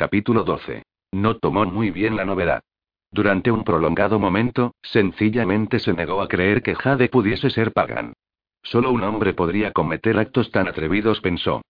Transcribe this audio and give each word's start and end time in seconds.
Capítulo 0.00 0.44
12. 0.44 0.82
No 1.12 1.36
tomó 1.36 1.66
muy 1.66 1.90
bien 1.90 2.16
la 2.16 2.24
novedad. 2.24 2.62
Durante 3.10 3.50
un 3.50 3.64
prolongado 3.64 4.18
momento, 4.18 4.72
sencillamente 4.80 5.78
se 5.78 5.92
negó 5.92 6.22
a 6.22 6.28
creer 6.28 6.62
que 6.62 6.74
Jade 6.74 7.10
pudiese 7.10 7.50
ser 7.50 7.74
Pagan. 7.74 8.14
Solo 8.62 8.92
un 8.92 9.02
hombre 9.02 9.34
podría 9.34 9.72
cometer 9.72 10.18
actos 10.18 10.50
tan 10.52 10.68
atrevidos, 10.68 11.20
pensó. 11.20 11.60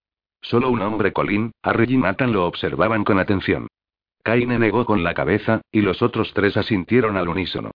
Solo 0.43 0.71
un 0.71 0.80
hombre, 0.80 1.12
Colin, 1.12 1.51
Harry 1.61 1.93
y 1.93 1.96
Nathan 1.96 2.32
lo 2.32 2.46
observaban 2.46 3.03
con 3.03 3.19
atención. 3.19 3.66
Kaine 4.23 4.61
negó 4.61 4.85
con 4.85 5.03
la 5.03 5.12
cabeza, 5.12 5.62
y 5.73 5.81
los 5.81 6.01
otros 6.01 6.33
tres 6.33 6.57
asintieron 6.57 7.17
al 7.17 7.29
unísono. 7.29 7.73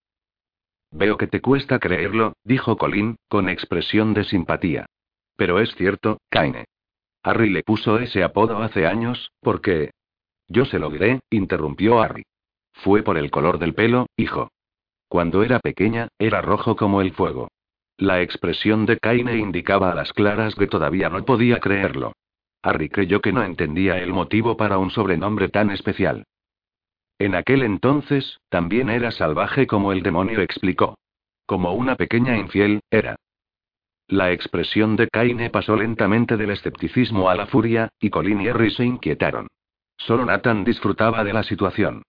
Veo 0.89 1.17
que 1.17 1.27
te 1.27 1.41
cuesta 1.41 1.79
creerlo, 1.79 2.31
dijo 2.45 2.77
Colin, 2.77 3.17
con 3.27 3.49
expresión 3.49 4.13
de 4.13 4.23
simpatía. 4.23 4.85
Pero 5.35 5.59
es 5.59 5.75
cierto, 5.75 6.21
Kaine. 6.29 6.63
Harry 7.23 7.49
le 7.49 7.61
puso 7.61 7.99
ese 7.99 8.23
apodo 8.23 8.59
hace 8.59 8.87
años, 8.87 9.33
porque... 9.41 9.91
Yo 10.47 10.65
se 10.65 10.79
lo 10.79 10.89
diré, 10.89 11.19
interrumpió 11.29 12.01
Harry. 12.01 12.23
Fue 12.73 13.03
por 13.03 13.17
el 13.17 13.31
color 13.31 13.59
del 13.59 13.73
pelo, 13.73 14.07
hijo. 14.17 14.49
Cuando 15.07 15.43
era 15.43 15.59
pequeña, 15.59 16.09
era 16.19 16.41
rojo 16.41 16.75
como 16.75 17.01
el 17.01 17.13
fuego. 17.13 17.49
La 17.97 18.21
expresión 18.21 18.85
de 18.85 18.97
Kaine 18.97 19.37
indicaba 19.37 19.91
a 19.91 19.95
las 19.95 20.11
claras 20.11 20.55
que 20.55 20.67
todavía 20.67 21.09
no 21.09 21.23
podía 21.23 21.59
creerlo. 21.59 22.13
Harry 22.61 22.89
creyó 22.89 23.21
que 23.21 23.31
no 23.31 23.43
entendía 23.43 23.99
el 23.99 24.11
motivo 24.11 24.57
para 24.57 24.77
un 24.77 24.91
sobrenombre 24.91 25.49
tan 25.49 25.69
especial. 25.69 26.25
En 27.17 27.35
aquel 27.35 27.63
entonces, 27.63 28.39
también 28.49 28.89
era 28.89 29.11
salvaje 29.11 29.67
como 29.67 29.93
el 29.93 30.03
demonio 30.03 30.41
explicó. 30.41 30.97
Como 31.45 31.73
una 31.73 31.95
pequeña 31.95 32.35
infiel, 32.37 32.81
era. 32.89 33.15
La 34.07 34.31
expresión 34.31 34.95
de 34.95 35.07
Kaine 35.07 35.49
pasó 35.49 35.75
lentamente 35.75 36.37
del 36.37 36.51
escepticismo 36.51 37.29
a 37.29 37.35
la 37.35 37.47
furia, 37.47 37.89
y 37.99 38.09
Colin 38.09 38.41
y 38.41 38.49
Harry 38.49 38.71
se 38.71 38.83
inquietaron. 38.83 39.47
Solo 39.97 40.25
Nathan 40.25 40.63
disfrutaba 40.63 41.23
de 41.23 41.33
la 41.33 41.43
situación. 41.43 42.03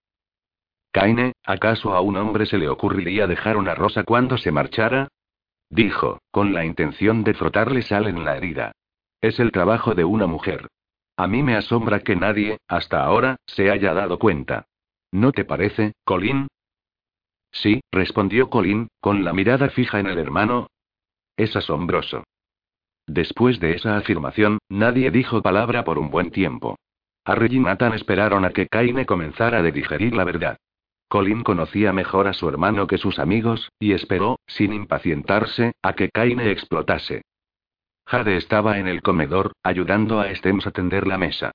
Kaine, 0.92 1.32
¿acaso 1.45 1.95
a 1.95 2.00
un 2.00 2.16
hombre 2.16 2.46
se 2.46 2.59
le 2.59 2.68
ocurriría 2.68 3.26
dejar 3.26 3.56
una 3.56 3.74
rosa 3.74 4.02
cuando 4.04 4.38
se 4.38 4.51
marchara? 4.51 5.09
Dijo, 5.68 6.20
con 6.30 6.54
la 6.54 6.64
intención 6.64 7.24
de 7.24 7.34
frotarle 7.34 7.82
sal 7.82 8.07
en 8.07 8.24
la 8.24 8.37
herida. 8.37 8.73
Es 9.20 9.40
el 9.40 9.52
trabajo 9.52 9.95
de 9.95 10.04
una 10.04 10.26
mujer. 10.26 10.68
A 11.16 11.26
mí 11.26 11.42
me 11.42 11.57
asombra 11.57 12.01
que 12.01 12.16
nadie, 12.16 12.59
hasta 12.68 13.02
ahora, 13.02 13.37
se 13.46 13.70
haya 13.70 13.95
dado 13.95 14.18
cuenta. 14.18 14.66
¿No 15.12 15.32
te 15.32 15.45
parece, 15.45 15.92
Colin? 16.04 16.48
Sí, 17.52 17.80
respondió 17.90 18.51
Colin, 18.51 18.88
con 19.01 19.24
la 19.24 19.32
mirada 19.32 19.70
fija 19.70 19.98
en 19.98 20.07
el 20.07 20.18
hermano. 20.18 20.68
Es 21.37 21.57
asombroso. 21.57 22.24
Después 23.07 23.60
de 23.60 23.74
esa 23.74 23.96
afirmación, 23.96 24.59
nadie 24.68 25.10
dijo 25.10 25.40
palabra 25.42 25.84
por 25.84 25.98
un 25.98 26.10
buen 26.10 26.30
tiempo. 26.30 26.76
Harry 27.27 27.49
y 27.51 27.59
Nathan 27.59 27.93
esperaron 27.93 28.45
a 28.45 28.51
que 28.51 28.69
Kaine 28.69 29.05
comenzara 29.05 29.59
a 29.59 29.63
digerir 29.63 30.15
la 30.15 30.23
verdad. 30.23 30.59
Colin 31.09 31.43
conocía 31.43 31.93
mejor 31.93 32.29
a 32.29 32.32
su 32.32 32.49
hermano 32.49 32.87
que 32.87 32.99
sus 32.99 33.19
amigos, 33.19 33.73
y 33.80 33.93
esperó, 33.93 34.38
sin 34.46 34.73
impacientarse, 34.73 35.73
a 35.82 35.95
que 35.95 36.09
Kaine 36.09 36.52
explotase. 36.52 37.23
Jade 38.07 38.37
estaba 38.37 38.79
en 38.79 38.87
el 38.87 39.02
comedor, 39.02 39.52
ayudando 39.65 40.21
a 40.21 40.32
Stems 40.32 40.69
a 40.69 40.71
tender 40.71 41.09
la 41.09 41.19
mesa. 41.19 41.51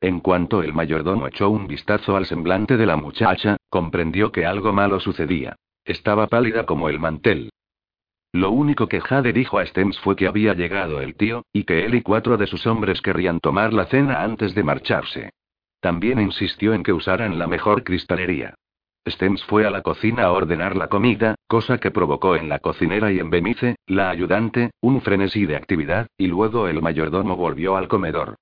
En 0.00 0.20
cuanto 0.20 0.62
el 0.62 0.72
mayordomo 0.72 1.26
echó 1.26 1.50
un 1.50 1.66
vistazo 1.66 2.16
al 2.16 2.26
semblante 2.26 2.76
de 2.76 2.86
la 2.86 2.96
muchacha, 2.96 3.56
comprendió 3.68 4.30
que 4.30 4.46
algo 4.46 4.72
malo 4.72 5.00
sucedía. 5.00 5.56
Estaba 5.84 6.28
pálida 6.28 6.66
como 6.66 6.88
el 6.88 7.00
mantel. 7.00 7.50
Lo 8.36 8.50
único 8.50 8.86
que 8.86 9.00
Jade 9.00 9.32
dijo 9.32 9.58
a 9.58 9.64
Stems 9.64 9.98
fue 10.00 10.14
que 10.14 10.26
había 10.26 10.52
llegado 10.52 11.00
el 11.00 11.14
tío, 11.14 11.46
y 11.54 11.64
que 11.64 11.86
él 11.86 11.94
y 11.94 12.02
cuatro 12.02 12.36
de 12.36 12.46
sus 12.46 12.66
hombres 12.66 13.00
querrían 13.00 13.40
tomar 13.40 13.72
la 13.72 13.86
cena 13.86 14.22
antes 14.22 14.54
de 14.54 14.62
marcharse. 14.62 15.30
También 15.80 16.20
insistió 16.20 16.74
en 16.74 16.82
que 16.82 16.92
usaran 16.92 17.38
la 17.38 17.46
mejor 17.46 17.82
cristalería. 17.82 18.54
Stems 19.08 19.42
fue 19.44 19.66
a 19.66 19.70
la 19.70 19.80
cocina 19.80 20.24
a 20.24 20.32
ordenar 20.32 20.76
la 20.76 20.88
comida, 20.88 21.36
cosa 21.46 21.78
que 21.78 21.90
provocó 21.90 22.36
en 22.36 22.50
la 22.50 22.58
cocinera 22.58 23.10
y 23.10 23.20
en 23.20 23.30
Bemice, 23.30 23.76
la 23.86 24.10
ayudante, 24.10 24.70
un 24.82 25.00
frenesí 25.00 25.46
de 25.46 25.56
actividad, 25.56 26.06
y 26.18 26.26
luego 26.26 26.68
el 26.68 26.82
mayordomo 26.82 27.36
volvió 27.36 27.78
al 27.78 27.88
comedor. 27.88 28.36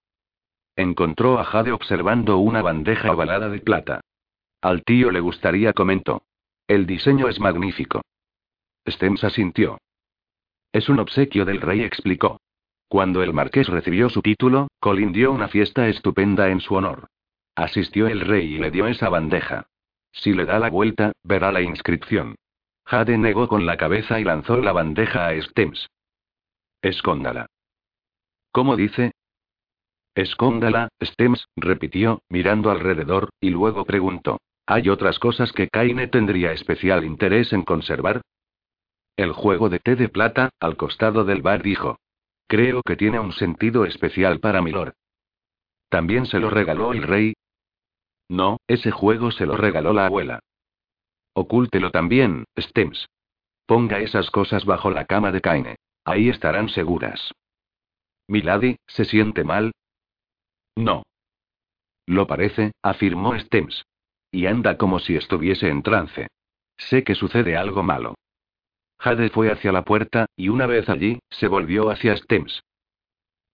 Encontró 0.75 1.39
a 1.39 1.45
Jade 1.45 1.71
observando 1.71 2.39
una 2.39 2.63
bandeja 2.63 3.13
ovalada 3.13 3.49
de 3.49 3.61
plata. 3.61 4.01
Al 4.61 4.83
tío 4.83 5.13
le 5.13 5.21
gustaría, 5.21 5.73
comentó. 5.73 6.23
El 6.67 6.85
diseño 6.85 7.29
es 7.29 7.39
magnífico. 7.39 8.03
Stems 8.89 9.23
asintió. 9.23 9.79
Es 10.75 10.89
un 10.89 10.99
obsequio 10.99 11.45
del 11.45 11.61
rey, 11.61 11.83
explicó. 11.83 12.41
Cuando 12.89 13.23
el 13.23 13.33
marqués 13.33 13.69
recibió 13.69 14.11
su 14.11 14.23
título, 14.23 14.67
Colin 14.81 15.13
dio 15.13 15.31
una 15.31 15.47
fiesta 15.47 15.87
estupenda 15.87 16.51
en 16.51 16.61
su 16.61 16.75
honor. 16.75 17.07
Asistió 17.55 18.09
el 18.09 18.21
rey 18.21 18.55
y 18.55 18.59
le 18.59 18.73
dio 18.73 18.89
esa 18.89 19.09
bandeja. 19.09 19.69
Si 20.11 20.33
le 20.33 20.45
da 20.45 20.59
la 20.59 20.71
vuelta, 20.71 21.13
verá 21.23 21.53
la 21.53 21.63
inscripción. 21.63 22.35
Jade 22.87 23.17
negó 23.19 23.47
con 23.47 23.67
la 23.67 23.77
cabeza 23.77 24.19
y 24.19 24.25
lanzó 24.25 24.57
la 24.57 24.73
bandeja 24.73 25.29
a 25.29 25.41
Stems. 25.41 25.87
Escóndala. 26.83 27.47
¿Cómo 28.51 28.75
dice? 28.75 29.13
Escóndala, 30.17 30.89
Stems, 31.01 31.47
repitió, 31.55 32.21
mirando 32.29 32.73
alrededor, 32.73 33.31
y 33.41 33.51
luego 33.51 33.85
preguntó. 33.85 34.39
¿Hay 34.67 34.89
otras 34.89 35.21
cosas 35.21 35.53
que 35.53 35.69
Kaine 35.69 36.09
tendría 36.09 36.51
especial 36.51 37.05
interés 37.05 37.53
en 37.53 37.63
conservar? 37.63 38.23
El 39.17 39.33
juego 39.33 39.69
de 39.69 39.79
té 39.79 39.97
de 39.97 40.09
plata, 40.09 40.51
al 40.61 40.77
costado 40.77 41.25
del 41.25 41.43
bar, 41.43 41.63
dijo. 41.63 41.99
Creo 42.47 42.83
que 42.83 42.97
tiene 42.97 43.21
un 43.21 43.33
sentido 43.33 43.85
especial 43.85 44.41
para 44.41 44.61
Milord. 44.61 44.95
También 45.89 46.27
se 46.27 46.41
lo 46.41 46.51
regaló 46.51 46.93
el 46.93 47.03
rey, 47.03 47.35
no, 48.29 48.59
ese 48.67 48.91
juego 48.91 49.31
se 49.31 49.47
lo 49.47 49.57
regaló 49.57 49.93
la 49.93 50.07
abuela. 50.07 50.41
Ocúltelo 51.35 51.91
también, 51.91 52.45
Stems. 52.59 53.09
Ponga 53.67 53.99
esas 54.01 54.31
cosas 54.31 54.65
bajo 54.65 54.91
la 54.91 55.05
cama 55.05 55.33
de 55.33 55.41
Kaine. 55.41 55.77
Ahí 56.05 56.29
estarán 56.29 56.69
seguras. 56.69 57.33
Milady, 58.29 58.77
¿se 58.87 59.05
siente 59.05 59.45
mal? 59.45 59.73
No. 60.77 61.03
Lo 62.07 62.27
parece, 62.27 62.73
afirmó 62.83 63.39
Stems. 63.39 63.85
Y 64.31 64.47
anda 64.47 64.77
como 64.77 64.99
si 64.99 65.17
estuviese 65.17 65.69
en 65.69 65.83
trance. 65.83 66.29
Sé 66.77 67.05
que 67.05 67.15
sucede 67.15 67.57
algo 67.57 67.83
malo. 67.83 68.15
Jade 69.05 69.29
fue 69.29 69.53
hacia 69.53 69.71
la 69.71 69.85
puerta, 69.85 70.31
y 70.35 70.49
una 70.49 70.67
vez 70.67 70.89
allí, 70.89 71.21
se 71.29 71.47
volvió 71.47 71.91
hacia 71.91 72.17
Stems. 72.17 72.63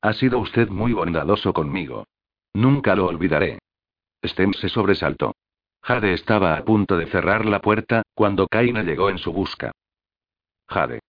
Ha 0.01 0.13
sido 0.13 0.39
usted 0.39 0.69
muy 0.69 0.93
bondadoso 0.93 1.53
conmigo. 1.53 2.07
Nunca 2.55 2.95
lo 2.95 3.07
olvidaré. 3.07 3.59
Stem 4.25 4.53
se 4.53 4.69
sobresaltó. 4.69 5.35
Jade 5.83 6.13
estaba 6.13 6.57
a 6.57 6.65
punto 6.65 6.97
de 6.97 7.07
cerrar 7.07 7.47
la 7.47 7.61
puerta, 7.61 8.05
cuando 8.15 8.47
Kaina 8.47 8.85
llegó 8.85 9.11
en 9.11 9.19
su 9.19 9.33
busca. 9.33 9.73
Jade. 10.69 11.01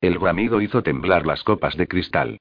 El 0.00 0.18
bramido 0.18 0.62
hizo 0.62 0.82
temblar 0.82 1.26
las 1.26 1.44
copas 1.44 1.76
de 1.76 1.86
cristal. 1.86 2.38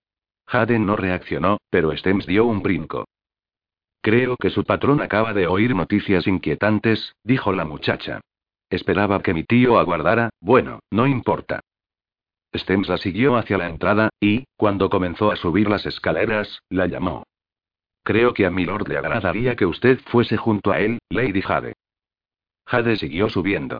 Jade 0.47 0.79
no 0.79 0.95
reaccionó, 0.95 1.57
pero 1.69 1.93
Stems 1.97 2.27
dio 2.27 2.45
un 2.45 2.63
brinco. 2.63 3.09
Creo 4.01 4.37
que 4.37 4.51
su 4.51 4.63
patrón 4.63 5.01
acaba 5.01 5.33
de 5.33 5.47
oír 5.47 5.75
noticias 5.75 6.27
inquietantes, 6.27 7.13
dijo 7.25 7.51
la 7.51 7.65
muchacha. 7.65 8.21
Esperaba 8.69 9.21
que 9.21 9.33
mi 9.33 9.43
tío 9.43 9.79
aguardara, 9.79 10.29
bueno, 10.39 10.79
no 10.91 11.07
importa. 11.07 11.61
Stems 12.55 12.89
la 12.89 12.97
siguió 12.97 13.35
hacia 13.35 13.57
la 13.57 13.67
entrada, 13.67 14.09
y, 14.19 14.45
cuando 14.57 14.89
comenzó 14.89 15.31
a 15.31 15.35
subir 15.35 15.69
las 15.69 15.85
escaleras, 15.85 16.61
la 16.69 16.87
llamó. 16.87 17.23
Creo 18.03 18.33
que 18.33 18.45
a 18.45 18.51
Milord 18.51 18.87
le 18.87 18.97
agradaría 18.97 19.55
que 19.55 19.65
usted 19.65 19.99
fuese 20.07 20.37
junto 20.37 20.71
a 20.71 20.79
él, 20.79 20.99
Lady 21.09 21.41
Jade. 21.41 21.73
Jade 22.65 22.95
siguió 22.95 23.29
subiendo. 23.29 23.79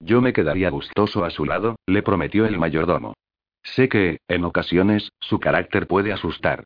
Yo 0.00 0.20
me 0.20 0.32
quedaría 0.32 0.70
gustoso 0.70 1.24
a 1.24 1.30
su 1.30 1.44
lado, 1.44 1.76
le 1.86 2.02
prometió 2.02 2.46
el 2.46 2.58
mayordomo. 2.58 3.14
Sé 3.62 3.88
que, 3.88 4.18
en 4.28 4.44
ocasiones, 4.44 5.10
su 5.20 5.40
carácter 5.40 5.86
puede 5.86 6.12
asustar. 6.12 6.64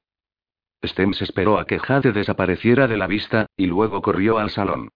Stems 0.84 1.22
esperó 1.22 1.58
a 1.58 1.66
que 1.66 1.78
Jade 1.78 2.12
desapareciera 2.12 2.86
de 2.86 2.96
la 2.96 3.06
vista, 3.06 3.46
y 3.56 3.66
luego 3.66 4.02
corrió 4.02 4.38
al 4.38 4.50
salón. 4.50 4.90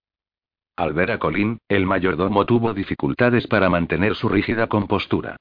Al 0.76 0.94
ver 0.94 1.10
a 1.10 1.18
Colin, 1.18 1.58
el 1.68 1.86
mayordomo 1.86 2.46
tuvo 2.46 2.72
dificultades 2.72 3.46
para 3.46 3.68
mantener 3.68 4.14
su 4.14 4.28
rígida 4.28 4.68
compostura. 4.68 5.36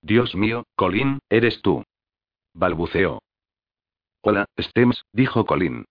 Dios 0.00 0.34
mío, 0.34 0.64
Colin, 0.74 1.20
eres 1.30 1.62
tú. 1.62 1.84
Balbuceó. 2.54 3.20
Hola, 4.20 4.46
Stems, 4.58 5.04
dijo 5.12 5.46
Colin. 5.46 5.84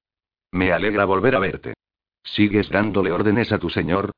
Me 0.51 0.73
alegra 0.73 1.05
volver 1.05 1.35
a 1.35 1.39
verte. 1.39 1.73
¿Sigues 2.23 2.69
dándole 2.69 3.11
órdenes 3.11 3.51
a 3.51 3.57
tu 3.57 3.69
señor? 3.69 4.11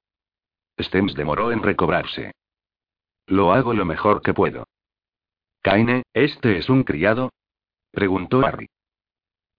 Stems 0.79 1.13
demoró 1.13 1.51
en 1.51 1.61
recobrarse. 1.61 2.31
Lo 3.27 3.53
hago 3.53 3.73
lo 3.73 3.85
mejor 3.85 4.21
que 4.21 4.33
puedo. 4.33 4.65
Kaine, 5.61 6.03
¿este 6.13 6.57
es 6.57 6.69
un 6.69 6.83
criado? 6.83 7.31
preguntó 7.91 8.45
Harry. 8.45 8.67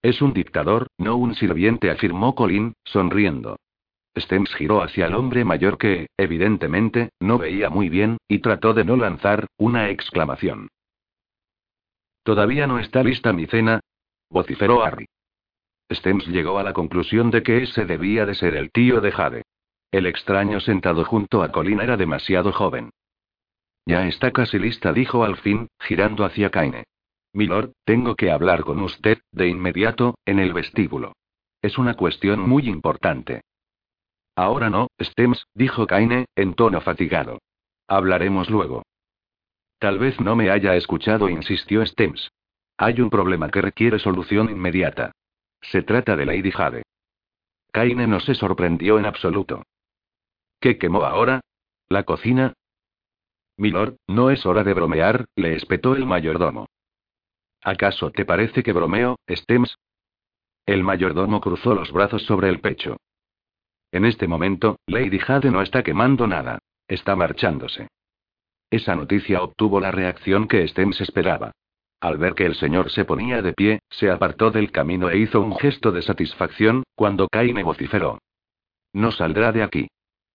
Es 0.03 0.21
un 0.21 0.35
dictador, 0.35 0.89
no 0.99 1.17
un 1.17 1.35
sirviente, 1.35 1.91
afirmó 1.91 2.35
Colin, 2.35 2.75
sonriendo. 2.85 3.57
Stems 4.17 4.55
giró 4.55 4.83
hacia 4.83 5.07
el 5.07 5.15
hombre 5.15 5.45
mayor 5.45 5.77
que, 5.77 6.07
evidentemente, 6.17 7.11
no 7.21 7.39
veía 7.39 7.69
muy 7.71 7.89
bien, 7.89 8.19
y 8.29 8.39
trató 8.39 8.73
de 8.75 8.85
no 8.85 8.97
lanzar 8.97 9.47
una 9.57 9.91
exclamación. 9.91 10.69
Todavía 12.23 12.67
no 12.67 12.79
está 12.79 13.03
lista 13.03 13.33
mi 13.33 13.47
cena, 13.47 13.81
vociferó 14.31 14.85
Harry. 14.85 15.07
Stems 15.93 16.27
llegó 16.29 16.59
a 16.59 16.63
la 16.63 16.73
conclusión 16.73 17.31
de 17.31 17.43
que 17.43 17.63
ese 17.63 17.85
debía 17.85 18.25
de 18.25 18.35
ser 18.35 18.57
el 18.57 18.71
tío 18.71 19.01
de 19.01 19.13
Jade. 19.13 19.43
El 19.93 20.07
extraño 20.07 20.61
sentado 20.61 21.05
junto 21.05 21.43
a 21.43 21.53
Colin 21.53 21.81
era 21.81 21.97
demasiado 21.97 22.53
joven. 22.53 22.91
Ya 23.87 24.07
está 24.07 24.31
casi 24.31 24.59
lista, 24.59 24.93
dijo 24.93 25.25
al 25.25 25.37
fin, 25.37 25.69
girando 25.79 26.25
hacia 26.25 26.51
Kaine. 26.51 26.85
Milord, 27.35 27.73
tengo 27.85 28.15
que 28.15 28.31
hablar 28.31 28.63
con 28.63 28.81
usted, 28.81 29.19
de 29.31 29.49
inmediato, 29.49 30.15
en 30.25 30.39
el 30.39 30.53
vestíbulo. 30.53 31.13
Es 31.61 31.79
una 31.79 31.95
cuestión 31.95 32.41
muy 32.41 32.69
importante. 32.69 33.43
Ahora 34.37 34.69
no, 34.71 34.89
Stems, 35.01 35.47
dijo 35.55 35.87
Kaine, 35.87 36.27
en 36.35 36.55
tono 36.55 36.81
fatigado. 36.81 37.39
Hablaremos 37.87 38.51
luego. 38.51 38.83
Tal 39.79 39.99
vez 39.99 40.21
no 40.21 40.35
me 40.35 40.51
haya 40.51 40.75
escuchado, 40.77 41.29
insistió 41.29 41.85
Stems. 41.87 42.31
Hay 42.77 43.01
un 43.01 43.11
problema 43.11 43.51
que 43.51 43.63
requiere 43.63 43.99
solución 43.99 44.51
inmediata. 44.51 45.13
Se 45.61 45.83
trata 45.83 46.17
de 46.17 46.27
Lady 46.27 46.51
Jade. 46.51 46.83
Kaine 47.73 48.07
no 48.07 48.21
se 48.21 48.35
sorprendió 48.35 48.99
en 48.99 49.07
absoluto. 49.07 49.63
¿Qué 50.61 50.79
quemó 50.79 51.05
ahora? 51.05 51.41
¿La 51.89 52.05
cocina? 52.05 52.55
Milord, 53.57 53.97
no 54.09 54.31
es 54.31 54.45
hora 54.47 54.65
de 54.65 54.75
bromear, 54.75 55.27
le 55.37 55.55
espetó 55.55 55.95
el 55.95 56.07
mayordomo. 56.07 56.67
¿Acaso 57.63 58.11
te 58.11 58.25
parece 58.25 58.63
que 58.63 58.73
bromeo, 58.73 59.17
Stems? 59.29 59.77
El 60.67 60.83
mayordomo 60.83 61.41
cruzó 61.41 61.75
los 61.75 61.93
brazos 61.93 62.23
sobre 62.25 62.49
el 62.49 62.61
pecho. 62.61 62.97
En 63.95 64.05
este 64.05 64.27
momento, 64.27 64.81
Lady 64.89 65.21
Jade 65.21 65.53
no 65.53 65.63
está 65.63 65.85
quemando 65.85 66.27
nada. 66.27 66.59
Está 66.89 67.15
marchándose. 67.15 67.87
Esa 68.69 68.97
noticia 68.97 69.41
obtuvo 69.41 69.79
la 69.79 69.93
reacción 69.93 70.49
que 70.49 70.67
Stems 70.67 71.01
esperaba. 71.01 71.53
Al 72.01 72.19
ver 72.19 72.35
que 72.35 72.45
el 72.45 72.57
señor 72.57 72.91
se 72.91 73.05
ponía 73.05 73.41
de 73.41 73.53
pie, 73.53 73.79
se 73.91 74.11
apartó 74.11 74.51
del 74.51 74.73
camino 74.73 75.11
e 75.11 75.19
hizo 75.19 75.41
un 75.41 75.57
gesto 75.57 75.93
de 75.93 76.03
satisfacción, 76.03 76.83
cuando 76.97 77.29
Kaine 77.29 77.63
vociferó. 77.63 78.19
No 78.93 79.13
saldrá 79.13 79.53
de 79.53 79.63
aquí. 79.63 79.87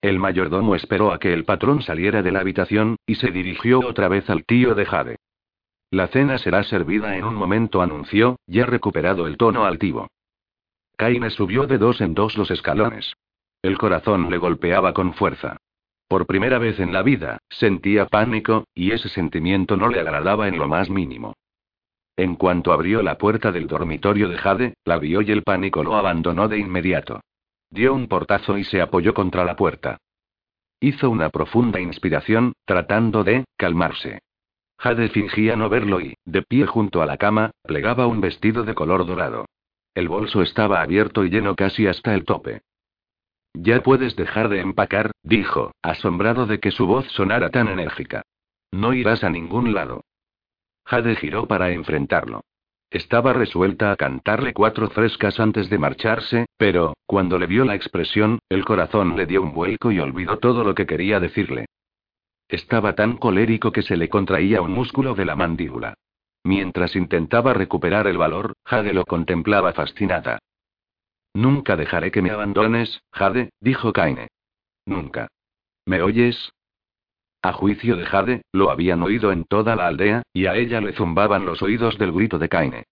El 0.01 0.19
mayordomo 0.19 0.73
esperó 0.73 1.11
a 1.11 1.19
que 1.19 1.33
el 1.33 1.43
patrón 1.43 1.81
saliera 1.81 2.21
de 2.23 2.31
la 2.31 2.39
habitación, 2.39 2.95
y 3.05 3.15
se 3.15 3.29
dirigió 3.29 3.81
otra 3.81 4.07
vez 4.07 4.29
al 4.29 4.45
tío 4.45 4.73
de 4.73 4.85
Jade. 4.85 5.17
La 5.91 6.07
cena 6.07 6.37
será 6.37 6.63
servida 6.63 7.17
en 7.17 7.25
un 7.25 7.35
momento, 7.35 7.81
anunció, 7.81 8.37
ya 8.47 8.65
recuperado 8.65 9.27
el 9.27 9.35
tono 9.35 9.65
altivo. 9.65 10.07
Kaine 10.95 11.29
subió 11.29 11.67
de 11.67 11.77
dos 11.77 11.99
en 11.99 12.13
dos 12.13 12.37
los 12.37 12.51
escalones. 12.51 13.13
El 13.61 13.77
corazón 13.77 14.29
le 14.29 14.37
golpeaba 14.37 14.93
con 14.93 15.13
fuerza. 15.13 15.57
Por 16.07 16.25
primera 16.25 16.59
vez 16.59 16.79
en 16.79 16.93
la 16.93 17.03
vida, 17.03 17.39
sentía 17.49 18.05
pánico, 18.05 18.65
y 18.73 18.91
ese 18.91 19.09
sentimiento 19.09 19.75
no 19.75 19.89
le 19.89 19.99
agradaba 19.99 20.47
en 20.47 20.57
lo 20.57 20.67
más 20.67 20.89
mínimo. 20.89 21.33
En 22.15 22.35
cuanto 22.35 22.73
abrió 22.73 23.01
la 23.01 23.17
puerta 23.17 23.51
del 23.51 23.67
dormitorio 23.67 24.29
de 24.29 24.37
Jade, 24.37 24.73
la 24.85 24.97
vio 24.97 25.21
y 25.21 25.31
el 25.31 25.43
pánico 25.43 25.83
lo 25.83 25.95
abandonó 25.95 26.47
de 26.47 26.57
inmediato. 26.57 27.21
Dio 27.69 27.93
un 27.93 28.07
portazo 28.07 28.57
y 28.57 28.63
se 28.63 28.81
apoyó 28.81 29.13
contra 29.13 29.43
la 29.43 29.55
puerta. 29.55 29.97
Hizo 30.79 31.09
una 31.09 31.29
profunda 31.29 31.79
inspiración, 31.79 32.53
tratando 32.65 33.23
de 33.23 33.45
calmarse. 33.57 34.19
Jade 34.79 35.09
fingía 35.09 35.57
no 35.57 35.67
verlo 35.67 35.99
y, 35.99 36.15
de 36.25 36.41
pie 36.41 36.65
junto 36.65 37.01
a 37.01 37.05
la 37.05 37.17
cama, 37.17 37.51
plegaba 37.63 38.07
un 38.07 38.21
vestido 38.21 38.63
de 38.63 38.73
color 38.73 39.05
dorado. 39.05 39.45
El 39.93 40.07
bolso 40.07 40.41
estaba 40.41 40.81
abierto 40.81 41.25
y 41.25 41.29
lleno 41.29 41.55
casi 41.55 41.85
hasta 41.87 42.13
el 42.15 42.23
tope. 42.23 42.61
Ya 43.53 43.81
puedes 43.81 44.15
dejar 44.15 44.49
de 44.49 44.61
empacar, 44.61 45.11
dijo, 45.23 45.71
asombrado 45.81 46.45
de 46.45 46.59
que 46.59 46.71
su 46.71 46.85
voz 46.85 47.07
sonara 47.11 47.49
tan 47.49 47.67
enérgica. 47.67 48.21
No 48.71 48.93
irás 48.93 49.23
a 49.23 49.29
ningún 49.29 49.73
lado. 49.73 50.03
Jade 50.85 51.15
giró 51.15 51.47
para 51.47 51.71
enfrentarlo. 51.71 52.41
Estaba 52.91 53.33
resuelta 53.33 53.91
a 53.91 53.95
cantarle 53.95 54.53
cuatro 54.53 54.89
frescas 54.89 55.39
antes 55.39 55.69
de 55.69 55.77
marcharse, 55.77 56.45
pero, 56.57 56.95
cuando 57.05 57.37
le 57.37 57.45
vio 57.45 57.63
la 57.63 57.75
expresión, 57.75 58.39
el 58.49 58.65
corazón 58.65 59.15
le 59.15 59.27
dio 59.27 59.43
un 59.43 59.53
vuelco 59.53 59.91
y 59.91 59.99
olvidó 59.99 60.39
todo 60.39 60.63
lo 60.63 60.73
que 60.73 60.87
quería 60.87 61.19
decirle. 61.19 61.65
Estaba 62.47 62.95
tan 62.95 63.17
colérico 63.17 63.71
que 63.71 63.83
se 63.83 63.95
le 63.95 64.09
contraía 64.09 64.61
un 64.61 64.71
músculo 64.71 65.13
de 65.13 65.25
la 65.25 65.35
mandíbula. 65.35 65.93
Mientras 66.43 66.95
intentaba 66.95 67.53
recuperar 67.53 68.07
el 68.07 68.17
valor, 68.17 68.53
Jade 68.65 68.93
lo 68.93 69.05
contemplaba 69.05 69.73
fascinada. 69.73 70.39
Nunca 71.39 71.77
dejaré 71.77 72.11
que 72.11 72.21
me 72.21 72.31
abandones, 72.31 73.01
Jade, 73.13 73.51
dijo 73.61 73.93
Kaine. 73.93 74.27
Nunca. 74.85 75.29
¿Me 75.85 76.01
oyes? 76.01 76.51
A 77.41 77.53
juicio 77.53 77.95
de 77.95 78.05
Jade, 78.05 78.41
lo 78.51 78.69
habían 78.69 79.01
oído 79.03 79.31
en 79.31 79.45
toda 79.45 79.77
la 79.77 79.87
aldea, 79.87 80.23
y 80.33 80.47
a 80.47 80.57
ella 80.57 80.81
le 80.81 80.91
zumbaban 80.91 81.45
los 81.45 81.61
oídos 81.61 81.97
del 81.97 82.11
grito 82.11 82.39
de 82.39 82.49
Kaine. 82.49 82.83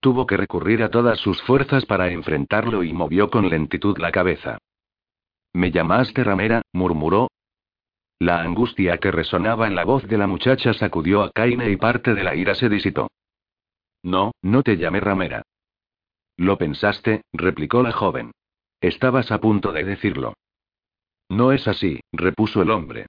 Tuvo 0.00 0.26
que 0.26 0.36
recurrir 0.36 0.82
a 0.82 0.90
todas 0.90 1.18
sus 1.18 1.40
fuerzas 1.44 1.86
para 1.86 2.10
enfrentarlo 2.10 2.82
y 2.82 2.92
movió 2.92 3.30
con 3.30 3.48
lentitud 3.48 3.96
la 3.96 4.12
cabeza. 4.12 4.58
¿Me 5.54 5.70
llamaste 5.70 6.22
ramera? 6.24 6.60
murmuró. 6.74 7.30
La 8.18 8.42
angustia 8.42 8.98
que 8.98 9.10
resonaba 9.10 9.66
en 9.66 9.76
la 9.76 9.84
voz 9.84 10.06
de 10.06 10.18
la 10.18 10.26
muchacha 10.26 10.74
sacudió 10.74 11.22
a 11.22 11.30
Kaine 11.30 11.70
y 11.70 11.76
parte 11.78 12.12
de 12.12 12.22
la 12.22 12.34
ira 12.34 12.54
se 12.54 12.68
disipó. 12.68 13.08
No, 14.02 14.32
no 14.42 14.62
te 14.62 14.76
llamé 14.76 15.00
ramera. 15.00 15.42
Lo 16.42 16.58
pensaste, 16.58 17.22
replicó 17.32 17.84
la 17.84 17.92
joven. 17.92 18.32
Estabas 18.80 19.30
a 19.30 19.38
punto 19.38 19.70
de 19.70 19.84
decirlo. 19.84 20.34
No 21.28 21.52
es 21.52 21.68
así, 21.68 22.00
repuso 22.10 22.62
el 22.62 22.72
hombre. 22.72 23.06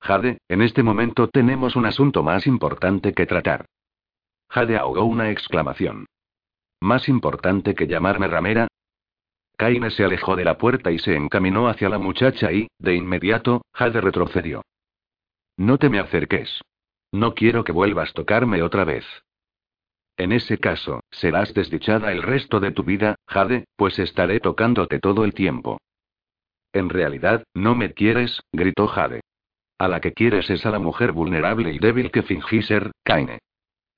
Jade, 0.00 0.38
en 0.46 0.62
este 0.62 0.84
momento 0.84 1.26
tenemos 1.26 1.74
un 1.74 1.84
asunto 1.84 2.22
más 2.22 2.46
importante 2.46 3.12
que 3.12 3.26
tratar. 3.26 3.66
Jade 4.50 4.76
ahogó 4.76 5.02
una 5.02 5.32
exclamación. 5.32 6.06
¿Más 6.80 7.08
importante 7.08 7.74
que 7.74 7.88
llamarme 7.88 8.28
ramera? 8.28 8.68
Kaine 9.56 9.90
se 9.90 10.04
alejó 10.04 10.36
de 10.36 10.44
la 10.44 10.56
puerta 10.56 10.92
y 10.92 11.00
se 11.00 11.16
encaminó 11.16 11.66
hacia 11.66 11.88
la 11.88 11.98
muchacha 11.98 12.52
y, 12.52 12.68
de 12.78 12.94
inmediato, 12.94 13.62
Jade 13.72 14.00
retrocedió. 14.00 14.62
No 15.56 15.78
te 15.78 15.88
me 15.88 15.98
acerques. 15.98 16.60
No 17.10 17.34
quiero 17.34 17.64
que 17.64 17.72
vuelvas 17.72 18.10
a 18.10 18.12
tocarme 18.12 18.62
otra 18.62 18.84
vez. 18.84 19.04
En 20.16 20.32
ese 20.32 20.58
caso, 20.58 21.00
serás 21.10 21.52
desdichada 21.52 22.12
el 22.12 22.22
resto 22.22 22.58
de 22.58 22.72
tu 22.72 22.84
vida, 22.84 23.16
Jade, 23.26 23.66
pues 23.76 23.98
estaré 23.98 24.40
tocándote 24.40 24.98
todo 24.98 25.24
el 25.24 25.34
tiempo. 25.34 25.78
En 26.72 26.88
realidad, 26.88 27.44
no 27.54 27.74
me 27.74 27.92
quieres, 27.92 28.40
gritó 28.52 28.86
Jade. 28.86 29.20
A 29.78 29.88
la 29.88 30.00
que 30.00 30.12
quieres 30.12 30.48
es 30.48 30.64
a 30.64 30.70
la 30.70 30.78
mujer 30.78 31.12
vulnerable 31.12 31.72
y 31.72 31.78
débil 31.78 32.10
que 32.10 32.22
fingí 32.22 32.62
ser, 32.62 32.92
Kaine. 33.02 33.38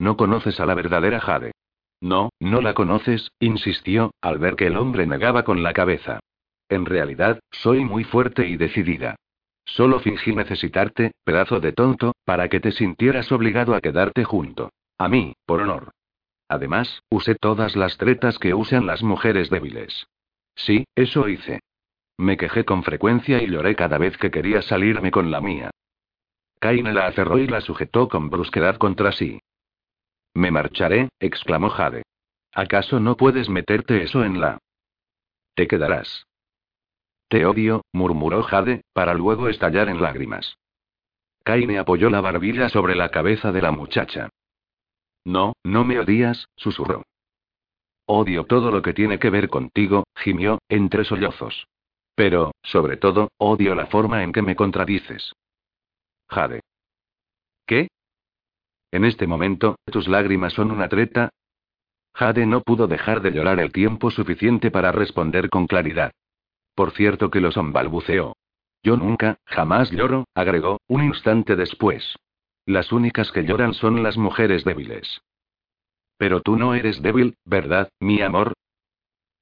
No 0.01 0.17
conoces 0.17 0.59
a 0.59 0.67
la 0.67 0.75
verdadera 0.75 1.21
Jade. 1.21 1.53
No, 2.01 2.31
no 2.41 2.61
la 2.61 2.75
conoces, 2.75 3.31
insistió, 3.41 4.13
al 4.21 4.39
ver 4.39 4.57
que 4.57 4.67
el 4.67 4.77
hombre 4.77 5.07
negaba 5.07 5.45
con 5.45 5.63
la 5.63 5.73
cabeza. 5.73 6.21
En 6.69 6.85
realidad, 6.85 7.41
soy 7.51 7.85
muy 7.85 8.05
fuerte 8.05 8.47
y 8.47 8.57
decidida. 8.57 9.17
Solo 9.65 10.01
fingí 10.01 10.35
necesitarte, 10.35 11.13
pedazo 11.25 11.61
de 11.61 11.73
tonto, 11.73 12.13
para 12.25 12.49
que 12.49 12.61
te 12.61 12.73
sintieras 12.73 13.31
obligado 13.33 13.75
a 13.75 13.81
quedarte 13.81 14.25
junto. 14.25 14.71
A 14.99 15.09
mí, 15.09 15.35
por 15.47 15.61
honor. 15.61 15.91
Además, 16.49 17.03
usé 17.11 17.35
todas 17.35 17.77
las 17.77 17.99
tretas 17.99 18.39
que 18.39 18.55
usan 18.55 18.87
las 18.87 19.03
mujeres 19.03 19.51
débiles. 19.51 20.07
Sí, 20.55 20.87
eso 20.95 21.29
hice. 21.29 21.61
Me 22.17 22.37
quejé 22.37 22.65
con 22.65 22.83
frecuencia 22.83 23.43
y 23.43 23.47
lloré 23.47 23.77
cada 23.77 23.99
vez 23.99 24.17
que 24.17 24.31
quería 24.31 24.63
salirme 24.63 25.11
con 25.11 25.31
la 25.31 25.41
mía. 25.41 25.71
Kaine 26.59 26.93
la 26.93 27.07
aferró 27.07 27.39
y 27.39 27.47
la 27.47 27.61
sujetó 27.61 28.09
con 28.09 28.31
brusquedad 28.31 28.77
contra 28.77 29.13
sí. 29.13 29.41
Me 30.35 30.51
marcharé, 30.51 31.11
exclamó 31.21 31.69
Jade. 31.69 32.03
¿Acaso 32.53 32.99
no 32.99 33.17
puedes 33.17 33.49
meterte 33.49 34.03
eso 34.03 34.25
en 34.25 34.41
la... 34.41 34.59
Te 35.55 35.69
quedarás. 35.69 36.25
Te 37.29 37.45
odio, 37.45 37.83
murmuró 37.93 38.43
Jade, 38.43 38.83
para 38.93 39.15
luego 39.15 39.49
estallar 39.49 39.89
en 39.89 40.03
lágrimas. 40.03 40.57
Kaine 41.45 41.79
apoyó 41.79 42.11
la 42.11 42.21
barbilla 42.21 42.69
sobre 42.69 42.97
la 42.97 43.11
cabeza 43.11 43.53
de 43.53 43.63
la 43.63 43.71
muchacha. 43.71 44.31
No, 45.29 45.53
no 45.63 45.85
me 45.85 46.01
odias, 46.01 46.49
susurró. 46.57 47.05
Odio 48.07 48.47
todo 48.47 48.71
lo 48.71 48.81
que 48.81 48.95
tiene 48.95 49.19
que 49.19 49.29
ver 49.29 49.51
contigo, 49.51 50.05
gimió, 50.17 50.59
entre 50.71 51.05
sollozos. 51.05 51.67
Pero, 52.15 52.53
sobre 52.63 52.97
todo, 52.97 53.29
odio 53.37 53.75
la 53.75 53.89
forma 53.89 54.23
en 54.23 54.33
que 54.33 54.41
me 54.41 54.57
contradices. 54.57 55.35
Jade. 56.31 56.63
¿Qué? 57.67 57.89
En 58.91 59.05
este 59.05 59.27
momento, 59.27 59.77
tus 59.93 60.09
lágrimas 60.09 60.55
son 60.55 60.71
una 60.71 60.89
treta. 60.89 61.29
Jade 62.15 62.47
no 62.47 62.63
pudo 62.63 62.87
dejar 62.87 63.21
de 63.21 63.31
llorar 63.31 63.61
el 63.61 63.71
tiempo 63.71 64.11
suficiente 64.11 64.71
para 64.71 64.93
responder 64.93 65.51
con 65.51 65.67
claridad. 65.67 66.11
Por 66.75 66.93
cierto 66.93 67.31
que 67.31 67.43
lo 67.43 67.53
son, 67.53 67.75
balbuceó. 67.75 68.33
Yo 68.83 68.97
nunca, 68.97 69.37
jamás 69.45 69.91
lloro, 69.91 70.25
agregó, 70.35 70.79
un 70.87 71.05
instante 71.05 71.55
después. 71.55 72.17
Las 72.69 72.93
únicas 72.93 73.33
que 73.33 73.45
lloran 73.47 73.73
son 73.73 74.03
las 74.03 74.19
mujeres 74.19 74.63
débiles. 74.63 75.23
Pero 76.19 76.43
tú 76.43 76.57
no 76.57 76.75
eres 76.75 77.01
débil, 77.01 77.35
¿verdad, 77.47 77.89
mi 77.99 78.21
amor? 78.21 78.53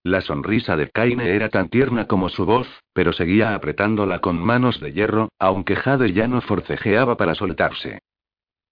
La 0.04 0.20
sonrisa 0.20 0.76
de 0.76 0.88
Kaine 0.90 1.34
era 1.34 1.48
tan 1.48 1.68
tierna 1.68 2.06
como 2.06 2.28
su 2.28 2.46
voz, 2.46 2.68
pero 2.92 3.12
seguía 3.12 3.56
apretándola 3.56 4.20
con 4.20 4.38
manos 4.38 4.78
de 4.78 4.92
hierro, 4.92 5.30
aunque 5.40 5.74
Jade 5.74 6.12
ya 6.12 6.28
no 6.28 6.40
forcejeaba 6.40 7.16
para 7.16 7.34
soltarse. 7.34 7.98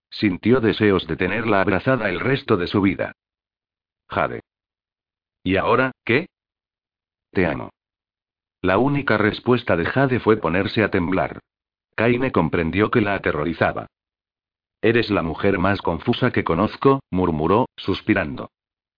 Sintió 0.08 0.60
deseos 0.60 1.04
de 1.08 1.16
tenerla 1.16 1.60
abrazada 1.60 2.08
el 2.08 2.20
resto 2.20 2.56
de 2.56 2.68
su 2.68 2.80
vida. 2.80 3.10
Jade. 4.08 4.38
¿Y 5.42 5.56
ahora? 5.56 5.90
¿Qué? 6.04 6.26
Te 7.32 7.44
amo. 7.46 7.70
La 8.62 8.78
única 8.78 9.18
respuesta 9.18 9.76
de 9.76 9.86
Jade 9.86 10.20
fue 10.20 10.36
ponerse 10.36 10.84
a 10.84 10.92
temblar. 10.92 11.40
Kaine 11.96 12.30
comprendió 12.30 12.92
que 12.92 13.00
la 13.00 13.16
aterrorizaba. 13.16 13.88
Eres 14.84 15.08
la 15.08 15.22
mujer 15.22 15.58
más 15.58 15.80
confusa 15.80 16.30
que 16.30 16.44
conozco, 16.44 17.00
murmuró, 17.10 17.70
suspirando. 17.74 18.50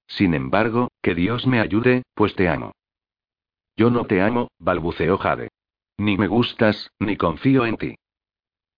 Sin 0.08 0.34
embargo, 0.34 0.88
que 1.00 1.14
Dios 1.14 1.46
me 1.46 1.60
ayude, 1.60 2.02
pues 2.12 2.34
te 2.34 2.48
amo. 2.48 2.72
Yo 3.76 3.88
no 3.88 4.04
te 4.04 4.20
amo, 4.20 4.48
balbuceó 4.58 5.16
Jade. 5.16 5.48
Ni 5.96 6.18
me 6.18 6.26
gustas, 6.26 6.90
ni 6.98 7.16
confío 7.16 7.66
en 7.66 7.76
ti. 7.76 7.94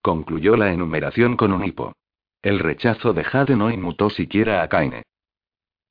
Concluyó 0.02 0.54
la 0.56 0.70
enumeración 0.70 1.38
con 1.38 1.54
un 1.54 1.64
hipo. 1.64 1.94
El 2.42 2.58
rechazo 2.58 3.14
de 3.14 3.24
Jade 3.24 3.56
no 3.56 3.70
inmutó 3.70 4.10
siquiera 4.10 4.62
a 4.62 4.68
Kaine. 4.68 5.02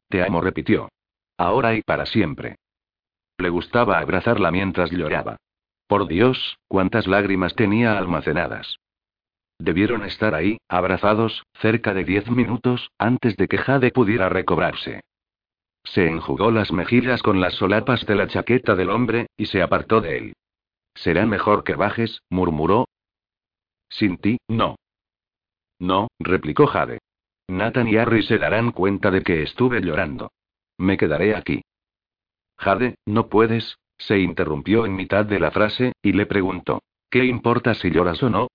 Te 0.10 0.24
amo, 0.24 0.40
repitió. 0.40 0.88
Ahora 1.36 1.74
y 1.74 1.82
para 1.82 2.06
siempre. 2.06 2.58
Le 3.40 3.50
gustaba 3.50 3.98
abrazarla 3.98 4.52
mientras 4.52 4.92
lloraba. 4.92 5.38
Por 5.88 6.08
Dios, 6.08 6.60
cuántas 6.68 7.08
lágrimas 7.08 7.56
tenía 7.56 7.98
almacenadas. 7.98 8.78
Debieron 9.60 10.04
estar 10.04 10.36
ahí, 10.36 10.58
abrazados, 10.68 11.44
cerca 11.60 11.94
de 11.94 12.04
diez 12.04 12.30
minutos, 12.30 12.92
antes 12.98 13.36
de 13.38 13.48
que 13.48 13.58
Jade 13.58 13.92
pudiera 13.92 14.30
recobrarse. 14.30 15.02
Se 15.84 16.08
enjugó 16.08 16.52
las 16.52 16.72
mejillas 16.72 17.24
con 17.24 17.40
las 17.40 17.54
solapas 17.56 18.06
de 18.06 18.16
la 18.16 18.28
chaqueta 18.28 18.76
del 18.76 18.90
hombre, 18.90 19.28
y 19.38 19.46
se 19.46 19.62
apartó 19.62 20.02
de 20.02 20.18
él. 20.18 20.34
Será 20.96 21.26
mejor 21.26 21.64
que 21.64 21.76
bajes, 21.76 22.22
murmuró. 22.30 22.88
Sin 23.90 24.18
ti, 24.18 24.38
no. 24.48 24.76
No, 25.80 26.08
replicó 26.20 26.68
Jade. 26.68 27.00
Nathan 27.48 27.88
y 27.88 27.98
Harry 27.98 28.24
se 28.24 28.38
darán 28.38 28.72
cuenta 28.72 29.10
de 29.12 29.22
que 29.22 29.44
estuve 29.44 29.82
llorando. 29.82 30.32
Me 30.78 30.98
quedaré 30.98 31.36
aquí. 31.36 31.62
Jade, 32.58 32.96
no 33.06 33.30
puedes, 33.30 33.78
se 33.98 34.20
interrumpió 34.20 34.86
en 34.86 34.96
mitad 34.96 35.26
de 35.26 35.40
la 35.40 35.52
frase, 35.52 35.94
y 36.02 36.14
le 36.14 36.26
preguntó. 36.26 36.82
¿Qué 37.10 37.26
importa 37.26 37.74
si 37.74 37.90
lloras 37.90 38.22
o 38.22 38.30
no? 38.30 38.48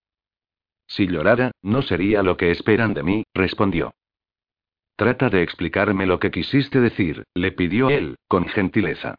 Si 0.93 1.07
llorara, 1.07 1.53
no 1.63 1.81
sería 1.81 2.23
lo 2.23 2.37
que 2.37 2.51
esperan 2.51 2.93
de 2.93 3.03
mí, 3.03 3.25
respondió. 3.33 3.95
Trata 4.95 5.31
de 5.31 5.43
explicarme 5.43 6.05
lo 6.05 6.19
que 6.19 6.31
quisiste 6.31 6.81
decir, 6.81 7.25
le 7.33 7.53
pidió 7.53 7.89
él, 7.89 8.17
con 8.29 8.47
gentileza. 8.47 9.15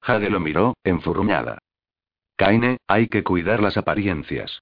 Jade 0.00 0.30
lo 0.30 0.38
miró, 0.38 0.74
enfurruñada. 0.84 1.58
Kaine, 2.36 2.78
hay 2.86 3.08
que 3.08 3.24
cuidar 3.24 3.60
las 3.60 3.76
apariencias. 3.76 4.60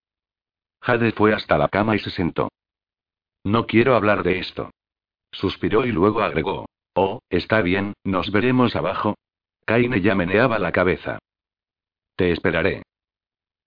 Jade 0.81 1.12
fue 1.12 1.35
hasta 1.35 1.59
la 1.59 1.69
cama 1.69 1.97
y 1.97 1.99
se 1.99 2.09
sentó. 2.09 2.49
No 3.45 3.67
quiero 3.67 3.95
hablar 3.95 4.23
de 4.23 4.39
esto. 4.39 4.71
Suspiró 5.33 5.85
y 5.85 5.93
luego 5.93 6.23
agregó. 6.23 6.65
Oh, 6.95 7.21
está 7.29 7.61
bien, 7.61 7.93
nos 8.05 8.33
veremos 8.33 8.75
abajo. 8.75 9.17
Kaine 9.67 10.01
ya 10.01 10.15
meneaba 10.15 10.59
la 10.59 10.73
cabeza. 10.73 11.19
Te 12.17 12.33
esperaré. 12.33 12.85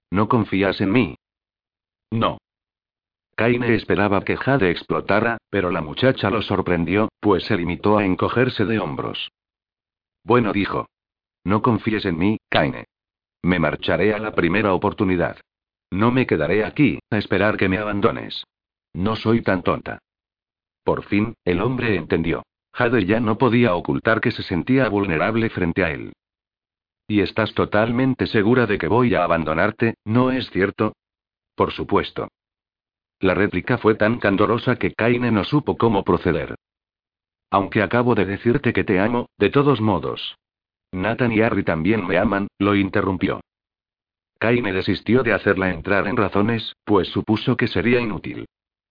¿No 0.09 0.27
confías 0.27 0.81
en 0.81 0.91
mí? 0.91 1.15
No. 2.09 2.39
Kaine 3.35 3.75
esperaba 3.75 4.23
que 4.23 4.37
Jade 4.37 4.71
explotara, 4.71 5.37
pero 5.49 5.69
la 5.69 5.81
muchacha 5.81 6.29
lo 6.29 6.41
sorprendió, 6.41 7.09
pues 7.19 7.43
se 7.43 7.57
limitó 7.57 7.97
a 7.97 8.05
encogerse 8.05 8.63
de 8.63 8.79
hombros. 8.79 9.29
Bueno, 10.23 10.53
dijo. 10.53 10.87
No 11.43 11.61
confíes 11.61 12.05
en 12.05 12.17
mí, 12.17 12.37
Kaine. 12.49 12.85
Me 13.43 13.59
marcharé 13.59 14.13
a 14.13 14.19
la 14.19 14.33
primera 14.33 14.73
oportunidad. 14.73 15.37
No 15.91 16.11
me 16.11 16.25
quedaré 16.25 16.63
aquí, 16.63 16.99
a 17.11 17.17
esperar 17.17 17.57
que 17.57 17.69
me 17.69 17.77
abandones. 17.77 18.43
No 18.93 19.15
soy 19.15 19.41
tan 19.41 19.61
tonta. 19.61 19.99
Por 20.83 21.03
fin, 21.03 21.35
el 21.43 21.61
hombre 21.61 21.95
entendió. 21.95 22.43
Jade 22.73 23.05
ya 23.05 23.19
no 23.19 23.37
podía 23.37 23.75
ocultar 23.75 24.21
que 24.21 24.31
se 24.31 24.43
sentía 24.43 24.87
vulnerable 24.87 25.49
frente 25.49 25.83
a 25.83 25.91
él. 25.91 26.13
¿Y 27.07 27.19
estás 27.21 27.53
totalmente 27.53 28.27
segura 28.27 28.65
de 28.65 28.77
que 28.77 28.87
voy 28.87 29.13
a 29.13 29.23
abandonarte, 29.23 29.95
no 30.05 30.31
es 30.31 30.49
cierto? 30.49 30.93
Por 31.55 31.71
supuesto. 31.71 32.29
La 33.19 33.33
réplica 33.33 33.77
fue 33.77 33.95
tan 33.95 34.19
candorosa 34.19 34.75
que 34.75 34.93
Kaine 34.93 35.31
no 35.31 35.43
supo 35.43 35.77
cómo 35.77 36.03
proceder. 36.03 36.55
Aunque 37.49 37.81
acabo 37.81 38.15
de 38.15 38.25
decirte 38.25 38.73
que 38.73 38.83
te 38.83 38.99
amo, 38.99 39.29
de 39.37 39.49
todos 39.49 39.79
modos. 39.81 40.37
Nathan 40.91 41.31
y 41.31 41.41
Harry 41.41 41.63
también 41.63 42.05
me 42.05 42.17
aman, 42.17 42.47
lo 42.59 42.75
interrumpió. 42.75 43.41
Kaine 44.39 44.73
desistió 44.73 45.23
de 45.23 45.33
hacerla 45.33 45.71
entrar 45.71 46.07
en 46.07 46.17
razones, 46.17 46.75
pues 46.83 47.07
supuso 47.09 47.55
que 47.55 47.67
sería 47.67 47.99
inútil. 47.99 48.45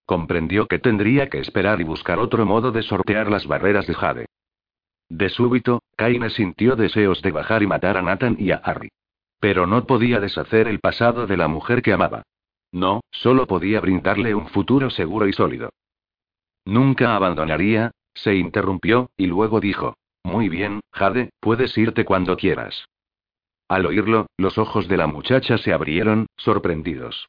Comprendió 0.06 0.66
que 0.66 0.78
tendría 0.78 1.28
que 1.28 1.38
esperar 1.38 1.80
y 1.80 1.84
buscar 1.84 2.18
otro 2.18 2.44
modo 2.44 2.72
de 2.72 2.82
sortear 2.82 3.30
las 3.30 3.46
barreras 3.46 3.86
de 3.86 3.94
Jade. 3.94 4.26
De 5.08 5.28
súbito, 5.28 5.82
Kaine 5.96 6.30
sintió 6.30 6.76
deseos 6.76 7.22
de 7.22 7.30
bajar 7.30 7.62
y 7.62 7.66
matar 7.66 7.96
a 7.96 8.02
Nathan 8.02 8.36
y 8.38 8.50
a 8.50 8.56
Harry. 8.56 8.88
Pero 9.40 9.66
no 9.66 9.86
podía 9.86 10.20
deshacer 10.20 10.68
el 10.68 10.80
pasado 10.80 11.26
de 11.26 11.36
la 11.36 11.48
mujer 11.48 11.82
que 11.82 11.92
amaba. 11.92 12.22
No, 12.74 13.02
solo 13.12 13.46
podía 13.46 13.80
brindarle 13.80 14.34
un 14.34 14.48
futuro 14.48 14.90
seguro 14.90 15.28
y 15.28 15.32
sólido. 15.32 15.70
Nunca 16.64 17.14
abandonaría, 17.14 17.92
se 18.14 18.34
interrumpió, 18.34 19.10
y 19.16 19.26
luego 19.28 19.60
dijo. 19.60 19.94
Muy 20.24 20.48
bien, 20.48 20.80
Jade, 20.90 21.30
puedes 21.38 21.78
irte 21.78 22.04
cuando 22.04 22.36
quieras. 22.36 22.86
Al 23.68 23.86
oírlo, 23.86 24.26
los 24.36 24.58
ojos 24.58 24.88
de 24.88 24.96
la 24.96 25.06
muchacha 25.06 25.56
se 25.56 25.72
abrieron, 25.72 26.26
sorprendidos. 26.36 27.28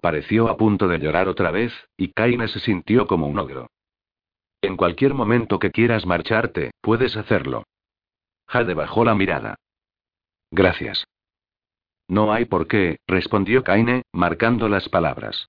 Pareció 0.00 0.48
a 0.48 0.56
punto 0.56 0.88
de 0.88 0.98
llorar 0.98 1.28
otra 1.28 1.50
vez, 1.50 1.72
y 1.98 2.12
Kaine 2.12 2.48
se 2.48 2.58
sintió 2.58 3.06
como 3.06 3.26
un 3.26 3.38
ogro. 3.38 3.66
En 4.62 4.78
cualquier 4.78 5.12
momento 5.12 5.58
que 5.58 5.70
quieras 5.70 6.06
marcharte, 6.06 6.70
puedes 6.80 7.14
hacerlo. 7.14 7.64
Jade 8.46 8.72
bajó 8.72 9.04
la 9.04 9.14
mirada. 9.14 9.56
Gracias. 10.50 11.04
No 12.08 12.32
hay 12.32 12.46
por 12.46 12.66
qué, 12.66 12.98
respondió 13.06 13.62
Kaine, 13.62 14.02
marcando 14.12 14.68
las 14.68 14.88
palabras. 14.88 15.48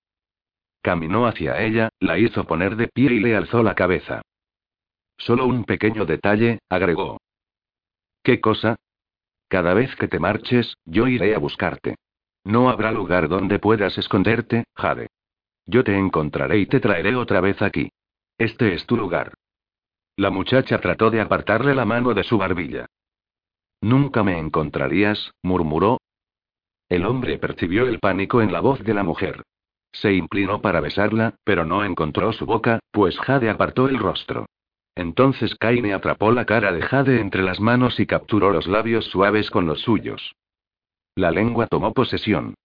Caminó 0.81 1.25
hacia 1.25 1.61
ella, 1.61 1.89
la 1.99 2.17
hizo 2.17 2.45
poner 2.45 2.75
de 2.75 2.87
pie 2.87 3.13
y 3.13 3.19
le 3.19 3.35
alzó 3.35 3.63
la 3.63 3.75
cabeza. 3.75 4.21
Solo 5.17 5.45
un 5.45 5.63
pequeño 5.65 6.05
detalle, 6.05 6.59
agregó. 6.69 7.17
¿Qué 8.23 8.39
cosa? 8.39 8.75
Cada 9.47 9.73
vez 9.73 9.95
que 9.95 10.07
te 10.07 10.19
marches, 10.19 10.75
yo 10.85 11.07
iré 11.07 11.33
a 11.35 11.39
buscarte. 11.39 11.95
No 12.43 12.69
habrá 12.69 12.91
lugar 12.91 13.27
donde 13.27 13.59
puedas 13.59 13.97
esconderte, 13.97 14.65
Jade. 14.75 15.07
Yo 15.65 15.83
te 15.83 15.97
encontraré 15.97 16.59
y 16.59 16.65
te 16.65 16.79
traeré 16.79 17.15
otra 17.15 17.41
vez 17.41 17.61
aquí. 17.61 17.91
Este 18.37 18.73
es 18.73 18.85
tu 18.85 18.95
lugar. 18.95 19.33
La 20.15 20.29
muchacha 20.29 20.79
trató 20.79 21.11
de 21.11 21.21
apartarle 21.21 21.73
la 21.73 21.85
mano 21.85 22.13
de 22.13 22.23
su 22.23 22.37
barbilla. 22.37 22.85
Nunca 23.81 24.23
me 24.23 24.37
encontrarías, 24.37 25.31
murmuró, 25.41 25.99
el 26.89 27.05
hombre 27.05 27.37
percibió 27.37 27.87
el 27.87 27.99
pánico 27.99 28.41
en 28.41 28.51
la 28.51 28.59
voz 28.59 28.83
de 28.83 28.93
la 28.93 29.03
mujer. 29.03 29.43
Se 29.91 30.13
inclinó 30.13 30.61
para 30.61 30.81
besarla, 30.81 31.35
pero 31.43 31.65
no 31.65 31.83
encontró 31.83 32.33
su 32.33 32.45
boca, 32.45 32.79
pues 32.91 33.17
Jade 33.19 33.49
apartó 33.49 33.87
el 33.87 33.97
rostro. 33.97 34.47
Entonces 34.95 35.55
Kaine 35.55 35.93
atrapó 35.93 36.31
la 36.31 36.45
cara 36.45 36.71
de 36.71 36.81
Jade 36.81 37.21
entre 37.21 37.43
las 37.43 37.59
manos 37.59 37.99
y 37.99 38.05
capturó 38.05 38.51
los 38.51 38.67
labios 38.67 39.05
suaves 39.05 39.49
con 39.49 39.65
los 39.65 39.81
suyos. 39.81 40.35
La 41.15 41.31
lengua 41.31 41.67
tomó 41.67 41.93
posesión. 41.93 42.55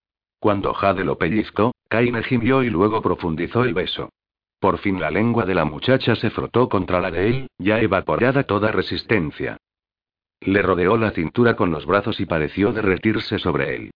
Cuando 0.41 0.75
Jade 0.75 1.05
lo 1.05 1.17
pellizcó, 1.17 1.73
Kaine 1.89 2.23
gimió 2.23 2.63
y 2.63 2.71
luego 2.71 3.03
profundizó 3.03 3.65
el 3.65 3.75
beso. 3.75 4.11
Por 4.59 4.79
fin 4.79 5.01
la 5.01 5.11
lengua 5.11 5.45
de 5.45 5.55
la 5.55 5.65
muchacha 5.65 6.17
se 6.17 6.31
frotó 6.31 6.69
contra 6.69 7.01
la 7.01 7.11
de 7.11 7.29
él, 7.29 7.47
ya 7.59 7.81
evaporada 7.81 8.45
toda 8.45 8.73
resistencia. 8.73 9.59
Le 10.41 10.63
rodeó 10.63 10.97
la 10.97 11.11
cintura 11.11 11.57
con 11.57 11.71
los 11.71 11.87
brazos 11.87 12.21
y 12.21 12.27
pareció 12.27 12.73
derretirse 12.73 13.39
sobre 13.39 13.77
él. 13.77 13.91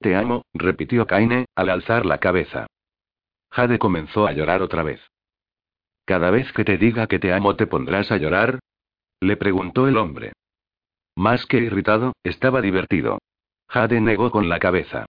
Te 0.00 0.14
amo, 0.14 0.42
repitió 0.52 1.06
Kaine, 1.06 1.46
al 1.54 1.70
alzar 1.70 2.06
la 2.06 2.18
cabeza. 2.18 2.66
Jade 3.50 3.78
comenzó 3.78 4.26
a 4.26 4.32
llorar 4.32 4.62
otra 4.62 4.82
vez. 4.82 5.00
¿Cada 6.04 6.30
vez 6.30 6.52
que 6.52 6.64
te 6.64 6.78
diga 6.78 7.06
que 7.06 7.18
te 7.18 7.32
amo 7.32 7.56
te 7.56 7.66
pondrás 7.66 8.12
a 8.12 8.16
llorar? 8.16 8.60
Le 9.20 9.36
preguntó 9.36 9.88
el 9.88 9.96
hombre. 9.96 10.32
Más 11.16 11.46
que 11.46 11.56
irritado, 11.56 12.12
estaba 12.22 12.60
divertido. 12.60 13.18
Jade 13.68 14.00
negó 14.00 14.30
con 14.30 14.48
la 14.48 14.58
cabeza. 14.58 15.06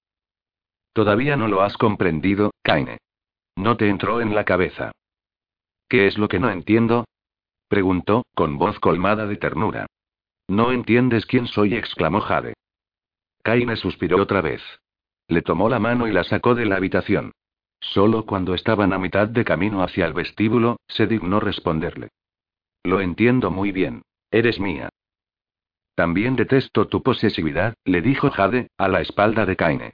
Todavía 0.93 1.35
no 1.35 1.47
lo 1.47 1.61
has 1.61 1.77
comprendido, 1.77 2.51
Kaine. 2.63 2.97
No 3.57 3.75
te 3.77 3.89
entró 3.89 4.21
en 4.21 4.33
la 4.33 4.45
cabeza. 4.45 4.91
¿Qué 5.89 6.07
es 6.07 6.17
lo 6.17 6.27
que 6.27 6.39
no 6.39 6.49
entiendo? 6.49 7.05
Preguntó, 7.67 8.23
con 8.33 8.57
voz 8.57 8.79
colmada 8.79 9.27
de 9.27 9.37
ternura. 9.37 9.85
No 10.47 10.71
entiendes 10.71 11.25
quién 11.25 11.47
soy, 11.47 11.75
exclamó 11.75 12.21
Jade. 12.21 12.53
Kaine 13.47 13.77
suspiró 13.77 14.21
otra 14.21 14.41
vez. 14.41 14.61
Le 15.29 15.41
tomó 15.41 15.69
la 15.69 15.79
mano 15.79 16.05
y 16.05 16.11
la 16.11 16.25
sacó 16.25 16.53
de 16.53 16.65
la 16.65 16.75
habitación. 16.75 17.31
Solo 17.79 18.25
cuando 18.25 18.53
estaban 18.53 18.91
a 18.91 18.99
mitad 18.99 19.29
de 19.29 19.45
camino 19.45 19.83
hacia 19.83 20.05
el 20.05 20.11
vestíbulo, 20.11 20.81
se 20.89 21.07
dignó 21.07 21.39
responderle. 21.39 22.09
Lo 22.83 22.99
entiendo 22.99 23.49
muy 23.49 23.71
bien. 23.71 24.01
Eres 24.31 24.59
mía. 24.59 24.89
También 25.95 26.35
detesto 26.35 26.89
tu 26.89 27.01
posesividad, 27.01 27.73
le 27.85 28.01
dijo 28.01 28.29
Jade, 28.31 28.67
a 28.77 28.89
la 28.89 28.99
espalda 28.99 29.45
de 29.45 29.55
Kaine. 29.55 29.93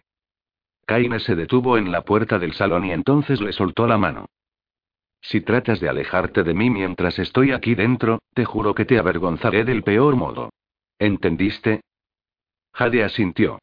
Kaine 0.87 1.19
se 1.19 1.35
detuvo 1.35 1.77
en 1.77 1.91
la 1.91 2.01
puerta 2.01 2.39
del 2.39 2.53
salón 2.53 2.85
y 2.85 2.91
entonces 2.91 3.39
le 3.39 3.53
soltó 3.53 3.85
la 3.85 3.99
mano. 3.99 4.25
Si 5.21 5.41
tratas 5.41 5.79
de 5.79 5.89
alejarte 5.89 6.41
de 6.41 6.55
mí 6.55 6.71
mientras 6.71 7.19
estoy 7.19 7.51
aquí 7.51 7.75
dentro, 7.75 8.17
te 8.33 8.45
juro 8.45 8.73
que 8.73 8.85
te 8.85 8.97
avergonzaré 8.97 9.63
del 9.63 9.83
peor 9.83 10.15
modo. 10.15 10.49
¿Entendiste? 10.97 11.81
Jade 12.73 13.03
asintió. 13.03 13.59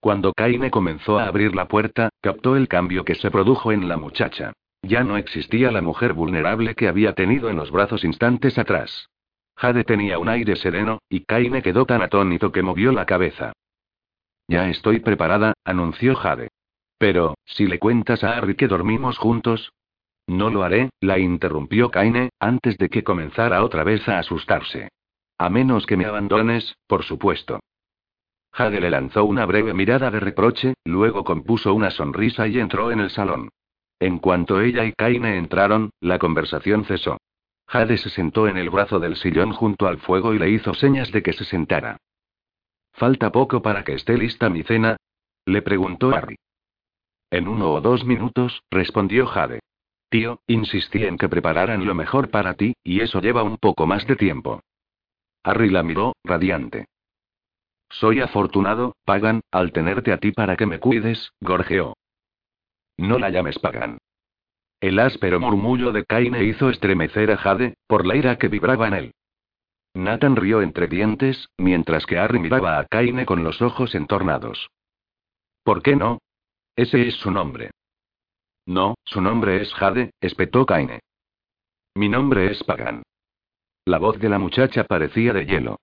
Cuando 0.00 0.32
Kaine 0.32 0.70
comenzó 0.70 1.18
a 1.18 1.26
abrir 1.26 1.54
la 1.54 1.68
puerta, 1.68 2.10
captó 2.20 2.56
el 2.56 2.68
cambio 2.68 3.04
que 3.04 3.14
se 3.14 3.30
produjo 3.30 3.72
en 3.72 3.88
la 3.88 3.96
muchacha. 3.96 4.52
Ya 4.82 5.02
no 5.02 5.16
existía 5.16 5.70
la 5.70 5.80
mujer 5.80 6.12
vulnerable 6.12 6.74
que 6.74 6.88
había 6.88 7.14
tenido 7.14 7.48
en 7.48 7.56
los 7.56 7.70
brazos 7.70 8.04
instantes 8.04 8.58
atrás. 8.58 9.08
Jade 9.56 9.84
tenía 9.84 10.18
un 10.18 10.28
aire 10.28 10.56
sereno, 10.56 10.98
y 11.08 11.20
Kaine 11.20 11.62
quedó 11.62 11.86
tan 11.86 12.02
atónito 12.02 12.52
que 12.52 12.62
movió 12.62 12.92
la 12.92 13.06
cabeza. 13.06 13.52
Ya 14.48 14.68
estoy 14.68 15.00
preparada, 15.00 15.54
anunció 15.64 16.14
Jade. 16.16 16.48
Pero, 16.98 17.34
si 17.44 17.66
le 17.66 17.78
cuentas 17.78 18.24
a 18.24 18.36
Harry 18.36 18.56
que 18.56 18.68
dormimos 18.68 19.18
juntos. 19.18 19.72
No 20.26 20.50
lo 20.50 20.62
haré, 20.62 20.90
la 21.00 21.18
interrumpió 21.18 21.90
Kaine, 21.90 22.30
antes 22.38 22.78
de 22.78 22.88
que 22.88 23.04
comenzara 23.04 23.62
otra 23.62 23.84
vez 23.84 24.08
a 24.08 24.18
asustarse. 24.18 24.88
A 25.38 25.50
menos 25.50 25.86
que 25.86 25.96
me 25.96 26.06
abandones, 26.06 26.76
por 26.86 27.04
supuesto. 27.04 27.60
Jade 28.54 28.80
le 28.80 28.88
lanzó 28.88 29.24
una 29.24 29.46
breve 29.46 29.74
mirada 29.74 30.12
de 30.12 30.20
reproche, 30.20 30.74
luego 30.84 31.24
compuso 31.24 31.74
una 31.74 31.90
sonrisa 31.90 32.46
y 32.46 32.60
entró 32.60 32.92
en 32.92 33.00
el 33.00 33.10
salón. 33.10 33.48
En 33.98 34.18
cuanto 34.18 34.60
ella 34.60 34.84
y 34.84 34.92
Kaine 34.92 35.36
entraron, 35.36 35.90
la 36.00 36.20
conversación 36.20 36.84
cesó. 36.84 37.18
Jade 37.66 37.98
se 37.98 38.10
sentó 38.10 38.46
en 38.46 38.56
el 38.56 38.70
brazo 38.70 39.00
del 39.00 39.16
sillón 39.16 39.52
junto 39.52 39.88
al 39.88 39.98
fuego 39.98 40.34
y 40.34 40.38
le 40.38 40.50
hizo 40.50 40.72
señas 40.72 41.10
de 41.10 41.24
que 41.24 41.32
se 41.32 41.44
sentara. 41.44 41.96
¿Falta 42.92 43.32
poco 43.32 43.60
para 43.60 43.82
que 43.82 43.94
esté 43.94 44.16
lista 44.16 44.48
mi 44.48 44.62
cena? 44.62 44.98
Le 45.46 45.60
preguntó 45.60 46.14
Harry. 46.14 46.36
En 47.32 47.48
uno 47.48 47.72
o 47.72 47.80
dos 47.80 48.04
minutos, 48.04 48.62
respondió 48.70 49.26
Jade. 49.26 49.58
Tío, 50.10 50.38
insistí 50.46 51.02
en 51.02 51.18
que 51.18 51.28
prepararan 51.28 51.84
lo 51.84 51.96
mejor 51.96 52.30
para 52.30 52.54
ti, 52.54 52.74
y 52.84 53.00
eso 53.00 53.20
lleva 53.20 53.42
un 53.42 53.56
poco 53.56 53.88
más 53.88 54.06
de 54.06 54.14
tiempo. 54.14 54.60
Harry 55.42 55.70
la 55.70 55.82
miró, 55.82 56.14
radiante. 56.22 56.86
Soy 58.00 58.20
afortunado, 58.20 58.96
Pagan, 59.04 59.40
al 59.52 59.72
tenerte 59.72 60.12
a 60.12 60.18
ti 60.18 60.32
para 60.32 60.56
que 60.56 60.66
me 60.66 60.80
cuides, 60.80 61.30
gorjeó. 61.40 61.94
No 62.96 63.18
la 63.18 63.30
llames 63.30 63.58
Pagan. 63.60 63.98
El 64.80 64.98
áspero 64.98 65.38
murmullo 65.38 65.92
de 65.92 66.04
Kaine 66.04 66.42
hizo 66.42 66.70
estremecer 66.70 67.30
a 67.30 67.36
Jade, 67.36 67.74
por 67.86 68.04
la 68.04 68.16
ira 68.16 68.36
que 68.36 68.48
vibraba 68.48 68.88
en 68.88 68.94
él. 68.94 69.14
Nathan 69.94 70.34
rió 70.34 70.60
entre 70.60 70.88
dientes, 70.88 71.48
mientras 71.56 72.04
que 72.04 72.18
Harry 72.18 72.40
miraba 72.40 72.80
a 72.80 72.86
Kaine 72.86 73.26
con 73.26 73.44
los 73.44 73.62
ojos 73.62 73.94
entornados. 73.94 74.70
¿Por 75.62 75.80
qué 75.80 75.94
no? 75.94 76.18
Ese 76.74 77.06
es 77.06 77.14
su 77.14 77.30
nombre. 77.30 77.70
No, 78.66 78.96
su 79.04 79.20
nombre 79.20 79.62
es 79.62 79.72
Jade, 79.72 80.10
espetó 80.20 80.66
Kaine. 80.66 80.98
Mi 81.94 82.08
nombre 82.08 82.50
es 82.50 82.64
Pagan. 82.64 83.04
La 83.84 83.98
voz 83.98 84.18
de 84.18 84.28
la 84.28 84.40
muchacha 84.40 84.82
parecía 84.82 85.32
de 85.32 85.46
hielo. 85.46 85.78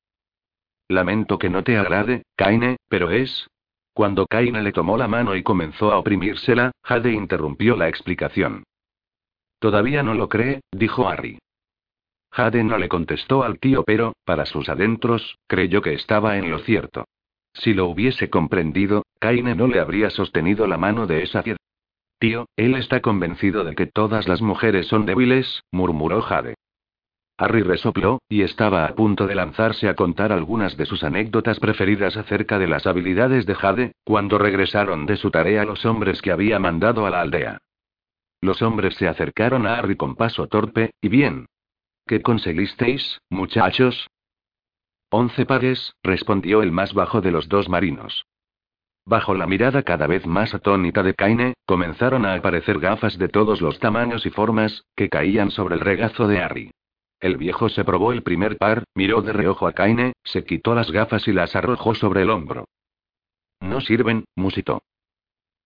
Lamento 0.92 1.40
que 1.40 1.50
no 1.50 1.64
te 1.64 1.78
agrade, 1.78 2.24
Kaine, 2.36 2.76
pero 2.90 3.12
es. 3.12 3.48
Cuando 3.94 4.26
Kaine 4.28 4.62
le 4.62 4.74
tomó 4.74 4.98
la 4.98 5.08
mano 5.08 5.38
y 5.38 5.42
comenzó 5.42 5.94
a 5.94 5.98
oprimírsela, 5.98 6.72
Jade 6.84 7.14
interrumpió 7.14 7.78
la 7.78 7.88
explicación. 7.88 8.64
Todavía 9.60 10.04
no 10.04 10.16
lo 10.16 10.28
cree, 10.28 10.60
dijo 10.70 11.08
Harry. 11.08 11.40
Jade 12.32 12.66
no 12.66 12.78
le 12.78 12.90
contestó 12.90 13.44
al 13.44 13.58
tío, 13.58 13.84
pero, 13.86 14.14
para 14.26 14.46
sus 14.46 14.68
adentros, 14.68 15.38
creyó 15.48 15.82
que 15.82 15.94
estaba 15.94 16.38
en 16.38 16.52
lo 16.52 16.60
cierto. 16.60 17.06
Si 17.54 17.74
lo 17.74 17.86
hubiese 17.86 18.30
comprendido, 18.30 19.06
Kaine 19.20 19.56
no 19.56 19.68
le 19.68 19.80
habría 19.80 20.10
sostenido 20.10 20.68
la 20.68 20.78
mano 20.78 21.08
de 21.08 21.24
esa 21.24 21.42
piedra. 21.42 21.62
Tío, 22.20 22.48
él 22.58 22.76
está 22.76 23.00
convencido 23.00 23.64
de 23.64 23.76
que 23.76 23.88
todas 23.88 24.28
las 24.28 24.42
mujeres 24.42 24.88
son 24.88 25.06
débiles, 25.06 25.64
murmuró 25.72 26.22
Jade. 26.22 26.56
Harry 27.42 27.64
resopló, 27.64 28.22
y 28.30 28.44
estaba 28.44 28.86
a 28.86 28.94
punto 28.94 29.26
de 29.26 29.34
lanzarse 29.34 29.90
a 29.90 29.96
contar 29.96 30.32
algunas 30.32 30.78
de 30.78 30.86
sus 30.86 31.04
anécdotas 31.04 31.60
preferidas 31.60 32.16
acerca 32.16 32.60
de 32.60 32.68
las 32.68 32.86
habilidades 32.86 33.48
de 33.48 33.56
Jade, 33.56 33.94
cuando 34.04 34.38
regresaron 34.38 35.08
de 35.08 35.18
su 35.18 35.32
tarea 35.32 35.66
los 35.66 35.84
hombres 35.84 36.22
que 36.22 36.32
había 36.32 36.60
mandado 36.60 37.08
a 37.08 37.10
la 37.10 37.22
aldea. 37.22 37.58
Los 38.42 38.62
hombres 38.62 38.94
se 38.94 39.08
acercaron 39.08 39.66
a 39.66 39.74
Harry 39.74 39.96
con 39.96 40.16
paso 40.16 40.46
torpe, 40.46 40.92
y 41.02 41.10
bien. 41.10 41.48
¿Qué 42.06 42.22
conseguisteis, 42.22 43.20
muchachos? 43.32 44.08
Once 45.10 45.44
pares, 45.48 45.96
respondió 46.04 46.62
el 46.62 46.72
más 46.72 46.94
bajo 46.94 47.22
de 47.22 47.32
los 47.32 47.50
dos 47.50 47.70
marinos. 47.70 48.28
Bajo 49.04 49.34
la 49.34 49.48
mirada 49.48 49.82
cada 49.82 50.06
vez 50.06 50.28
más 50.28 50.54
atónita 50.54 51.02
de 51.02 51.16
Kaine, 51.16 51.56
comenzaron 51.66 52.24
a 52.28 52.36
aparecer 52.36 52.78
gafas 52.78 53.18
de 53.18 53.30
todos 53.30 53.62
los 53.62 53.80
tamaños 53.80 54.28
y 54.28 54.30
formas, 54.30 54.84
que 54.96 55.10
caían 55.10 55.50
sobre 55.50 55.74
el 55.74 55.82
regazo 55.82 56.28
de 56.28 56.40
Harry. 56.40 56.72
El 57.22 57.38
viejo 57.38 57.70
se 57.70 57.86
probó 57.86 58.12
el 58.14 58.24
primer 58.24 58.58
par, 58.58 58.84
miró 58.96 59.22
de 59.22 59.32
reojo 59.32 59.68
a 59.68 59.74
Kaine, 59.74 60.14
se 60.24 60.44
quitó 60.44 60.74
las 60.74 60.92
gafas 60.92 61.28
y 61.28 61.32
las 61.32 61.56
arrojó 61.56 61.94
sobre 61.94 62.24
el 62.24 62.32
hombro. 62.32 62.66
No 63.62 63.80
sirven, 63.80 64.26
musitó. 64.36 64.82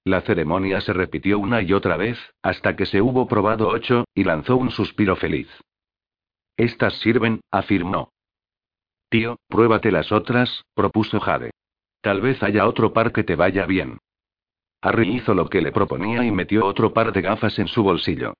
La 0.03 0.21
ceremonia 0.21 0.81
se 0.81 0.91
repitió 0.91 1.39
una 1.39 1.61
y 1.61 1.71
otra 1.71 1.95
vez, 1.95 2.19
hasta 2.43 2.75
que 2.75 2.85
se 2.85 3.01
hubo 3.01 3.27
probado 3.27 3.69
ocho, 3.69 4.03
y 4.13 4.25
lanzó 4.25 4.57
un 4.57 4.69
suspiro 4.69 5.15
feliz. 5.15 5.47
Estas 6.57 6.99
sirven, 6.99 7.39
afirmó. 7.49 8.11
Tío, 9.09 9.37
pruébate 9.47 9.91
las 9.91 10.11
otras, 10.11 10.63
propuso 10.73 11.21
Jade. 11.21 11.51
Tal 12.01 12.19
vez 12.19 12.43
haya 12.43 12.67
otro 12.67 12.91
par 12.91 13.13
que 13.13 13.23
te 13.23 13.35
vaya 13.37 13.65
bien. 13.65 13.97
Harry 14.81 15.15
hizo 15.15 15.33
lo 15.33 15.49
que 15.49 15.61
le 15.61 15.71
proponía 15.71 16.25
y 16.25 16.31
metió 16.31 16.65
otro 16.65 16.93
par 16.93 17.13
de 17.13 17.21
gafas 17.21 17.57
en 17.59 17.67
su 17.67 17.81
bolsillo. 17.81 18.33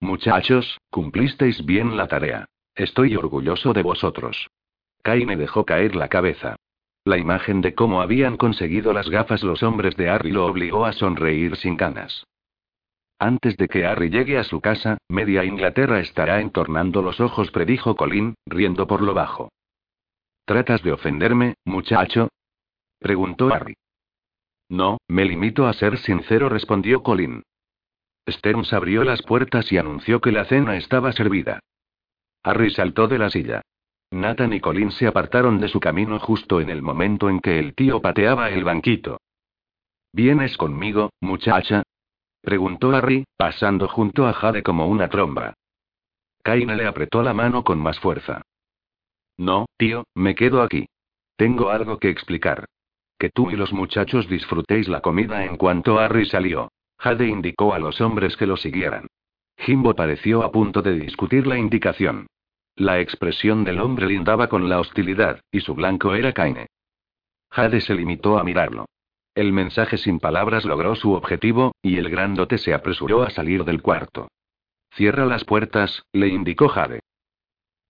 Muchachos, 0.00 0.78
cumplisteis 0.90 1.64
bien 1.64 1.96
la 1.96 2.06
tarea. 2.06 2.46
Estoy 2.74 3.16
orgulloso 3.16 3.72
de 3.72 3.82
vosotros. 3.82 4.48
me 5.04 5.36
dejó 5.36 5.64
caer 5.64 5.96
la 5.96 6.08
cabeza. 6.08 6.56
La 7.04 7.16
imagen 7.16 7.60
de 7.60 7.74
cómo 7.74 8.02
habían 8.02 8.36
conseguido 8.36 8.92
las 8.92 9.08
gafas 9.08 9.42
los 9.42 9.62
hombres 9.62 9.96
de 9.96 10.10
Harry 10.10 10.32
lo 10.32 10.44
obligó 10.44 10.84
a 10.84 10.92
sonreír 10.92 11.56
sin 11.56 11.76
ganas. 11.76 12.26
Antes 13.18 13.56
de 13.56 13.68
que 13.68 13.86
Harry 13.86 14.10
llegue 14.10 14.36
a 14.36 14.44
su 14.44 14.60
casa, 14.60 14.98
media 15.08 15.44
Inglaterra 15.44 16.00
estará 16.00 16.40
entornando 16.40 17.00
los 17.00 17.20
ojos, 17.20 17.50
predijo 17.50 17.96
Colin, 17.96 18.34
riendo 18.44 18.86
por 18.86 19.00
lo 19.00 19.14
bajo. 19.14 19.50
¿Tratas 20.44 20.82
de 20.82 20.92
ofenderme, 20.92 21.54
muchacho? 21.64 22.28
preguntó 22.98 23.52
Harry. 23.54 23.74
No, 24.68 24.98
me 25.08 25.24
limito 25.24 25.66
a 25.66 25.72
ser 25.72 25.98
sincero, 25.98 26.48
respondió 26.48 27.02
Colin. 27.02 27.42
Stearns 28.28 28.72
abrió 28.72 29.04
las 29.04 29.22
puertas 29.22 29.70
y 29.72 29.78
anunció 29.78 30.20
que 30.20 30.32
la 30.32 30.44
cena 30.44 30.76
estaba 30.76 31.12
servida. 31.12 31.60
Harry 32.42 32.70
saltó 32.70 33.08
de 33.08 33.18
la 33.18 33.30
silla. 33.30 33.62
Nathan 34.10 34.52
y 34.52 34.60
Colin 34.60 34.90
se 34.92 35.06
apartaron 35.06 35.58
de 35.58 35.68
su 35.68 35.80
camino 35.80 36.18
justo 36.18 36.60
en 36.60 36.70
el 36.70 36.82
momento 36.82 37.28
en 37.28 37.40
que 37.40 37.58
el 37.58 37.74
tío 37.74 38.00
pateaba 38.00 38.50
el 38.50 38.64
banquito. 38.64 39.20
¿Vienes 40.12 40.56
conmigo, 40.56 41.10
muchacha? 41.20 41.82
preguntó 42.40 42.94
Harry, 42.94 43.24
pasando 43.36 43.88
junto 43.88 44.26
a 44.26 44.32
Jade 44.32 44.62
como 44.62 44.86
una 44.86 45.08
tromba. 45.08 45.54
Kaine 46.42 46.76
le 46.76 46.86
apretó 46.86 47.22
la 47.22 47.34
mano 47.34 47.64
con 47.64 47.80
más 47.80 47.98
fuerza. 47.98 48.42
No, 49.36 49.66
tío, 49.76 50.04
me 50.14 50.34
quedo 50.34 50.62
aquí. 50.62 50.86
Tengo 51.36 51.70
algo 51.70 51.98
que 51.98 52.08
explicar. 52.08 52.66
Que 53.18 53.30
tú 53.30 53.50
y 53.50 53.56
los 53.56 53.72
muchachos 53.72 54.28
disfrutéis 54.28 54.88
la 54.88 55.00
comida 55.00 55.44
en 55.44 55.56
cuanto 55.56 55.98
Harry 55.98 56.26
salió. 56.26 56.70
Jade 57.06 57.28
indicó 57.28 57.72
a 57.72 57.78
los 57.78 58.00
hombres 58.00 58.36
que 58.36 58.48
lo 58.48 58.56
siguieran. 58.56 59.06
Jimbo 59.58 59.94
pareció 59.94 60.42
a 60.42 60.50
punto 60.50 60.82
de 60.82 60.98
discutir 60.98 61.46
la 61.46 61.56
indicación. 61.56 62.26
La 62.74 62.98
expresión 62.98 63.62
del 63.62 63.78
hombre 63.78 64.08
lindaba 64.08 64.48
con 64.48 64.68
la 64.68 64.80
hostilidad, 64.80 65.40
y 65.52 65.60
su 65.60 65.76
blanco 65.76 66.16
era 66.16 66.32
Kaine. 66.32 66.66
Jade 67.48 67.80
se 67.80 67.94
limitó 67.94 68.38
a 68.38 68.42
mirarlo. 68.42 68.86
El 69.36 69.52
mensaje 69.52 69.98
sin 69.98 70.18
palabras 70.18 70.64
logró 70.64 70.96
su 70.96 71.12
objetivo, 71.12 71.76
y 71.80 71.96
el 71.98 72.10
grandote 72.10 72.58
se 72.58 72.74
apresuró 72.74 73.22
a 73.22 73.30
salir 73.30 73.62
del 73.62 73.82
cuarto. 73.82 74.26
Cierra 74.96 75.26
las 75.26 75.44
puertas, 75.44 76.02
le 76.12 76.26
indicó 76.26 76.68
Jade. 76.68 76.98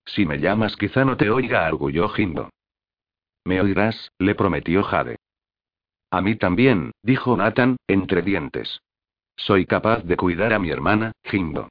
Si 0.04 0.26
me 0.26 0.40
llamas 0.40 0.76
quizá 0.76 1.06
no 1.06 1.16
te 1.16 1.30
oiga, 1.30 1.66
arguyó 1.66 2.10
Jimbo. 2.10 2.50
Me 3.46 3.62
oirás, 3.62 4.12
le 4.18 4.34
prometió 4.34 4.82
Jade. 4.82 5.16
A 6.10 6.20
mí 6.20 6.36
también, 6.36 6.92
dijo 7.02 7.34
Nathan, 7.34 7.78
entre 7.88 8.20
dientes. 8.20 8.82
Soy 9.36 9.66
capaz 9.66 10.02
de 10.04 10.16
cuidar 10.16 10.52
a 10.52 10.58
mi 10.58 10.70
hermana, 10.70 11.12
Jimbo. 11.24 11.68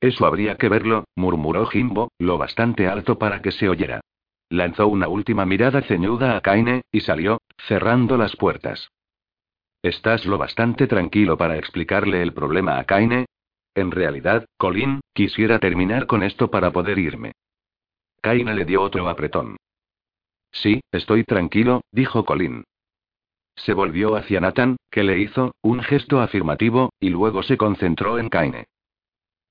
Eso 0.00 0.26
habría 0.26 0.56
que 0.56 0.68
verlo, 0.68 1.04
murmuró 1.14 1.66
Jimbo, 1.66 2.10
lo 2.18 2.36
bastante 2.38 2.88
alto 2.88 3.18
para 3.18 3.40
que 3.42 3.52
se 3.52 3.68
oyera. 3.68 4.00
Lanzó 4.50 4.88
una 4.88 5.08
última 5.08 5.46
mirada 5.46 5.82
ceñuda 5.82 6.36
a 6.36 6.40
Kaine, 6.40 6.82
y 6.92 7.00
salió, 7.00 7.40
cerrando 7.66 8.16
las 8.16 8.36
puertas. 8.36 8.90
¿Estás 9.82 10.26
lo 10.26 10.38
bastante 10.38 10.86
tranquilo 10.86 11.36
para 11.36 11.58
explicarle 11.58 12.22
el 12.22 12.32
problema 12.32 12.78
a 12.78 12.84
Kaine? 12.84 13.26
En 13.74 13.90
realidad, 13.90 14.46
Colin, 14.56 15.00
quisiera 15.12 15.58
terminar 15.58 16.06
con 16.06 16.22
esto 16.22 16.50
para 16.50 16.70
poder 16.70 16.98
irme. 16.98 17.32
Kaine 18.20 18.54
le 18.54 18.64
dio 18.64 18.82
otro 18.82 19.08
apretón. 19.08 19.56
Sí, 20.52 20.80
estoy 20.92 21.24
tranquilo, 21.24 21.82
dijo 21.90 22.24
Colin. 22.24 22.64
Se 23.56 23.72
volvió 23.72 24.16
hacia 24.16 24.40
Nathan, 24.40 24.76
que 24.90 25.04
le 25.04 25.18
hizo 25.18 25.54
un 25.62 25.82
gesto 25.82 26.20
afirmativo, 26.20 26.92
y 27.00 27.10
luego 27.10 27.42
se 27.42 27.56
concentró 27.56 28.18
en 28.18 28.28
Kaine. 28.28 28.66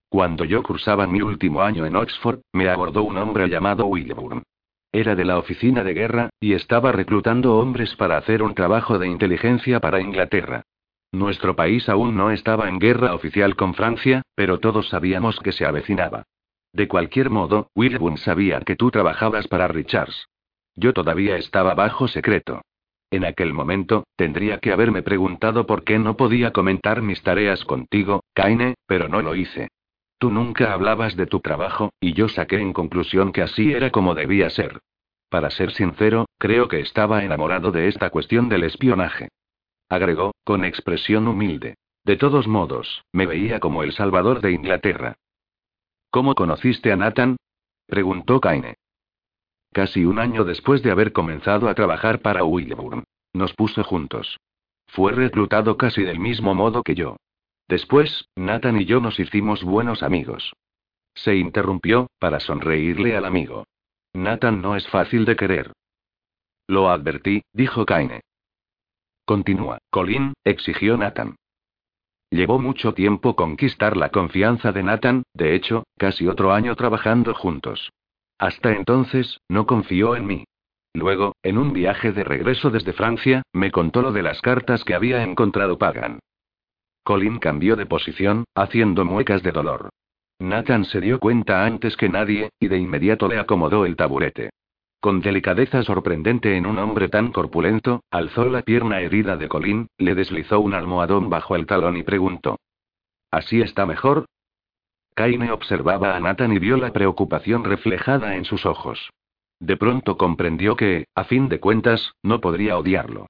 Cuando 0.09 0.45
yo 0.45 0.61
cursaba 0.61 1.07
mi 1.07 1.21
último 1.21 1.61
año 1.61 1.85
en 1.85 1.95
Oxford, 1.95 2.41
me 2.51 2.69
abordó 2.69 3.03
un 3.03 3.17
hombre 3.17 3.47
llamado 3.49 3.87
Wilburn. 3.87 4.43
Era 4.91 5.15
de 5.15 5.25
la 5.25 5.39
oficina 5.39 5.83
de 5.83 5.95
guerra, 5.95 6.29
y 6.39 6.53
estaba 6.53 6.91
reclutando 6.91 7.57
hombres 7.57 7.95
para 7.95 8.17
hacer 8.17 8.43
un 8.43 8.53
trabajo 8.53 8.99
de 8.99 9.07
inteligencia 9.07 9.79
para 9.79 10.01
Inglaterra. 10.01 10.63
Nuestro 11.11 11.55
país 11.55 11.89
aún 11.89 12.15
no 12.15 12.29
estaba 12.29 12.69
en 12.69 12.79
guerra 12.79 13.15
oficial 13.15 13.55
con 13.55 13.73
Francia, 13.73 14.21
pero 14.35 14.59
todos 14.59 14.89
sabíamos 14.89 15.39
que 15.39 15.51
se 15.51 15.65
avecinaba. 15.65 16.25
De 16.73 16.87
cualquier 16.87 17.29
modo, 17.29 17.69
Wilbur 17.75 18.17
sabía 18.19 18.59
que 18.61 18.75
tú 18.75 18.91
trabajabas 18.91 19.47
para 19.47 19.67
Richards. 19.67 20.27
Yo 20.75 20.93
todavía 20.93 21.37
estaba 21.37 21.75
bajo 21.75 22.07
secreto. 22.07 22.61
En 23.13 23.25
aquel 23.25 23.53
momento, 23.53 24.05
tendría 24.15 24.57
que 24.57 24.71
haberme 24.71 25.03
preguntado 25.03 25.67
por 25.67 25.83
qué 25.83 25.99
no 25.99 26.17
podía 26.17 26.51
comentar 26.51 27.03
mis 27.03 27.21
tareas 27.21 27.63
contigo, 27.63 28.23
Kaine, 28.33 28.73
pero 28.87 29.07
no 29.07 29.21
lo 29.21 29.35
hice. 29.35 29.67
Tú 30.17 30.31
nunca 30.31 30.73
hablabas 30.73 31.15
de 31.15 31.27
tu 31.27 31.39
trabajo, 31.39 31.91
y 31.99 32.13
yo 32.13 32.27
saqué 32.27 32.57
en 32.57 32.73
conclusión 32.73 33.31
que 33.31 33.43
así 33.43 33.71
era 33.71 33.91
como 33.91 34.15
debía 34.15 34.49
ser. 34.49 34.79
Para 35.29 35.51
ser 35.51 35.73
sincero, 35.73 36.25
creo 36.39 36.67
que 36.67 36.79
estaba 36.79 37.23
enamorado 37.23 37.71
de 37.71 37.87
esta 37.87 38.09
cuestión 38.09 38.49
del 38.49 38.63
espionaje. 38.63 39.29
Agregó, 39.89 40.31
con 40.43 40.65
expresión 40.65 41.27
humilde. 41.27 41.75
De 42.03 42.17
todos 42.17 42.47
modos, 42.47 43.03
me 43.11 43.27
veía 43.27 43.59
como 43.59 43.83
el 43.83 43.91
salvador 43.91 44.41
de 44.41 44.53
Inglaterra. 44.53 45.17
¿Cómo 46.09 46.33
conociste 46.33 46.91
a 46.91 46.95
Nathan? 46.95 47.37
preguntó 47.85 48.41
Kaine. 48.41 48.73
Casi 49.73 50.05
un 50.05 50.19
año 50.19 50.43
después 50.43 50.83
de 50.83 50.91
haber 50.91 51.13
comenzado 51.13 51.67
a 51.67 51.73
trabajar 51.73 52.19
para 52.19 52.43
Wilburn. 52.43 53.05
Nos 53.33 53.53
puso 53.53 53.83
juntos. 53.83 54.37
Fue 54.85 55.11
reclutado 55.11 55.77
casi 55.77 56.03
del 56.03 56.19
mismo 56.19 56.53
modo 56.53 56.83
que 56.83 56.93
yo. 56.93 57.17
Después, 57.67 58.29
Nathan 58.35 58.79
y 58.79 58.85
yo 58.85 58.99
nos 58.99 59.19
hicimos 59.19 59.63
buenos 59.63 60.03
amigos. 60.03 60.53
Se 61.15 61.35
interrumpió, 61.35 62.05
para 62.19 62.39
sonreírle 62.39 63.17
al 63.17 63.25
amigo. 63.25 63.65
Nathan 64.13 64.61
no 64.61 64.75
es 64.75 64.87
fácil 64.89 65.25
de 65.25 65.35
querer. 65.35 65.71
Lo 66.67 66.91
advertí, 66.91 67.41
dijo 67.51 67.83
Kaine. 67.83 68.21
Continúa, 69.25 69.79
Colin, 69.89 70.33
exigió 70.43 70.97
Nathan. 70.97 71.35
Llevó 72.29 72.59
mucho 72.59 72.93
tiempo 72.93 73.35
conquistar 73.35 73.97
la 73.97 74.09
confianza 74.09 74.71
de 74.71 74.83
Nathan, 74.83 75.23
de 75.33 75.55
hecho, 75.55 75.83
casi 75.97 76.27
otro 76.27 76.53
año 76.53 76.75
trabajando 76.75 77.33
juntos. 77.33 77.89
Hasta 78.43 78.73
entonces, 78.73 79.39
no 79.47 79.65
confió 79.65 80.17
en 80.17 80.25
mí. 80.25 80.43
Luego, 80.93 81.31
en 81.43 81.57
un 81.57 81.71
viaje 81.71 82.11
de 82.11 82.25
regreso 82.25 82.71
desde 82.71 82.91
Francia, 82.91 83.41
me 83.53 83.71
contó 83.71 84.01
lo 84.01 84.11
de 84.11 84.21
las 84.21 84.41
cartas 84.41 84.83
que 84.83 84.93
había 84.93 85.23
encontrado 85.23 85.77
Pagan. 85.77 86.19
Colin 87.05 87.39
cambió 87.39 87.77
de 87.77 87.85
posición, 87.85 88.43
haciendo 88.53 89.05
muecas 89.05 89.43
de 89.43 89.53
dolor. 89.53 89.91
Nathan 90.39 90.83
se 90.83 90.99
dio 90.99 91.19
cuenta 91.19 91.65
antes 91.65 91.95
que 91.95 92.09
nadie, 92.09 92.49
y 92.59 92.67
de 92.67 92.79
inmediato 92.79 93.29
le 93.29 93.39
acomodó 93.39 93.85
el 93.85 93.95
taburete. 93.95 94.49
Con 94.99 95.21
delicadeza 95.21 95.81
sorprendente 95.83 96.57
en 96.57 96.65
un 96.65 96.79
hombre 96.79 97.07
tan 97.07 97.31
corpulento, 97.31 98.03
alzó 98.11 98.43
la 98.49 98.61
pierna 98.61 98.99
herida 98.99 99.37
de 99.37 99.47
Colin, 99.47 99.87
le 99.97 100.15
deslizó 100.15 100.59
un 100.59 100.73
almohadón 100.73 101.29
bajo 101.29 101.55
el 101.55 101.65
talón 101.65 101.95
y 101.95 102.03
preguntó. 102.03 102.57
¿Así 103.31 103.61
está 103.61 103.85
mejor? 103.85 104.25
Kaine 105.15 105.51
observaba 105.51 106.15
a 106.15 106.19
Nathan 106.19 106.53
y 106.53 106.59
vio 106.59 106.77
la 106.77 106.91
preocupación 106.91 107.63
reflejada 107.63 108.35
en 108.35 108.45
sus 108.45 108.65
ojos. 108.65 109.09
De 109.59 109.77
pronto 109.77 110.17
comprendió 110.17 110.75
que, 110.75 111.05
a 111.15 111.23
fin 111.23 111.49
de 111.49 111.59
cuentas, 111.59 112.13
no 112.21 112.41
podría 112.41 112.77
odiarlo. 112.77 113.27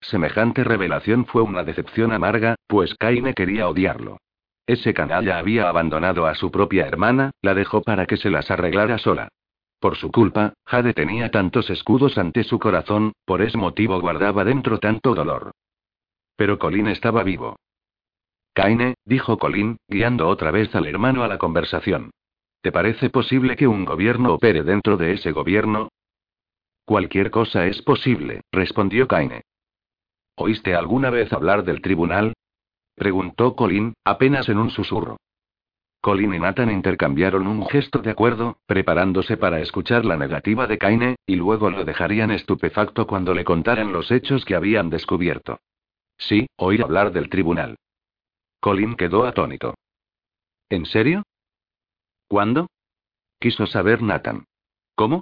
Semejante 0.00 0.64
revelación 0.64 1.26
fue 1.26 1.42
una 1.42 1.64
decepción 1.64 2.12
amarga, 2.12 2.56
pues 2.66 2.94
Kaine 2.94 3.34
quería 3.34 3.68
odiarlo. 3.68 4.18
Ese 4.66 4.94
canalla 4.94 5.38
había 5.38 5.68
abandonado 5.68 6.26
a 6.26 6.34
su 6.34 6.50
propia 6.50 6.86
hermana, 6.86 7.30
la 7.42 7.54
dejó 7.54 7.82
para 7.82 8.06
que 8.06 8.16
se 8.16 8.30
las 8.30 8.50
arreglara 8.50 8.98
sola. 8.98 9.28
Por 9.78 9.96
su 9.96 10.10
culpa, 10.10 10.54
Jade 10.64 10.94
tenía 10.94 11.30
tantos 11.30 11.68
escudos 11.68 12.16
ante 12.16 12.44
su 12.44 12.58
corazón, 12.58 13.12
por 13.26 13.42
ese 13.42 13.58
motivo 13.58 14.00
guardaba 14.00 14.44
dentro 14.44 14.78
tanto 14.78 15.14
dolor. 15.14 15.50
Pero 16.36 16.58
Colin 16.58 16.88
estaba 16.88 17.22
vivo. 17.22 17.56
Kaine, 18.54 18.94
dijo 19.04 19.36
Colin, 19.36 19.78
guiando 19.88 20.28
otra 20.28 20.52
vez 20.52 20.72
al 20.76 20.86
hermano 20.86 21.24
a 21.24 21.28
la 21.28 21.38
conversación. 21.38 22.10
¿Te 22.62 22.70
parece 22.70 23.10
posible 23.10 23.56
que 23.56 23.66
un 23.66 23.84
gobierno 23.84 24.32
opere 24.32 24.62
dentro 24.62 24.96
de 24.96 25.12
ese 25.12 25.32
gobierno? 25.32 25.88
Cualquier 26.84 27.32
cosa 27.32 27.66
es 27.66 27.82
posible, 27.82 28.42
respondió 28.52 29.08
Kaine. 29.08 29.42
¿Oíste 30.36 30.76
alguna 30.76 31.10
vez 31.10 31.32
hablar 31.32 31.64
del 31.64 31.82
tribunal? 31.82 32.32
preguntó 32.94 33.56
Colin, 33.56 33.94
apenas 34.04 34.48
en 34.48 34.58
un 34.58 34.70
susurro. 34.70 35.16
Colin 36.00 36.34
y 36.34 36.38
Nathan 36.38 36.70
intercambiaron 36.70 37.48
un 37.48 37.66
gesto 37.66 38.00
de 38.00 38.10
acuerdo, 38.10 38.58
preparándose 38.66 39.36
para 39.36 39.60
escuchar 39.60 40.04
la 40.04 40.16
negativa 40.16 40.68
de 40.68 40.78
Kaine, 40.78 41.16
y 41.26 41.34
luego 41.34 41.70
lo 41.70 41.84
dejarían 41.84 42.30
estupefacto 42.30 43.06
cuando 43.08 43.34
le 43.34 43.44
contaran 43.44 43.92
los 43.92 44.12
hechos 44.12 44.44
que 44.44 44.54
habían 44.54 44.90
descubierto. 44.90 45.58
Sí, 46.18 46.46
oí 46.56 46.80
hablar 46.80 47.10
del 47.10 47.28
tribunal. 47.28 47.76
Colin 48.64 48.96
quedó 48.96 49.26
atónito. 49.26 49.74
¿En 50.70 50.86
serio? 50.86 51.24
¿Cuándo? 52.28 52.70
Quiso 53.38 53.66
saber 53.66 54.00
Nathan. 54.00 54.46
¿Cómo? 54.94 55.20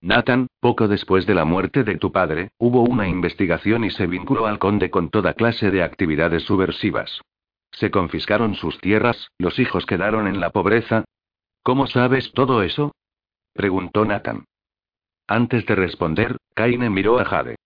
Nathan, 0.00 0.46
poco 0.58 0.88
después 0.88 1.26
de 1.26 1.34
la 1.34 1.44
muerte 1.44 1.84
de 1.84 1.98
tu 1.98 2.12
padre, 2.12 2.48
hubo 2.56 2.80
una 2.80 3.06
investigación 3.06 3.84
y 3.84 3.90
se 3.90 4.06
vinculó 4.06 4.46
al 4.46 4.58
conde 4.58 4.90
con 4.90 5.10
toda 5.10 5.34
clase 5.34 5.70
de 5.70 5.82
actividades 5.82 6.44
subversivas. 6.44 7.20
Se 7.72 7.90
confiscaron 7.90 8.54
sus 8.54 8.80
tierras, 8.80 9.28
los 9.36 9.58
hijos 9.58 9.84
quedaron 9.84 10.26
en 10.26 10.40
la 10.40 10.48
pobreza. 10.48 11.04
¿Cómo 11.62 11.88
sabes 11.88 12.32
todo 12.32 12.62
eso? 12.62 12.92
preguntó 13.52 14.06
Nathan. 14.06 14.46
Antes 15.26 15.66
de 15.66 15.74
responder, 15.74 16.38
Kaine 16.54 16.88
miró 16.88 17.18
a 17.18 17.26
Jade. 17.26 17.56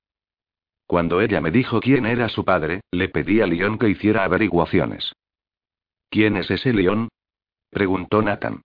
Cuando 0.94 1.20
ella 1.20 1.40
me 1.40 1.50
dijo 1.50 1.80
quién 1.80 2.06
era 2.06 2.28
su 2.28 2.44
padre, 2.44 2.82
le 2.92 3.08
pedí 3.08 3.40
a 3.40 3.48
León 3.48 3.78
que 3.78 3.88
hiciera 3.88 4.22
averiguaciones. 4.22 5.12
¿Quién 6.08 6.36
es 6.36 6.48
ese 6.52 6.72
León? 6.72 7.08
preguntó 7.68 8.22
Nathan. 8.22 8.62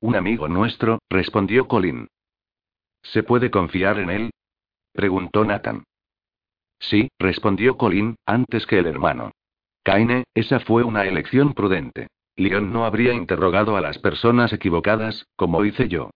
Un 0.00 0.16
amigo 0.16 0.48
nuestro, 0.48 0.98
respondió 1.08 1.68
Colin. 1.68 2.08
¿Se 3.04 3.22
puede 3.22 3.52
confiar 3.52 4.00
en 4.00 4.10
él? 4.10 4.30
preguntó 4.92 5.44
Nathan. 5.44 5.84
Sí, 6.80 7.08
respondió 7.20 7.76
Colin, 7.76 8.16
antes 8.26 8.66
que 8.66 8.80
el 8.80 8.86
hermano. 8.86 9.30
Kaine, 9.84 10.24
esa 10.34 10.58
fue 10.58 10.82
una 10.82 11.04
elección 11.06 11.54
prudente. 11.54 12.08
Leon 12.34 12.72
no 12.72 12.84
habría 12.84 13.12
interrogado 13.12 13.76
a 13.76 13.80
las 13.80 14.00
personas 14.00 14.52
equivocadas, 14.52 15.24
como 15.36 15.64
hice 15.64 15.88
yo. 15.88 16.10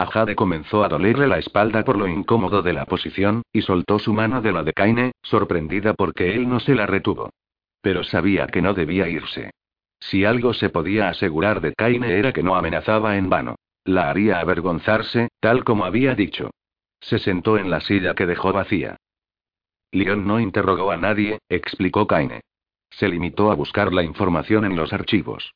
A 0.00 0.06
Jade 0.06 0.34
comenzó 0.34 0.82
a 0.82 0.88
dolerle 0.88 1.28
la 1.28 1.36
espalda 1.36 1.84
por 1.84 1.98
lo 1.98 2.08
incómodo 2.08 2.62
de 2.62 2.72
la 2.72 2.86
posición, 2.86 3.42
y 3.52 3.60
soltó 3.60 3.98
su 3.98 4.14
mano 4.14 4.40
de 4.40 4.50
la 4.50 4.62
de 4.62 4.72
Kaine, 4.72 5.12
sorprendida 5.20 5.92
porque 5.92 6.34
él 6.34 6.48
no 6.48 6.58
se 6.58 6.74
la 6.74 6.86
retuvo. 6.86 7.28
Pero 7.82 8.02
sabía 8.02 8.46
que 8.46 8.62
no 8.62 8.72
debía 8.72 9.10
irse. 9.10 9.50
Si 9.98 10.24
algo 10.24 10.54
se 10.54 10.70
podía 10.70 11.10
asegurar 11.10 11.60
de 11.60 11.74
Kaine 11.74 12.18
era 12.18 12.32
que 12.32 12.42
no 12.42 12.56
amenazaba 12.56 13.18
en 13.18 13.28
vano. 13.28 13.56
La 13.84 14.08
haría 14.08 14.40
avergonzarse, 14.40 15.28
tal 15.38 15.64
como 15.64 15.84
había 15.84 16.14
dicho. 16.14 16.48
Se 17.00 17.18
sentó 17.18 17.58
en 17.58 17.68
la 17.68 17.82
silla 17.82 18.14
que 18.14 18.24
dejó 18.24 18.54
vacía. 18.54 18.96
Leon 19.92 20.26
no 20.26 20.40
interrogó 20.40 20.92
a 20.92 20.96
nadie, 20.96 21.40
explicó 21.50 22.06
Kaine. 22.06 22.40
Se 22.88 23.06
limitó 23.06 23.50
a 23.50 23.54
buscar 23.54 23.92
la 23.92 24.02
información 24.02 24.64
en 24.64 24.76
los 24.76 24.94
archivos. 24.94 25.52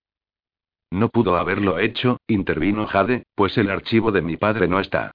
No 0.91 1.09
pudo 1.09 1.37
haberlo 1.37 1.79
hecho, 1.79 2.19
intervino 2.27 2.87
Jade, 2.87 3.25
pues 3.35 3.59
el 3.59 3.71
archivo 3.71 4.13
de 4.13 4.23
mi 4.23 4.37
padre 4.37 4.69
no 4.69 4.81
está. 4.81 5.13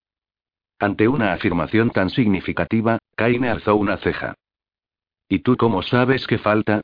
Ante 0.80 1.08
una 1.08 1.34
afirmación 1.34 1.90
tan 1.92 2.10
significativa, 2.10 3.00
Kaine 3.16 3.50
alzó 3.50 3.76
una 3.76 3.98
ceja. 3.98 4.36
¿Y 5.28 5.40
tú 5.40 5.58
cómo 5.58 5.82
sabes 5.82 6.26
que 6.26 6.38
falta? 6.38 6.82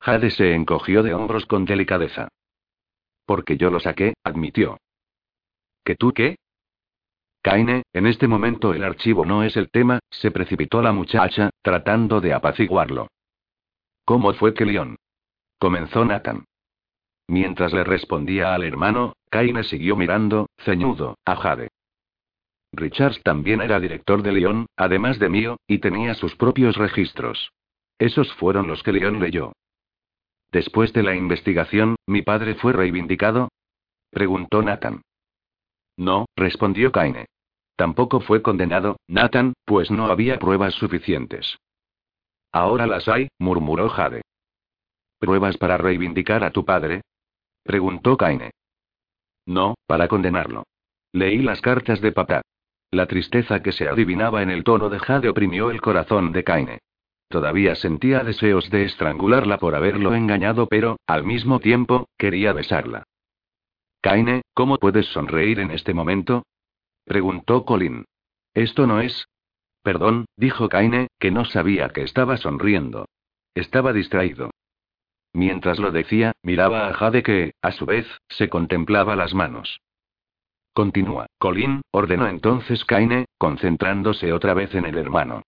Jade 0.00 0.30
se 0.30 0.54
encogió 0.54 1.02
de 1.02 1.14
hombros 1.14 1.46
con 1.46 1.64
delicadeza. 1.64 2.28
Porque 3.24 3.56
yo 3.56 3.70
lo 3.70 3.80
saqué, 3.80 4.14
admitió. 4.22 4.78
¿Que 5.84 5.94
tú 5.94 6.12
qué? 6.12 6.36
Kaine, 7.42 7.82
en 7.92 8.06
este 8.06 8.26
momento 8.26 8.74
el 8.74 8.84
archivo 8.84 9.24
no 9.24 9.42
es 9.44 9.56
el 9.56 9.70
tema, 9.70 10.00
se 10.10 10.30
precipitó 10.30 10.82
la 10.82 10.92
muchacha, 10.92 11.50
tratando 11.62 12.20
de 12.20 12.32
apaciguarlo. 12.32 13.08
¿Cómo 14.04 14.32
fue 14.34 14.54
que 14.54 14.64
León? 14.64 14.96
Comenzó 15.58 16.04
Nathan. 16.04 16.44
Mientras 17.26 17.72
le 17.72 17.84
respondía 17.84 18.54
al 18.54 18.64
hermano, 18.64 19.14
Kaine 19.30 19.64
siguió 19.64 19.96
mirando, 19.96 20.48
ceñudo, 20.58 21.16
a 21.24 21.36
Jade. 21.36 21.68
Richards 22.72 23.22
también 23.22 23.62
era 23.62 23.80
director 23.80 24.22
de 24.22 24.32
León, 24.32 24.66
además 24.76 25.18
de 25.18 25.28
mío, 25.28 25.56
y 25.66 25.78
tenía 25.78 26.14
sus 26.14 26.34
propios 26.36 26.76
registros. 26.76 27.52
Esos 27.98 28.32
fueron 28.34 28.66
los 28.66 28.82
que 28.82 28.92
León 28.92 29.20
leyó. 29.20 29.52
Después 30.50 30.92
de 30.92 31.02
la 31.02 31.14
investigación, 31.14 31.96
¿mi 32.06 32.22
padre 32.22 32.54
fue 32.56 32.72
reivindicado? 32.72 33.48
Preguntó 34.10 34.62
Nathan. 34.62 35.02
No, 35.96 36.26
respondió 36.36 36.92
Kaine. 36.92 37.26
Tampoco 37.76 38.20
fue 38.20 38.42
condenado, 38.42 38.96
Nathan, 39.08 39.54
pues 39.64 39.90
no 39.90 40.06
había 40.06 40.38
pruebas 40.38 40.74
suficientes. 40.74 41.58
Ahora 42.52 42.86
las 42.86 43.08
hay, 43.08 43.28
murmuró 43.38 43.88
Jade. 43.88 44.22
¿Pruebas 45.18 45.56
para 45.56 45.76
reivindicar 45.76 46.44
a 46.44 46.52
tu 46.52 46.64
padre? 46.64 47.00
Preguntó 47.64 48.16
Kaine. 48.16 48.52
No, 49.46 49.74
para 49.86 50.06
condenarlo. 50.06 50.64
Leí 51.12 51.38
las 51.38 51.60
cartas 51.60 52.00
de 52.00 52.12
papá. 52.12 52.42
La 52.90 53.06
tristeza 53.06 53.62
que 53.62 53.72
se 53.72 53.88
adivinaba 53.88 54.42
en 54.42 54.50
el 54.50 54.62
tono 54.62 54.88
de 54.88 55.00
Jade 55.00 55.28
oprimió 55.28 55.70
el 55.70 55.80
corazón 55.80 56.30
de 56.30 56.44
Kaine. 56.44 56.78
Todavía 57.28 57.74
sentía 57.74 58.22
deseos 58.22 58.70
de 58.70 58.84
estrangularla 58.84 59.58
por 59.58 59.74
haberlo 59.74 60.14
engañado, 60.14 60.68
pero, 60.68 60.98
al 61.06 61.24
mismo 61.24 61.58
tiempo, 61.58 62.08
quería 62.16 62.52
besarla. 62.52 63.02
Kaine, 64.00 64.42
¿cómo 64.54 64.78
puedes 64.78 65.06
sonreír 65.06 65.58
en 65.58 65.70
este 65.72 65.94
momento? 65.94 66.44
preguntó 67.04 67.64
Colin. 67.64 68.04
Esto 68.52 68.86
no 68.86 69.00
es. 69.00 69.26
Perdón, 69.82 70.26
dijo 70.36 70.68
Kaine, 70.68 71.08
que 71.18 71.30
no 71.30 71.44
sabía 71.44 71.88
que 71.88 72.02
estaba 72.02 72.36
sonriendo. 72.36 73.06
Estaba 73.54 73.92
distraído. 73.92 74.50
Mientras 75.34 75.80
lo 75.80 75.90
decía, 75.90 76.32
miraba 76.42 76.88
a 76.88 76.94
Jade 76.94 77.24
que, 77.24 77.54
a 77.60 77.72
su 77.72 77.86
vez, 77.86 78.06
se 78.28 78.48
contemplaba 78.48 79.16
las 79.16 79.34
manos. 79.34 79.80
Continúa, 80.72 81.26
Colin, 81.38 81.82
ordenó 81.90 82.28
entonces 82.28 82.84
Kaine, 82.84 83.26
concentrándose 83.36 84.32
otra 84.32 84.54
vez 84.54 84.74
en 84.74 84.86
el 84.86 84.96
hermano. 84.96 85.42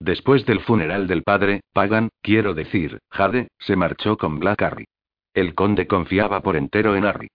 Después 0.00 0.46
del 0.46 0.60
funeral 0.60 1.06
del 1.06 1.22
padre, 1.22 1.60
Pagan, 1.72 2.08
quiero 2.22 2.54
decir, 2.54 2.98
Jade, 3.10 3.48
se 3.58 3.76
marchó 3.76 4.16
con 4.16 4.38
Black 4.38 4.62
Harry. 4.62 4.86
El 5.34 5.54
conde 5.54 5.86
confiaba 5.86 6.40
por 6.40 6.56
entero 6.56 6.96
en 6.96 7.04
Harry. 7.04 7.28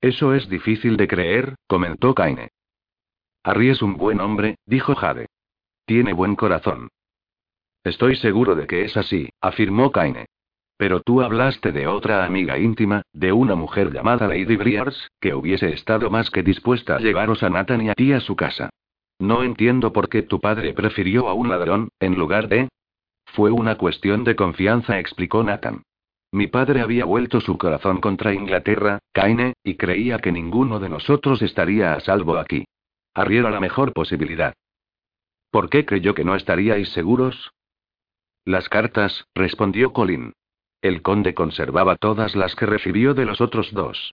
Eso 0.00 0.34
es 0.34 0.48
difícil 0.48 0.96
de 0.96 1.06
creer, 1.06 1.54
comentó 1.68 2.14
Kaine. 2.14 2.50
Harry 3.44 3.70
es 3.70 3.80
un 3.80 3.96
buen 3.96 4.20
hombre, 4.20 4.56
dijo 4.66 4.96
Jade. 4.96 5.26
Tiene 5.86 6.12
buen 6.12 6.34
corazón. 6.34 6.88
Estoy 7.84 8.16
seguro 8.16 8.54
de 8.56 8.66
que 8.66 8.84
es 8.84 8.96
así, 8.96 9.28
afirmó 9.40 9.92
Kaine. 9.92 10.26
Pero 10.76 11.00
tú 11.00 11.22
hablaste 11.22 11.72
de 11.72 11.86
otra 11.86 12.24
amiga 12.24 12.58
íntima, 12.58 13.02
de 13.12 13.32
una 13.32 13.54
mujer 13.54 13.92
llamada 13.92 14.26
Lady 14.26 14.56
Briars, 14.56 15.08
que 15.20 15.34
hubiese 15.34 15.72
estado 15.72 16.10
más 16.10 16.30
que 16.30 16.42
dispuesta 16.42 16.96
a 16.96 17.00
llevaros 17.00 17.42
a 17.42 17.50
Nathan 17.50 17.82
y 17.82 17.90
a 17.90 17.94
ti 17.94 18.12
a 18.12 18.20
su 18.20 18.34
casa. 18.34 18.70
No 19.18 19.44
entiendo 19.44 19.92
por 19.92 20.08
qué 20.08 20.22
tu 20.22 20.40
padre 20.40 20.72
prefirió 20.74 21.28
a 21.28 21.34
un 21.34 21.48
ladrón, 21.48 21.90
en 22.00 22.16
lugar 22.16 22.48
de... 22.48 22.68
Fue 23.26 23.50
una 23.50 23.76
cuestión 23.76 24.24
de 24.24 24.36
confianza, 24.36 24.98
explicó 24.98 25.42
Nathan. 25.42 25.82
Mi 26.32 26.48
padre 26.48 26.80
había 26.80 27.04
vuelto 27.04 27.40
su 27.40 27.56
corazón 27.56 28.00
contra 28.00 28.34
Inglaterra, 28.34 28.98
Kaine, 29.12 29.54
y 29.62 29.76
creía 29.76 30.18
que 30.18 30.32
ninguno 30.32 30.80
de 30.80 30.88
nosotros 30.88 31.40
estaría 31.42 31.94
a 31.94 32.00
salvo 32.00 32.38
aquí. 32.38 32.64
Arriera 33.14 33.50
la 33.50 33.60
mejor 33.60 33.92
posibilidad. 33.92 34.52
¿Por 35.52 35.70
qué 35.70 35.86
creyó 35.86 36.14
que 36.14 36.24
no 36.24 36.34
estaríais 36.34 36.88
seguros? 36.88 37.52
Las 38.44 38.68
cartas, 38.68 39.26
respondió 39.36 39.92
Colin. 39.92 40.32
El 40.84 41.00
conde 41.00 41.32
conservaba 41.32 41.96
todas 41.96 42.36
las 42.36 42.54
que 42.54 42.66
recibió 42.66 43.14
de 43.14 43.24
los 43.24 43.40
otros 43.40 43.72
dos. 43.72 44.12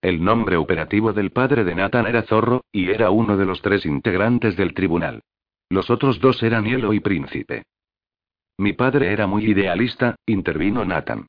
El 0.00 0.24
nombre 0.24 0.56
operativo 0.56 1.12
del 1.12 1.32
padre 1.32 1.64
de 1.64 1.74
Nathan 1.74 2.06
era 2.06 2.22
Zorro, 2.22 2.64
y 2.72 2.88
era 2.88 3.10
uno 3.10 3.36
de 3.36 3.44
los 3.44 3.60
tres 3.60 3.84
integrantes 3.84 4.56
del 4.56 4.72
tribunal. 4.72 5.20
Los 5.68 5.90
otros 5.90 6.18
dos 6.18 6.42
eran 6.42 6.64
Hielo 6.64 6.94
y 6.94 7.00
Príncipe. 7.00 7.64
Mi 8.56 8.72
padre 8.72 9.12
era 9.12 9.26
muy 9.26 9.44
idealista, 9.44 10.16
intervino 10.24 10.82
Nathan. 10.86 11.26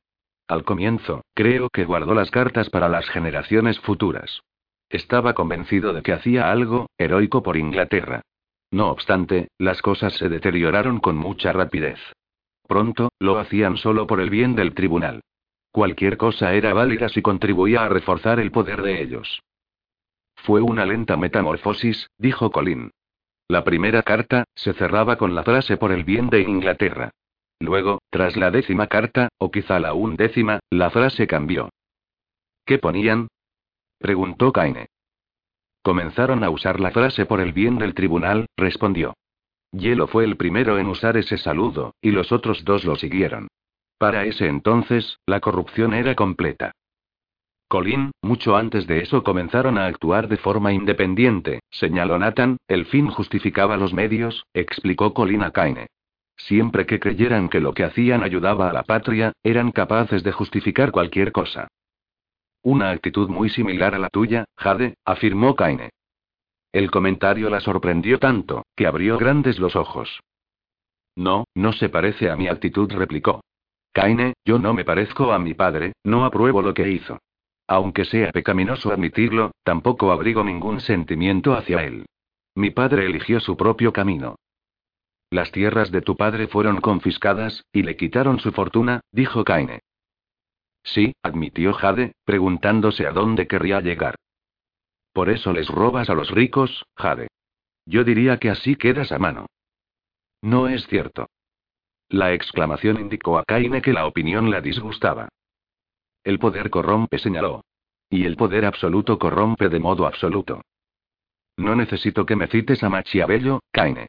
Al 0.48 0.64
comienzo, 0.64 1.26
creo 1.34 1.68
que 1.68 1.84
guardó 1.84 2.14
las 2.14 2.30
cartas 2.30 2.70
para 2.70 2.88
las 2.88 3.06
generaciones 3.10 3.78
futuras. 3.80 4.40
Estaba 4.88 5.34
convencido 5.34 5.92
de 5.92 6.00
que 6.00 6.14
hacía 6.14 6.50
algo, 6.50 6.86
heroico 6.96 7.42
por 7.42 7.58
Inglaterra. 7.58 8.22
No 8.70 8.88
obstante, 8.90 9.48
las 9.58 9.82
cosas 9.82 10.14
se 10.14 10.30
deterioraron 10.30 11.00
con 11.00 11.18
mucha 11.18 11.52
rapidez. 11.52 11.98
Pronto, 12.66 13.10
lo 13.18 13.38
hacían 13.38 13.76
solo 13.76 14.06
por 14.06 14.20
el 14.20 14.30
bien 14.30 14.54
del 14.54 14.74
tribunal. 14.74 15.20
Cualquier 15.70 16.16
cosa 16.16 16.54
era 16.54 16.72
válida 16.72 17.08
si 17.08 17.20
contribuía 17.20 17.84
a 17.84 17.88
reforzar 17.88 18.40
el 18.40 18.50
poder 18.50 18.82
de 18.82 19.02
ellos. 19.02 19.42
Fue 20.36 20.60
una 20.60 20.86
lenta 20.86 21.16
metamorfosis, 21.16 22.10
dijo 22.18 22.50
Colin. 22.50 22.90
La 23.48 23.64
primera 23.64 24.02
carta, 24.02 24.44
se 24.54 24.72
cerraba 24.72 25.16
con 25.16 25.34
la 25.34 25.42
frase 25.42 25.76
por 25.76 25.92
el 25.92 26.04
bien 26.04 26.30
de 26.30 26.40
Inglaterra. 26.40 27.10
Luego, 27.60 28.00
tras 28.10 28.36
la 28.36 28.50
décima 28.50 28.86
carta, 28.86 29.28
o 29.38 29.50
quizá 29.50 29.78
la 29.78 29.94
undécima, 29.94 30.60
la 30.70 30.90
frase 30.90 31.26
cambió. 31.26 31.70
¿Qué 32.64 32.78
ponían? 32.78 33.28
preguntó 33.98 34.52
Kaine. 34.52 34.86
Comenzaron 35.82 36.44
a 36.44 36.50
usar 36.50 36.80
la 36.80 36.90
frase 36.90 37.26
por 37.26 37.40
el 37.40 37.52
bien 37.52 37.78
del 37.78 37.94
tribunal, 37.94 38.46
respondió. 38.56 39.14
Hielo 39.76 40.06
fue 40.06 40.24
el 40.24 40.36
primero 40.36 40.78
en 40.78 40.86
usar 40.86 41.16
ese 41.16 41.36
saludo, 41.36 41.94
y 42.00 42.12
los 42.12 42.30
otros 42.30 42.64
dos 42.64 42.84
lo 42.84 42.94
siguieron. 42.96 43.48
Para 43.98 44.24
ese 44.24 44.46
entonces, 44.46 45.18
la 45.26 45.40
corrupción 45.40 45.94
era 45.94 46.14
completa. 46.14 46.72
Colin, 47.68 48.12
mucho 48.22 48.56
antes 48.56 48.86
de 48.86 49.00
eso 49.00 49.24
comenzaron 49.24 49.78
a 49.78 49.86
actuar 49.86 50.28
de 50.28 50.36
forma 50.36 50.72
independiente, 50.72 51.60
señaló 51.70 52.18
Nathan, 52.18 52.58
el 52.68 52.86
fin 52.86 53.08
justificaba 53.08 53.76
los 53.76 53.92
medios, 53.92 54.44
explicó 54.54 55.12
Colin 55.12 55.42
a 55.42 55.50
Kaine. 55.50 55.88
Siempre 56.36 56.86
que 56.86 57.00
creyeran 57.00 57.48
que 57.48 57.60
lo 57.60 57.74
que 57.74 57.84
hacían 57.84 58.22
ayudaba 58.22 58.70
a 58.70 58.72
la 58.72 58.84
patria, 58.84 59.32
eran 59.42 59.72
capaces 59.72 60.22
de 60.22 60.32
justificar 60.32 60.92
cualquier 60.92 61.32
cosa. 61.32 61.68
Una 62.62 62.90
actitud 62.90 63.28
muy 63.28 63.50
similar 63.50 63.94
a 63.94 63.98
la 63.98 64.08
tuya, 64.08 64.44
Jade, 64.56 64.94
afirmó 65.04 65.56
Kaine. 65.56 65.90
El 66.74 66.90
comentario 66.90 67.50
la 67.50 67.60
sorprendió 67.60 68.18
tanto, 68.18 68.66
que 68.74 68.88
abrió 68.88 69.16
grandes 69.16 69.60
los 69.60 69.76
ojos. 69.76 70.20
No, 71.14 71.44
no 71.54 71.72
se 71.72 71.88
parece 71.88 72.30
a 72.30 72.36
mi 72.36 72.48
actitud, 72.48 72.92
replicó. 72.92 73.44
Kaine, 73.92 74.34
yo 74.44 74.58
no 74.58 74.74
me 74.74 74.84
parezco 74.84 75.32
a 75.32 75.38
mi 75.38 75.54
padre, 75.54 75.92
no 76.02 76.24
apruebo 76.24 76.62
lo 76.62 76.74
que 76.74 76.90
hizo. 76.90 77.20
Aunque 77.68 78.04
sea 78.04 78.32
pecaminoso 78.32 78.92
admitirlo, 78.92 79.52
tampoco 79.62 80.10
abrigo 80.10 80.42
ningún 80.42 80.80
sentimiento 80.80 81.54
hacia 81.54 81.84
él. 81.84 82.06
Mi 82.56 82.72
padre 82.72 83.06
eligió 83.06 83.38
su 83.38 83.56
propio 83.56 83.92
camino. 83.92 84.34
Las 85.30 85.52
tierras 85.52 85.92
de 85.92 86.02
tu 86.02 86.16
padre 86.16 86.48
fueron 86.48 86.80
confiscadas, 86.80 87.64
y 87.72 87.84
le 87.84 87.96
quitaron 87.96 88.40
su 88.40 88.50
fortuna, 88.50 89.00
dijo 89.12 89.44
Kaine. 89.44 89.78
Sí, 90.82 91.14
admitió 91.22 91.72
Jade, 91.72 92.14
preguntándose 92.24 93.06
a 93.06 93.12
dónde 93.12 93.46
querría 93.46 93.80
llegar. 93.80 94.16
Por 95.14 95.30
eso 95.30 95.52
les 95.52 95.68
robas 95.68 96.10
a 96.10 96.14
los 96.14 96.28
ricos, 96.32 96.84
Jade. 96.96 97.28
Yo 97.86 98.02
diría 98.02 98.38
que 98.38 98.50
así 98.50 98.74
quedas 98.74 99.12
a 99.12 99.18
mano. 99.18 99.46
No 100.42 100.68
es 100.68 100.86
cierto. 100.88 101.28
La 102.08 102.32
exclamación 102.32 103.00
indicó 103.00 103.38
a 103.38 103.44
Kaine 103.44 103.80
que 103.80 103.92
la 103.92 104.06
opinión 104.06 104.50
la 104.50 104.60
disgustaba. 104.60 105.28
El 106.24 106.40
poder 106.40 106.68
corrompe, 106.68 107.18
señaló. 107.18 107.62
Y 108.10 108.24
el 108.24 108.36
poder 108.36 108.64
absoluto 108.64 109.16
corrompe 109.16 109.68
de 109.68 109.78
modo 109.78 110.06
absoluto. 110.06 110.62
No 111.56 111.76
necesito 111.76 112.26
que 112.26 112.34
me 112.34 112.48
cites 112.48 112.82
a 112.82 112.88
Machiavello, 112.88 113.60
Kaine. 113.70 114.08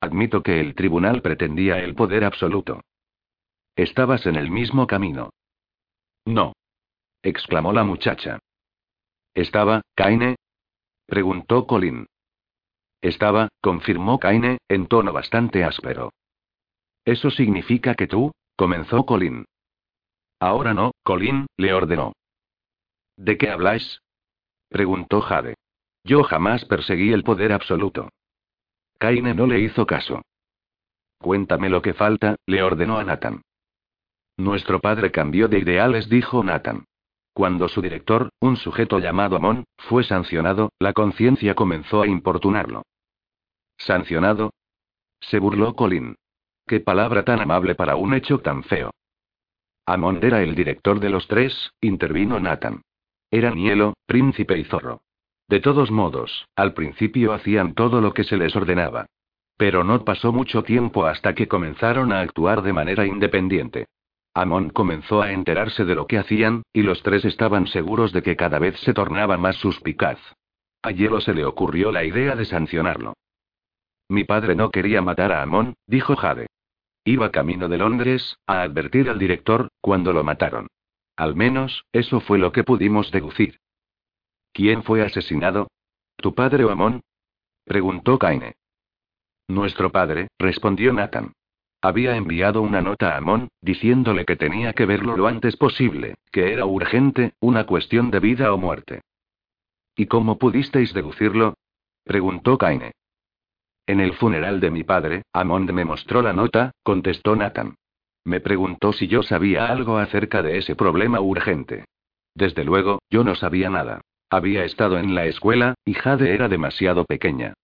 Admito 0.00 0.42
que 0.42 0.58
el 0.58 0.74
tribunal 0.74 1.22
pretendía 1.22 1.78
el 1.78 1.94
poder 1.94 2.24
absoluto. 2.24 2.80
Estabas 3.76 4.26
en 4.26 4.34
el 4.34 4.50
mismo 4.50 4.88
camino. 4.88 5.30
No. 6.24 6.54
exclamó 7.22 7.72
la 7.72 7.84
muchacha. 7.84 8.40
¿Estaba, 9.34 9.82
Kaine? 9.94 10.36
preguntó 11.06 11.66
Colin. 11.66 12.06
Estaba, 13.00 13.48
confirmó 13.60 14.18
Kaine, 14.18 14.58
en 14.68 14.86
tono 14.86 15.12
bastante 15.12 15.64
áspero. 15.64 16.12
Eso 17.04 17.30
significa 17.30 17.94
que 17.94 18.06
tú, 18.06 18.32
comenzó 18.56 19.06
Colin. 19.06 19.44
Ahora 20.38 20.74
no, 20.74 20.92
Colin, 21.02 21.46
le 21.56 21.72
ordenó. 21.72 22.12
¿De 23.16 23.36
qué 23.38 23.50
habláis? 23.50 24.00
preguntó 24.68 25.20
Jade. 25.20 25.54
Yo 26.04 26.22
jamás 26.24 26.64
perseguí 26.64 27.12
el 27.12 27.22
poder 27.22 27.52
absoluto. 27.52 28.08
Kaine 28.98 29.34
no 29.34 29.46
le 29.46 29.60
hizo 29.60 29.86
caso. 29.86 30.22
Cuéntame 31.18 31.68
lo 31.68 31.82
que 31.82 31.92
falta, 31.92 32.36
le 32.46 32.62
ordenó 32.62 32.98
a 32.98 33.04
Nathan. 33.04 33.42
Nuestro 34.38 34.80
padre 34.80 35.10
cambió 35.10 35.48
de 35.48 35.58
ideales, 35.58 36.08
dijo 36.08 36.42
Nathan. 36.42 36.86
Cuando 37.32 37.68
su 37.68 37.80
director, 37.80 38.30
un 38.40 38.56
sujeto 38.56 38.98
llamado 38.98 39.36
Amon, 39.36 39.64
fue 39.78 40.04
sancionado, 40.04 40.70
la 40.78 40.92
conciencia 40.92 41.54
comenzó 41.54 42.02
a 42.02 42.06
importunarlo. 42.06 42.82
¿Sancionado? 43.78 44.52
Se 45.20 45.38
burló 45.38 45.74
Colin. 45.74 46.16
Qué 46.66 46.80
palabra 46.80 47.24
tan 47.24 47.40
amable 47.40 47.74
para 47.74 47.96
un 47.96 48.14
hecho 48.14 48.38
tan 48.38 48.62
feo. 48.62 48.90
Amon 49.86 50.20
era 50.22 50.42
el 50.42 50.54
director 50.54 51.00
de 51.00 51.10
los 51.10 51.26
tres, 51.26 51.72
intervino 51.80 52.38
Nathan. 52.38 52.82
Eran 53.30 53.56
hielo, 53.56 53.94
príncipe 54.06 54.58
y 54.58 54.64
zorro. 54.64 55.02
De 55.48 55.60
todos 55.60 55.90
modos, 55.90 56.46
al 56.56 56.74
principio 56.74 57.32
hacían 57.32 57.74
todo 57.74 58.00
lo 58.00 58.12
que 58.12 58.24
se 58.24 58.36
les 58.36 58.54
ordenaba. 58.54 59.06
Pero 59.56 59.82
no 59.84 60.04
pasó 60.04 60.32
mucho 60.32 60.62
tiempo 60.62 61.06
hasta 61.06 61.34
que 61.34 61.48
comenzaron 61.48 62.12
a 62.12 62.20
actuar 62.20 62.62
de 62.62 62.72
manera 62.72 63.04
independiente. 63.04 63.86
Amon 64.34 64.70
comenzó 64.70 65.22
a 65.22 65.32
enterarse 65.32 65.84
de 65.84 65.94
lo 65.94 66.06
que 66.06 66.18
hacían, 66.18 66.62
y 66.72 66.82
los 66.82 67.02
tres 67.02 67.24
estaban 67.24 67.66
seguros 67.66 68.12
de 68.12 68.22
que 68.22 68.36
cada 68.36 68.58
vez 68.58 68.78
se 68.80 68.94
tornaba 68.94 69.36
más 69.36 69.56
suspicaz. 69.56 70.18
A 70.82 70.92
Hielo 70.92 71.20
se 71.20 71.34
le 71.34 71.44
ocurrió 71.44 71.92
la 71.92 72.04
idea 72.04 72.36
de 72.36 72.44
sancionarlo. 72.44 73.14
Mi 74.08 74.24
padre 74.24 74.54
no 74.54 74.70
quería 74.70 75.02
matar 75.02 75.32
a 75.32 75.42
Amon, 75.42 75.74
dijo 75.86 76.16
Jade. 76.16 76.46
Iba 77.04 77.30
camino 77.30 77.68
de 77.68 77.78
Londres, 77.78 78.36
a 78.46 78.62
advertir 78.62 79.08
al 79.08 79.18
director, 79.18 79.68
cuando 79.80 80.12
lo 80.12 80.24
mataron. 80.24 80.68
Al 81.16 81.34
menos, 81.34 81.84
eso 81.92 82.20
fue 82.20 82.38
lo 82.38 82.52
que 82.52 82.64
pudimos 82.64 83.10
deducir. 83.10 83.58
¿Quién 84.52 84.82
fue 84.82 85.02
asesinado? 85.02 85.68
¿Tu 86.16 86.34
padre 86.34 86.64
o 86.64 86.70
Amon? 86.70 87.02
preguntó 87.64 88.18
Kaine. 88.18 88.54
Nuestro 89.48 89.90
padre, 89.90 90.28
respondió 90.38 90.92
Nathan. 90.92 91.32
Había 91.82 92.16
enviado 92.16 92.60
una 92.60 92.82
nota 92.82 93.14
a 93.14 93.16
Amon, 93.16 93.48
diciéndole 93.62 94.26
que 94.26 94.36
tenía 94.36 94.74
que 94.74 94.84
verlo 94.84 95.16
lo 95.16 95.26
antes 95.26 95.56
posible, 95.56 96.14
que 96.30 96.52
era 96.52 96.66
urgente, 96.66 97.32
una 97.40 97.64
cuestión 97.64 98.10
de 98.10 98.20
vida 98.20 98.52
o 98.52 98.58
muerte. 98.58 99.00
¿Y 99.96 100.06
cómo 100.06 100.38
pudisteis 100.38 100.92
deducirlo? 100.92 101.54
preguntó 102.04 102.58
Kaine. 102.58 102.92
En 103.86 104.00
el 104.00 104.12
funeral 104.14 104.60
de 104.60 104.70
mi 104.70 104.84
padre, 104.84 105.22
Amon 105.32 105.66
me 105.74 105.84
mostró 105.84 106.22
la 106.22 106.32
nota, 106.32 106.72
contestó 106.82 107.34
Nathan. 107.34 107.76
Me 108.24 108.40
preguntó 108.40 108.92
si 108.92 109.08
yo 109.08 109.22
sabía 109.22 109.66
algo 109.66 109.96
acerca 109.96 110.42
de 110.42 110.58
ese 110.58 110.76
problema 110.76 111.20
urgente. 111.20 111.86
Desde 112.34 112.64
luego, 112.64 113.00
yo 113.10 113.24
no 113.24 113.34
sabía 113.34 113.70
nada. 113.70 114.02
Había 114.28 114.64
estado 114.64 114.98
en 114.98 115.14
la 115.14 115.24
escuela, 115.26 115.74
y 115.84 115.94
Jade 115.94 116.34
era 116.34 116.48
demasiado 116.48 117.04
pequeña. 117.04 117.54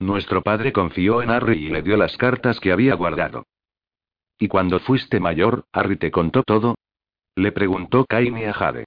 Nuestro 0.00 0.42
padre 0.42 0.72
confió 0.72 1.20
en 1.22 1.30
Harry 1.30 1.66
y 1.66 1.68
le 1.68 1.82
dio 1.82 1.96
las 1.98 2.16
cartas 2.16 2.58
que 2.58 2.72
había 2.72 2.94
guardado. 2.94 3.44
¿Y 4.38 4.48
cuando 4.48 4.80
fuiste 4.80 5.20
mayor, 5.20 5.66
Harry 5.72 5.96
te 5.96 6.10
contó 6.10 6.42
todo? 6.42 6.74
Le 7.36 7.52
preguntó 7.52 8.06
Kaini 8.06 8.44
a 8.44 8.54
Jade. 8.54 8.86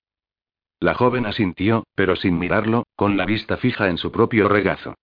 La 0.80 0.95
joven 0.95 1.28
asintió, 1.28 1.86
pero 1.95 2.15
sin 2.15 2.39
mirarlo, 2.39 2.88
con 2.95 3.15
la 3.15 3.26
vista 3.26 3.58
fija 3.58 3.89
en 3.89 3.97
su 3.99 4.12
propio 4.12 4.49
regazo. 4.49 4.95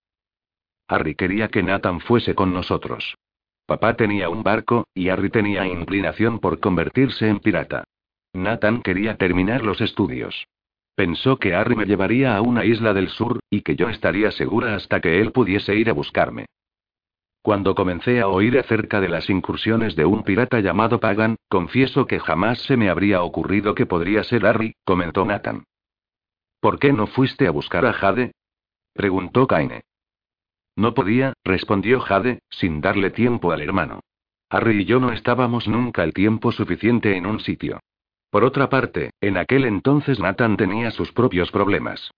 Harry 0.89 1.15
quería 1.15 1.47
que 1.47 1.63
Nathan 1.63 2.01
fuese 2.01 2.35
con 2.35 2.53
nosotros. 2.53 3.15
Papá 3.65 3.95
tenía 3.95 4.27
un 4.27 4.43
barco, 4.43 4.87
y 4.93 5.07
Harry 5.07 5.29
tenía 5.29 5.65
inclinación 5.65 6.39
por 6.39 6.59
convertirse 6.59 7.29
en 7.29 7.39
pirata. 7.39 7.85
Nathan 8.33 8.81
quería 8.81 9.15
terminar 9.15 9.63
los 9.63 9.79
estudios. 9.79 10.45
Pensó 11.01 11.37
que 11.37 11.55
Harry 11.55 11.75
me 11.75 11.87
llevaría 11.87 12.37
a 12.37 12.41
una 12.41 12.63
isla 12.63 12.93
del 12.93 13.09
sur, 13.09 13.39
y 13.49 13.63
que 13.63 13.75
yo 13.75 13.89
estaría 13.89 14.29
segura 14.29 14.75
hasta 14.75 15.01
que 15.01 15.19
él 15.19 15.31
pudiese 15.31 15.75
ir 15.75 15.89
a 15.89 15.93
buscarme. 15.93 16.45
Cuando 17.41 17.73
comencé 17.73 18.21
a 18.21 18.27
oír 18.27 18.59
acerca 18.59 19.01
de 19.01 19.09
las 19.09 19.27
incursiones 19.27 19.95
de 19.95 20.05
un 20.05 20.21
pirata 20.21 20.59
llamado 20.59 20.99
Pagan, 20.99 21.37
confieso 21.49 22.05
que 22.05 22.19
jamás 22.19 22.59
se 22.59 22.77
me 22.77 22.91
habría 22.91 23.23
ocurrido 23.23 23.73
que 23.73 23.87
podría 23.87 24.23
ser 24.23 24.45
Harry, 24.45 24.75
comentó 24.85 25.25
Nathan. 25.25 25.63
¿Por 26.59 26.77
qué 26.77 26.93
no 26.93 27.07
fuiste 27.07 27.47
a 27.47 27.51
buscar 27.51 27.83
a 27.87 27.93
Jade? 27.93 28.33
preguntó 28.93 29.47
Kaine. 29.47 29.81
No 30.75 30.93
podía, 30.93 31.33
respondió 31.43 31.99
Jade, 31.99 32.41
sin 32.51 32.79
darle 32.79 33.09
tiempo 33.09 33.51
al 33.51 33.61
hermano. 33.61 34.01
Harry 34.51 34.83
y 34.83 34.85
yo 34.85 34.99
no 34.99 35.11
estábamos 35.11 35.67
nunca 35.67 36.03
el 36.03 36.13
tiempo 36.13 36.51
suficiente 36.51 37.17
en 37.17 37.25
un 37.25 37.39
sitio. 37.39 37.79
Por 38.31 38.45
otra 38.45 38.69
parte, 38.69 39.11
en 39.19 39.37
aquel 39.37 39.65
entonces 39.65 40.19
Nathan 40.19 40.55
tenía 40.55 40.89
sus 40.91 41.11
propios 41.11 41.51
problemas. 41.51 42.11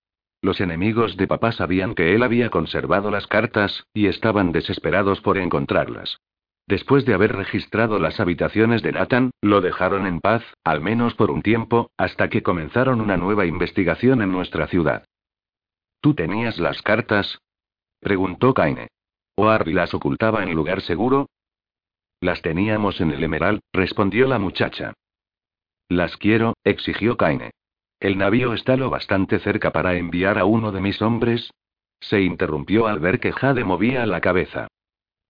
Los 0.43 0.61
enemigos 0.61 1.17
de 1.17 1.25
papá 1.25 1.51
sabían 1.51 1.95
que 1.95 2.13
él 2.13 2.21
había 2.21 2.51
conservado 2.51 3.09
las 3.09 3.25
cartas, 3.25 3.87
y 3.93 4.05
estaban 4.05 4.51
desesperados 4.51 5.21
por 5.21 5.39
encontrarlas. 5.39 6.19
Después 6.67 7.05
de 7.05 7.15
haber 7.15 7.35
registrado 7.35 7.97
las 7.97 8.19
habitaciones 8.19 8.83
de 8.83 8.91
Nathan, 8.91 9.31
lo 9.41 9.59
dejaron 9.59 10.05
en 10.05 10.21
paz, 10.21 10.43
al 10.63 10.81
menos 10.81 11.15
por 11.15 11.31
un 11.31 11.41
tiempo, 11.41 11.89
hasta 11.97 12.29
que 12.29 12.43
comenzaron 12.43 13.01
una 13.01 13.17
nueva 13.17 13.45
investigación 13.45 14.21
en 14.21 14.31
nuestra 14.31 14.67
ciudad. 14.67 15.05
¿Tú 15.99 16.13
tenías 16.13 16.59
las 16.59 16.81
cartas? 16.81 17.39
Preguntó 17.99 18.53
Kaine. 18.53 18.87
¿O 19.35 19.49
Harvey 19.49 19.73
las 19.73 19.93
ocultaba 19.93 20.43
en 20.43 20.53
lugar 20.53 20.81
seguro? 20.81 21.27
Las 22.21 22.41
teníamos 22.41 23.01
en 23.01 23.11
el 23.11 23.23
Emerald, 23.23 23.61
respondió 23.73 24.27
la 24.27 24.37
muchacha. 24.37 24.93
Las 25.89 26.17
quiero, 26.17 26.55
exigió 26.63 27.17
Kaine. 27.17 27.51
¿El 27.99 28.17
navío 28.17 28.53
está 28.53 28.75
lo 28.75 28.89
bastante 28.89 29.39
cerca 29.39 29.71
para 29.71 29.95
enviar 29.95 30.37
a 30.37 30.45
uno 30.45 30.71
de 30.71 30.81
mis 30.81 31.01
hombres? 31.01 31.51
Se 31.99 32.21
interrumpió 32.21 32.87
al 32.87 32.99
ver 32.99 33.19
que 33.19 33.31
Jade 33.31 33.63
movía 33.63 34.05
la 34.05 34.19
cabeza. 34.19 34.67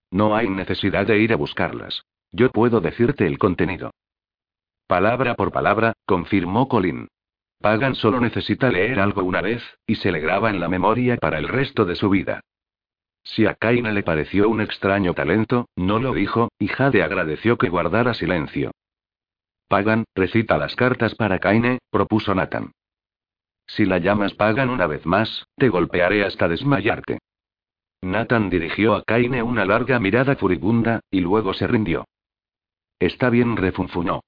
No 0.10 0.36
hay 0.36 0.50
necesidad 0.50 1.06
de 1.06 1.20
ir 1.20 1.34
a 1.34 1.36
buscarlas. 1.38 2.04
Yo 2.32 2.50
puedo 2.50 2.82
decirte 2.82 3.28
el 3.28 3.38
contenido. 3.38 3.92
Palabra 4.88 5.36
por 5.36 5.52
palabra, 5.52 5.94
confirmó 6.06 6.68
Colin. 6.68 7.08
Pagan 7.62 7.96
solo 7.96 8.20
necesita 8.20 8.70
leer 8.70 9.00
algo 9.00 9.24
una 9.24 9.42
vez, 9.42 9.64
y 9.88 9.96
se 9.96 10.12
le 10.12 10.20
graba 10.20 10.50
en 10.50 10.60
la 10.60 10.68
memoria 10.68 11.18
para 11.18 11.38
el 11.38 11.48
resto 11.48 11.86
de 11.86 11.96
su 11.96 12.10
vida. 12.10 12.42
Si 13.24 13.46
a 13.46 13.56
Kaine 13.56 13.94
le 13.94 14.04
pareció 14.04 14.50
un 14.50 14.62
extraño 14.62 15.14
talento, 15.14 15.70
no 15.76 16.00
lo 16.00 16.14
dijo, 16.14 16.52
y 16.60 16.68
Jade 16.68 17.04
agradeció 17.04 17.58
que 17.58 17.70
guardara 17.70 18.14
silencio. 18.14 18.72
Pagan, 19.74 20.04
recita 20.14 20.60
las 20.60 20.76
cartas 20.76 21.16
para 21.16 21.40
Kaine, 21.40 21.80
propuso 21.90 22.36
Nathan. 22.36 22.74
Si 23.66 23.86
la 23.86 23.98
llamas 23.98 24.36
Pagan 24.36 24.70
una 24.70 24.86
vez 24.86 25.04
más, 25.08 25.48
te 25.58 25.68
golpearé 25.68 26.24
hasta 26.24 26.48
desmayarte. 26.48 27.18
Nathan 28.04 28.52
dirigió 28.52 28.94
a 28.94 29.02
Kaine 29.02 29.42
una 29.42 29.66
larga 29.66 30.00
mirada 30.00 30.36
furibunda, 30.36 31.00
y 31.10 31.22
luego 31.22 31.56
se 31.56 31.66
rindió. 31.66 32.06
Está 33.00 33.32
bien, 33.32 33.58
refunfuñó. 33.58 34.20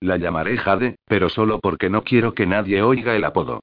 La 0.00 0.16
llamaré 0.16 0.56
Jade, 0.56 0.96
pero 1.04 1.28
solo 1.28 1.60
porque 1.60 1.90
no 1.90 2.02
quiero 2.02 2.32
que 2.32 2.46
nadie 2.46 2.80
oiga 2.80 3.14
el 3.14 3.24
apodo. 3.24 3.60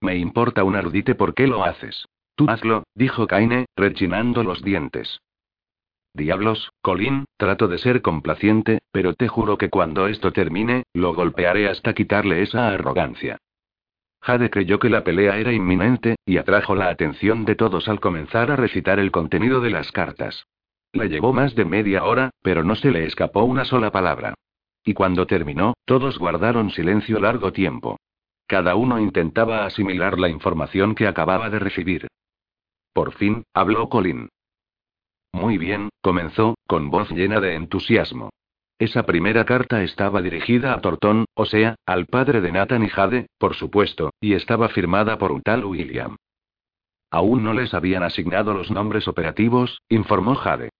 Me 0.00 0.16
importa 0.16 0.64
un 0.64 0.74
ardite 0.74 1.14
por 1.14 1.32
qué 1.32 1.46
lo 1.46 1.62
haces. 1.62 2.08
Tú 2.34 2.46
hazlo, 2.50 2.82
dijo 2.96 3.28
Kaine, 3.28 3.66
rechinando 3.76 4.42
los 4.42 4.64
dientes. 4.64 5.20
Diablos, 6.12 6.70
Colin, 6.82 7.24
trato 7.36 7.68
de 7.68 7.78
ser 7.78 8.02
complaciente, 8.02 8.80
pero 8.90 9.14
te 9.14 9.28
juro 9.28 9.58
que 9.58 9.70
cuando 9.70 10.08
esto 10.08 10.32
termine, 10.32 10.84
lo 10.92 11.14
golpearé 11.14 11.68
hasta 11.68 11.94
quitarle 11.94 12.42
esa 12.42 12.68
arrogancia. 12.68 13.38
Jade 14.22 14.50
creyó 14.50 14.78
que 14.78 14.90
la 14.90 15.02
pelea 15.02 15.38
era 15.38 15.52
inminente, 15.52 16.16
y 16.26 16.36
atrajo 16.36 16.74
la 16.74 16.88
atención 16.88 17.44
de 17.44 17.54
todos 17.54 17.88
al 17.88 18.00
comenzar 18.00 18.50
a 18.50 18.56
recitar 18.56 18.98
el 18.98 19.10
contenido 19.10 19.60
de 19.60 19.70
las 19.70 19.92
cartas. 19.92 20.46
Le 20.92 21.08
llevó 21.08 21.32
más 21.32 21.54
de 21.54 21.64
media 21.64 22.04
hora, 22.04 22.30
pero 22.42 22.64
no 22.64 22.74
se 22.74 22.90
le 22.90 23.06
escapó 23.06 23.44
una 23.44 23.64
sola 23.64 23.90
palabra. 23.92 24.34
Y 24.84 24.94
cuando 24.94 25.26
terminó, 25.26 25.74
todos 25.84 26.18
guardaron 26.18 26.70
silencio 26.70 27.20
largo 27.20 27.52
tiempo. 27.52 27.98
Cada 28.46 28.74
uno 28.74 28.98
intentaba 28.98 29.64
asimilar 29.64 30.18
la 30.18 30.28
información 30.28 30.94
que 30.94 31.06
acababa 31.06 31.48
de 31.48 31.60
recibir. 31.60 32.08
Por 32.92 33.12
fin, 33.12 33.44
habló 33.54 33.88
Colin. 33.88 34.28
Muy 35.32 35.58
bien, 35.58 35.90
comenzó, 36.00 36.54
con 36.66 36.90
voz 36.90 37.10
llena 37.10 37.40
de 37.40 37.54
entusiasmo. 37.54 38.30
Esa 38.78 39.04
primera 39.04 39.44
carta 39.44 39.82
estaba 39.82 40.22
dirigida 40.22 40.72
a 40.72 40.80
Tortón, 40.80 41.26
o 41.34 41.44
sea, 41.44 41.76
al 41.84 42.06
padre 42.06 42.40
de 42.40 42.50
Nathan 42.50 42.82
y 42.82 42.88
Jade, 42.88 43.26
por 43.38 43.54
supuesto, 43.54 44.10
y 44.20 44.32
estaba 44.32 44.70
firmada 44.70 45.18
por 45.18 45.32
un 45.32 45.42
tal 45.42 45.64
William. 45.64 46.16
Aún 47.10 47.44
no 47.44 47.52
les 47.52 47.74
habían 47.74 48.02
asignado 48.02 48.54
los 48.54 48.70
nombres 48.70 49.06
operativos, 49.06 49.82
informó 49.88 50.34
Jade. 50.34 50.70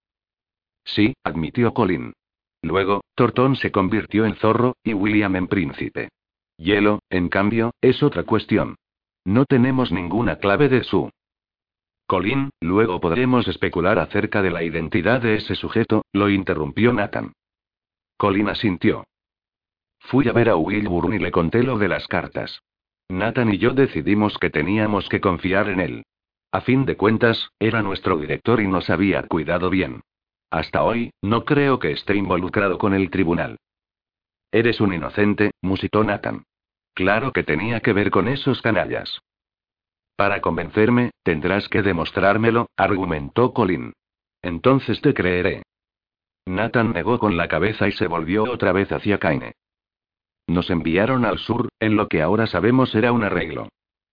Sí, 0.85 1.13
admitió 1.25 1.75
Colin. 1.75 2.15
Luego, 2.63 3.03
Tortón 3.15 3.57
se 3.57 3.71
convirtió 3.71 4.25
en 4.25 4.37
zorro, 4.37 4.77
y 4.83 4.95
William 4.95 5.37
en 5.37 5.49
príncipe. 5.49 6.09
Hielo, 6.57 7.01
en 7.11 7.29
cambio, 7.29 7.73
es 7.81 8.03
otra 8.03 8.23
cuestión. 8.25 8.77
No 9.25 9.45
tenemos 9.45 9.93
ninguna 9.93 10.37
clave 10.37 10.69
de 10.69 10.85
su. 10.85 11.11
Colin, 12.11 12.51
luego 12.61 13.01
podremos 13.01 13.47
especular 13.47 14.01
acerca 14.01 14.43
de 14.43 14.51
la 14.51 14.65
identidad 14.65 15.21
de 15.21 15.37
ese 15.37 15.55
sujeto, 15.55 16.03
lo 16.13 16.29
interrumpió 16.29 16.93
Nathan. 16.93 17.35
Colin 18.17 18.49
asintió. 18.49 19.05
Fui 20.01 20.27
a 20.27 20.33
ver 20.33 20.49
a 20.49 20.57
Wilbur 20.57 21.15
y 21.15 21.21
le 21.21 21.31
conté 21.31 21.63
lo 21.63 21.79
de 21.79 21.87
las 21.87 22.09
cartas. 22.09 22.63
Nathan 23.09 23.55
y 23.55 23.59
yo 23.59 23.75
decidimos 23.75 24.39
que 24.39 24.51
teníamos 24.51 25.09
que 25.09 25.21
confiar 25.21 25.69
en 25.69 25.79
él. 25.79 26.03
A 26.51 26.63
fin 26.63 26.85
de 26.85 26.97
cuentas, 26.97 27.51
era 27.61 27.81
nuestro 27.81 28.19
director 28.19 28.61
y 28.61 28.67
nos 28.67 28.91
había 28.91 29.23
cuidado 29.29 29.71
bien. 29.71 30.01
Hasta 30.51 30.83
hoy, 30.83 31.13
no 31.23 31.45
creo 31.45 31.79
que 31.79 31.93
esté 31.93 32.17
involucrado 32.17 32.77
con 32.77 32.93
el 32.93 33.09
tribunal. 33.11 33.57
Eres 34.51 34.81
un 34.81 34.95
inocente, 34.95 35.53
musitó 35.63 36.03
Nathan. 36.03 36.43
Claro 36.93 37.33
que 37.33 37.45
tenía 37.45 37.79
que 37.79 37.93
ver 37.93 38.11
con 38.11 38.27
esos 38.27 38.61
canallas. 38.63 39.21
Para 40.21 40.43
convencerme, 40.43 41.13
tendrás 41.23 41.67
que 41.71 41.81
demostrármelo, 41.81 42.67
argumentó 42.77 43.55
Colin. 43.55 43.95
Entonces 44.43 45.01
te 45.01 45.15
creeré. 45.15 45.63
Nathan 46.45 46.93
negó 46.93 47.19
con 47.19 47.39
la 47.39 47.49
cabeza 47.49 47.89
y 47.89 47.93
se 47.93 48.07
volvió 48.07 48.43
otra 48.43 48.73
vez 48.73 48.93
hacia 48.93 49.17
Kaine. 49.17 49.55
Nos 50.47 50.69
enviaron 50.69 51.25
al 51.25 51.39
sur, 51.39 51.71
en 51.81 51.97
lo 51.97 52.07
que 52.09 52.21
ahora 52.21 52.47
sabemos 52.47 52.95
era 52.95 53.13
un 53.13 53.25
arreglo. 53.25 53.69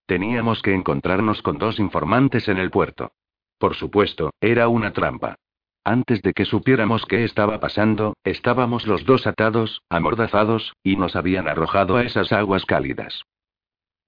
Teníamos 0.06 0.62
que 0.62 0.74
encontrarnos 0.74 1.42
con 1.42 1.58
dos 1.58 1.78
informantes 1.78 2.48
en 2.48 2.58
el 2.58 2.72
puerto. 2.72 3.12
Por 3.58 3.76
supuesto, 3.76 4.30
era 4.40 4.70
una 4.70 4.94
trampa. 4.94 5.36
Antes 5.84 6.22
de 6.22 6.32
que 6.32 6.46
supiéramos 6.46 7.06
qué 7.06 7.26
estaba 7.26 7.60
pasando, 7.60 8.14
estábamos 8.24 8.88
los 8.88 9.04
dos 9.04 9.28
atados, 9.28 9.82
amordazados, 9.90 10.72
y 10.84 10.96
nos 10.96 11.18
habían 11.18 11.50
arrojado 11.50 11.98
a 11.98 12.04
esas 12.04 12.32
aguas 12.32 12.64
cálidas. 12.64 13.26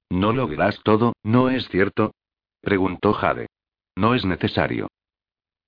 ¿No 0.09 0.33
lo 0.33 0.47
verás 0.47 0.79
todo, 0.83 1.13
no 1.23 1.49
es 1.49 1.67
cierto? 1.69 2.13
preguntó 2.61 3.13
Jade. 3.13 3.47
No 3.95 4.15
es 4.15 4.25
necesario. 4.25 4.87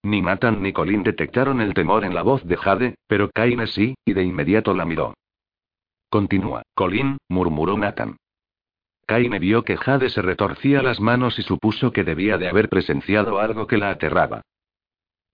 Ni 0.03 0.21
Nathan 0.21 0.61
ni 0.63 0.73
Colin 0.73 1.03
detectaron 1.03 1.61
el 1.61 1.73
temor 1.73 2.03
en 2.03 2.15
la 2.15 2.23
voz 2.23 2.43
de 2.45 2.57
Jade, 2.57 2.95
pero 3.07 3.29
Kaine 3.29 3.67
sí, 3.67 3.95
y 4.03 4.13
de 4.13 4.23
inmediato 4.23 4.73
la 4.73 4.85
miró. 4.85 5.13
Continúa, 6.09 6.63
Colin, 6.73 7.17
murmuró 7.29 7.77
Nathan. 7.77 8.17
Kaine 9.05 9.39
vio 9.39 9.63
que 9.63 9.77
Jade 9.77 10.09
se 10.09 10.21
retorcía 10.21 10.81
las 10.81 10.99
manos 10.99 11.37
y 11.37 11.43
supuso 11.43 11.91
que 11.91 12.03
debía 12.03 12.37
de 12.37 12.49
haber 12.49 12.69
presenciado 12.69 13.39
algo 13.39 13.67
que 13.67 13.77
la 13.77 13.91
aterraba. 13.91 14.41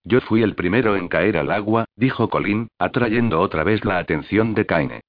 Yo 0.04 0.22
fui 0.22 0.42
el 0.42 0.56
primero 0.56 0.96
en 0.96 1.08
caer 1.08 1.38
al 1.38 1.52
agua, 1.52 1.86
dijo 1.96 2.30
Colin, 2.30 2.70
atrayendo 2.78 3.40
otra 3.40 3.64
vez 3.64 3.86
la 3.86 4.00
atención 4.00 4.54
de 4.54 4.66
Kaine. 4.66 5.02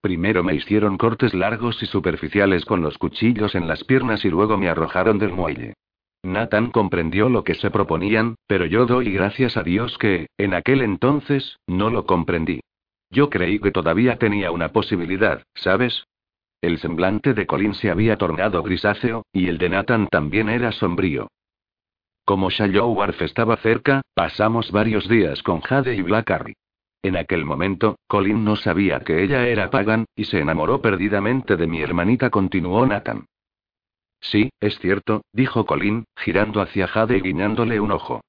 Primero 0.00 0.44
me 0.44 0.54
hicieron 0.54 0.98
cortes 0.98 1.34
largos 1.34 1.82
y 1.82 1.86
superficiales 1.86 2.64
con 2.64 2.82
los 2.82 2.98
cuchillos 2.98 3.54
en 3.54 3.66
las 3.66 3.84
piernas 3.84 4.24
y 4.24 4.30
luego 4.30 4.56
me 4.56 4.68
arrojaron 4.68 5.18
del 5.18 5.32
muelle. 5.32 5.74
Nathan 6.22 6.70
comprendió 6.70 7.28
lo 7.28 7.44
que 7.44 7.54
se 7.54 7.70
proponían, 7.70 8.36
pero 8.46 8.66
yo 8.66 8.86
doy 8.86 9.12
gracias 9.12 9.56
a 9.56 9.62
Dios 9.62 9.96
que, 9.98 10.26
en 10.38 10.54
aquel 10.54 10.82
entonces, 10.82 11.58
no 11.66 11.90
lo 11.90 12.04
comprendí. 12.04 12.60
Yo 13.10 13.30
creí 13.30 13.60
que 13.60 13.70
todavía 13.70 14.16
tenía 14.16 14.50
una 14.50 14.70
posibilidad, 14.70 15.42
¿sabes? 15.54 16.04
El 16.60 16.78
semblante 16.78 17.34
de 17.34 17.46
Colin 17.46 17.74
se 17.74 17.90
había 17.90 18.16
tornado 18.16 18.62
grisáceo, 18.62 19.24
y 19.32 19.48
el 19.48 19.58
de 19.58 19.68
Nathan 19.68 20.08
también 20.08 20.48
era 20.48 20.72
sombrío. 20.72 21.28
Como 22.24 22.50
Shallow 22.50 23.00
estaba 23.20 23.56
cerca, 23.58 24.02
pasamos 24.14 24.72
varios 24.72 25.08
días 25.08 25.42
con 25.44 25.60
Jade 25.60 25.94
y 25.94 26.02
Blackberry. 26.02 26.54
En 27.06 27.16
aquel 27.16 27.44
momento, 27.44 28.00
Colin 28.08 28.42
no 28.42 28.56
sabía 28.56 28.98
que 28.98 29.22
ella 29.22 29.46
era 29.46 29.70
Pagan, 29.70 30.06
y 30.16 30.24
se 30.24 30.40
enamoró 30.40 30.82
perdidamente 30.82 31.54
de 31.54 31.68
mi 31.68 31.80
hermanita, 31.80 32.30
continuó 32.30 32.84
Nathan. 32.84 33.26
Sí, 34.20 34.50
es 34.58 34.80
cierto, 34.80 35.22
dijo 35.32 35.66
Colin, 35.66 36.06
girando 36.16 36.60
hacia 36.60 36.88
Jade 36.88 37.18
y 37.18 37.20
guiñándole 37.20 37.78
un 37.78 37.92
ojo. 37.92 38.22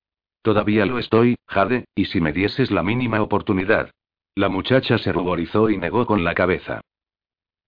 Todavía 0.44 0.86
lo 0.86 1.00
estoy, 1.00 1.38
Jade, 1.48 1.86
y 1.96 2.06
si 2.06 2.22
me 2.22 2.34
dieses 2.34 2.70
la 2.70 2.84
mínima 2.84 3.20
oportunidad. 3.20 3.90
La 4.36 4.48
muchacha 4.48 5.00
se 5.00 5.12
ruborizó 5.12 5.72
y 5.72 5.78
negó 5.78 6.06
con 6.06 6.24
la 6.24 6.36
cabeza. 6.36 6.82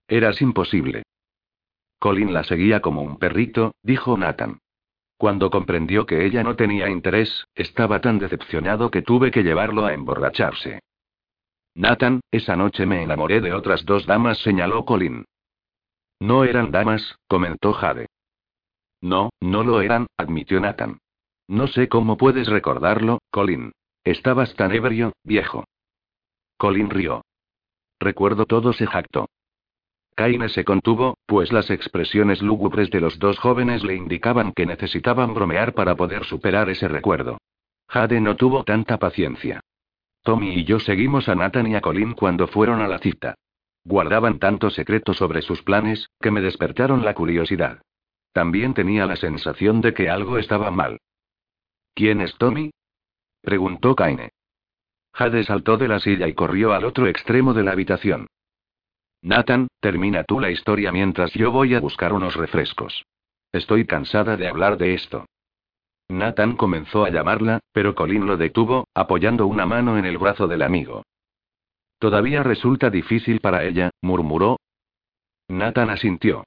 Eras 0.07 0.43
imposible. 0.43 1.01
Colin 1.97 2.33
la 2.33 2.43
seguía 2.43 2.81
como 2.81 3.01
un 3.01 3.17
perrito, 3.17 3.73
dijo 3.81 4.15
Nathan. 4.15 4.59
Cuando 5.17 5.49
comprendió 5.49 6.05
que 6.05 6.27
ella 6.27 6.43
no 6.43 6.55
tenía 6.55 6.87
interés, 6.87 7.47
estaba 7.55 7.99
tan 7.99 8.19
decepcionado 8.19 8.91
que 8.91 9.01
tuve 9.01 9.31
que 9.31 9.41
llevarlo 9.41 9.87
a 9.87 9.93
emborracharse. 9.95 10.81
Nathan, 11.75 12.21
esa 12.31 12.55
noche 12.55 12.85
me 12.85 13.03
enamoré 13.03 13.41
de 13.41 13.53
otras 13.53 13.85
dos 13.85 14.05
damas, 14.05 14.37
señaló 14.39 14.85
Colin. 14.85 15.25
No 16.19 16.43
eran 16.43 16.71
damas, 16.71 17.17
comentó 17.27 17.73
Jade. 17.73 18.07
No, 19.01 19.29
no 19.39 19.63
lo 19.63 19.81
eran, 19.81 20.07
admitió 20.17 20.59
Nathan. 20.59 20.99
No 21.47 21.67
sé 21.67 21.87
cómo 21.87 22.17
puedes 22.17 22.47
recordarlo, 22.47 23.19
Colin. 23.31 23.71
Estabas 24.03 24.53
tan 24.55 24.73
ebrio, 24.73 25.13
viejo. 25.23 25.65
Colin 26.57 26.89
rió. 26.89 27.23
Recuerdo 27.99 28.45
todo, 28.45 28.73
se 28.73 28.85
jactó. 28.85 29.27
Kaine 30.15 30.49
se 30.49 30.65
contuvo, 30.65 31.17
pues 31.25 31.53
las 31.53 31.69
expresiones 31.69 32.41
lúgubres 32.41 32.89
de 32.91 32.99
los 32.99 33.19
dos 33.19 33.39
jóvenes 33.39 33.83
le 33.83 33.95
indicaban 33.95 34.51
que 34.51 34.65
necesitaban 34.65 35.33
bromear 35.33 35.73
para 35.73 35.95
poder 35.95 36.25
superar 36.25 36.69
ese 36.69 36.89
recuerdo. 36.89 37.37
Jade 37.87 38.19
no 38.19 38.35
tuvo 38.35 38.65
tanta 38.65 38.97
paciencia. 38.97 39.61
Tommy 40.29 40.59
y 40.59 40.63
yo 40.63 40.79
seguimos 40.79 41.27
a 41.27 41.33
Nathan 41.33 41.65
y 41.65 41.73
a 41.73 41.81
Colin 41.81 42.13
cuando 42.13 42.45
fueron 42.47 42.81
a 42.81 42.87
la 42.87 42.99
cita. 42.99 43.33
Guardaban 43.83 44.37
tanto 44.37 44.69
secreto 44.69 45.15
sobre 45.15 45.41
sus 45.41 45.63
planes, 45.63 46.07
que 46.21 46.29
me 46.29 46.39
despertaron 46.39 47.03
la 47.03 47.15
curiosidad. 47.15 47.81
También 48.31 48.75
tenía 48.75 49.07
la 49.07 49.15
sensación 49.15 49.81
de 49.81 49.95
que 49.95 50.07
algo 50.07 50.37
estaba 50.37 50.69
mal. 50.69 50.99
¿Quién 51.95 52.21
es 52.21 52.35
Tommy? 52.37 52.69
preguntó 53.41 53.95
Kaine. 53.95 54.29
Jade 55.13 55.43
saltó 55.45 55.77
de 55.77 55.87
la 55.87 55.99
silla 55.99 56.27
y 56.27 56.35
corrió 56.35 56.73
al 56.73 56.85
otro 56.85 57.07
extremo 57.07 57.55
de 57.55 57.63
la 57.63 57.71
habitación. 57.71 58.27
Nathan, 59.23 59.67
termina 59.79 60.25
tú 60.25 60.39
la 60.39 60.51
historia 60.51 60.91
mientras 60.91 61.33
yo 61.33 61.51
voy 61.51 61.73
a 61.73 61.79
buscar 61.79 62.13
unos 62.13 62.35
refrescos. 62.35 63.03
Estoy 63.51 63.87
cansada 63.87 64.37
de 64.37 64.47
hablar 64.47 64.77
de 64.77 64.93
esto. 64.93 65.25
Nathan 66.09 66.57
comenzó 66.57 67.05
a 67.05 67.11
llamarla, 67.11 67.59
pero 67.71 67.93
Colin 67.93 68.25
lo 68.25 68.35
detuvo, 68.35 68.87
apoyando 68.95 69.45
una 69.45 69.67
mano 69.67 69.97
en 69.97 70.05
el 70.05 70.17
brazo 70.17 70.47
del 70.47 70.63
amigo. 70.63 71.03
Todavía 71.99 72.41
resulta 72.41 72.89
difícil 72.89 73.39
para 73.39 73.63
ella, 73.63 73.91
murmuró. 74.01 74.59
Nathan 75.47 75.91
asintió. 75.91 76.45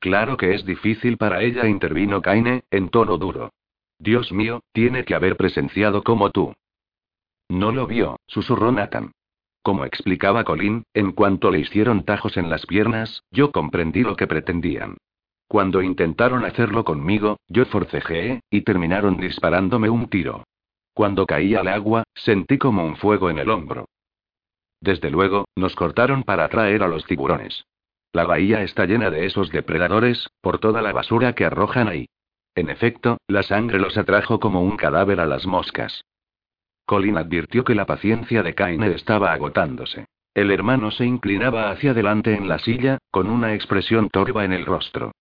Claro 0.00 0.36
que 0.36 0.54
es 0.54 0.64
difícil 0.64 1.16
para 1.16 1.42
ella, 1.42 1.66
intervino 1.66 2.20
Kaine, 2.20 2.62
en 2.70 2.90
tono 2.90 3.16
duro. 3.16 3.50
Dios 3.98 4.32
mío, 4.32 4.60
tiene 4.72 5.04
que 5.04 5.14
haber 5.14 5.36
presenciado 5.36 6.04
como 6.04 6.30
tú. 6.30 6.54
No 7.48 7.72
lo 7.72 7.86
vio, 7.86 8.20
susurró 8.26 8.70
Nathan. 8.70 9.12
Como 9.62 9.84
explicaba 9.84 10.44
Colin, 10.44 10.84
en 10.92 11.12
cuanto 11.12 11.50
le 11.50 11.60
hicieron 11.60 12.04
tajos 12.04 12.36
en 12.36 12.50
las 12.50 12.66
piernas, 12.66 13.22
yo 13.30 13.50
comprendí 13.50 14.02
lo 14.02 14.14
que 14.14 14.26
pretendían. 14.26 14.98
Cuando 15.48 15.80
intentaron 15.80 16.44
hacerlo 16.44 16.84
conmigo, 16.84 17.38
yo 17.48 17.64
forcejeé, 17.64 18.40
y 18.50 18.60
terminaron 18.60 19.16
disparándome 19.16 19.88
un 19.88 20.08
tiro. 20.08 20.44
Cuando 20.92 21.24
caí 21.24 21.54
al 21.54 21.68
agua, 21.68 22.04
sentí 22.14 22.58
como 22.58 22.84
un 22.84 22.96
fuego 22.96 23.30
en 23.30 23.38
el 23.38 23.48
hombro. 23.48 23.86
Desde 24.80 25.10
luego, 25.10 25.46
nos 25.56 25.74
cortaron 25.74 26.22
para 26.22 26.44
atraer 26.44 26.82
a 26.82 26.88
los 26.88 27.06
tiburones. 27.06 27.64
La 28.12 28.24
bahía 28.24 28.62
está 28.62 28.84
llena 28.84 29.10
de 29.10 29.24
esos 29.24 29.50
depredadores, 29.50 30.28
por 30.42 30.58
toda 30.58 30.82
la 30.82 30.92
basura 30.92 31.34
que 31.34 31.46
arrojan 31.46 31.88
ahí. 31.88 32.08
En 32.54 32.68
efecto, 32.68 33.16
la 33.26 33.42
sangre 33.42 33.78
los 33.78 33.96
atrajo 33.96 34.40
como 34.40 34.62
un 34.62 34.76
cadáver 34.76 35.18
a 35.20 35.26
las 35.26 35.46
moscas. 35.46 36.04
Colin 36.84 37.16
advirtió 37.16 37.64
que 37.64 37.74
la 37.74 37.86
paciencia 37.86 38.42
de 38.42 38.54
Kaine 38.54 38.92
estaba 38.94 39.32
agotándose. 39.32 40.06
El 40.34 40.50
hermano 40.50 40.90
se 40.90 41.06
inclinaba 41.06 41.70
hacia 41.70 41.92
adelante 41.92 42.34
en 42.34 42.48
la 42.48 42.58
silla, 42.58 42.98
con 43.10 43.30
una 43.30 43.54
expresión 43.54 44.10
torva 44.10 44.44
en 44.44 44.52
el 44.52 44.66
rostro. 44.66 45.12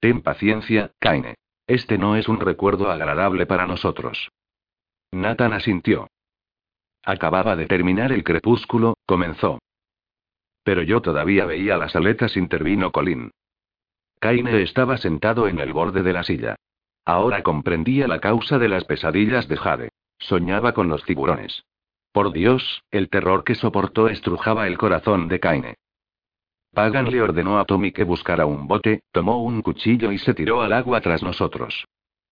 Ten 0.00 0.22
paciencia, 0.22 0.92
Kaine. 1.00 1.34
Este 1.66 1.98
no 1.98 2.16
es 2.16 2.28
un 2.28 2.40
recuerdo 2.40 2.90
agradable 2.90 3.46
para 3.46 3.66
nosotros. 3.66 4.30
Nathan 5.12 5.52
asintió. 5.52 6.08
Acababa 7.04 7.56
de 7.56 7.66
terminar 7.66 8.12
el 8.12 8.24
crepúsculo, 8.24 8.94
comenzó. 9.06 9.58
Pero 10.62 10.82
yo 10.82 11.00
todavía 11.00 11.46
veía 11.46 11.76
las 11.76 11.96
aletas, 11.96 12.36
intervino 12.36 12.92
Colin. 12.92 13.30
Kaine 14.20 14.62
estaba 14.62 14.98
sentado 14.98 15.48
en 15.48 15.58
el 15.58 15.72
borde 15.72 16.02
de 16.02 16.12
la 16.12 16.22
silla. 16.22 16.56
Ahora 17.04 17.42
comprendía 17.42 18.06
la 18.06 18.20
causa 18.20 18.58
de 18.58 18.68
las 18.68 18.84
pesadillas 18.84 19.48
de 19.48 19.56
Jade. 19.56 19.88
Soñaba 20.18 20.74
con 20.74 20.88
los 20.88 21.04
tiburones. 21.04 21.64
Por 22.12 22.32
Dios, 22.32 22.82
el 22.90 23.08
terror 23.08 23.44
que 23.44 23.54
soportó 23.54 24.08
estrujaba 24.08 24.66
el 24.66 24.76
corazón 24.76 25.28
de 25.28 25.40
Kaine. 25.40 25.74
Pagan 26.72 27.10
le 27.10 27.20
ordenó 27.20 27.58
a 27.58 27.64
Tommy 27.64 27.92
que 27.92 28.04
buscara 28.04 28.46
un 28.46 28.66
bote, 28.66 29.00
tomó 29.12 29.42
un 29.42 29.62
cuchillo 29.62 30.12
y 30.12 30.18
se 30.18 30.34
tiró 30.34 30.62
al 30.62 30.72
agua 30.72 31.00
tras 31.00 31.22
nosotros. 31.22 31.84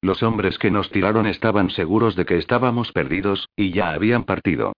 Los 0.02 0.22
hombres 0.22 0.58
que 0.58 0.70
nos 0.70 0.90
tiraron 0.90 1.26
estaban 1.26 1.70
seguros 1.70 2.16
de 2.16 2.26
que 2.26 2.36
estábamos 2.36 2.92
perdidos, 2.92 3.48
y 3.56 3.72
ya 3.72 3.90
habían 3.90 4.24
partido. 4.24 4.72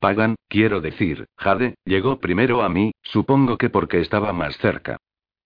Pagan, 0.00 0.34
quiero 0.48 0.80
decir, 0.80 1.26
Jade, 1.36 1.76
llegó 1.84 2.18
primero 2.18 2.62
a 2.62 2.68
mí, 2.68 2.92
supongo 3.02 3.56
que 3.58 3.70
porque 3.70 4.00
estaba 4.00 4.32
más 4.32 4.56
cerca. 4.58 4.96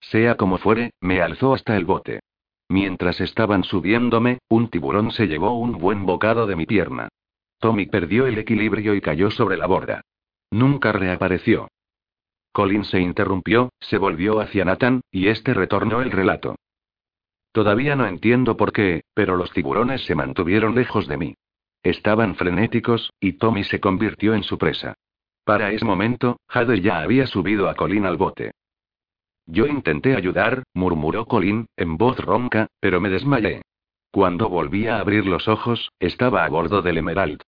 Sea 0.00 0.36
como 0.36 0.56
fuere, 0.56 0.92
me 1.00 1.20
alzó 1.20 1.52
hasta 1.52 1.76
el 1.76 1.84
bote. 1.84 2.20
Mientras 2.68 3.20
estaban 3.20 3.64
subiéndome, 3.64 4.38
un 4.48 4.68
tiburón 4.68 5.10
se 5.10 5.26
llevó 5.26 5.58
un 5.58 5.78
buen 5.78 6.06
bocado 6.06 6.46
de 6.46 6.56
mi 6.56 6.66
pierna. 6.66 7.08
Tommy 7.58 7.86
perdió 7.86 8.26
el 8.26 8.38
equilibrio 8.38 8.94
y 8.94 9.00
cayó 9.00 9.30
sobre 9.30 9.56
la 9.56 9.66
borda. 9.66 10.00
Nunca 10.50 10.92
reapareció. 10.92 11.68
Colin 12.56 12.84
se 12.84 12.98
interrumpió, 12.98 13.68
se 13.80 13.98
volvió 13.98 14.40
hacia 14.40 14.64
Nathan, 14.64 15.02
y 15.10 15.28
este 15.28 15.52
retornó 15.52 16.00
el 16.00 16.10
relato. 16.10 16.56
Todavía 17.52 17.96
no 17.96 18.06
entiendo 18.06 18.56
por 18.56 18.72
qué, 18.72 19.02
pero 19.12 19.36
los 19.36 19.52
tiburones 19.52 20.06
se 20.06 20.14
mantuvieron 20.14 20.74
lejos 20.74 21.06
de 21.06 21.18
mí. 21.18 21.34
Estaban 21.82 22.34
frenéticos, 22.34 23.12
y 23.20 23.34
Tommy 23.34 23.62
se 23.64 23.78
convirtió 23.78 24.32
en 24.32 24.42
su 24.42 24.56
presa. 24.56 24.94
Para 25.44 25.70
ese 25.70 25.84
momento, 25.84 26.38
Jade 26.48 26.80
ya 26.80 27.00
había 27.00 27.26
subido 27.26 27.68
a 27.68 27.74
Colin 27.74 28.06
al 28.06 28.16
bote. 28.16 28.52
Yo 29.44 29.66
intenté 29.66 30.16
ayudar, 30.16 30.62
murmuró 30.72 31.26
Colin, 31.26 31.66
en 31.76 31.98
voz 31.98 32.18
ronca, 32.18 32.68
pero 32.80 33.02
me 33.02 33.10
desmayé. 33.10 33.60
Cuando 34.10 34.48
volví 34.48 34.86
a 34.86 34.98
abrir 34.98 35.26
los 35.26 35.46
ojos, 35.46 35.90
estaba 36.00 36.46
a 36.46 36.48
bordo 36.48 36.80
del 36.80 36.96
Emerald. 36.96 37.42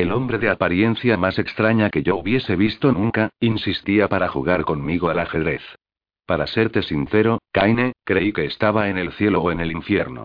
El 0.00 0.12
hombre 0.12 0.38
de 0.38 0.48
apariencia 0.48 1.18
más 1.18 1.38
extraña 1.38 1.90
que 1.90 2.02
yo 2.02 2.16
hubiese 2.16 2.56
visto 2.56 2.90
nunca, 2.90 3.28
insistía 3.38 4.08
para 4.08 4.28
jugar 4.28 4.64
conmigo 4.64 5.10
al 5.10 5.18
ajedrez. 5.18 5.60
Para 6.24 6.46
serte 6.46 6.80
sincero, 6.80 7.38
Kaine, 7.52 7.92
creí 8.02 8.32
que 8.32 8.46
estaba 8.46 8.88
en 8.88 8.96
el 8.96 9.12
cielo 9.12 9.42
o 9.42 9.52
en 9.52 9.60
el 9.60 9.70
infierno. 9.70 10.24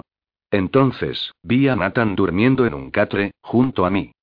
Entonces, 0.50 1.34
vi 1.44 1.68
a 1.68 1.76
Nathan 1.76 2.16
durmiendo 2.16 2.66
en 2.66 2.74
un 2.74 2.90
catre, 2.90 3.32
junto 3.42 3.86
a 3.86 3.90
mí. 3.90 4.14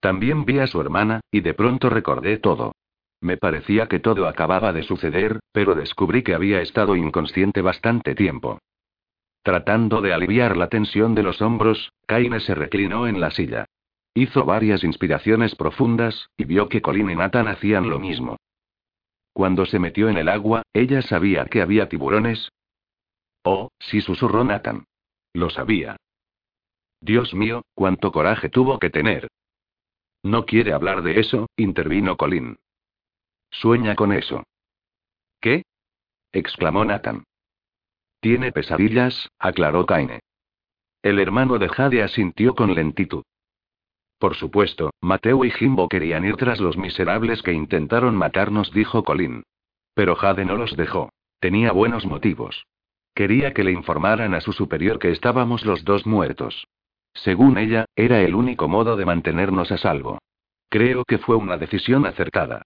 También 0.00 0.46
vi 0.46 0.58
a 0.58 0.66
su 0.66 0.80
hermana, 0.80 1.20
y 1.30 1.42
de 1.42 1.52
pronto 1.52 1.90
recordé 1.90 2.38
todo. 2.38 2.72
Me 3.20 3.36
parecía 3.36 3.88
que 3.88 4.00
todo 4.00 4.26
acababa 4.26 4.72
de 4.72 4.84
suceder, 4.84 5.40
pero 5.52 5.74
descubrí 5.74 6.22
que 6.22 6.34
había 6.34 6.62
estado 6.62 6.96
inconsciente 6.96 7.60
bastante 7.60 8.14
tiempo. 8.14 8.58
Tratando 9.42 10.00
de 10.00 10.14
aliviar 10.14 10.56
la 10.56 10.68
tensión 10.68 11.14
de 11.14 11.24
los 11.24 11.42
hombros, 11.42 11.92
Kaine 12.06 12.40
se 12.40 12.54
reclinó 12.54 13.06
en 13.06 13.20
la 13.20 13.30
silla. 13.30 13.66
Hizo 14.14 14.44
varias 14.44 14.84
inspiraciones 14.84 15.56
profundas, 15.56 16.30
y 16.36 16.44
vio 16.44 16.68
que 16.68 16.80
Colin 16.80 17.10
y 17.10 17.16
Nathan 17.16 17.48
hacían 17.48 17.90
lo 17.90 17.98
mismo. 17.98 18.36
Cuando 19.32 19.66
se 19.66 19.80
metió 19.80 20.08
en 20.08 20.16
el 20.16 20.28
agua, 20.28 20.62
ella 20.72 21.02
sabía 21.02 21.46
que 21.46 21.60
había 21.60 21.88
tiburones. 21.88 22.50
Oh, 23.42 23.72
sí 23.80 24.00
susurró 24.00 24.44
Nathan. 24.44 24.84
Lo 25.32 25.50
sabía. 25.50 25.96
Dios 27.00 27.34
mío, 27.34 27.62
cuánto 27.74 28.12
coraje 28.12 28.48
tuvo 28.48 28.78
que 28.78 28.90
tener. 28.90 29.28
No 30.22 30.46
quiere 30.46 30.72
hablar 30.72 31.02
de 31.02 31.18
eso, 31.18 31.48
intervino 31.56 32.16
Colin. 32.16 32.56
Sueña 33.50 33.96
con 33.96 34.12
eso. 34.12 34.44
¿Qué? 35.40 35.64
exclamó 36.32 36.84
Nathan. 36.84 37.24
Tiene 38.20 38.52
pesadillas, 38.52 39.28
aclaró 39.38 39.84
Kaine. 39.84 40.20
El 41.02 41.18
hermano 41.18 41.58
de 41.58 41.68
Jade 41.68 42.02
asintió 42.02 42.54
con 42.54 42.74
lentitud. 42.74 43.24
Por 44.18 44.34
supuesto, 44.34 44.90
Mateo 45.00 45.44
y 45.44 45.50
Jimbo 45.50 45.88
querían 45.88 46.24
ir 46.24 46.36
tras 46.36 46.60
los 46.60 46.76
miserables 46.76 47.42
que 47.42 47.52
intentaron 47.52 48.16
matarnos, 48.16 48.72
dijo 48.72 49.04
Colin. 49.04 49.42
Pero 49.94 50.16
Jade 50.16 50.44
no 50.44 50.56
los 50.56 50.76
dejó. 50.76 51.10
Tenía 51.40 51.72
buenos 51.72 52.06
motivos. 52.06 52.66
Quería 53.14 53.52
que 53.52 53.64
le 53.64 53.72
informaran 53.72 54.34
a 54.34 54.40
su 54.40 54.52
superior 54.52 54.98
que 54.98 55.10
estábamos 55.10 55.64
los 55.64 55.84
dos 55.84 56.06
muertos. 56.06 56.66
Según 57.12 57.58
ella, 57.58 57.84
era 57.94 58.22
el 58.22 58.34
único 58.34 58.66
modo 58.66 58.96
de 58.96 59.04
mantenernos 59.04 59.70
a 59.70 59.78
salvo. 59.78 60.18
Creo 60.68 61.04
que 61.04 61.18
fue 61.18 61.36
una 61.36 61.56
decisión 61.56 62.06
acertada. 62.06 62.62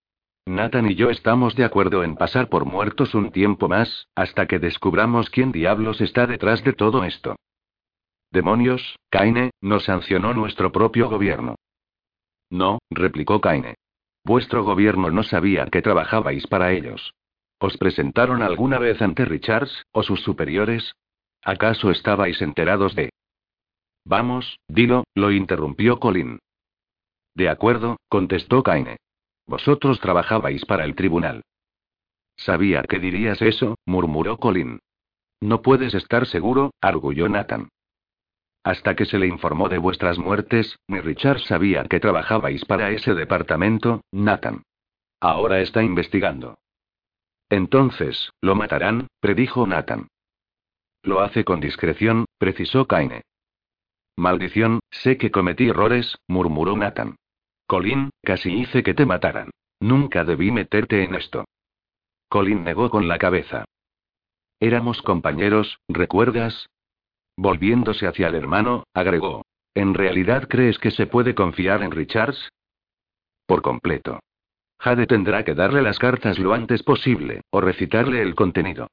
Nathan 0.47 0.91
y 0.91 0.95
yo 0.95 1.11
estamos 1.11 1.55
de 1.55 1.65
acuerdo 1.65 2.03
en 2.03 2.17
pasar 2.17 2.49
por 2.49 2.65
muertos 2.65 3.15
un 3.15 3.31
tiempo 3.31 3.69
más, 3.69 4.09
hasta 4.15 4.47
que 4.47 4.59
descubramos 4.59 5.29
quién 5.29 5.53
diablos 5.53 6.01
está 6.01 6.27
detrás 6.27 6.65
de 6.65 6.73
todo 6.73 7.05
esto. 7.05 7.37
Demonios, 8.31 8.99
Kaine, 9.11 9.51
nos 9.61 9.85
sancionó 9.85 10.35
nuestro 10.35 10.70
propio 10.70 11.09
gobierno. 11.09 11.57
No, 12.51 12.79
replicó 12.91 13.41
Kaine. 13.41 13.74
Vuestro 14.24 14.64
gobierno 14.64 15.11
no 15.11 15.22
sabía 15.22 15.66
que 15.66 15.83
trabajabais 15.83 16.47
para 16.47 16.72
ellos. 16.72 17.14
¿Os 17.59 17.76
presentaron 17.76 18.43
alguna 18.43 18.79
vez 18.79 19.01
ante 19.01 19.24
Richards, 19.24 19.85
o 19.93 20.03
sus 20.03 20.20
superiores? 20.22 20.93
¿Acaso 21.43 21.91
estabais 21.91 22.43
enterados 22.43 22.95
de... 22.95 23.11
Vamos, 24.05 24.59
dilo, 24.68 25.05
lo 25.14 25.33
interrumpió 25.33 25.99
Colin. 25.99 26.39
De 27.35 27.49
acuerdo, 27.49 27.97
contestó 28.09 28.62
Kaine. 28.62 28.97
Vosotros 29.47 30.01
trabajabais 30.01 30.64
para 30.66 30.85
el 30.85 30.95
tribunal. 30.95 31.43
Sabía 32.37 32.83
que 32.83 32.99
dirías 32.99 33.41
eso, 33.43 33.76
murmuró 33.87 34.37
Colin. 34.39 34.81
No 35.41 35.62
puedes 35.62 35.95
estar 35.95 36.26
seguro, 36.26 36.72
arguyó 36.81 37.29
Nathan. 37.29 37.68
Hasta 38.65 38.97
que 38.97 39.05
se 39.05 39.19
le 39.19 39.27
informó 39.27 39.69
de 39.69 39.79
vuestras 39.79 40.19
muertes, 40.19 40.79
ni 40.89 41.01
Richard 41.01 41.41
sabía 41.41 41.85
que 41.85 42.01
trabajabais 42.01 42.65
para 42.65 42.91
ese 42.91 43.15
departamento, 43.15 44.03
Nathan. 44.13 44.63
Ahora 45.21 45.61
está 45.61 45.83
investigando. 45.83 46.59
Entonces, 47.49 48.31
lo 48.41 48.55
matarán, 48.55 49.09
predijo 49.21 49.67
Nathan. 49.67 50.09
Lo 51.03 51.21
hace 51.21 51.45
con 51.45 51.61
discreción, 51.61 52.27
precisó 52.39 52.87
Kaine. 52.87 53.23
Maldición, 54.17 54.81
sé 54.91 55.17
que 55.17 55.31
cometí 55.31 55.69
errores, 55.69 56.17
murmuró 56.27 56.77
Nathan. 56.77 57.17
Colin, 57.67 58.11
casi 58.23 58.53
hice 58.53 58.83
que 58.83 58.95
te 58.95 59.07
mataran. 59.07 59.51
Nunca 59.81 60.25
debí 60.25 60.51
meterte 60.51 61.05
en 61.05 61.15
esto. 61.15 61.45
Colin 62.29 62.65
negó 62.65 62.91
con 62.91 63.09
la 63.09 63.19
cabeza. 63.19 63.65
Éramos 64.61 65.03
compañeros, 65.03 65.79
¿recuerdas? 65.89 66.69
Volviéndose 67.39 68.09
hacia 68.09 68.26
el 68.26 68.34
hermano, 68.34 68.82
agregó. 68.95 69.45
¿En 69.72 69.95
realidad 69.95 70.49
crees 70.49 70.76
que 70.80 70.91
se 70.91 71.07
puede 71.07 71.36
confiar 71.36 71.84
en 71.84 71.93
Richards? 71.93 72.51
Por 73.47 73.62
completo. 73.62 74.18
Jade 74.80 75.07
tendrá 75.07 75.45
que 75.45 75.55
darle 75.55 75.80
las 75.80 76.01
cartas 76.01 76.41
lo 76.41 76.53
antes 76.53 76.82
posible, 76.82 77.43
o 77.51 77.61
recitarle 77.61 78.22
el 78.22 78.34
contenido. 78.34 78.89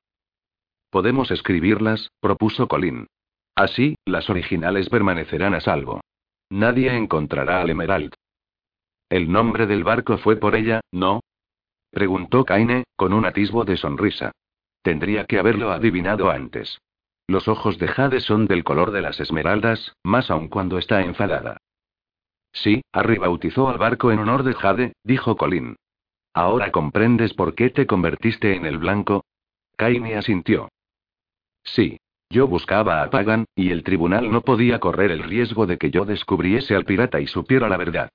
Podemos 0.92 1.32
escribirlas, 1.32 2.12
propuso 2.20 2.68
Colin. 2.68 3.08
Así, 3.56 3.96
las 4.06 4.30
originales 4.30 4.90
permanecerán 4.90 5.56
a 5.56 5.60
salvo. 5.60 6.02
Nadie 6.52 6.96
encontrará 6.96 7.62
al 7.62 7.72
Emerald. 7.72 8.14
¿El 9.10 9.32
nombre 9.32 9.66
del 9.66 9.84
barco 9.84 10.20
fue 10.20 10.36
por 10.36 10.56
ella, 10.56 10.82
no? 10.92 11.22
Preguntó 11.90 12.46
Kaine, 12.46 12.84
con 12.96 13.12
un 13.12 13.26
atisbo 13.26 13.66
de 13.66 13.78
sonrisa. 13.78 14.34
Tendría 14.84 15.26
que 15.26 15.40
haberlo 15.40 15.72
adivinado 15.72 16.30
antes. 16.30 16.78
Los 17.28 17.48
ojos 17.48 17.80
de 17.80 17.88
Jade 17.88 18.20
son 18.20 18.46
del 18.46 18.64
color 18.64 18.92
de 18.92 19.02
las 19.02 19.20
esmeraldas, 19.20 19.96
más 20.04 20.30
aún 20.30 20.48
cuando 20.48 20.78
está 20.78 21.02
enfadada. 21.02 21.58
Sí, 22.52 22.84
Harry 22.94 23.18
bautizó 23.18 23.68
al 23.68 23.78
barco 23.78 24.12
en 24.12 24.20
honor 24.20 24.44
de 24.44 24.54
Jade, 24.54 24.94
dijo 25.04 25.36
Colin. 25.36 25.76
¿Ahora 26.34 26.72
comprendes 26.72 27.34
por 27.34 27.56
qué 27.56 27.70
te 27.70 27.88
convertiste 27.88 28.56
en 28.56 28.66
el 28.66 28.78
blanco? 28.78 29.26
Kaine 29.76 30.16
asintió. 30.16 30.70
Sí. 31.64 31.98
Yo 32.30 32.48
buscaba 32.48 33.04
a 33.04 33.10
Pagan, 33.10 33.46
y 33.56 33.70
el 33.70 33.84
tribunal 33.84 34.32
no 34.32 34.42
podía 34.42 34.80
correr 34.80 35.12
el 35.12 35.24
riesgo 35.24 35.68
de 35.68 35.78
que 35.78 35.92
yo 35.92 36.06
descubriese 36.06 36.76
al 36.76 36.84
pirata 36.84 37.20
y 37.22 37.28
supiera 37.28 37.70
la 37.70 37.78
verdad. 37.78 38.10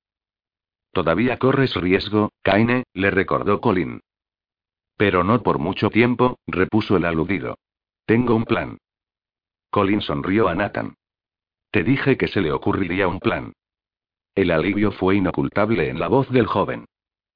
Todavía 0.92 1.38
corres 1.38 1.74
riesgo, 1.76 2.30
Kaine, 2.42 2.84
le 2.92 3.10
recordó 3.10 3.60
Colin. 3.60 4.00
Pero 4.96 5.22
no 5.22 5.42
por 5.42 5.58
mucho 5.58 5.90
tiempo, 5.90 6.38
repuso 6.46 6.96
el 6.96 7.04
aludido. 7.04 7.56
Tengo 8.04 8.34
un 8.34 8.44
plan. 8.44 8.78
Colin 9.70 10.00
sonrió 10.00 10.48
a 10.48 10.54
Nathan. 10.54 10.94
Te 11.70 11.84
dije 11.84 12.16
que 12.16 12.28
se 12.28 12.40
le 12.40 12.52
ocurriría 12.52 13.06
un 13.06 13.20
plan. 13.20 13.52
El 14.34 14.50
alivio 14.50 14.92
fue 14.92 15.16
inocultable 15.16 15.88
en 15.88 15.98
la 15.98 16.08
voz 16.08 16.28
del 16.30 16.46
joven. 16.46 16.86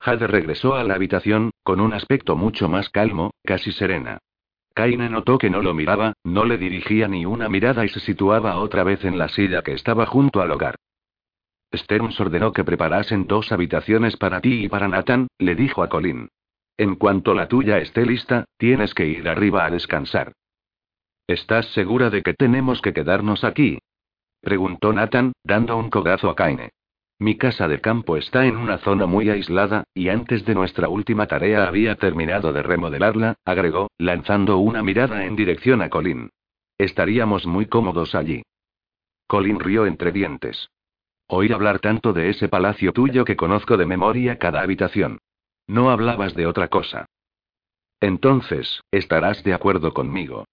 Jade 0.01 0.27
regresó 0.27 0.75
a 0.75 0.85
la 0.85 0.95
habitación, 0.95 1.51
con 1.63 1.81
un 1.81 1.93
aspecto 1.93 2.37
mucho 2.37 2.69
más 2.69 2.91
calmo, 2.91 3.33
casi 3.43 3.73
serena. 3.73 4.19
Kaine 4.75 5.09
notó 5.09 5.39
que 5.39 5.51
no 5.51 5.63
lo 5.63 5.73
miraba, 5.73 6.15
no 6.25 6.45
le 6.45 6.59
dirigía 6.59 7.07
ni 7.07 7.25
una 7.25 7.49
mirada 7.49 7.85
y 7.85 7.89
se 7.89 8.01
situaba 8.01 8.59
otra 8.59 8.83
vez 8.83 9.05
en 9.05 9.17
la 9.17 9.29
silla 9.29 9.63
que 9.63 9.73
estaba 9.73 10.05
junto 10.05 10.41
al 10.41 10.51
hogar. 10.51 10.75
Stearns 11.73 12.19
ordenó 12.21 12.53
que 12.53 12.65
preparasen 12.65 13.27
dos 13.27 13.53
habitaciones 13.53 14.17
para 14.17 14.41
ti 14.41 14.65
y 14.65 14.69
para 14.69 14.89
Nathan, 14.89 15.29
le 15.39 15.55
dijo 15.55 15.83
a 15.83 15.89
Colin. 15.89 16.29
En 16.77 16.97
cuanto 16.97 17.35
la 17.35 17.47
tuya 17.47 17.79
esté 17.79 18.05
lista, 18.05 18.47
tienes 18.59 18.95
que 18.95 19.07
ir 19.07 19.29
arriba 19.29 19.65
a 19.65 19.71
descansar. 19.71 20.33
¿Estás 21.27 21.67
segura 21.73 22.11
de 22.11 22.23
que 22.23 22.35
tenemos 22.35 22.83
que 22.83 22.93
quedarnos 22.93 23.45
aquí? 23.45 23.79
preguntó 24.43 24.93
Nathan, 24.93 25.33
dando 25.43 25.79
un 25.79 25.89
codazo 25.89 26.29
a 26.29 26.37
Kaine. 26.37 26.71
Mi 27.19 27.39
casa 27.39 27.67
de 27.67 27.81
campo 27.81 28.19
está 28.19 28.45
en 28.45 28.57
una 28.57 28.77
zona 28.79 29.07
muy 29.07 29.31
aislada, 29.31 29.85
y 29.95 30.11
antes 30.11 30.45
de 30.45 30.55
nuestra 30.55 30.89
última 30.89 31.27
tarea 31.27 31.67
había 31.67 31.95
terminado 31.95 32.53
de 32.53 32.63
remodelarla, 32.63 33.37
agregó, 33.47 33.91
lanzando 33.97 34.59
una 34.59 34.83
mirada 34.83 35.25
en 35.25 35.35
dirección 35.35 35.81
a 35.81 35.89
Colin. 35.89 36.29
Estaríamos 36.77 37.47
muy 37.47 37.67
cómodos 37.67 38.15
allí. 38.15 38.43
Colin 39.27 39.61
rió 39.61 39.87
entre 39.87 40.13
dientes. 40.13 40.69
Oí 41.27 41.51
hablar 41.53 41.79
tanto 41.79 42.13
de 42.13 42.29
ese 42.29 42.49
palacio 42.49 42.93
tuyo 42.93 43.25
que 43.25 43.37
conozco 43.37 43.79
de 43.79 43.87
memoria 43.87 44.39
cada 44.39 44.61
habitación. 44.61 45.21
No 45.67 45.89
hablabas 45.89 46.35
de 46.35 46.47
otra 46.47 46.69
cosa. 46.69 47.07
Entonces, 48.01 48.83
estarás 48.91 49.43
de 49.45 49.55
acuerdo 49.55 49.95
conmigo. 49.95 50.45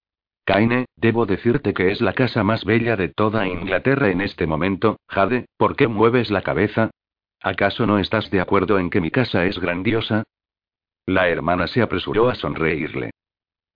Kaine, 0.44 0.86
debo 0.96 1.24
decirte 1.24 1.72
que 1.72 1.92
es 1.92 2.00
la 2.00 2.14
casa 2.14 2.42
más 2.42 2.64
bella 2.64 2.96
de 2.96 3.08
toda 3.08 3.46
Inglaterra 3.46 4.10
en 4.10 4.20
este 4.20 4.46
momento, 4.46 4.98
Jade, 5.08 5.46
¿por 5.56 5.76
qué 5.76 5.86
mueves 5.86 6.30
la 6.30 6.42
cabeza? 6.42 6.90
¿Acaso 7.40 7.86
no 7.86 7.98
estás 7.98 8.30
de 8.30 8.40
acuerdo 8.40 8.78
en 8.78 8.90
que 8.90 9.00
mi 9.00 9.10
casa 9.10 9.44
es 9.44 9.58
grandiosa? 9.58 10.24
La 11.06 11.28
hermana 11.28 11.66
se 11.66 11.82
apresuró 11.82 12.28
a 12.28 12.34
sonreírle. 12.34 13.10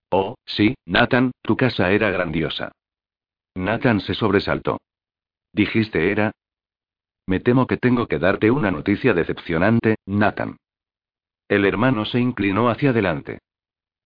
Oh, 0.09 0.35
sí, 0.45 0.75
Nathan, 0.85 1.31
tu 1.41 1.57
casa 1.57 1.91
era 1.91 2.09
grandiosa. 2.11 2.71
Nathan 3.55 3.99
se 4.01 4.13
sobresaltó. 4.13 4.79
¿Dijiste 5.51 6.11
era? 6.11 6.31
Me 7.25 7.39
temo 7.41 7.67
que 7.67 7.77
tengo 7.77 8.07
que 8.07 8.19
darte 8.19 8.51
una 8.51 8.71
noticia 8.71 9.13
decepcionante, 9.13 9.95
Nathan. 10.05 10.57
El 11.49 11.65
hermano 11.65 12.05
se 12.05 12.19
inclinó 12.19 12.69
hacia 12.69 12.91
adelante. 12.91 13.39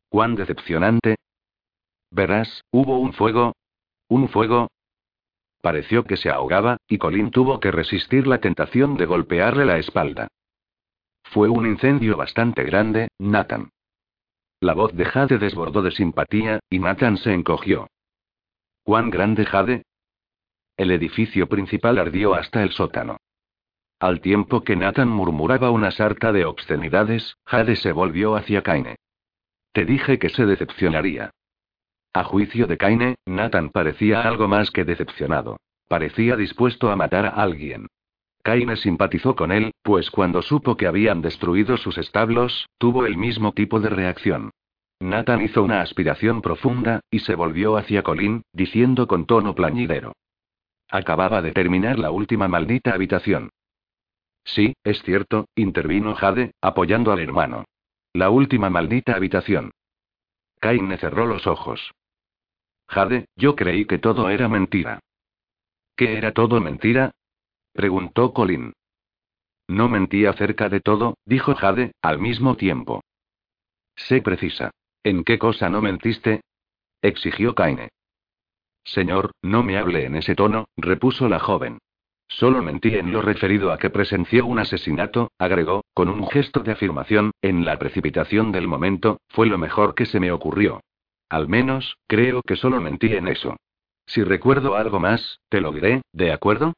¿Cuán 0.10 0.36
decepcionante? 0.36 1.18
Verás, 2.12 2.64
hubo 2.72 3.00
un 3.00 3.14
fuego. 3.14 3.54
¿Un 4.10 4.28
fuego? 4.28 4.68
Pareció 5.62 6.04
que 6.04 6.18
se 6.18 6.30
ahogaba, 6.30 6.78
y 6.88 6.98
Colin 6.98 7.32
tuvo 7.32 7.60
que 7.60 7.72
resistir 7.72 8.28
la 8.28 8.40
tentación 8.40 8.98
de 8.98 9.06
golpearle 9.06 9.66
la 9.66 9.78
espalda. 9.78 10.28
Fue 11.24 11.48
un 11.48 11.66
incendio 11.66 12.18
bastante 12.18 12.64
grande, 12.64 13.08
Nathan. 13.18 13.70
La 14.60 14.74
voz 14.74 14.94
de 14.94 15.06
Jade 15.06 15.38
desbordó 15.38 15.82
de 15.82 15.92
simpatía, 15.92 16.60
y 16.70 16.80
Nathan 16.80 17.18
se 17.18 17.34
encogió. 17.34 17.88
¿Cuán 18.84 19.10
grande 19.10 19.46
Jade? 19.46 19.84
El 20.76 20.92
edificio 20.92 21.48
principal 21.48 21.98
ardió 22.00 22.34
hasta 22.34 22.64
el 22.64 22.72
sótano. 22.72 23.18
Al 24.00 24.20
tiempo 24.20 24.62
que 24.62 24.76
Nathan 24.76 25.10
murmuraba 25.10 25.70
una 25.70 25.92
sarta 25.92 26.32
de 26.32 26.44
obscenidades, 26.46 27.38
Jade 27.46 27.76
se 27.76 27.92
volvió 27.92 28.36
hacia 28.36 28.64
Kaine. 28.64 28.96
Te 29.72 29.86
dije 29.86 30.20
que 30.20 30.30
se 30.30 30.46
decepcionaría. 30.46 31.32
A 32.14 32.24
juicio 32.26 32.68
de 32.68 32.78
Kaine, 32.78 33.16
Nathan 33.26 33.70
parecía 33.70 34.22
algo 34.22 34.48
más 34.48 34.70
que 34.72 34.84
decepcionado. 34.84 35.58
Parecía 35.88 36.36
dispuesto 36.36 36.90
a 36.92 36.96
matar 36.96 37.26
a 37.26 37.30
alguien. 37.30 37.88
Kaine 38.44 38.76
simpatizó 38.76 39.36
con 39.36 39.52
él, 39.52 39.72
pues 39.82 40.12
cuando 40.12 40.42
supo 40.42 40.76
que 40.76 40.88
habían 40.88 41.22
destruido 41.22 41.78
sus 41.78 41.98
establos, 41.98 42.68
tuvo 42.78 43.06
el 43.06 43.18
mismo 43.18 43.54
tipo 43.54 43.80
de 43.80 43.90
reacción. 43.90 44.52
Nathan 45.00 45.42
hizo 45.42 45.64
una 45.64 45.82
aspiración 45.82 46.42
profunda, 46.42 47.02
y 47.10 47.20
se 47.20 47.36
volvió 47.36 47.78
hacia 47.78 48.04
Colin, 48.04 48.44
diciendo 48.52 49.08
con 49.08 49.26
tono 49.26 49.56
plañidero. 49.56 50.14
Acababa 50.90 51.42
de 51.42 51.54
terminar 51.54 51.98
la 51.98 52.12
última 52.12 52.48
maldita 52.48 52.94
habitación. 52.94 53.50
Sí, 54.44 54.74
es 54.84 55.02
cierto, 55.04 55.48
intervino 55.56 56.14
Jade, 56.16 56.52
apoyando 56.62 57.12
al 57.12 57.20
hermano. 57.20 57.66
La 58.14 58.30
última 58.30 58.70
maldita 58.70 59.16
habitación. 59.16 59.72
Kaine 60.60 60.98
cerró 60.98 61.26
los 61.26 61.48
ojos. 61.48 61.92
Jade, 62.92 63.26
yo 63.38 63.56
creí 63.56 63.86
que 63.86 64.00
todo 64.00 64.30
era 64.30 64.50
mentira. 64.50 65.00
¿Qué 65.96 66.18
era 66.18 66.34
todo 66.34 66.60
mentira? 66.60 67.12
preguntó 67.72 68.34
Colin. 68.34 68.74
No 69.70 69.88
mentí 69.88 70.26
acerca 70.26 70.68
de 70.68 70.82
todo, 70.82 71.16
dijo 71.26 71.56
Jade, 71.56 71.94
al 72.02 72.20
mismo 72.20 72.58
tiempo. 72.58 73.02
Sé 73.96 74.22
precisa. 74.22 74.72
¿En 75.04 75.24
qué 75.24 75.40
cosa 75.40 75.70
no 75.70 75.82
mentiste? 75.82 76.42
exigió 77.02 77.56
Kaine. 77.56 77.90
Señor, 78.84 79.32
no 79.42 79.64
me 79.64 79.78
hable 79.78 80.06
en 80.06 80.16
ese 80.16 80.36
tono, 80.36 80.68
repuso 80.76 81.30
la 81.30 81.40
joven. 81.40 81.80
Solo 82.28 82.62
mentí 82.62 82.96
en 82.96 83.12
lo 83.14 83.22
referido 83.22 83.72
a 83.72 83.78
que 83.78 83.90
presenció 83.90 84.46
un 84.46 84.60
asesinato, 84.60 85.32
agregó, 85.38 85.86
con 85.94 86.10
un 86.10 86.28
gesto 86.28 86.60
de 86.60 86.74
afirmación, 86.74 87.32
en 87.42 87.64
la 87.64 87.80
precipitación 87.80 88.52
del 88.52 88.68
momento, 88.68 89.22
fue 89.30 89.48
lo 89.48 89.58
mejor 89.58 89.96
que 89.96 90.06
se 90.06 90.20
me 90.20 90.32
ocurrió. 90.32 90.82
Al 91.32 91.48
menos, 91.48 91.98
creo 92.08 92.42
que 92.42 92.58
solo 92.58 92.82
mentí 92.82 93.14
en 93.14 93.30
eso. 93.30 93.56
Si 94.06 94.22
recuerdo 94.22 94.76
algo 94.76 95.00
más, 95.00 95.40
te 95.48 95.62
lo 95.62 95.72
diré, 95.72 96.02
¿de 96.12 96.34
acuerdo? 96.34 96.74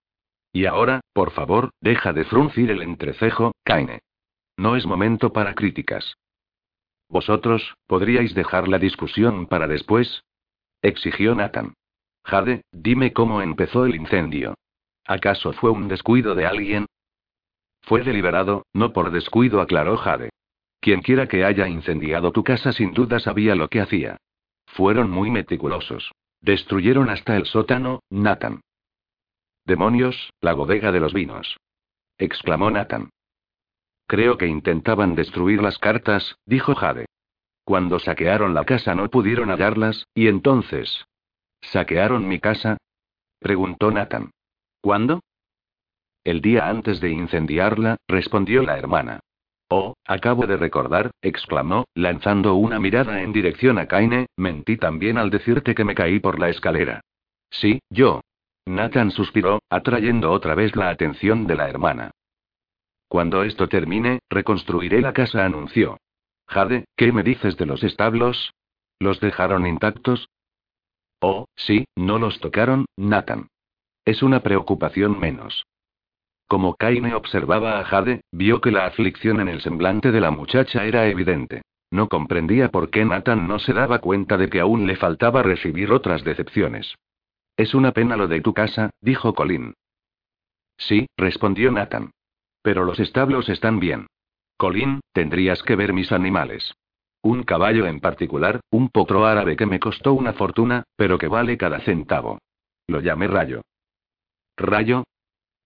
Y 0.51 0.68
ahora, 0.68 1.01
por 1.12 1.32
favor, 1.32 1.72
deja 1.82 2.14
de 2.14 2.24
fruncir 2.24 2.70
el 2.70 2.84
entrecejo, 2.84 3.54
Kaine. 3.64 4.01
No 4.56 4.76
es 4.76 4.86
momento 4.86 5.34
para 5.34 5.56
críticas. 5.56 6.18
¿Vosotros, 7.10 7.74
podríais 7.88 8.36
dejar 8.36 8.68
la 8.68 8.78
discusión 8.78 9.47
para 9.47 9.68
después? 9.68 10.24
exigió 10.84 11.34
Nathan. 11.34 11.74
Jade, 12.24 12.62
dime 12.72 13.12
cómo 13.12 13.41
empezó 13.41 13.88
el 13.88 13.95
incendio. 13.95 14.54
¿Acaso 15.04 15.54
fue 15.54 15.72
un 15.72 15.88
descuido 15.88 16.36
de 16.36 16.45
alguien? 16.45 16.86
Fue 17.82 18.04
deliberado, 18.04 18.68
no 18.72 18.93
por 18.93 19.10
descuido, 19.10 19.62
aclaró 19.62 19.97
Jade. 19.97 20.30
Quienquiera 20.80 21.28
que 21.28 21.43
haya 21.43 21.68
incendiado 21.68 22.32
tu 22.32 22.43
casa 22.43 22.72
sin 22.72 22.93
duda 22.93 23.20
sabía 23.20 23.56
lo 23.56 23.68
que 23.68 23.82
hacía. 23.82 24.20
Fueron 24.74 25.11
muy 25.11 25.30
meticulosos. 25.30 26.11
Destruyeron 26.41 27.09
hasta 27.09 27.38
el 27.38 27.45
sótano, 27.45 28.01
Nathan. 28.09 28.61
Demonios, 29.65 30.32
la 30.41 30.53
bodega 30.53 30.91
de 30.91 30.99
los 30.99 31.13
vinos. 31.13 31.57
exclamó 32.17 32.69
Nathan. 32.71 33.09
Creo 34.07 34.38
que 34.38 34.47
intentaban 34.47 35.15
destruir 35.15 35.61
las 35.61 35.78
cartas, 35.78 36.36
dijo 36.45 36.76
Jade. 36.76 37.05
Cuando 37.63 37.99
saquearon 37.99 38.53
la 38.53 38.65
casa 38.65 38.93
no 38.95 39.09
pudieron 39.09 39.49
hallarlas, 39.49 40.05
y 40.13 40.28
entonces. 40.28 41.05
¿Saquearon 41.61 42.28
mi 42.28 42.39
casa? 42.39 42.78
preguntó 43.39 43.91
Nathan. 43.91 44.32
¿Cuándo? 44.82 45.21
El 46.24 46.41
día 46.41 46.67
antes 46.67 46.99
de 46.99 47.11
incendiarla, 47.11 47.97
respondió 48.07 48.63
la 48.63 48.78
hermana. 48.78 49.19
Oh, 49.70 49.95
acabo 50.05 50.45
de 50.45 50.57
recordar, 50.57 51.11
exclamó, 51.22 51.86
lanzando 51.95 52.55
una 52.55 52.80
mirada 52.80 53.22
en 53.22 53.34
dirección 53.34 53.78
a 53.80 53.88
Kaine, 53.88 54.28
mentí 54.38 54.78
también 54.78 55.18
al 55.18 55.30
decirte 55.30 55.74
que 55.74 55.84
me 55.84 55.95
caí 55.95 56.20
por 56.20 56.39
la 56.39 56.49
escalera. 56.49 57.01
Sí, 57.49 57.80
yo. 57.89 58.22
Nathan 58.66 59.11
suspiró, 59.11 59.61
atrayendo 59.70 60.32
otra 60.32 60.55
vez 60.55 60.76
la 60.76 60.89
atención 60.89 61.47
de 61.47 61.55
la 61.55 61.70
hermana. 61.70 62.11
Cuando 63.07 63.43
esto 63.43 63.68
termine, 63.68 64.20
reconstruiré 64.30 65.01
la 65.01 65.14
casa, 65.14 65.45
anunció. 65.45 65.97
Jade, 66.47 66.86
¿qué 66.95 67.11
me 67.11 67.24
dices 67.24 67.57
de 67.57 67.66
los 67.66 67.84
establos? 67.84 68.53
¿Los 68.99 69.20
dejaron 69.20 69.68
intactos? 69.68 70.30
Oh, 71.20 71.45
sí, 71.55 71.86
no 71.95 72.20
los 72.20 72.39
tocaron, 72.39 72.86
Nathan. 72.97 73.47
Es 74.05 74.24
una 74.24 74.41
preocupación 74.41 75.20
menos. 75.20 75.66
Como 76.54 76.76
Kaine 76.76 77.16
observaba 77.16 77.80
a 77.80 77.84
Jade, 77.84 78.22
vio 78.32 78.62
que 78.62 78.70
la 78.70 78.86
aflicción 78.86 79.39
en 79.39 79.47
el 79.47 79.62
semblante 79.62 80.12
de 80.12 80.22
la 80.22 80.30
muchacha 80.30 80.86
era 80.86 81.08
evidente. 81.08 81.64
No 81.89 82.08
comprendía 82.10 82.70
por 82.70 82.91
qué 82.91 83.04
Nathan 83.06 83.47
no 83.47 83.58
se 83.58 83.74
daba 83.74 83.97
cuenta 83.97 84.38
de 84.38 84.51
que 84.51 84.60
aún 84.60 84.86
le 84.86 84.95
faltaba 84.95 85.41
recibir 85.41 85.91
otras 85.91 86.24
decepciones. 86.24 86.93
Es 87.58 87.74
una 87.74 87.91
pena 87.91 88.18
lo 88.18 88.28
de 88.28 88.39
tu 88.41 88.54
casa, 88.54 88.91
dijo 89.01 89.34
Colin. 89.34 89.74
Sí, 90.78 91.08
respondió 91.18 91.72
Nathan. 91.72 92.12
Pero 92.62 92.86
los 92.86 92.99
establos 92.99 93.49
están 93.49 93.80
bien. 93.80 94.06
Colin, 94.56 94.99
tendrías 95.12 95.64
que 95.64 95.76
ver 95.76 95.91
mis 95.91 96.12
animales. 96.12 96.76
Un 97.24 97.41
caballo 97.41 97.88
en 97.88 97.99
particular, 97.99 98.60
un 98.70 98.89
potro 98.89 99.26
árabe 99.26 99.56
que 99.56 99.66
me 99.66 99.80
costó 99.80 100.14
una 100.14 100.34
fortuna, 100.34 100.84
pero 100.97 101.18
que 101.18 101.28
vale 101.28 101.58
cada 101.58 101.80
centavo. 101.80 102.38
Lo 102.86 103.01
llamé 103.01 103.28
Rayo. 103.28 103.64
¿Rayo? 104.56 105.04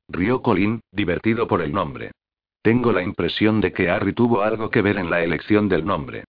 Rió 0.10 0.42
Colin, 0.42 0.82
divertido 0.92 1.48
por 1.48 1.62
el 1.62 1.74
nombre. 1.74 2.12
Tengo 2.62 2.92
la 2.92 3.04
impresión 3.04 3.62
de 3.62 3.74
que 3.74 3.90
Harry 3.90 4.14
tuvo 4.14 4.42
algo 4.42 4.70
que 4.70 4.82
ver 4.82 4.98
en 4.98 5.10
la 5.10 5.22
elección 5.24 5.70
del 5.70 5.86
nombre. 5.86 6.26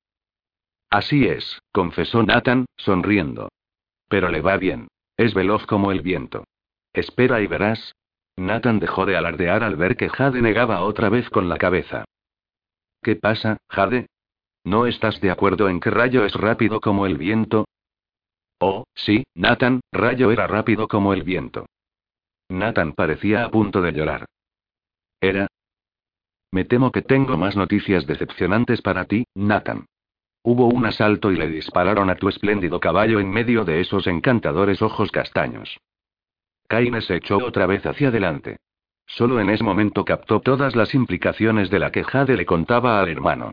Así 0.91 1.27
es, 1.27 1.61
confesó 1.73 2.23
Nathan, 2.23 2.67
sonriendo. 2.77 3.49
Pero 4.09 4.29
le 4.31 4.41
va 4.41 4.57
bien. 4.57 4.89
Es 5.17 5.35
veloz 5.35 5.67
como 5.67 5.93
el 5.93 6.01
viento. 6.01 6.45
Espera 6.93 7.41
y 7.41 7.47
verás. 7.47 7.95
Nathan 8.37 8.79
dejó 8.79 9.05
de 9.05 9.17
alardear 9.17 9.65
al 9.65 9.77
ver 9.77 9.97
que 9.97 10.09
Jade 10.09 10.41
negaba 10.41 10.83
otra 10.83 11.09
vez 11.09 11.29
con 11.29 11.49
la 11.49 11.59
cabeza. 11.59 12.05
¿Qué 13.03 13.17
pasa, 13.17 13.59
Jade? 13.69 14.07
¿No 14.65 14.87
estás 14.87 15.21
de 15.21 15.31
acuerdo 15.31 15.69
en 15.69 15.81
que 15.81 15.91
Rayo 15.91 16.25
es 16.25 16.35
rápido 16.35 16.81
como 16.81 17.07
el 17.07 17.17
viento? 17.17 17.67
Oh, 18.61 18.85
sí, 18.95 19.25
Nathan, 19.35 19.81
Rayo 19.93 20.31
era 20.31 20.47
rápido 20.47 20.89
como 20.89 21.13
el 21.13 21.23
viento. 21.23 21.67
Nathan 22.49 22.93
parecía 22.93 23.45
a 23.45 23.51
punto 23.51 23.83
de 23.83 23.93
llorar. 23.93 24.27
¿Era? 25.21 25.49
Me 26.51 26.65
temo 26.65 26.91
que 26.91 27.03
tengo 27.03 27.37
más 27.37 27.57
noticias 27.57 28.07
decepcionantes 28.07 28.81
para 28.81 29.05
ti, 29.05 29.27
Nathan. 29.35 29.87
Hubo 30.43 30.67
un 30.69 30.87
asalto 30.87 31.31
y 31.31 31.37
le 31.37 31.49
dispararon 31.49 32.09
a 32.09 32.15
tu 32.15 32.29
espléndido 32.29 32.81
caballo 32.81 33.21
en 33.21 33.29
medio 33.29 33.65
de 33.65 33.81
esos 33.81 34.07
encantadores 34.07 34.81
ojos 34.81 35.11
castaños. 35.11 35.79
Kaine 36.69 37.03
se 37.03 37.17
echó 37.17 37.39
otra 37.39 37.67
vez 37.67 37.85
hacia 37.85 38.09
adelante. 38.09 38.57
Solo 39.07 39.41
en 39.41 39.51
ese 39.51 39.65
momento 39.65 40.05
captó 40.05 40.41
todas 40.41 40.75
las 40.75 40.95
implicaciones 40.95 41.71
de 41.71 41.79
la 41.79 41.91
que 41.91 42.05
Jade 42.05 42.37
le 42.37 42.47
contaba 42.47 43.01
al 43.01 43.09
hermano. 43.09 43.53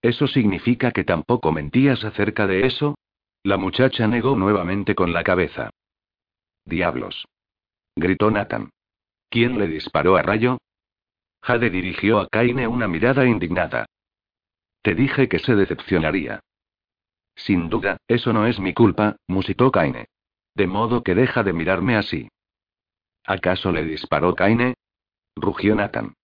¿Eso 0.00 0.26
significa 0.26 0.90
que 0.90 1.04
tampoco 1.04 1.52
mentías 1.52 2.04
acerca 2.04 2.48
de 2.48 2.66
eso? 2.66 2.96
La 3.44 3.56
muchacha 3.56 4.08
negó 4.08 4.34
nuevamente 4.36 4.94
con 4.94 5.12
la 5.12 5.22
cabeza. 5.22 5.70
Diablos 6.64 7.26
gritó 7.96 8.30
Nathan. 8.30 8.70
¿Quién 9.28 9.58
le 9.58 9.66
disparó 9.66 10.16
a 10.16 10.22
Rayo? 10.22 10.58
Jade 11.42 11.70
dirigió 11.70 12.20
a 12.20 12.28
Kaine 12.28 12.68
una 12.68 12.88
mirada 12.88 13.26
indignada. 13.26 13.86
Te 14.82 14.94
dije 14.94 15.28
que 15.28 15.38
se 15.38 15.54
decepcionaría. 15.54 16.40
Sin 17.34 17.68
duda, 17.68 17.96
eso 18.08 18.32
no 18.32 18.46
es 18.46 18.60
mi 18.60 18.74
culpa, 18.74 19.16
musitó 19.26 19.70
Kaine. 19.70 20.06
De 20.54 20.66
modo 20.66 21.02
que 21.02 21.14
deja 21.14 21.42
de 21.42 21.52
mirarme 21.52 21.96
así. 21.96 22.28
¿Acaso 23.24 23.72
le 23.72 23.84
disparó 23.84 24.34
Kaine? 24.34 24.74
rugió 25.36 25.74
Nathan. 25.74 26.14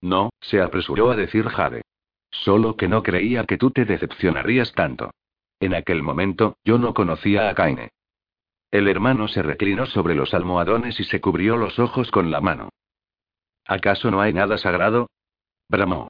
No, 0.00 0.30
se 0.40 0.60
apresuró 0.60 1.10
a 1.10 1.16
decir 1.16 1.48
Jade. 1.48 1.82
Solo 2.30 2.76
que 2.76 2.88
no 2.88 3.02
creía 3.02 3.44
que 3.44 3.58
tú 3.58 3.70
te 3.70 3.84
decepcionarías 3.84 4.72
tanto. 4.72 5.10
En 5.60 5.74
aquel 5.74 6.02
momento, 6.02 6.56
yo 6.64 6.78
no 6.78 6.92
conocía 6.94 7.48
a 7.48 7.54
Kaine. 7.54 7.90
El 8.70 8.88
hermano 8.88 9.28
se 9.28 9.42
reclinó 9.42 9.86
sobre 9.86 10.14
los 10.14 10.34
almohadones 10.34 10.98
y 11.00 11.04
se 11.04 11.20
cubrió 11.20 11.56
los 11.56 11.78
ojos 11.78 12.10
con 12.10 12.30
la 12.30 12.40
mano. 12.40 12.70
¿Acaso 13.64 14.10
no 14.10 14.20
hay 14.20 14.32
nada 14.32 14.58
sagrado? 14.58 15.08
bramó. 15.68 16.08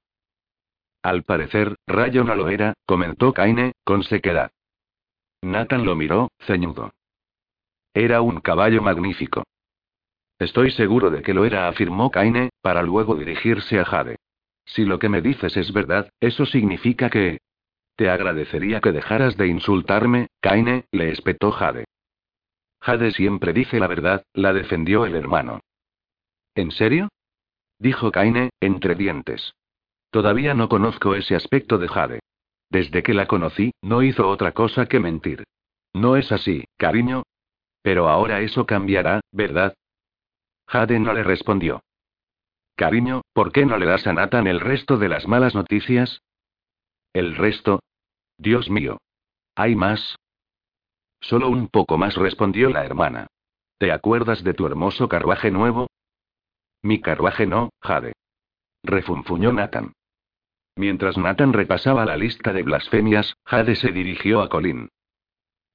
Al 1.01 1.23
parecer, 1.23 1.75
Rayo 1.87 2.23
no 2.23 2.35
lo 2.35 2.49
era, 2.49 2.73
comentó 2.85 3.33
Kaine, 3.33 3.73
con 3.83 4.03
sequedad. 4.03 4.51
Nathan 5.41 5.85
lo 5.85 5.95
miró, 5.95 6.29
ceñudo. 6.39 6.91
Era 7.93 8.21
un 8.21 8.41
caballo 8.41 8.81
magnífico. 8.81 9.43
Estoy 10.39 10.71
seguro 10.71 11.09
de 11.09 11.21
que 11.21 11.33
lo 11.33 11.45
era, 11.45 11.67
afirmó 11.67 12.11
Kaine, 12.11 12.49
para 12.61 12.83
luego 12.83 13.15
dirigirse 13.15 13.79
a 13.79 13.85
Jade. 13.85 14.17
Si 14.65 14.85
lo 14.85 14.99
que 14.99 15.09
me 15.09 15.21
dices 15.21 15.57
es 15.57 15.71
verdad, 15.73 16.11
eso 16.19 16.45
significa 16.45 17.09
que... 17.09 17.39
Te 17.95 18.09
agradecería 18.09 18.79
que 18.79 18.91
dejaras 18.91 19.37
de 19.37 19.47
insultarme, 19.47 20.27
Kaine, 20.41 20.85
le 20.91 21.09
espetó 21.09 21.51
Jade. 21.51 21.85
Jade 22.79 23.11
siempre 23.11 23.53
dice 23.53 23.79
la 23.79 23.87
verdad, 23.87 24.23
la 24.33 24.53
defendió 24.53 25.05
el 25.05 25.15
hermano. 25.15 25.61
¿En 26.55 26.71
serio? 26.71 27.09
Dijo 27.79 28.11
Kaine, 28.11 28.49
entre 28.59 28.95
dientes. 28.95 29.53
Todavía 30.09 30.53
no 30.53 30.69
conozco 30.69 31.15
ese 31.15 31.35
aspecto 31.35 31.77
de 31.77 31.87
Jade. 31.87 32.19
Desde 32.69 33.03
que 33.03 33.13
la 33.13 33.27
conocí, 33.27 33.71
no 33.81 34.01
hizo 34.03 34.27
otra 34.27 34.51
cosa 34.51 34.87
que 34.87 34.99
mentir. 34.99 35.43
No 35.93 36.15
es 36.15 36.31
así, 36.31 36.65
cariño. 36.77 37.23
Pero 37.81 38.09
ahora 38.09 38.41
eso 38.41 38.65
cambiará, 38.65 39.21
¿verdad? 39.31 39.73
Jade 40.67 40.99
no 40.99 41.13
le 41.13 41.23
respondió. 41.23 41.81
Cariño, 42.75 43.21
¿por 43.33 43.51
qué 43.51 43.65
no 43.65 43.77
le 43.77 43.85
das 43.85 44.05
a 44.05 44.13
Nathan 44.13 44.47
el 44.47 44.59
resto 44.59 44.97
de 44.97 45.09
las 45.09 45.27
malas 45.27 45.55
noticias? 45.55 46.21
¿El 47.13 47.35
resto? 47.35 47.79
Dios 48.37 48.69
mío. 48.69 48.99
¿Hay 49.55 49.75
más? 49.75 50.15
Solo 51.19 51.49
un 51.49 51.67
poco 51.67 51.97
más, 51.97 52.15
respondió 52.15 52.69
la 52.69 52.85
hermana. 52.85 53.27
¿Te 53.77 53.91
acuerdas 53.91 54.43
de 54.43 54.53
tu 54.53 54.65
hermoso 54.65 55.07
carruaje 55.07 55.51
nuevo? 55.51 55.87
Mi 56.81 57.01
carruaje 57.01 57.45
no, 57.45 57.69
Jade. 57.81 58.13
Refunfuñó 58.83 59.51
Nathan. 59.51 59.93
Mientras 60.75 61.17
Nathan 61.17 61.53
repasaba 61.53 62.05
la 62.05 62.17
lista 62.17 62.53
de 62.53 62.63
blasfemias, 62.63 63.35
Jade 63.45 63.75
se 63.75 63.91
dirigió 63.91 64.41
a 64.41 64.49
Colin. 64.49 64.89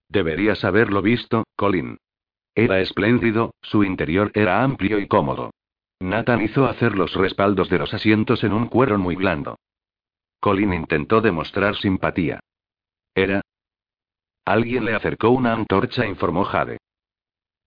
Deberías 0.08 0.64
haberlo 0.64 1.02
visto, 1.02 1.44
Colin. 1.56 1.98
Era 2.54 2.80
espléndido, 2.80 3.54
su 3.62 3.82
interior 3.82 4.30
era 4.34 4.62
amplio 4.62 4.98
y 4.98 5.08
cómodo. 5.08 5.50
Nathan 6.00 6.42
hizo 6.42 6.66
hacer 6.66 6.96
los 6.96 7.14
respaldos 7.14 7.68
de 7.68 7.78
los 7.78 7.94
asientos 7.94 8.44
en 8.44 8.52
un 8.52 8.66
cuero 8.66 8.98
muy 8.98 9.16
blando. 9.16 9.56
Colin 10.40 10.72
intentó 10.74 11.20
demostrar 11.20 11.76
simpatía. 11.76 12.40
Era. 13.14 13.40
Alguien 14.44 14.84
le 14.84 14.94
acercó 14.94 15.30
una 15.30 15.52
antorcha, 15.52 16.06
informó 16.06 16.44
Jade. 16.44 16.78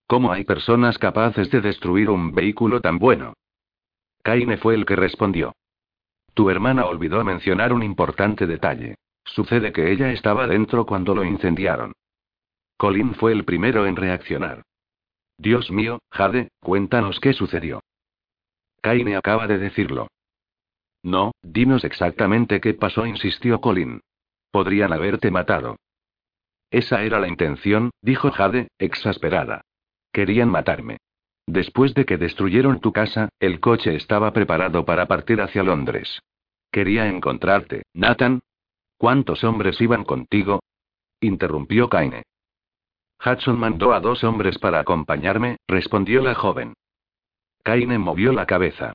¿Cómo 0.07 0.32
hay 0.32 0.43
personas 0.43 0.97
capaces 0.97 1.49
de 1.49 1.61
destruir 1.61 2.09
un 2.09 2.34
vehículo 2.34 2.82
tan 2.82 2.99
bueno? 2.99 3.34
Kaine 4.21 4.57
fue 4.57 4.76
el 4.76 4.86
que 4.86 4.95
respondió. 4.95 5.53
Tu 6.34 6.49
hermana 6.49 6.86
olvidó 6.86 7.23
mencionar 7.23 7.71
un 7.71 7.82
importante 7.82 8.45
detalle. 8.45 8.95
Sucede 9.23 9.71
que 9.71 9.91
ella 9.91 10.11
estaba 10.11 10.47
dentro 10.47 10.86
cuando 10.86 11.15
lo 11.15 11.23
incendiaron. 11.23 11.93
Colin 12.78 13.15
fue 13.15 13.32
el 13.32 13.45
primero 13.45 13.86
en 13.88 13.95
reaccionar. 13.95 14.63
Dios 15.38 15.71
mío, 15.71 15.99
Jade, 16.11 16.49
cuéntanos 16.59 17.19
qué 17.19 17.34
sucedió. 17.34 17.82
Kaine 18.82 19.15
acaba 19.15 19.47
de 19.47 19.57
decirlo. 19.57 20.07
No, 21.01 21.32
dinos 21.41 21.84
exactamente 21.84 22.59
qué 22.59 22.73
pasó, 22.73 23.05
insistió 23.05 23.61
Colin. 23.61 24.01
Podrían 24.51 24.93
haberte 24.93 25.32
matado. 25.32 25.78
Esa 26.72 27.03
era 27.03 27.20
la 27.20 27.28
intención, 27.28 27.91
dijo 28.01 28.32
Jade, 28.32 28.70
exasperada. 28.80 29.61
Querían 30.11 30.49
matarme. 30.49 30.97
Después 31.47 31.93
de 31.93 32.05
que 32.05 32.18
destruyeron 32.18 32.80
tu 32.80 32.91
casa, 32.91 33.30
el 33.39 33.59
coche 33.59 33.95
estaba 33.95 34.34
preparado 34.34 34.86
para 34.86 35.07
partir 35.07 35.41
hacia 35.41 35.63
Londres. 35.63 36.22
Quería 36.72 37.07
encontrarte, 37.07 37.84
Nathan. 37.93 38.41
¿Cuántos 38.97 39.43
hombres 39.43 39.80
iban 39.80 40.03
contigo? 40.03 40.61
interrumpió 41.20 41.89
Kaine. 41.89 42.24
Hudson 43.24 43.59
mandó 43.59 43.93
a 43.93 43.99
dos 43.99 44.24
hombres 44.24 44.57
para 44.59 44.80
acompañarme, 44.80 45.57
respondió 45.68 46.22
la 46.22 46.36
joven. 46.36 46.74
Kaine 47.63 47.97
movió 47.97 48.34
la 48.34 48.45
cabeza. 48.45 48.93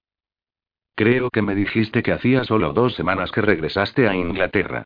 Creo 0.95 1.31
que 1.31 1.43
me 1.43 1.55
dijiste 1.55 2.03
que 2.03 2.13
hacía 2.13 2.45
solo 2.45 2.73
dos 2.73 2.95
semanas 2.95 3.31
que 3.33 3.41
regresaste 3.41 4.09
a 4.09 4.15
Inglaterra. 4.15 4.85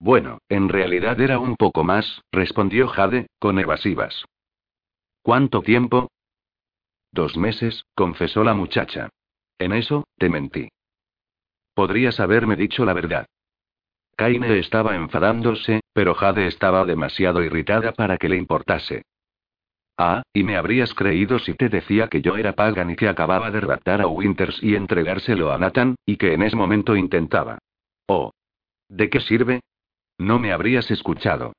Bueno, 0.00 0.38
en 0.48 0.70
realidad 0.70 1.20
era 1.20 1.38
un 1.38 1.56
poco 1.56 1.84
más, 1.84 2.22
respondió 2.32 2.88
Jade, 2.88 3.26
con 3.38 3.58
evasivas. 3.58 4.24
¿Cuánto 5.22 5.60
tiempo? 5.60 6.08
Dos 7.12 7.36
meses, 7.36 7.84
confesó 7.94 8.42
la 8.42 8.54
muchacha. 8.54 9.10
En 9.58 9.74
eso, 9.74 10.04
te 10.16 10.30
mentí. 10.30 10.70
Podrías 11.74 12.18
haberme 12.18 12.56
dicho 12.56 12.86
la 12.86 12.94
verdad. 12.94 13.26
Kaine 14.16 14.58
estaba 14.58 14.96
enfadándose, 14.96 15.80
pero 15.92 16.14
Jade 16.14 16.46
estaba 16.46 16.84
demasiado 16.86 17.42
irritada 17.42 17.92
para 17.92 18.16
que 18.16 18.30
le 18.30 18.36
importase. 18.36 19.02
Ah, 19.98 20.22
y 20.32 20.44
me 20.44 20.56
habrías 20.56 20.94
creído 20.94 21.38
si 21.38 21.52
te 21.52 21.68
decía 21.68 22.08
que 22.08 22.22
yo 22.22 22.38
era 22.38 22.54
Pagan 22.54 22.90
y 22.90 22.96
que 22.96 23.08
acababa 23.08 23.50
de 23.50 23.60
raptar 23.60 24.00
a 24.00 24.06
Winters 24.06 24.62
y 24.62 24.76
entregárselo 24.76 25.52
a 25.52 25.58
Nathan, 25.58 25.96
y 26.06 26.16
que 26.16 26.32
en 26.32 26.42
ese 26.42 26.56
momento 26.56 26.96
intentaba. 26.96 27.58
Oh. 28.06 28.30
¿De 28.88 29.10
qué 29.10 29.20
sirve? 29.20 29.60
No 30.20 30.38
me 30.38 30.52
habrías 30.52 30.90
escuchado. 30.90 31.54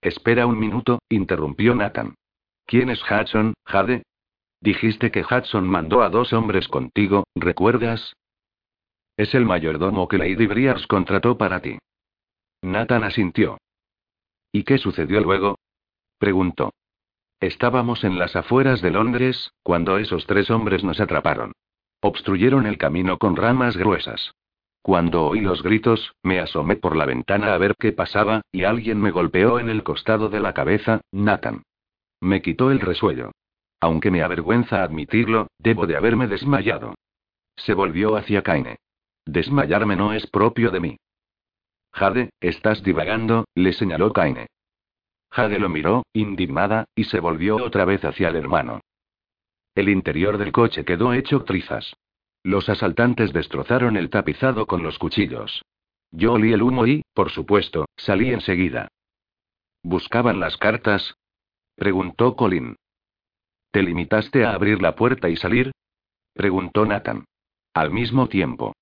Espera 0.00 0.46
un 0.46 0.60
minuto, 0.60 1.00
interrumpió 1.08 1.74
Nathan. 1.74 2.14
¿Quién 2.66 2.88
es 2.88 3.02
Hudson, 3.02 3.54
Jade? 3.66 4.04
Dijiste 4.60 5.10
que 5.10 5.22
Hudson 5.22 5.68
mandó 5.68 6.02
a 6.02 6.08
dos 6.08 6.32
hombres 6.32 6.68
contigo, 6.68 7.24
¿recuerdas? 7.34 8.14
Es 9.16 9.34
el 9.34 9.44
mayordomo 9.44 10.06
que 10.06 10.18
Lady 10.18 10.46
Briars 10.46 10.86
contrató 10.86 11.36
para 11.36 11.60
ti. 11.62 11.78
Nathan 12.62 13.02
asintió. 13.02 13.58
¿Y 14.52 14.62
qué 14.62 14.78
sucedió 14.78 15.20
luego? 15.20 15.58
preguntó. 16.18 16.70
Estábamos 17.40 18.04
en 18.04 18.20
las 18.20 18.36
afueras 18.36 18.82
de 18.82 18.92
Londres, 18.92 19.50
cuando 19.64 19.98
esos 19.98 20.28
tres 20.28 20.48
hombres 20.48 20.84
nos 20.84 21.00
atraparon. 21.00 21.50
Obstruyeron 22.00 22.66
el 22.66 22.78
camino 22.78 23.18
con 23.18 23.34
ramas 23.34 23.76
gruesas. 23.76 24.32
Cuando 24.84 25.24
oí 25.28 25.40
los 25.40 25.62
gritos, 25.62 26.14
me 26.22 26.40
asomé 26.40 26.76
por 26.76 26.94
la 26.94 27.06
ventana 27.06 27.54
a 27.54 27.56
ver 27.58 27.74
qué 27.78 27.92
pasaba, 27.92 28.42
y 28.52 28.64
alguien 28.64 29.00
me 29.00 29.12
golpeó 29.12 29.58
en 29.58 29.70
el 29.70 29.82
costado 29.82 30.28
de 30.28 30.40
la 30.40 30.52
cabeza, 30.52 31.00
Nathan. 31.10 31.62
Me 32.20 32.42
quitó 32.42 32.70
el 32.70 32.80
resuello. 32.80 33.30
Aunque 33.80 34.10
me 34.10 34.22
avergüenza 34.22 34.82
admitirlo, 34.82 35.46
debo 35.58 35.86
de 35.86 35.96
haberme 35.96 36.26
desmayado. 36.26 36.94
Se 37.56 37.72
volvió 37.72 38.14
hacia 38.14 38.42
Kaine. 38.42 38.76
Desmayarme 39.24 39.96
no 39.96 40.12
es 40.12 40.26
propio 40.26 40.70
de 40.70 40.80
mí. 40.80 40.96
Jade, 41.94 42.28
estás 42.40 42.82
divagando, 42.82 43.46
le 43.54 43.72
señaló 43.72 44.12
Kaine. 44.12 44.48
Jade 45.30 45.60
lo 45.60 45.70
miró, 45.70 46.02
indignada, 46.12 46.84
y 46.94 47.04
se 47.04 47.20
volvió 47.20 47.56
otra 47.56 47.86
vez 47.86 48.04
hacia 48.04 48.28
el 48.28 48.36
hermano. 48.36 48.82
El 49.74 49.88
interior 49.88 50.36
del 50.36 50.52
coche 50.52 50.84
quedó 50.84 51.14
hecho 51.14 51.42
trizas. 51.44 51.94
Los 52.44 52.68
asaltantes 52.68 53.32
destrozaron 53.32 53.96
el 53.96 54.10
tapizado 54.10 54.66
con 54.66 54.82
los 54.82 54.98
cuchillos. 54.98 55.62
Yo 56.10 56.34
olí 56.34 56.52
el 56.52 56.62
humo 56.62 56.86
y, 56.86 57.02
por 57.14 57.30
supuesto, 57.30 57.86
salí 57.96 58.30
enseguida. 58.30 58.88
¿Buscaban 59.82 60.40
las 60.40 60.58
cartas? 60.58 61.14
Preguntó 61.74 62.36
Colin. 62.36 62.76
¿Te 63.70 63.82
limitaste 63.82 64.44
a 64.44 64.52
abrir 64.52 64.82
la 64.82 64.94
puerta 64.94 65.30
y 65.30 65.36
salir? 65.36 65.72
Preguntó 66.34 66.84
Nathan. 66.84 67.24
Al 67.72 67.90
mismo 67.90 68.28
tiempo. 68.28 68.74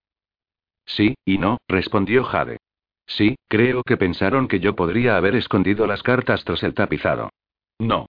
Sí, 0.84 1.14
y 1.24 1.38
no, 1.38 1.58
respondió 1.68 2.24
Jade. 2.24 2.58
Sí, 3.06 3.36
creo 3.48 3.84
que 3.84 3.96
pensaron 3.96 4.48
que 4.48 4.58
yo 4.58 4.74
podría 4.74 5.16
haber 5.16 5.36
escondido 5.36 5.86
las 5.86 6.02
cartas 6.02 6.44
tras 6.44 6.64
el 6.64 6.74
tapizado. 6.74 7.30
No. 7.78 8.06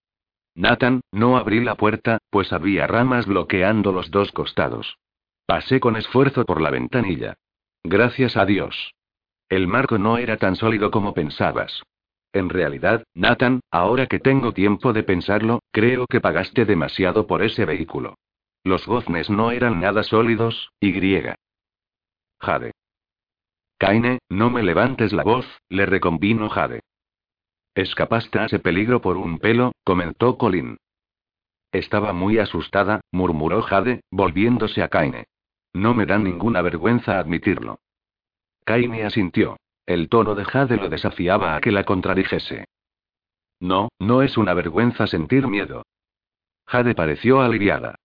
Nathan, 0.55 1.01
no 1.11 1.37
abrí 1.37 1.63
la 1.63 1.75
puerta, 1.75 2.17
pues 2.31 2.51
había 2.51 2.87
ramas 2.87 3.27
bloqueando 3.27 3.91
los 3.91 4.09
dos 4.09 4.31
costados. 4.31 4.97
Pasé 5.53 5.79
con 5.79 5.95
esfuerzo 5.97 6.45
por 6.45 6.59
la 6.61 6.71
ventanilla. 6.71 7.35
Gracias 7.83 8.37
a 8.37 8.43
Dios. 8.43 8.95
El 9.49 9.67
marco 9.67 9.99
no 9.99 10.17
era 10.17 10.37
tan 10.37 10.55
sólido 10.55 10.89
como 10.89 11.13
pensabas. 11.13 11.83
En 12.33 12.49
realidad, 12.49 13.03
Nathan, 13.13 13.59
ahora 13.69 14.07
que 14.07 14.17
tengo 14.17 14.53
tiempo 14.53 14.93
de 14.93 15.03
pensarlo, 15.03 15.59
creo 15.71 16.07
que 16.07 16.19
pagaste 16.21 16.65
demasiado 16.65 17.27
por 17.27 17.43
ese 17.43 17.65
vehículo. 17.65 18.15
Los 18.63 18.87
goznes 18.87 19.29
no 19.29 19.51
eran 19.51 19.79
nada 19.79 20.01
sólidos, 20.01 20.71
y 20.79 20.91
griega. 20.91 21.35
Jade. 22.39 22.71
Kaine, 23.77 24.21
no 24.29 24.49
me 24.49 24.63
levantes 24.63 25.13
la 25.13 25.21
voz, 25.23 25.45
le 25.69 25.85
reconvino 25.85 26.49
Jade. 26.49 26.81
Escapaste 27.75 28.39
a 28.39 28.45
ese 28.45 28.57
peligro 28.57 29.01
por 29.01 29.17
un 29.17 29.37
pelo, 29.37 29.71
comentó 29.83 30.35
Colin. 30.39 30.77
Estaba 31.71 32.11
muy 32.11 32.39
asustada, 32.39 33.01
murmuró 33.11 33.61
Jade, 33.61 34.01
volviéndose 34.09 34.81
a 34.81 34.87
Kaine. 34.87 35.27
No 35.73 35.93
me 35.93 36.05
da 36.05 36.17
ninguna 36.17 36.61
vergüenza 36.61 37.19
admitirlo. 37.19 37.79
Kaine 38.63 39.03
asintió. 39.03 39.57
El 39.85 40.07
tono 40.07 40.35
de 40.35 40.45
Jade 40.45 40.77
lo 40.77 40.87
desafiaba 40.87 41.55
a 41.55 41.61
que 41.61 41.71
la 41.71 41.83
contradijese. 41.83 42.65
No, 43.59 43.89
no 43.99 44.21
es 44.21 44.37
una 44.37 44.53
vergüenza 44.53 45.07
sentir 45.07 45.47
miedo. 45.47 45.83
Jade 46.65 46.95
pareció 46.95 47.41
aliviada. 47.41 47.95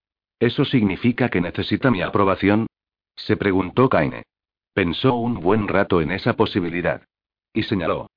¿Eso 0.40 0.64
significa 0.64 1.28
que 1.28 1.40
necesita 1.40 1.90
mi 1.90 2.02
aprobación? 2.02 2.66
Se 3.14 3.36
preguntó 3.36 3.88
Kaine. 3.88 4.24
Pensó 4.72 5.14
un 5.14 5.40
buen 5.40 5.68
rato 5.68 6.00
en 6.00 6.12
esa 6.12 6.34
posibilidad. 6.34 7.02
Y 7.52 7.64
señaló. 7.64 8.08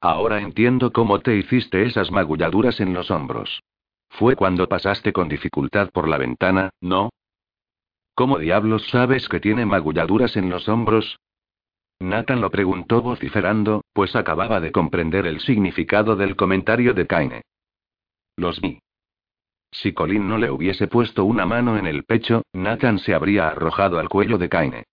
Ahora 0.00 0.40
entiendo 0.40 0.92
cómo 0.92 1.20
te 1.20 1.36
hiciste 1.36 1.84
esas 1.84 2.10
magulladuras 2.10 2.80
en 2.80 2.92
los 2.92 3.10
hombros. 3.10 3.62
Fue 4.10 4.36
cuando 4.36 4.68
pasaste 4.68 5.12
con 5.12 5.28
dificultad 5.28 5.90
por 5.90 6.08
la 6.08 6.18
ventana, 6.18 6.70
¿no? 6.80 7.10
¿Cómo 8.14 8.38
diablos 8.38 8.86
sabes 8.90 9.28
que 9.28 9.40
tiene 9.40 9.66
magulladuras 9.66 10.36
en 10.36 10.48
los 10.48 10.68
hombros? 10.68 11.18
Nathan 12.00 12.40
lo 12.40 12.50
preguntó 12.50 13.02
vociferando, 13.02 13.84
pues 13.92 14.14
acababa 14.14 14.60
de 14.60 14.72
comprender 14.72 15.26
el 15.26 15.40
significado 15.40 16.14
del 16.14 16.36
comentario 16.36 16.94
de 16.94 17.06
Kaine. 17.06 17.42
Los 18.36 18.60
vi. 18.60 18.78
Si 19.72 19.92
Colin 19.92 20.28
no 20.28 20.38
le 20.38 20.50
hubiese 20.50 20.86
puesto 20.86 21.24
una 21.24 21.46
mano 21.46 21.76
en 21.76 21.86
el 21.86 22.04
pecho, 22.04 22.42
Nathan 22.52 23.00
se 23.00 23.14
habría 23.14 23.48
arrojado 23.48 23.98
al 23.98 24.08
cuello 24.08 24.38
de 24.38 24.48
Kaine. 24.48 24.84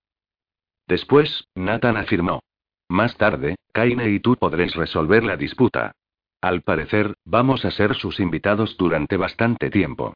Después, 0.88 1.48
Nathan 1.54 1.98
afirmó. 1.98 2.42
Más 2.90 3.16
tarde, 3.18 3.56
Kaine 3.72 4.10
y 4.10 4.20
tú 4.20 4.36
podréis 4.36 4.76
resolver 4.76 5.24
la 5.24 5.38
disputa. 5.38 5.94
Al 6.42 6.64
parecer, 6.64 7.14
vamos 7.24 7.66
a 7.66 7.72
ser 7.72 7.94
sus 7.94 8.20
invitados 8.20 8.76
durante 8.78 9.16
bastante 9.16 9.70
tiempo. 9.70 10.16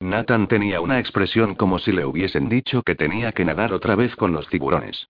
Nathan 0.00 0.48
tenía 0.48 0.80
una 0.80 0.98
expresión 0.98 1.54
como 1.54 1.78
si 1.78 1.92
le 1.92 2.04
hubiesen 2.04 2.48
dicho 2.48 2.82
que 2.82 2.94
tenía 2.94 3.32
que 3.32 3.44
nadar 3.44 3.72
otra 3.72 3.94
vez 3.94 4.14
con 4.16 4.32
los 4.32 4.48
tiburones. 4.48 5.08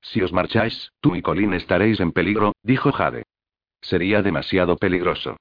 Si 0.00 0.20
os 0.20 0.32
marcháis, 0.32 0.92
tú 1.00 1.16
y 1.16 1.22
Colin 1.22 1.54
estaréis 1.54 2.00
en 2.00 2.12
peligro, 2.12 2.52
dijo 2.62 2.92
Jade. 2.92 3.24
Sería 3.80 4.22
demasiado 4.22 4.76
peligroso. 4.76 5.36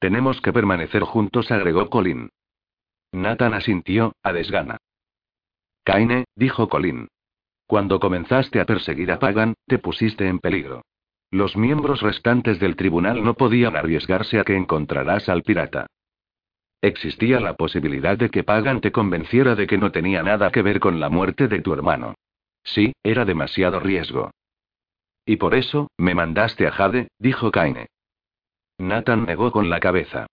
Tenemos 0.00 0.40
que 0.40 0.52
permanecer 0.52 1.02
juntos, 1.02 1.50
agregó 1.50 1.88
Colin. 1.90 2.30
Nathan 3.12 3.54
asintió, 3.54 4.12
a 4.22 4.32
desgana. 4.32 4.78
Kaine, 5.84 6.24
dijo 6.34 6.68
Colin. 6.68 7.08
Cuando 7.66 8.00
comenzaste 8.00 8.60
a 8.60 8.66
perseguir 8.66 9.12
a 9.12 9.18
Pagan, 9.18 9.54
te 9.66 9.78
pusiste 9.78 10.26
en 10.26 10.40
peligro. 10.40 10.82
Los 11.30 11.56
miembros 11.56 12.02
restantes 12.02 12.58
del 12.58 12.74
tribunal 12.74 13.22
no 13.22 13.34
podían 13.34 13.76
arriesgarse 13.76 14.40
a 14.40 14.44
que 14.44 14.56
encontrarás 14.56 15.28
al 15.28 15.42
pirata. 15.42 15.86
Existía 16.82 17.40
la 17.40 17.54
posibilidad 17.54 18.16
de 18.16 18.30
que 18.30 18.42
Pagan 18.42 18.80
te 18.80 18.90
convenciera 18.90 19.54
de 19.54 19.66
que 19.66 19.76
no 19.76 19.92
tenía 19.92 20.22
nada 20.22 20.50
que 20.50 20.62
ver 20.62 20.80
con 20.80 20.98
la 20.98 21.10
muerte 21.10 21.46
de 21.46 21.60
tu 21.60 21.72
hermano. 21.72 22.14
Sí, 22.64 22.92
era 23.02 23.24
demasiado 23.24 23.80
riesgo. 23.80 24.30
Y 25.26 25.36
por 25.36 25.54
eso, 25.54 25.88
me 25.98 26.14
mandaste 26.14 26.66
a 26.66 26.72
Jade, 26.72 27.08
dijo 27.18 27.50
Kaine. 27.50 27.86
Nathan 28.78 29.26
negó 29.26 29.52
con 29.52 29.68
la 29.68 29.78
cabeza. 29.78 30.26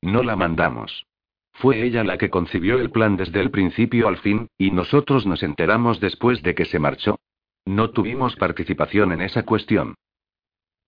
No 0.00 0.22
la 0.22 0.34
mandamos. 0.34 1.04
Fue 1.52 1.82
ella 1.82 2.04
la 2.04 2.16
que 2.16 2.30
concibió 2.30 2.78
el 2.78 2.90
plan 2.90 3.16
desde 3.16 3.40
el 3.40 3.50
principio 3.50 4.08
al 4.08 4.16
fin, 4.16 4.48
y 4.56 4.70
nosotros 4.70 5.26
nos 5.26 5.42
enteramos 5.42 6.00
después 6.00 6.42
de 6.42 6.54
que 6.54 6.64
se 6.64 6.78
marchó. 6.78 7.18
No 7.66 7.90
tuvimos 7.90 8.34
participación 8.36 9.12
en 9.12 9.20
esa 9.20 9.42
cuestión. 9.44 9.94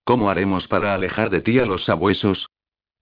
¿Cómo 0.03 0.31
haremos 0.31 0.67
para 0.67 0.95
alejar 0.95 1.29
de 1.29 1.41
ti 1.41 1.59
a 1.59 1.65
los 1.65 1.85
sabuesos? 1.85 2.47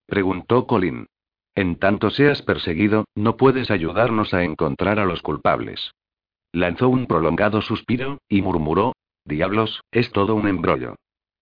preguntó 0.05 0.67
Colin. 0.67 1.07
En 1.55 1.75
tanto 1.75 2.09
seas 2.09 2.41
perseguido, 2.41 3.05
no 3.15 3.35
puedes 3.35 3.71
ayudarnos 3.71 4.33
a 4.33 4.43
encontrar 4.43 4.99
a 4.99 5.05
los 5.05 5.21
culpables. 5.21 5.91
Lanzó 6.53 6.89
un 6.89 7.07
prolongado 7.07 7.61
suspiro, 7.61 8.19
y 8.29 8.41
murmuró, 8.41 8.93
Diablos, 9.25 9.81
es 9.91 10.11
todo 10.11 10.35
un 10.35 10.47
embrollo. 10.47 10.95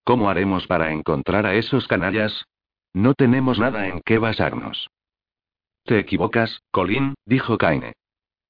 ¿Cómo 0.03 0.29
haremos 0.29 0.67
para 0.67 0.91
encontrar 0.91 1.45
a 1.45 1.55
esos 1.55 1.87
canallas? 1.87 2.45
No 2.93 3.13
tenemos 3.13 3.59
nada 3.59 3.87
en 3.87 4.01
qué 4.03 4.17
basarnos. 4.17 4.89
Te 5.83 5.99
equivocas, 5.99 6.61
Colin, 6.71 7.13
dijo 7.25 7.57
Kaine. 7.57 7.93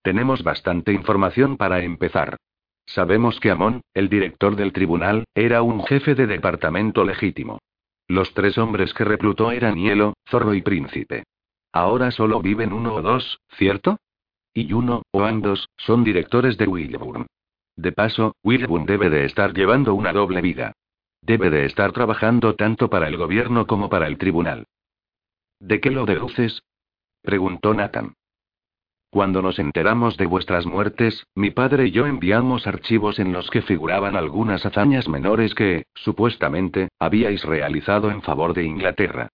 Tenemos 0.02 0.44
bastante 0.44 0.94
información 0.94 1.58
para 1.58 1.84
empezar. 1.84 2.38
Sabemos 2.86 3.40
que 3.40 3.52
Amon, 3.52 3.82
el 3.94 4.10
director 4.10 4.56
del 4.56 4.74
tribunal, 4.74 5.26
era 5.36 5.62
un 5.62 5.84
jefe 5.84 6.16
de 6.16 6.26
departamento 6.26 7.04
legítimo. 7.04 7.60
Los 8.08 8.34
tres 8.34 8.58
hombres 8.58 8.94
que 8.94 9.04
reclutó 9.04 9.52
eran 9.52 9.76
Hielo, 9.76 10.14
Zorro 10.28 10.54
y 10.56 10.62
Príncipe. 10.62 11.24
Ahora 11.72 12.12
solo 12.12 12.42
viven 12.42 12.74
uno 12.74 12.96
o 12.96 13.02
dos, 13.02 13.40
¿cierto? 13.58 13.98
Y 14.54 14.74
uno, 14.74 15.04
o 15.12 15.24
ambos, 15.24 15.70
son 15.78 16.04
directores 16.04 16.58
de 16.58 16.68
Wilburn. 16.68 17.28
De 17.76 17.92
paso, 17.92 18.36
Wilburn 18.44 18.86
debe 18.86 19.10
de 19.10 19.26
estar 19.26 19.54
llevando 19.54 19.94
una 19.94 20.12
doble 20.12 20.42
vida. 20.42 20.74
Debe 21.22 21.50
de 21.50 21.66
estar 21.66 21.92
trabajando 21.92 22.56
tanto 22.56 22.90
para 22.90 23.08
el 23.08 23.18
gobierno 23.18 23.68
como 23.68 23.90
para 23.90 24.08
el 24.08 24.18
tribunal. 24.18 24.66
¿De 25.60 25.80
qué 25.80 25.92
lo 25.92 26.06
deduces? 26.06 26.64
preguntó 27.22 27.74
Nathan. 27.74 28.14
Cuando 29.12 29.42
nos 29.42 29.58
enteramos 29.58 30.18
de 30.18 30.28
vuestras 30.28 30.66
muertes, 30.66 31.26
mi 31.36 31.50
padre 31.50 31.88
y 31.88 31.92
yo 31.92 32.06
enviamos 32.06 32.68
archivos 32.68 33.18
en 33.18 33.34
los 33.34 33.50
que 33.50 33.64
figuraban 33.64 34.16
algunas 34.16 34.66
hazañas 34.66 35.08
menores 35.08 35.56
que, 35.56 35.86
supuestamente, 35.96 36.90
habíais 37.00 37.44
realizado 37.44 38.12
en 38.12 38.22
favor 38.22 38.54
de 38.54 38.66
Inglaterra. 38.66 39.30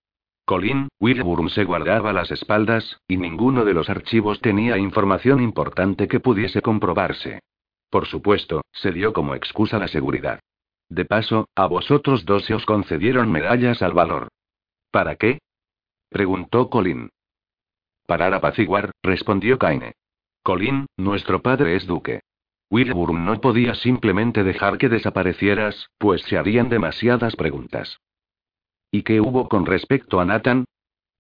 Colin, 0.46 0.90
Wilburn 1.00 1.50
se 1.50 1.64
guardaba 1.64 2.14
las 2.14 2.30
espaldas, 2.30 3.02
y 3.08 3.18
ninguno 3.18 3.66
de 3.66 3.74
los 3.74 3.90
archivos 3.90 4.40
tenía 4.42 4.78
información 4.78 5.42
importante 5.42 6.08
que 6.08 6.20
pudiese 6.20 6.62
comprobarse. 6.62 7.40
Por 7.90 8.06
supuesto, 8.06 8.62
se 8.72 8.92
dio 8.92 9.12
como 9.12 9.34
excusa 9.34 9.80
la 9.80 9.88
seguridad. 9.88 10.40
De 10.88 11.04
paso, 11.04 11.50
a 11.56 11.66
vosotros 11.66 12.26
dos 12.26 12.46
se 12.46 12.54
os 12.54 12.66
concedieron 12.66 13.32
medallas 13.32 13.82
al 13.82 13.94
valor. 13.94 14.28
¿Para 14.92 15.16
qué? 15.16 15.40
preguntó 16.10 16.70
Colin. 16.70 17.10
Para 18.06 18.28
apaciguar, 18.28 18.92
respondió 19.02 19.58
Kaine. 19.58 19.94
Colin, 20.44 20.86
nuestro 20.96 21.42
padre 21.42 21.76
es 21.76 21.88
duque. 21.88 22.22
Wilburn 22.70 23.26
no 23.26 23.42
podía 23.42 23.74
simplemente 23.74 24.44
dejar 24.44 24.78
que 24.78 24.90
desaparecieras, 24.90 25.90
pues 25.98 26.22
se 26.22 26.38
harían 26.38 26.70
demasiadas 26.70 27.36
preguntas. 27.36 28.00
¿Y 28.92 29.04
qué 29.04 29.22
hubo 29.22 29.50
con 29.50 29.66
respecto 29.66 30.20
a 30.20 30.26
Nathan? 30.26 30.66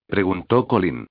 preguntó 0.07 0.68
Colin. 0.68 1.07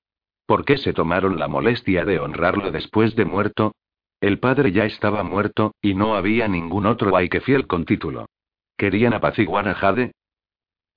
¿Por 0.47 0.65
qué 0.65 0.77
se 0.77 0.93
tomaron 0.93 1.39
la 1.39 1.49
molestia 1.49 2.05
de 2.05 2.19
honrarlo 2.19 2.71
después 2.71 3.17
de 3.17 3.25
muerto? 3.25 3.75
El 4.21 4.39
padre 4.39 4.73
ya 4.73 4.85
estaba 4.85 5.23
muerto, 5.23 5.75
y 5.83 5.95
no 5.95 6.15
había 6.15 6.49
ningún 6.49 6.87
otro 6.87 7.13
fiel 7.45 7.67
con 7.67 7.85
título. 7.85 8.27
¿Querían 8.77 9.15
apaciguar 9.15 9.69
a 9.69 9.75
Jade? 9.75 10.13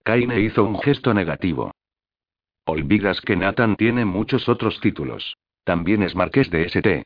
Kaine 0.04 0.40
hizo 0.42 0.64
un 0.64 0.80
gesto 0.80 1.14
negativo. 1.14 1.72
Olvidas 2.66 3.22
que 3.22 3.36
Nathan 3.36 3.76
tiene 3.76 4.06
muchos 4.06 4.50
otros 4.50 4.80
títulos. 4.82 5.38
También 5.64 6.04
es 6.04 6.16
marqués 6.16 6.50
de 6.50 6.64
St. 6.64 7.04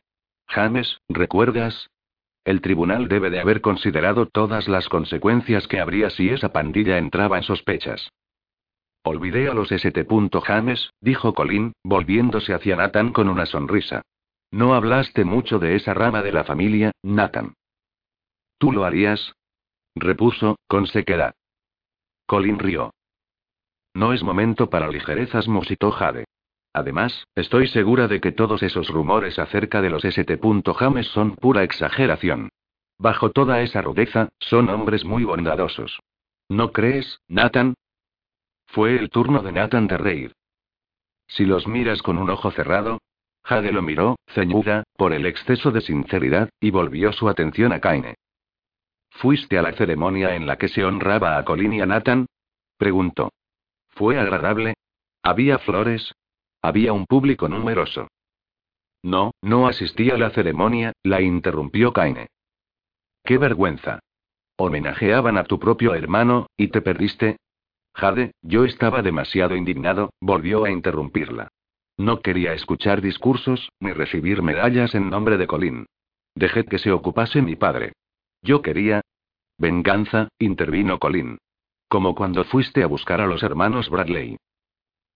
James, 0.48 1.00
¿recuerdas? 1.10 1.90
El 2.44 2.62
tribunal 2.62 3.08
debe 3.08 3.30
de 3.30 3.40
haber 3.40 3.62
considerado 3.62 4.28
todas 4.28 4.68
las 4.68 4.90
consecuencias 4.90 5.68
que 5.68 5.80
habría 5.80 6.10
si 6.10 6.30
esa 6.30 6.52
pandilla 6.52 6.98
entraba 6.98 7.38
en 7.38 7.44
sospechas. 7.44 8.12
Olvidé 9.04 9.50
a 9.50 9.54
los 9.54 9.72
St. 9.72 10.06
James, 10.44 10.94
dijo 11.02 11.34
Colin, 11.34 11.74
volviéndose 11.84 12.54
hacia 12.54 12.76
Nathan 12.76 13.12
con 13.12 13.30
una 13.30 13.46
sonrisa. 13.46 14.04
No 14.52 14.76
hablaste 14.76 15.24
mucho 15.26 15.58
de 15.60 15.76
esa 15.76 15.94
rama 15.94 16.22
de 16.22 16.32
la 16.32 16.44
familia, 16.44 16.92
Nathan. 17.02 17.56
¿Tú 18.58 18.72
lo 18.72 18.84
harías? 18.84 19.34
repuso, 19.96 20.58
con 20.68 20.88
sequedad. 20.88 21.34
Colin 22.28 22.60
rió. 22.60 22.92
No 23.94 24.14
es 24.14 24.24
momento 24.24 24.70
para 24.70 24.88
ligerezas, 24.88 25.48
musitó 25.48 25.92
Jade. 25.92 26.26
Además, 26.74 27.28
estoy 27.36 27.68
segura 27.68 28.08
de 28.08 28.22
que 28.22 28.32
todos 28.32 28.64
esos 28.64 28.88
rumores 28.90 29.40
acerca 29.40 29.82
de 29.82 29.90
los 29.90 30.06
St. 30.06 30.40
James 30.78 31.08
son 31.08 31.36
pura 31.36 31.64
exageración. 31.64 32.50
Bajo 32.98 33.32
toda 33.32 33.62
esa 33.62 33.82
rudeza, 33.82 34.30
son 34.40 34.70
hombres 34.70 35.04
muy 35.04 35.24
bondadosos. 35.24 36.00
¿No 36.48 36.72
crees, 36.72 37.20
Nathan? 37.28 37.74
Fue 38.72 38.96
el 38.98 39.10
turno 39.10 39.42
de 39.44 39.52
Nathan 39.52 39.88
de 39.88 39.98
reír. 39.98 40.34
Si 41.28 41.46
los 41.46 41.68
miras 41.68 42.02
con 42.02 42.18
un 42.18 42.30
ojo 42.30 42.52
cerrado. 42.52 43.00
Jade 43.44 43.72
lo 43.72 43.82
miró, 43.82 44.18
ceñuda, 44.28 44.84
por 44.96 45.14
el 45.14 45.26
exceso 45.26 45.72
de 45.72 45.82
sinceridad, 45.82 46.50
y 46.60 46.70
volvió 46.70 47.12
su 47.12 47.28
atención 47.28 47.74
a 47.74 47.82
Kaine. 47.82 48.16
¿Fuiste 49.10 49.58
a 49.58 49.62
la 49.62 49.74
ceremonia 49.74 50.36
en 50.36 50.46
la 50.46 50.58
que 50.58 50.68
se 50.68 50.86
honraba 50.86 51.38
a 51.38 51.44
Colin 51.44 51.74
y 51.74 51.82
a 51.82 51.86
Nathan? 51.86 52.28
preguntó. 52.78 53.32
¿Fue 53.90 54.18
agradable? 54.18 54.76
¿Había 55.22 55.60
flores? 55.60 56.14
Había 56.62 56.94
un 56.94 57.08
público 57.08 57.50
numeroso. 57.50 58.08
No, 59.04 59.32
no 59.42 59.68
asistí 59.68 60.12
a 60.12 60.18
la 60.18 60.30
ceremonia, 60.30 60.94
la 61.04 61.22
interrumpió 61.22 61.92
Kaine. 61.92 62.28
¡Qué 63.24 63.38
vergüenza! 63.38 64.00
Homenajeaban 64.56 65.38
a 65.38 65.44
tu 65.44 65.60
propio 65.60 65.96
hermano, 65.96 66.48
y 66.56 66.68
te 66.68 66.82
perdiste, 66.82 67.38
Jade, 67.94 68.32
yo 68.42 68.66
estaba 68.66 69.02
demasiado 69.02 69.56
indignado, 69.56 70.12
volvió 70.22 70.66
a 70.66 70.72
interrumpirla. 70.72 71.50
No 71.98 72.22
quería 72.22 72.54
escuchar 72.54 73.02
discursos, 73.02 73.70
ni 73.80 73.92
recibir 73.92 74.42
medallas 74.42 74.96
en 74.96 75.10
nombre 75.10 75.38
de 75.38 75.48
Colin. 75.48 75.86
Dejé 76.36 76.66
que 76.66 76.80
se 76.80 76.92
ocupase 76.92 77.42
mi 77.42 77.56
padre. 77.56 77.94
Yo 78.42 78.62
quería. 78.62 79.02
Venganza, 79.58 80.30
intervino 80.40 80.98
Colin. 81.00 81.38
Como 81.88 82.16
cuando 82.16 82.44
fuiste 82.46 82.84
a 82.84 82.88
buscar 82.88 83.22
a 83.22 83.28
los 83.28 83.44
hermanos 83.44 83.90
Bradley. 83.90 84.38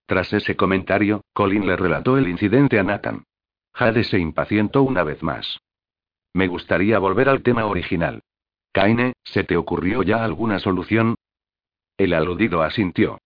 Tras 0.06 0.32
ese 0.32 0.54
comentario, 0.54 1.22
Colin 1.32 1.66
le 1.66 1.76
relató 1.76 2.16
el 2.18 2.28
incidente 2.28 2.78
a 2.78 2.84
Nathan. 2.84 3.24
Jade 3.72 4.04
se 4.04 4.18
impacientó 4.18 4.82
una 4.82 5.02
vez 5.02 5.22
más. 5.22 5.58
Me 6.32 6.46
gustaría 6.46 6.98
volver 6.98 7.28
al 7.28 7.42
tema 7.42 7.66
original. 7.66 8.22
Kaine, 8.72 9.14
¿se 9.24 9.42
te 9.42 9.56
ocurrió 9.56 10.02
ya 10.02 10.22
alguna 10.22 10.58
solución? 10.58 11.16
El 11.96 12.12
aludido 12.12 12.62
asintió. 12.62 13.18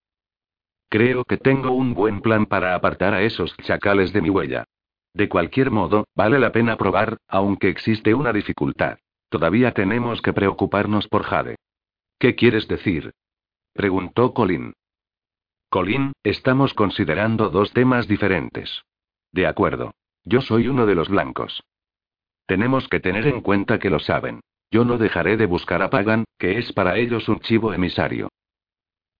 Creo 0.89 1.25
que 1.25 1.37
tengo 1.37 1.73
un 1.73 1.95
buen 1.95 2.21
plan 2.21 2.47
para 2.47 2.75
apartar 2.75 3.15
a 3.15 3.23
esos 3.23 3.57
chacales 3.59 4.13
de 4.13 4.21
mi 4.23 4.31
huella. 4.31 4.65
De 5.13 5.29
cualquier 5.29 5.71
modo, 5.71 6.07
vale 6.15 6.39
la 6.39 6.53
pena 6.53 6.77
probar, 6.77 7.19
aunque 7.27 7.69
existe 7.69 8.15
una 8.15 8.33
dificultad. 8.33 8.99
Todavía 9.29 9.73
tenemos 9.73 10.23
que 10.23 10.33
preocuparnos 10.33 11.09
por 11.09 11.23
Jade. 11.23 11.57
¿Qué 12.19 12.35
quieres 12.35 12.69
decir? 12.69 13.13
preguntó 13.73 14.35
Colin. 14.35 14.75
Colin, 15.69 16.13
estamos 16.25 16.75
considerando 16.75 17.49
dos 17.49 17.73
temas 17.73 18.09
diferentes. 18.09 18.83
De 19.33 19.47
acuerdo. 19.47 19.95
Yo 20.25 20.43
soy 20.43 20.69
uno 20.69 20.87
de 20.87 20.95
los 20.95 21.09
blancos. 21.09 21.63
Tenemos 22.47 22.89
que 22.89 23.01
tener 23.01 23.27
en 23.27 23.41
cuenta 23.41 23.79
que 23.79 23.91
lo 23.91 24.01
saben. 24.01 24.41
Yo 24.71 24.85
no 24.85 24.99
dejaré 24.99 25.37
de 25.37 25.47
buscar 25.47 25.83
a 25.83 25.91
Pagan, 25.91 26.25
que 26.39 26.59
es 26.59 26.73
para 26.73 26.99
ellos 26.99 27.29
un 27.29 27.41
chivo 27.41 27.73
emisario. 27.73 28.29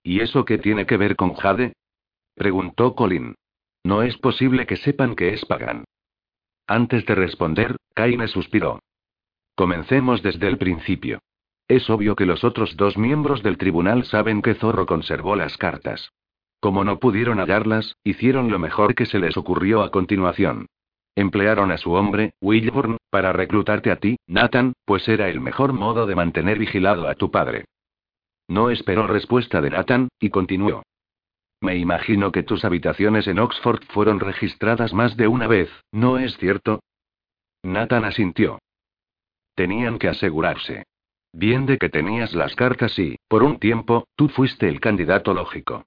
¿Y 0.03 0.21
eso 0.21 0.45
qué 0.45 0.59
tiene 0.59 0.87
que 0.87 0.97
ver 0.97 1.17
con 1.17 1.35
Jade? 1.35 1.75
preguntó 2.35 2.95
Colin. 2.95 3.35
No 3.85 4.03
es 4.03 4.17
posible 4.19 4.67
que 4.67 4.77
sepan 4.77 5.15
que 5.15 5.35
es 5.35 5.45
Pagan. 5.45 5.85
Antes 6.67 7.05
de 7.07 7.15
responder, 7.15 7.77
Kaine 7.95 8.29
suspiró. 8.29 8.81
Comencemos 9.55 10.23
desde 10.23 10.49
el 10.49 10.59
principio. 10.59 11.21
es 11.69 11.89
obvio 11.89 12.17
que 12.17 12.27
los 12.27 12.45
otros 12.45 12.77
dos 12.77 12.99
miembros 12.99 13.43
del 13.43 13.59
tribunal 13.59 14.05
saben 14.05 14.43
que 14.43 14.55
Zorro 14.55 14.87
conservó 14.87 15.37
las 15.37 15.57
cartas. 15.57 16.11
Como 16.61 16.85
no 16.85 16.99
pudieron 16.99 17.39
hallarlas, 17.39 17.97
hicieron 18.05 18.51
lo 18.51 18.59
mejor 18.59 18.95
que 18.95 19.07
se 19.07 19.19
les 19.19 19.37
ocurrió 19.37 19.83
a 19.83 19.91
continuación. 19.91 20.67
Emplearon 21.17 21.73
a 21.73 21.79
su 21.79 21.93
hombre, 21.93 22.33
Wilburn, 22.41 22.97
para 23.11 23.33
reclutarte 23.33 23.91
a 23.91 23.97
ti, 23.97 24.17
Nathan, 24.27 24.75
pues 24.85 25.09
era 25.09 25.29
el 25.29 25.41
mejor 25.41 25.73
modo 25.73 26.07
de 26.07 26.15
mantener 26.15 26.59
vigilado 26.59 27.09
a 27.09 27.15
tu 27.15 27.31
padre. 27.31 27.65
No 28.51 28.69
esperó 28.69 29.07
respuesta 29.07 29.61
de 29.61 29.71
Nathan, 29.71 30.09
y 30.19 30.29
continuó. 30.31 30.83
Me 31.61 31.77
imagino 31.77 32.33
que 32.33 32.43
tus 32.43 32.65
habitaciones 32.65 33.29
en 33.29 33.39
Oxford 33.39 33.85
fueron 33.91 34.19
registradas 34.19 34.93
más 34.93 35.17
de 35.17 35.29
una 35.29 35.47
vez, 35.47 35.71
¿no 35.93 36.19
es 36.19 36.37
cierto? 36.39 36.81
Nathan 37.63 38.05
asintió. 38.05 38.59
Tenían 39.55 40.01
que 40.01 40.09
asegurarse. 40.09 40.83
Bien 41.33 41.65
de 41.65 41.79
que 41.79 41.91
tenías 41.91 42.35
las 42.35 42.57
cartas 42.57 42.99
y, 42.99 43.19
por 43.29 43.45
un 43.45 43.61
tiempo, 43.61 44.09
tú 44.17 44.29
fuiste 44.29 44.69
el 44.69 44.81
candidato 44.81 45.33
lógico. 45.33 45.85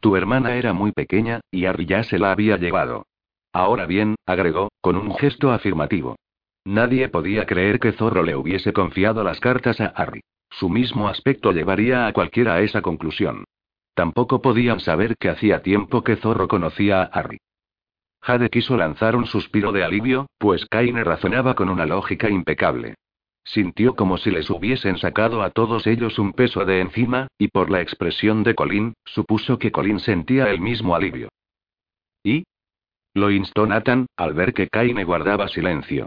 Tu 0.00 0.14
hermana 0.14 0.56
era 0.56 0.74
muy 0.74 0.92
pequeña, 0.92 1.40
y 1.50 1.64
Harry 1.64 1.86
ya 1.86 2.02
se 2.02 2.18
la 2.18 2.32
había 2.32 2.58
llevado. 2.58 3.06
Ahora 3.54 3.86
bien, 3.86 4.16
agregó, 4.26 4.68
con 4.82 4.96
un 4.98 5.14
gesto 5.16 5.50
afirmativo. 5.50 6.16
Nadie 6.66 7.08
podía 7.08 7.46
creer 7.46 7.80
que 7.80 7.92
Zorro 7.92 8.22
le 8.22 8.36
hubiese 8.36 8.74
confiado 8.74 9.24
las 9.24 9.40
cartas 9.40 9.80
a 9.80 9.86
Harry. 9.86 10.20
Su 10.52 10.68
mismo 10.68 11.08
aspecto 11.08 11.52
llevaría 11.52 12.06
a 12.06 12.12
cualquiera 12.12 12.54
a 12.54 12.60
esa 12.60 12.82
conclusión. 12.82 13.44
Tampoco 13.94 14.40
podían 14.40 14.80
saber 14.80 15.16
que 15.16 15.28
hacía 15.28 15.62
tiempo 15.62 16.02
que 16.02 16.16
Zorro 16.16 16.48
conocía 16.48 17.02
a 17.02 17.04
Harry. 17.04 17.38
Jade 18.20 18.50
quiso 18.50 18.76
lanzar 18.76 19.16
un 19.16 19.26
suspiro 19.26 19.72
de 19.72 19.82
alivio, 19.82 20.26
pues 20.38 20.66
Kaine 20.66 21.02
razonaba 21.04 21.54
con 21.54 21.68
una 21.68 21.86
lógica 21.86 22.30
impecable. 22.30 22.94
Sintió 23.44 23.96
como 23.96 24.18
si 24.18 24.30
les 24.30 24.48
hubiesen 24.50 24.98
sacado 24.98 25.42
a 25.42 25.50
todos 25.50 25.86
ellos 25.88 26.18
un 26.18 26.32
peso 26.32 26.64
de 26.64 26.80
encima, 26.80 27.26
y 27.38 27.48
por 27.48 27.70
la 27.70 27.80
expresión 27.80 28.44
de 28.44 28.54
Colin, 28.54 28.94
supuso 29.04 29.58
que 29.58 29.72
Colin 29.72 29.98
sentía 29.98 30.50
el 30.50 30.60
mismo 30.60 30.94
alivio. 30.94 31.28
¿Y? 32.22 32.44
Lo 33.14 33.30
instó 33.30 33.66
Nathan, 33.66 34.06
al 34.16 34.34
ver 34.34 34.54
que 34.54 34.68
Kaine 34.68 35.02
guardaba 35.04 35.48
silencio. 35.48 36.06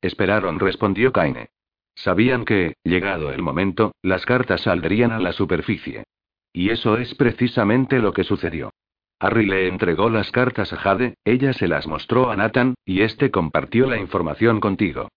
Esperaron, 0.00 0.58
respondió 0.58 1.12
Kaine. 1.12 1.50
Sabían 1.94 2.44
que, 2.44 2.74
llegado 2.84 3.32
el 3.32 3.42
momento, 3.42 3.92
las 4.02 4.24
cartas 4.26 4.62
saldrían 4.62 5.12
a 5.12 5.18
la 5.18 5.32
superficie. 5.32 6.04
Y 6.52 6.70
eso 6.70 6.96
es 6.96 7.14
precisamente 7.14 7.98
lo 7.98 8.12
que 8.12 8.24
sucedió. 8.24 8.72
Harry 9.20 9.46
le 9.46 9.68
entregó 9.68 10.10
las 10.10 10.30
cartas 10.32 10.72
a 10.72 10.76
Jade, 10.76 11.14
ella 11.24 11.52
se 11.52 11.68
las 11.68 11.86
mostró 11.86 12.30
a 12.30 12.36
Nathan, 12.36 12.74
y 12.84 13.02
este 13.02 13.30
compartió 13.30 13.86
la 13.86 13.98
información 13.98 14.60
contigo. 14.60 15.08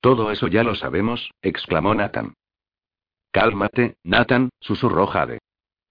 Todo 0.00 0.30
eso 0.30 0.46
ya 0.46 0.62
lo 0.62 0.76
sabemos, 0.76 1.30
exclamó 1.42 1.94
Nathan. 1.94 2.34
Cálmate, 3.32 3.96
Nathan, 4.04 4.50
susurró 4.60 5.06
Jade. 5.08 5.40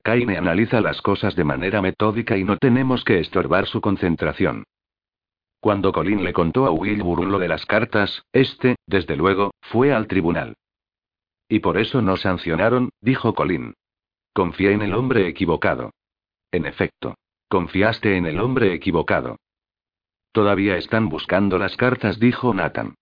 Kaine 0.04 0.38
analiza 0.38 0.80
las 0.80 1.02
cosas 1.02 1.36
de 1.36 1.44
manera 1.44 1.82
metódica 1.82 2.38
y 2.38 2.46
no 2.46 2.58
tenemos 2.58 3.04
que 3.04 3.20
estorbar 3.20 3.68
su 3.68 3.82
concentración. 3.82 4.64
Cuando 5.60 5.92
Colin 5.92 6.24
le 6.24 6.34
contó 6.34 6.66
a 6.66 6.72
Wilbur 6.72 7.26
lo 7.26 7.40
de 7.40 7.48
las 7.48 7.66
cartas, 7.66 8.24
este, 8.32 8.76
desde 8.86 9.16
luego, 9.16 9.52
fue 9.62 9.94
al 9.94 10.08
tribunal. 10.08 10.56
Y 11.50 11.60
por 11.60 11.78
eso 11.78 12.02
no 12.02 12.18
sancionaron, 12.18 12.90
dijo 13.02 13.34
Colin. 13.34 13.74
Confié 14.34 14.74
en 14.74 14.82
el 14.82 14.94
hombre 14.94 15.28
equivocado. 15.28 15.92
En 16.52 16.66
efecto. 16.66 17.16
Confiaste 17.50 18.18
en 18.18 18.26
el 18.26 18.40
hombre 18.40 18.74
equivocado. 18.74 19.38
Todavía 20.32 20.78
están 20.78 21.10
buscando 21.10 21.58
las 21.58 21.76
cartas, 21.78 22.20
dijo 22.20 22.54
Nathan. 22.54 22.96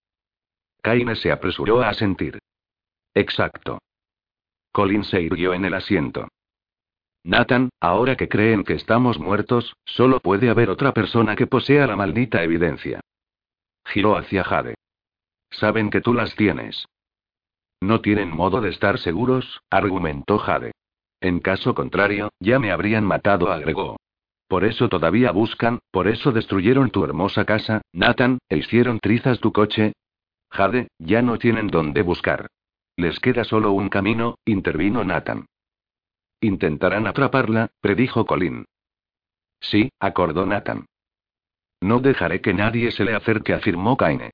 Kaine 0.81 1.15
se 1.15 1.31
apresuró 1.31 1.81
a 1.81 1.89
asentir. 1.89 2.39
Exacto. 3.13 3.79
Colin 4.71 5.03
se 5.03 5.21
irguió 5.21 5.53
en 5.53 5.65
el 5.65 5.73
asiento. 5.73 6.27
Nathan, 7.25 7.69
ahora 7.81 8.15
que 8.15 8.29
creen 8.29 8.63
que 8.63 8.73
estamos 8.73 9.17
muertos, 9.17 9.75
solo 9.83 10.19
puede 10.19 10.51
haber 10.51 10.69
otra 10.69 10.93
persona 10.93 11.35
que 11.35 11.47
posea 11.47 11.87
la 11.87 11.95
maldita 11.95 12.43
evidencia. 12.43 13.01
Giró 13.83 14.15
hacia 14.15 14.43
Jade. 14.43 14.75
Saben 15.49 15.89
que 15.89 16.01
tú 16.01 16.13
las 16.13 16.35
tienes. 16.35 16.85
No 17.81 18.01
tienen 18.01 18.29
modo 18.29 18.61
de 18.61 18.69
estar 18.69 18.99
seguros, 18.99 19.59
argumentó 19.71 20.37
Jade. 20.37 20.71
En 21.19 21.39
caso 21.39 21.73
contrario, 21.73 22.29
ya 22.39 22.59
me 22.59 22.71
habrían 22.71 23.03
matado, 23.03 23.51
agregó. 23.51 23.97
Por 24.47 24.63
eso 24.63 24.87
todavía 24.87 25.31
buscan, 25.31 25.79
por 25.89 26.07
eso 26.07 26.31
destruyeron 26.31 26.91
tu 26.91 27.03
hermosa 27.03 27.43
casa, 27.43 27.81
Nathan, 27.91 28.37
e 28.49 28.57
hicieron 28.57 28.99
trizas 28.99 29.39
tu 29.39 29.51
coche. 29.51 29.93
Jade, 30.51 30.89
ya 30.99 31.23
no 31.23 31.39
tienen 31.39 31.69
dónde 31.69 32.03
buscar. 32.03 32.45
Les 32.97 33.19
queda 33.19 33.43
solo 33.45 33.71
un 33.71 33.89
camino, 33.89 34.35
intervino 34.45 35.03
Nathan. 35.03 35.47
Intentarán 36.41 37.07
atraparla, 37.07 37.69
predijo 37.81 38.25
Colin. 38.25 38.65
Sí, 39.59 39.89
acordó 39.99 40.45
Nathan. 40.45 40.85
No 41.81 41.99
dejaré 41.99 42.41
que 42.41 42.53
nadie 42.53 42.91
se 42.91 43.03
le 43.03 43.15
acerque, 43.15 43.53
afirmó 43.53 43.97
Kaine. 43.97 44.31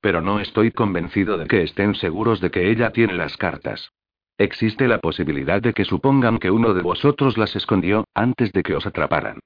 Pero 0.00 0.20
no 0.20 0.40
estoy 0.40 0.70
convencido 0.70 1.38
de 1.38 1.46
que 1.46 1.62
estén 1.62 1.94
seguros 1.94 2.40
de 2.40 2.50
que 2.50 2.70
ella 2.70 2.90
tiene 2.90 3.14
las 3.14 3.36
cartas. 3.36 3.90
Existe 4.36 4.88
la 4.88 4.98
posibilidad 4.98 5.62
de 5.62 5.72
que 5.72 5.84
supongan 5.84 6.38
que 6.38 6.50
uno 6.50 6.74
de 6.74 6.82
vosotros 6.82 7.38
las 7.38 7.54
escondió, 7.56 8.04
antes 8.14 8.52
de 8.52 8.62
que 8.62 8.74
os 8.74 8.86
atraparan. 8.86 9.40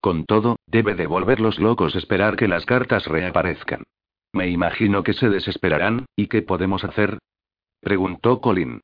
Con 0.00 0.26
todo, 0.26 0.56
debe 0.66 0.94
de 0.94 1.06
volverlos 1.06 1.58
locos 1.58 1.96
esperar 1.96 2.36
que 2.36 2.46
las 2.46 2.66
cartas 2.66 3.06
reaparezcan. 3.06 3.84
Me 4.32 4.48
imagino 4.48 5.02
que 5.02 5.14
se 5.14 5.30
desesperarán, 5.30 6.06
¿y 6.14 6.26
qué 6.26 6.42
podemos 6.42 6.84
hacer? 6.84 7.18
preguntó 7.80 8.40
Colin. 8.40 8.80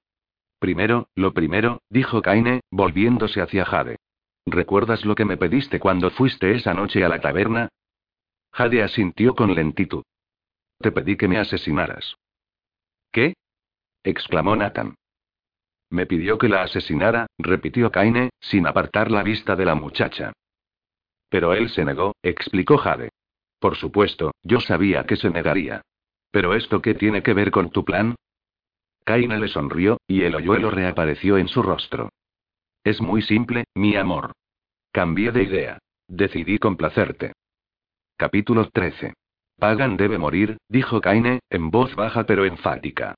Primero, 0.60 1.08
lo 1.14 1.32
primero, 1.32 1.80
dijo 1.88 2.20
Kaine, 2.20 2.60
volviéndose 2.70 3.40
hacia 3.40 3.64
Jade. 3.64 3.96
¿Recuerdas 4.44 5.06
lo 5.06 5.14
que 5.14 5.24
me 5.24 5.38
pediste 5.38 5.80
cuando 5.80 6.10
fuiste 6.10 6.54
esa 6.54 6.74
noche 6.74 7.02
a 7.02 7.08
la 7.08 7.20
taberna? 7.20 7.70
Jade 8.52 8.82
asintió 8.82 9.34
con 9.34 9.54
lentitud. 9.54 10.02
Te 10.78 10.92
pedí 10.92 11.16
que 11.16 11.28
me 11.28 11.38
asesinaras. 11.38 12.14
¿Qué? 13.10 13.34
exclamó 14.04 14.54
Nathan. 14.54 14.96
Me 15.88 16.04
pidió 16.04 16.36
que 16.36 16.48
la 16.48 16.62
asesinara, 16.62 17.26
repitió 17.38 17.90
Kaine, 17.90 18.28
sin 18.38 18.66
apartar 18.66 19.10
la 19.10 19.22
vista 19.22 19.56
de 19.56 19.64
la 19.64 19.74
muchacha. 19.74 20.32
Pero 21.30 21.54
él 21.54 21.70
se 21.70 21.86
negó, 21.86 22.14
explicó 22.22 22.76
Jade. 22.76 23.08
Por 23.58 23.76
supuesto, 23.76 24.32
yo 24.42 24.60
sabía 24.60 25.04
que 25.04 25.16
se 25.16 25.30
negaría. 25.30 25.80
¿Pero 26.30 26.54
esto 26.54 26.82
qué 26.82 26.94
tiene 26.94 27.22
que 27.22 27.32
ver 27.32 27.50
con 27.50 27.70
tu 27.70 27.82
plan? 27.82 28.14
Kaine 29.04 29.38
le 29.38 29.48
sonrió, 29.48 29.98
y 30.06 30.22
el 30.22 30.34
hoyuelo 30.34 30.70
reapareció 30.70 31.38
en 31.38 31.48
su 31.48 31.62
rostro. 31.62 32.10
Es 32.84 33.00
muy 33.00 33.22
simple, 33.22 33.64
mi 33.74 33.96
amor. 33.96 34.32
Cambié 34.92 35.32
de 35.32 35.42
idea. 35.42 35.78
Decidí 36.08 36.58
complacerte. 36.58 37.32
Capítulo 38.16 38.68
13. 38.68 39.14
Pagan 39.58 39.96
debe 39.96 40.18
morir, 40.18 40.58
dijo 40.68 41.00
Kaine, 41.00 41.40
en 41.50 41.70
voz 41.70 41.94
baja 41.94 42.24
pero 42.24 42.44
enfática. 42.44 43.14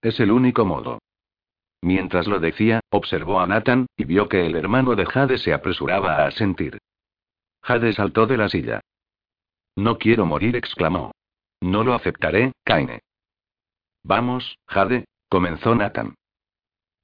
Es 0.00 0.18
el 0.18 0.30
único 0.30 0.64
modo. 0.64 0.98
Mientras 1.82 2.26
lo 2.26 2.40
decía, 2.40 2.80
observó 2.90 3.40
a 3.40 3.46
Nathan, 3.46 3.86
y 3.96 4.04
vio 4.04 4.28
que 4.28 4.46
el 4.46 4.56
hermano 4.56 4.94
de 4.94 5.04
Jade 5.04 5.38
se 5.38 5.52
apresuraba 5.52 6.16
a 6.16 6.26
asentir. 6.26 6.78
Jade 7.62 7.92
saltó 7.92 8.26
de 8.26 8.36
la 8.36 8.48
silla. 8.48 8.80
No 9.76 9.98
quiero 9.98 10.26
morir, 10.26 10.56
exclamó. 10.56 11.12
No 11.60 11.84
lo 11.84 11.94
aceptaré, 11.94 12.52
Kaine. 12.64 13.00
Vamos, 14.04 14.58
Jade, 14.66 15.04
comenzó 15.28 15.74
Nathan. 15.74 16.14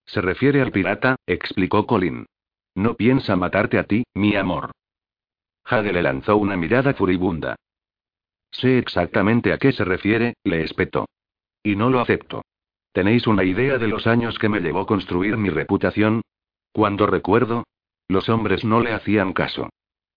Se 0.07 0.21
refiere 0.21 0.63
al 0.63 0.73
pirata, 0.73 1.17
explicó 1.27 1.87
Colin. 1.87 2.27
No 2.75 2.95
piensa 2.95 3.37
matarte 3.37 3.79
a 3.79 3.85
ti, 3.85 4.05
mi 4.15 4.37
amor. 4.37 4.73
Jade 5.65 5.93
le 5.93 6.03
lanzó 6.03 6.37
una 6.37 6.57
mirada 6.57 6.95
furibunda. 6.95 7.57
Sé 8.51 8.79
exactamente 8.79 9.53
a 9.53 9.59
qué 9.59 9.73
se 9.73 9.85
refiere, 9.85 10.35
le 10.45 10.63
espetó. 10.63 11.07
Y 11.63 11.77
no 11.77 11.91
lo 11.91 12.01
acepto. 12.01 12.43
¿Tenéis 12.93 13.27
una 13.27 13.45
idea 13.45 13.79
de 13.79 13.89
los 13.89 14.07
años 14.07 14.39
que 14.39 14.49
me 14.49 14.61
llevó 14.61 14.87
construir 14.87 15.37
mi 15.37 15.51
reputación? 15.51 16.23
Cuando 16.73 17.07
recuerdo, 17.07 17.65
los 18.09 18.29
hombres 18.29 18.65
no 18.65 18.81
le 18.81 18.93
hacían 18.93 19.35
caso. 19.35 19.69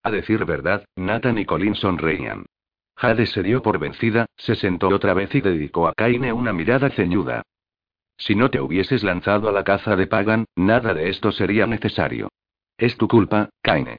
A 0.02 0.10
decir 0.10 0.44
verdad, 0.44 0.84
Nathan 0.96 1.38
y 1.38 1.44
Colin 1.44 1.74
sonreían. 1.74 2.46
Jade 2.96 3.26
se 3.26 3.42
dio 3.42 3.62
por 3.62 3.78
vencida, 3.78 4.26
se 4.36 4.54
sentó 4.54 4.88
otra 4.88 5.14
vez 5.14 5.34
y 5.34 5.40
dedicó 5.40 5.88
a 5.88 5.94
Kaine 5.94 6.32
una 6.32 6.52
mirada 6.52 6.90
ceñuda. 6.90 7.42
Si 8.16 8.34
no 8.34 8.50
te 8.50 8.60
hubieses 8.60 9.02
lanzado 9.02 9.48
a 9.48 9.52
la 9.52 9.64
caza 9.64 9.96
de 9.96 10.06
Pagan, 10.06 10.44
nada 10.54 10.94
de 10.94 11.08
esto 11.08 11.32
sería 11.32 11.66
necesario. 11.66 12.28
Es 12.76 12.96
tu 12.96 13.08
culpa, 13.08 13.50
Kaine. 13.62 13.98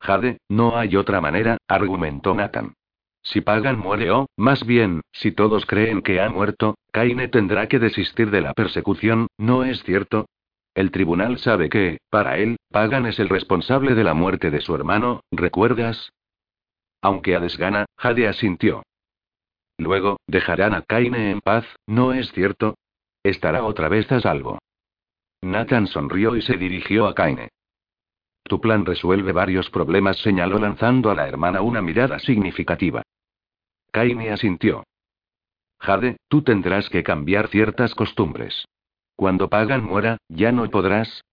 Jade, 0.00 0.38
no 0.48 0.76
hay 0.78 0.96
otra 0.96 1.20
manera, 1.20 1.58
argumentó 1.68 2.34
Nathan. 2.34 2.74
Si 3.22 3.42
Pagan 3.42 3.78
muere 3.78 4.10
o, 4.10 4.26
más 4.36 4.64
bien, 4.64 5.02
si 5.12 5.32
todos 5.32 5.66
creen 5.66 6.00
que 6.00 6.20
ha 6.20 6.30
muerto, 6.30 6.76
Kaine 6.90 7.28
tendrá 7.28 7.68
que 7.68 7.78
desistir 7.78 8.30
de 8.30 8.40
la 8.40 8.54
persecución, 8.54 9.26
¿no 9.36 9.64
es 9.64 9.82
cierto? 9.82 10.26
El 10.74 10.90
tribunal 10.90 11.38
sabe 11.38 11.68
que, 11.68 11.98
para 12.08 12.38
él, 12.38 12.56
Pagan 12.70 13.04
es 13.04 13.18
el 13.18 13.28
responsable 13.28 13.94
de 13.94 14.04
la 14.04 14.14
muerte 14.14 14.50
de 14.50 14.60
su 14.60 14.74
hermano, 14.74 15.20
¿recuerdas? 15.30 16.10
Aunque 17.02 17.34
a 17.34 17.40
desgana, 17.40 17.86
Jade 17.96 18.28
asintió. 18.28 18.82
Luego, 19.78 20.18
dejarán 20.26 20.74
a 20.74 20.82
Kaine 20.82 21.30
en 21.30 21.40
paz, 21.40 21.64
¿no 21.86 22.12
es 22.12 22.30
cierto? 22.32 22.76
Estará 23.22 23.64
otra 23.64 23.88
vez 23.88 24.10
a 24.12 24.20
salvo. 24.20 24.58
Nathan 25.40 25.86
sonrió 25.86 26.36
y 26.36 26.42
se 26.42 26.56
dirigió 26.56 27.06
a 27.06 27.14
Kaine. 27.14 27.48
Tu 28.44 28.60
plan 28.60 28.84
resuelve 28.84 29.32
varios 29.32 29.70
problemas, 29.70 30.18
señaló 30.18 30.58
lanzando 30.58 31.10
a 31.10 31.14
la 31.14 31.26
hermana 31.28 31.62
una 31.62 31.80
mirada 31.80 32.18
significativa. 32.18 33.02
Kaine 33.90 34.30
asintió. 34.30 34.84
Jade, 35.78 36.18
tú 36.28 36.42
tendrás 36.42 36.90
que 36.90 37.02
cambiar 37.02 37.48
ciertas 37.48 37.94
costumbres. 37.94 38.66
Cuando 39.16 39.48
Pagan 39.48 39.84
muera, 39.84 40.18
ya 40.28 40.52
no 40.52 40.68
podrás. 40.68 41.24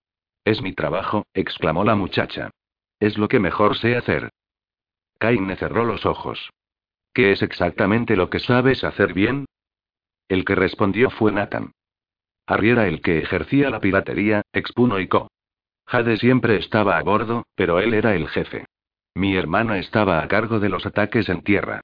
Es 0.45 0.61
mi 0.61 0.74
trabajo, 0.74 1.26
exclamó 1.34 1.84
la 1.84 1.95
muchacha. 1.95 2.51
Es 2.99 3.18
lo 3.18 3.28
que 3.28 3.39
mejor 3.39 3.78
sé 3.78 3.97
hacer. 3.97 4.30
Kaine 5.18 5.55
cerró 5.55 5.86
los 5.86 6.05
ojos. 6.05 6.51
¿Qué 7.13 7.32
es 7.32 7.41
exactamente 7.41 8.15
lo 8.15 8.30
que 8.30 8.39
sabes 8.39 8.84
hacer 8.84 9.13
bien? 9.13 9.45
El 10.30 10.45
que 10.45 10.55
respondió 10.55 11.09
fue 11.09 11.32
Nathan. 11.32 11.72
Arriera 12.45 12.88
el 12.88 13.01
que 13.01 13.20
ejercía 13.20 13.70
la 13.70 13.80
piratería, 13.80 14.41
expuno 14.53 14.99
y 14.99 15.07
co. 15.07 15.28
Jade 15.86 16.18
siempre 16.18 16.57
estaba 16.57 16.97
a 16.97 17.03
bordo, 17.03 17.45
pero 17.55 17.80
él 17.80 17.93
era 17.93 18.15
el 18.15 18.28
jefe. 18.28 18.65
Mi 19.15 19.36
hermana 19.36 19.80
estaba 19.80 20.22
a 20.22 20.28
cargo 20.28 20.59
de 20.59 20.70
los 20.70 20.86
ataques 20.86 21.28
en 21.30 21.41
tierra. 21.41 21.82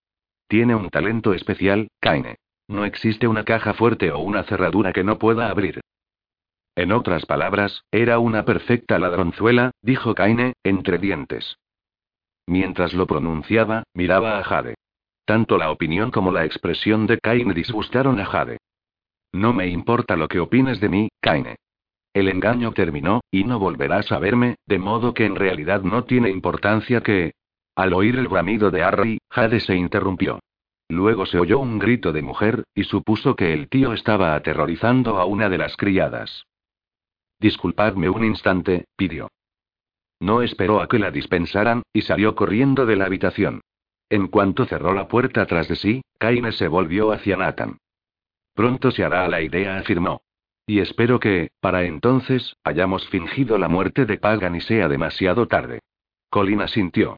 Tiene 0.47 0.75
un 0.75 0.89
talento 0.89 1.33
especial, 1.33 1.87
Kaine. 1.99 2.35
No 2.67 2.85
existe 2.85 3.27
una 3.27 3.43
caja 3.43 3.73
fuerte 3.73 4.11
o 4.11 4.19
una 4.19 4.43
cerradura 4.43 4.93
que 4.93 5.03
no 5.03 5.17
pueda 5.17 5.49
abrir. 5.49 5.81
En 6.75 6.91
otras 6.91 7.25
palabras, 7.25 7.83
era 7.91 8.19
una 8.19 8.45
perfecta 8.45 8.99
ladronzuela, 8.99 9.71
dijo 9.81 10.15
Kaine, 10.15 10.53
entre 10.63 10.97
dientes. 10.97 11.57
Mientras 12.47 12.93
lo 12.93 13.07
pronunciaba, 13.07 13.83
miraba 13.93 14.39
a 14.39 14.43
Jade. 14.43 14.75
Tanto 15.25 15.57
la 15.57 15.71
opinión 15.71 16.11
como 16.11 16.31
la 16.31 16.45
expresión 16.45 17.07
de 17.07 17.17
Kaine 17.17 17.53
disgustaron 17.53 18.19
a 18.19 18.25
Jade. 18.25 18.57
No 19.31 19.53
me 19.53 19.67
importa 19.67 20.15
lo 20.15 20.27
que 20.27 20.39
opines 20.39 20.79
de 20.79 20.89
mí, 20.89 21.09
Kaine. 21.21 21.55
El 22.13 22.27
engaño 22.27 22.73
terminó, 22.73 23.21
y 23.31 23.43
no 23.43 23.57
volverás 23.57 24.11
a 24.11 24.19
verme, 24.19 24.55
de 24.67 24.77
modo 24.77 25.13
que 25.13 25.25
en 25.25 25.35
realidad 25.35 25.81
no 25.81 26.03
tiene 26.03 26.29
importancia 26.29 27.01
que... 27.01 27.33
Al 27.75 27.93
oír 27.93 28.17
el 28.17 28.27
bramido 28.27 28.69
de 28.69 28.83
Harry, 28.83 29.17
Jade 29.31 29.59
se 29.59 29.75
interrumpió. 29.75 30.39
Luego 30.89 31.25
se 31.25 31.39
oyó 31.39 31.57
un 31.57 31.79
grito 31.79 32.11
de 32.11 32.21
mujer, 32.21 32.65
y 32.75 32.83
supuso 32.83 33.35
que 33.35 33.53
el 33.53 33.67
tío 33.67 33.93
estaba 33.93 34.35
aterrorizando 34.35 35.17
a 35.17 35.25
una 35.25 35.49
de 35.49 35.57
las 35.57 35.75
criadas. 35.75 36.45
Disculpadme 37.39 38.09
un 38.09 38.23
instante, 38.25 38.85
pidió. 38.95 39.29
No 40.23 40.41
esperó 40.41 40.79
a 40.79 40.87
que 40.87 40.99
la 40.99 41.11
dispensaran, 41.11 41.83
y 41.91 42.03
salió 42.03 42.33
corriendo 42.33 42.85
de 42.85 42.95
la 42.95 43.07
habitación. 43.07 43.59
En 44.09 44.29
cuanto 44.29 44.63
cerró 44.63 44.93
la 44.93 45.09
puerta 45.09 45.45
tras 45.47 45.67
de 45.67 45.75
sí, 45.75 46.01
Kaine 46.17 46.53
se 46.53 46.69
volvió 46.69 47.11
hacia 47.11 47.35
Nathan. 47.35 47.77
Pronto 48.53 48.91
se 48.91 49.03
hará 49.03 49.27
la 49.27 49.41
idea, 49.41 49.77
afirmó. 49.77 50.21
Y 50.65 50.79
espero 50.79 51.19
que, 51.19 51.49
para 51.59 51.83
entonces, 51.83 52.55
hayamos 52.63 53.05
fingido 53.09 53.57
la 53.57 53.67
muerte 53.67 54.05
de 54.05 54.17
Pagan 54.17 54.55
y 54.55 54.61
sea 54.61 54.87
demasiado 54.87 55.49
tarde. 55.49 55.81
Colin 56.29 56.61
asintió. 56.61 57.17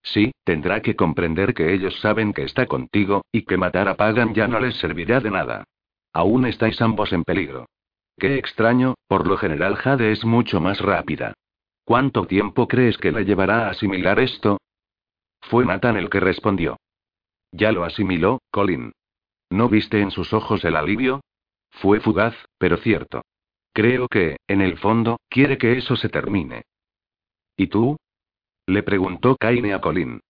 Sí, 0.00 0.30
tendrá 0.44 0.82
que 0.82 0.94
comprender 0.94 1.52
que 1.52 1.74
ellos 1.74 1.98
saben 1.98 2.32
que 2.32 2.44
está 2.44 2.66
contigo, 2.66 3.24
y 3.32 3.42
que 3.42 3.56
matar 3.56 3.88
a 3.88 3.96
Pagan 3.96 4.34
ya 4.34 4.46
no 4.46 4.60
les 4.60 4.76
servirá 4.76 5.18
de 5.18 5.32
nada. 5.32 5.64
Aún 6.12 6.46
estáis 6.46 6.80
ambos 6.80 7.12
en 7.12 7.24
peligro. 7.24 7.66
Qué 8.16 8.36
extraño, 8.36 8.94
por 9.08 9.26
lo 9.26 9.36
general 9.36 9.74
Jade 9.74 10.12
es 10.12 10.24
mucho 10.24 10.60
más 10.60 10.80
rápida. 10.80 11.34
¿Cuánto 11.84 12.26
tiempo 12.26 12.66
crees 12.66 12.96
que 12.96 13.12
le 13.12 13.24
llevará 13.24 13.66
a 13.66 13.70
asimilar 13.70 14.18
esto? 14.18 14.58
Fue 15.42 15.66
Nathan 15.66 15.96
el 15.96 16.08
que 16.08 16.20
respondió. 16.20 16.78
Ya 17.52 17.72
lo 17.72 17.84
asimiló, 17.84 18.40
Colin. 18.50 18.92
¿No 19.50 19.68
viste 19.68 20.00
en 20.00 20.10
sus 20.10 20.32
ojos 20.32 20.64
el 20.64 20.76
alivio? 20.76 21.20
Fue 21.70 22.00
fugaz, 22.00 22.34
pero 22.58 22.78
cierto. 22.78 23.22
Creo 23.72 24.08
que, 24.08 24.36
en 24.48 24.62
el 24.62 24.78
fondo, 24.78 25.18
quiere 25.28 25.58
que 25.58 25.76
eso 25.76 25.96
se 25.96 26.08
termine. 26.08 26.62
¿Y 27.56 27.66
tú? 27.66 27.96
Le 28.66 28.82
preguntó 28.82 29.36
Kaine 29.36 29.74
a 29.74 29.80
Colin. 29.80 30.20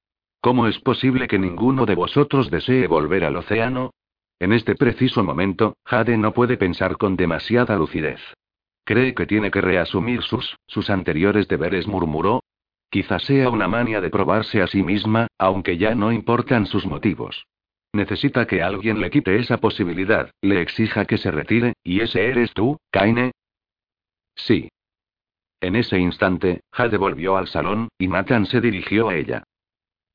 ¿Cómo 0.41 0.67
es 0.67 0.79
posible 0.81 1.29
que 1.29 1.39
ninguno 1.39 1.87
de 1.87 1.95
vosotros 1.95 2.51
desee 2.51 2.87
volver 2.87 3.25
al 3.25 3.37
océano? 3.37 3.93
En 4.39 4.53
este 4.53 4.75
preciso 4.75 5.23
momento, 5.23 5.77
Jade 5.87 6.19
no 6.19 6.35
puede 6.35 6.57
pensar 6.57 6.99
con 6.99 7.17
demasiada 7.17 7.77
lucidez. 7.77 8.21
Cree 8.85 9.15
que 9.15 9.27
tiene 9.27 9.51
que 9.51 9.61
reasumir 9.61 10.23
sus, 10.23 10.57
sus 10.67 10.91
anteriores 10.91 11.49
deberes, 11.49 11.87
murmuró, 11.87 12.43
Quizás 12.95 13.25
sea 13.25 13.51
una 13.51 13.67
mania 13.67 14.01
de 14.01 14.09
probarse 14.09 14.63
a 14.63 14.69
sí 14.69 14.85
misma, 14.85 15.27
aunque 15.37 15.79
ya 15.79 15.97
no 15.97 16.13
importan 16.13 16.67
sus 16.67 16.87
motivos. 16.87 17.49
Necesita 17.93 18.47
que 18.47 18.63
alguien 18.63 19.01
le 19.01 19.11
quite 19.11 19.35
esa 19.35 19.59
posibilidad, 19.59 20.31
le 20.41 20.61
exija 20.61 21.05
que 21.05 21.19
se 21.19 21.33
retire, 21.33 21.73
y 21.83 22.03
ese 22.03 22.29
eres 22.29 22.53
tú, 22.53 22.79
Kaine. 22.93 23.33
Sí. 24.37 24.69
En 25.61 25.75
ese 25.75 25.99
instante, 25.99 26.61
Jade 26.71 26.97
volvió 26.97 27.37
al 27.37 27.49
salón, 27.49 27.89
y 27.99 28.07
Nathan 28.07 28.47
se 28.47 28.61
dirigió 28.61 29.09
a 29.09 29.17
ella. 29.17 29.43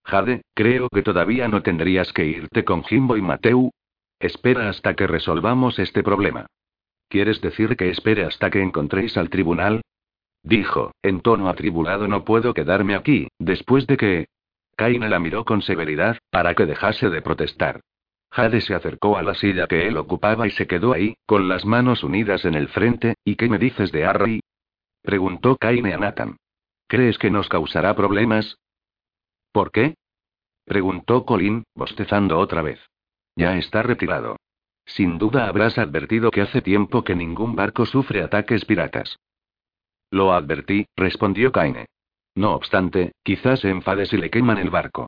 Jade, 0.06 0.44
creo 0.54 0.88
que 0.88 1.02
todavía 1.02 1.50
no 1.50 1.62
tendrías 1.62 2.14
que 2.14 2.28
irte 2.28 2.64
con 2.64 2.86
Jimbo 2.86 3.18
y 3.18 3.22
Mateu. 3.22 3.72
Espera 4.22 4.70
hasta 4.70 4.94
que 4.94 5.06
resolvamos 5.06 5.80
este 5.80 6.02
problema. 6.02 6.46
¿Quieres 7.10 7.42
decir 7.42 7.76
que 7.76 7.90
espere 7.90 8.24
hasta 8.24 8.50
que 8.50 8.62
encontréis 8.62 9.18
al 9.18 9.30
tribunal? 9.30 9.82
Dijo, 10.44 10.92
en 11.02 11.22
tono 11.22 11.50
atribulado 11.50 12.08
no 12.08 12.24
puedo 12.24 12.54
quedarme 12.54 12.96
aquí, 12.96 13.28
después 13.40 13.88
de 13.88 13.98
que... 13.98 14.28
Kaine 14.78 15.10
la 15.10 15.20
miró 15.20 15.44
con 15.44 15.62
severidad, 15.62 16.18
para 16.30 16.56
que 16.56 16.66
dejase 16.66 17.10
de 17.10 17.22
protestar. 17.22 17.82
Jade 18.32 18.62
se 18.62 18.76
acercó 18.76 19.18
a 19.18 19.24
la 19.24 19.34
silla 19.34 19.68
que 19.68 19.88
él 19.88 19.98
ocupaba 19.98 20.48
y 20.48 20.52
se 20.52 20.68
quedó 20.68 20.94
ahí, 20.94 21.16
con 21.26 21.50
las 21.50 21.66
manos 21.66 22.04
unidas 22.04 22.46
en 22.46 22.54
el 22.54 22.70
frente, 22.70 23.16
¿y 23.26 23.36
qué 23.36 23.50
me 23.50 23.58
dices 23.58 23.92
de 23.92 24.06
Harry? 24.06 24.40
Preguntó 25.02 25.58
Kaine 25.58 25.94
a 25.94 25.98
Nathan. 25.98 26.38
¿Crees 26.88 27.18
que 27.18 27.32
nos 27.32 27.50
causará 27.50 27.96
problemas? 27.96 28.58
¿Por 29.52 29.72
qué? 29.72 29.96
Preguntó 30.66 31.26
Colin, 31.26 31.64
bostezando 31.74 32.38
otra 32.38 32.62
vez. 32.62 32.80
Ya 33.36 33.58
está 33.58 33.82
retirado. 33.82 34.38
Sin 34.90 35.20
duda 35.20 35.48
habrás 35.48 35.78
advertido 35.78 36.32
que 36.32 36.42
hace 36.42 36.62
tiempo 36.62 37.04
que 37.04 37.16
ningún 37.16 37.56
barco 37.56 37.86
sufre 37.86 38.24
ataques 38.24 38.66
piratas. 38.66 39.20
Lo 40.10 40.34
advertí, 40.34 40.88
respondió 40.96 41.52
Kaine. 41.52 41.86
No 42.36 42.56
obstante, 42.56 43.12
quizás 43.24 43.60
se 43.60 43.70
enfade 43.70 44.08
si 44.08 44.18
le 44.18 44.30
queman 44.32 44.58
el 44.58 44.72
barco. 44.72 45.08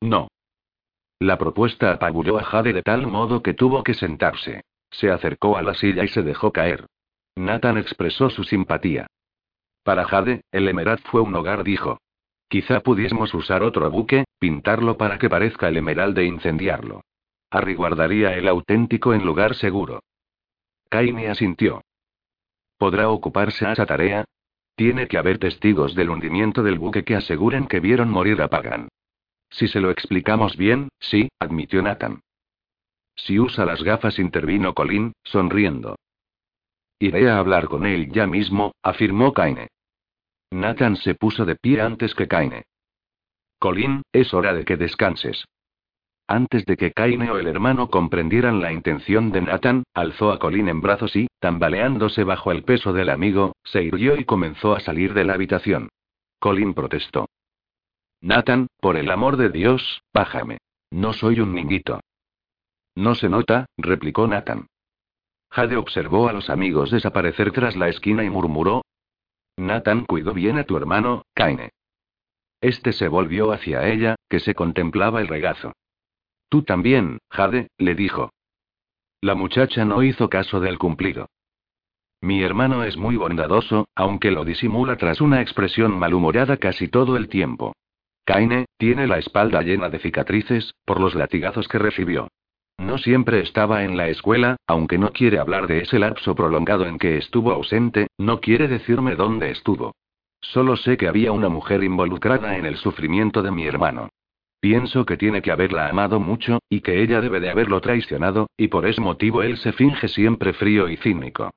No. 0.00 0.28
La 1.20 1.36
propuesta 1.36 1.92
apabulló 1.92 2.38
a 2.38 2.44
Jade 2.44 2.72
de 2.72 2.82
tal 2.82 3.06
modo 3.06 3.42
que 3.42 3.54
tuvo 3.54 3.82
que 3.82 3.94
sentarse. 3.94 4.62
Se 4.90 5.10
acercó 5.10 5.58
a 5.58 5.62
la 5.62 5.74
silla 5.74 6.04
y 6.04 6.08
se 6.08 6.22
dejó 6.22 6.52
caer. 6.52 6.86
Nathan 7.36 7.76
expresó 7.76 8.30
su 8.30 8.44
simpatía. 8.44 9.06
Para 9.82 10.04
Jade, 10.04 10.42
el 10.50 10.66
Emerald 10.66 11.02
fue 11.04 11.20
un 11.20 11.34
hogar, 11.34 11.62
dijo. 11.62 11.98
Quizá 12.48 12.80
pudiésemos 12.80 13.34
usar 13.34 13.62
otro 13.62 13.90
buque, 13.90 14.24
pintarlo 14.38 14.96
para 14.96 15.18
que 15.18 15.28
parezca 15.28 15.68
el 15.68 15.76
Emerald 15.76 16.16
e 16.18 16.24
incendiarlo. 16.24 17.02
Harry 17.50 17.74
guardaría 17.74 18.34
el 18.34 18.48
auténtico 18.48 19.14
en 19.14 19.24
lugar 19.24 19.54
seguro. 19.54 20.02
Kaine 20.90 21.28
asintió. 21.28 21.82
¿Podrá 22.76 23.08
ocuparse 23.08 23.66
a 23.66 23.72
esa 23.72 23.86
tarea? 23.86 24.24
Tiene 24.76 25.08
que 25.08 25.18
haber 25.18 25.38
testigos 25.38 25.94
del 25.94 26.10
hundimiento 26.10 26.62
del 26.62 26.78
buque 26.78 27.04
que 27.04 27.16
aseguren 27.16 27.66
que 27.66 27.80
vieron 27.80 28.10
morir 28.10 28.40
a 28.42 28.48
Pagan. 28.48 28.88
Si 29.50 29.66
se 29.66 29.80
lo 29.80 29.90
explicamos 29.90 30.56
bien, 30.56 30.90
sí, 31.00 31.28
admitió 31.40 31.82
Nathan. 31.82 32.20
Si 33.16 33.40
usa 33.40 33.64
las 33.64 33.82
gafas, 33.82 34.18
intervino 34.18 34.74
Colin, 34.74 35.12
sonriendo. 35.24 35.96
Iré 37.00 37.28
a 37.28 37.38
hablar 37.38 37.66
con 37.66 37.86
él 37.86 38.10
ya 38.12 38.26
mismo, 38.26 38.72
afirmó 38.82 39.32
Kaine. 39.32 39.68
Nathan 40.50 40.96
se 40.96 41.14
puso 41.14 41.44
de 41.44 41.56
pie 41.56 41.80
antes 41.80 42.14
que 42.14 42.28
Kaine. 42.28 42.64
Colin, 43.58 44.02
es 44.12 44.32
hora 44.32 44.54
de 44.54 44.64
que 44.64 44.76
descanses. 44.76 45.44
Antes 46.30 46.66
de 46.66 46.76
que 46.76 46.92
Kaine 46.92 47.30
o 47.30 47.38
el 47.38 47.46
hermano 47.46 47.88
comprendieran 47.88 48.60
la 48.60 48.70
intención 48.70 49.32
de 49.32 49.40
Nathan, 49.40 49.84
alzó 49.94 50.30
a 50.30 50.38
Colin 50.38 50.68
en 50.68 50.82
brazos 50.82 51.16
y, 51.16 51.26
tambaleándose 51.40 52.22
bajo 52.22 52.52
el 52.52 52.64
peso 52.64 52.92
del 52.92 53.08
amigo, 53.08 53.56
se 53.64 53.82
irguió 53.82 54.14
y 54.14 54.26
comenzó 54.26 54.76
a 54.76 54.80
salir 54.80 55.14
de 55.14 55.24
la 55.24 55.32
habitación. 55.32 55.88
Colin 56.38 56.74
protestó. 56.74 57.30
Nathan, 58.20 58.66
por 58.78 58.98
el 58.98 59.10
amor 59.10 59.38
de 59.38 59.48
Dios, 59.48 60.02
bájame. 60.12 60.58
No 60.90 61.14
soy 61.14 61.40
un 61.40 61.54
niñito. 61.54 62.00
No 62.94 63.14
se 63.14 63.30
nota, 63.30 63.64
replicó 63.78 64.26
Nathan. 64.26 64.66
Jade 65.50 65.76
observó 65.76 66.28
a 66.28 66.34
los 66.34 66.50
amigos 66.50 66.90
desaparecer 66.90 67.52
tras 67.52 67.74
la 67.74 67.88
esquina 67.88 68.22
y 68.22 68.28
murmuró. 68.28 68.82
Nathan 69.56 70.04
cuidó 70.04 70.34
bien 70.34 70.58
a 70.58 70.64
tu 70.64 70.76
hermano, 70.76 71.22
Kaine. 71.32 71.70
Este 72.60 72.92
se 72.92 73.08
volvió 73.08 73.50
hacia 73.50 73.88
ella, 73.88 74.16
que 74.28 74.40
se 74.40 74.54
contemplaba 74.54 75.22
el 75.22 75.28
regazo. 75.28 75.72
Tú 76.48 76.62
también, 76.62 77.18
Jade, 77.30 77.68
le 77.78 77.94
dijo. 77.94 78.30
La 79.20 79.34
muchacha 79.34 79.84
no 79.84 80.02
hizo 80.02 80.28
caso 80.28 80.60
del 80.60 80.78
cumplido. 80.78 81.28
Mi 82.20 82.42
hermano 82.42 82.84
es 82.84 82.96
muy 82.96 83.16
bondadoso, 83.16 83.86
aunque 83.94 84.30
lo 84.30 84.44
disimula 84.44 84.96
tras 84.96 85.20
una 85.20 85.40
expresión 85.40 85.98
malhumorada 85.98 86.56
casi 86.56 86.88
todo 86.88 87.16
el 87.16 87.28
tiempo. 87.28 87.74
Kaine, 88.24 88.66
tiene 88.76 89.06
la 89.06 89.18
espalda 89.18 89.62
llena 89.62 89.88
de 89.88 89.98
cicatrices, 90.00 90.74
por 90.84 91.00
los 91.00 91.14
latigazos 91.14 91.68
que 91.68 91.78
recibió. 91.78 92.28
No 92.78 92.98
siempre 92.98 93.40
estaba 93.40 93.84
en 93.84 93.96
la 93.96 94.08
escuela, 94.08 94.56
aunque 94.66 94.98
no 94.98 95.12
quiere 95.12 95.38
hablar 95.38 95.66
de 95.66 95.80
ese 95.80 95.98
lapso 95.98 96.34
prolongado 96.34 96.86
en 96.86 96.98
que 96.98 97.16
estuvo 97.16 97.52
ausente, 97.52 98.08
no 98.18 98.40
quiere 98.40 98.68
decirme 98.68 99.16
dónde 99.16 99.50
estuvo. 99.50 99.94
Solo 100.40 100.76
sé 100.76 100.96
que 100.96 101.08
había 101.08 101.32
una 101.32 101.48
mujer 101.48 101.82
involucrada 101.82 102.56
en 102.56 102.66
el 102.66 102.76
sufrimiento 102.76 103.42
de 103.42 103.50
mi 103.50 103.66
hermano. 103.66 104.10
Pienso 104.60 105.06
que 105.06 105.16
tiene 105.16 105.40
que 105.40 105.52
haberla 105.52 105.88
amado 105.88 106.18
mucho, 106.18 106.58
y 106.68 106.80
que 106.80 107.00
ella 107.00 107.20
debe 107.20 107.38
de 107.38 107.50
haberlo 107.50 107.80
traicionado, 107.80 108.48
y 108.56 108.68
por 108.68 108.86
ese 108.86 109.00
motivo 109.00 109.42
él 109.42 109.56
se 109.58 109.72
finge 109.72 110.08
siempre 110.08 110.52
frío 110.52 110.88
y 110.88 110.96
cínico. 110.96 111.50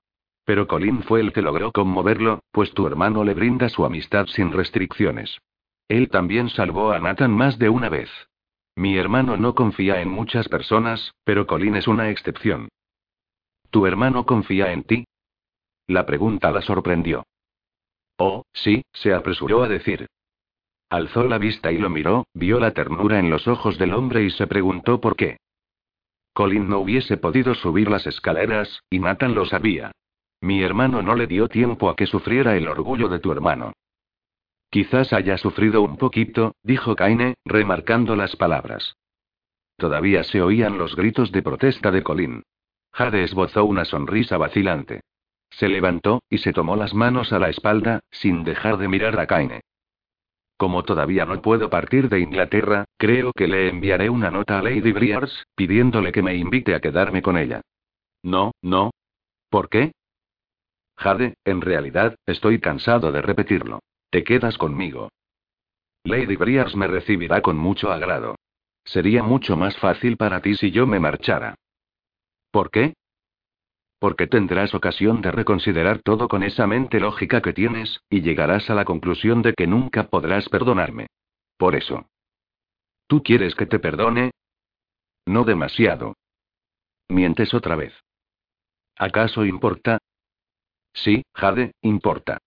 Pero 0.45 0.67
Colin 0.67 1.01
fue 1.03 1.21
el 1.21 1.33
que 1.33 1.41
logró 1.41 1.71
conmoverlo, 1.71 2.41
pues 2.51 2.73
tu 2.73 2.85
hermano 2.85 3.23
le 3.23 3.33
brinda 3.33 3.69
su 3.69 3.85
amistad 3.85 4.27
sin 4.27 4.51
restricciones. 4.51 5.39
Él 5.87 6.09
también 6.09 6.49
salvó 6.49 6.91
a 6.91 6.99
Nathan 6.99 7.31
más 7.31 7.57
de 7.57 7.69
una 7.69 7.89
vez. 7.89 8.09
Mi 8.75 8.97
hermano 8.97 9.35
no 9.35 9.55
confía 9.55 10.01
en 10.01 10.09
muchas 10.09 10.47
personas, 10.47 11.13
pero 11.23 11.47
Colin 11.47 11.75
es 11.75 11.87
una 11.87 12.09
excepción. 12.09 12.69
¿Tu 13.69 13.85
hermano 13.85 14.25
confía 14.25 14.71
en 14.73 14.83
ti? 14.83 15.05
La 15.87 16.05
pregunta 16.05 16.51
la 16.51 16.61
sorprendió. 16.61 17.23
Oh, 18.17 18.43
sí, 18.53 18.83
se 18.93 19.13
apresuró 19.13 19.63
a 19.63 19.67
decir. 19.67 20.07
Alzó 20.91 21.23
la 21.23 21.37
vista 21.37 21.71
y 21.71 21.77
lo 21.77 21.89
miró, 21.89 22.27
vio 22.33 22.59
la 22.59 22.71
ternura 22.71 23.17
en 23.17 23.29
los 23.29 23.47
ojos 23.47 23.77
del 23.77 23.93
hombre 23.93 24.23
y 24.25 24.29
se 24.29 24.45
preguntó 24.45 24.99
por 24.99 25.15
qué. 25.15 25.37
Colin 26.33 26.67
no 26.67 26.79
hubiese 26.79 27.15
podido 27.15 27.55
subir 27.55 27.89
las 27.89 28.05
escaleras, 28.07 28.83
y 28.89 28.99
Nathan 28.99 29.33
lo 29.33 29.45
sabía. 29.45 29.93
Mi 30.41 30.61
hermano 30.61 31.01
no 31.01 31.15
le 31.15 31.27
dio 31.27 31.47
tiempo 31.47 31.89
a 31.89 31.95
que 31.95 32.07
sufriera 32.07 32.57
el 32.57 32.67
orgullo 32.67 33.07
de 33.07 33.19
tu 33.19 33.31
hermano. 33.31 33.71
Quizás 34.69 35.13
haya 35.13 35.37
sufrido 35.37 35.81
un 35.81 35.95
poquito, 35.95 36.55
dijo 36.61 36.93
Kaine, 36.97 37.35
remarcando 37.45 38.17
las 38.17 38.35
palabras. 38.35 38.97
Todavía 39.77 40.25
se 40.25 40.41
oían 40.41 40.77
los 40.77 40.97
gritos 40.97 41.31
de 41.31 41.41
protesta 41.41 41.91
de 41.91 42.03
Colin. 42.03 42.43
Jade 42.91 43.23
esbozó 43.23 43.63
una 43.63 43.85
sonrisa 43.85 44.37
vacilante. 44.37 44.99
Se 45.51 45.69
levantó, 45.69 46.21
y 46.29 46.39
se 46.39 46.51
tomó 46.51 46.75
las 46.75 46.93
manos 46.93 47.31
a 47.31 47.39
la 47.39 47.47
espalda, 47.47 48.01
sin 48.11 48.43
dejar 48.43 48.75
de 48.75 48.89
mirar 48.89 49.17
a 49.17 49.25
Kaine. 49.25 49.61
Como 50.61 50.83
todavía 50.83 51.25
no 51.25 51.41
puedo 51.41 51.71
partir 51.71 52.07
de 52.07 52.19
Inglaterra, 52.19 52.85
creo 52.99 53.33
que 53.33 53.47
le 53.47 53.69
enviaré 53.69 54.11
una 54.11 54.29
nota 54.29 54.59
a 54.59 54.61
Lady 54.61 54.91
Briars, 54.91 55.47
pidiéndole 55.55 56.11
que 56.11 56.21
me 56.21 56.35
invite 56.35 56.75
a 56.75 56.79
quedarme 56.79 57.23
con 57.23 57.35
ella. 57.35 57.61
No, 58.21 58.51
no. 58.61 58.91
¿Por 59.49 59.69
qué? 59.69 59.91
Jade, 60.97 61.33
en 61.45 61.61
realidad, 61.61 62.15
estoy 62.27 62.59
cansado 62.59 63.11
de 63.11 63.23
repetirlo. 63.23 63.79
Te 64.11 64.23
quedas 64.23 64.59
conmigo. 64.59 65.09
Lady 66.03 66.35
Briars 66.35 66.75
me 66.75 66.85
recibirá 66.85 67.41
con 67.41 67.57
mucho 67.57 67.91
agrado. 67.91 68.35
Sería 68.83 69.23
mucho 69.23 69.57
más 69.57 69.75
fácil 69.77 70.15
para 70.15 70.41
ti 70.43 70.53
si 70.53 70.69
yo 70.69 70.85
me 70.85 70.99
marchara. 70.99 71.55
¿Por 72.51 72.69
qué? 72.69 72.93
Porque 74.01 74.25
tendrás 74.25 74.73
ocasión 74.73 75.21
de 75.21 75.29
reconsiderar 75.29 75.99
todo 75.99 76.27
con 76.27 76.41
esa 76.41 76.65
mente 76.65 76.99
lógica 76.99 77.39
que 77.43 77.53
tienes, 77.53 78.01
y 78.09 78.21
llegarás 78.21 78.67
a 78.71 78.73
la 78.73 78.83
conclusión 78.83 79.43
de 79.43 79.53
que 79.53 79.67
nunca 79.67 80.07
podrás 80.07 80.49
perdonarme. 80.49 81.05
Por 81.55 81.75
eso. 81.75 82.09
¿Tú 83.05 83.21
quieres 83.21 83.53
que 83.53 83.67
te 83.67 83.77
perdone? 83.77 84.31
No 85.27 85.43
demasiado. 85.43 86.15
Mientes 87.09 87.53
otra 87.53 87.75
vez. 87.75 87.93
¿Acaso 88.97 89.45
importa? 89.45 89.99
Sí, 90.93 91.21
Jade, 91.35 91.73
importa. 91.83 92.39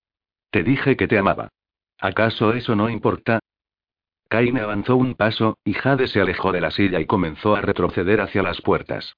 Te 0.51 0.65
dije 0.65 0.97
que 0.97 1.07
te 1.07 1.19
amaba. 1.19 1.51
¿Acaso 2.01 2.53
eso 2.53 2.75
no 2.75 2.91
importa? 2.91 3.39
Kaine 4.29 4.61
avanzó 4.61 4.97
un 4.97 5.15
paso, 5.15 5.57
y 5.63 5.75
Jade 5.75 6.09
se 6.09 6.21
alejó 6.21 6.51
de 6.51 6.63
la 6.63 6.73
silla 6.73 6.99
y 6.99 7.07
comenzó 7.07 7.55
a 7.55 7.61
retroceder 7.61 8.21
hacia 8.21 8.43
las 8.43 8.61
puertas. 8.61 9.15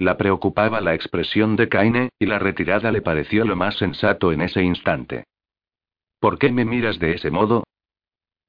La 0.00 0.16
preocupaba 0.16 0.80
la 0.80 0.94
expresión 0.94 1.56
de 1.56 1.68
Kaine, 1.68 2.08
y 2.18 2.24
la 2.24 2.38
retirada 2.38 2.90
le 2.90 3.02
pareció 3.02 3.44
lo 3.44 3.54
más 3.54 3.76
sensato 3.76 4.32
en 4.32 4.40
ese 4.40 4.62
instante. 4.62 5.24
¿Por 6.18 6.38
qué 6.38 6.50
me 6.50 6.64
miras 6.64 6.98
de 6.98 7.12
ese 7.12 7.30
modo? 7.30 7.64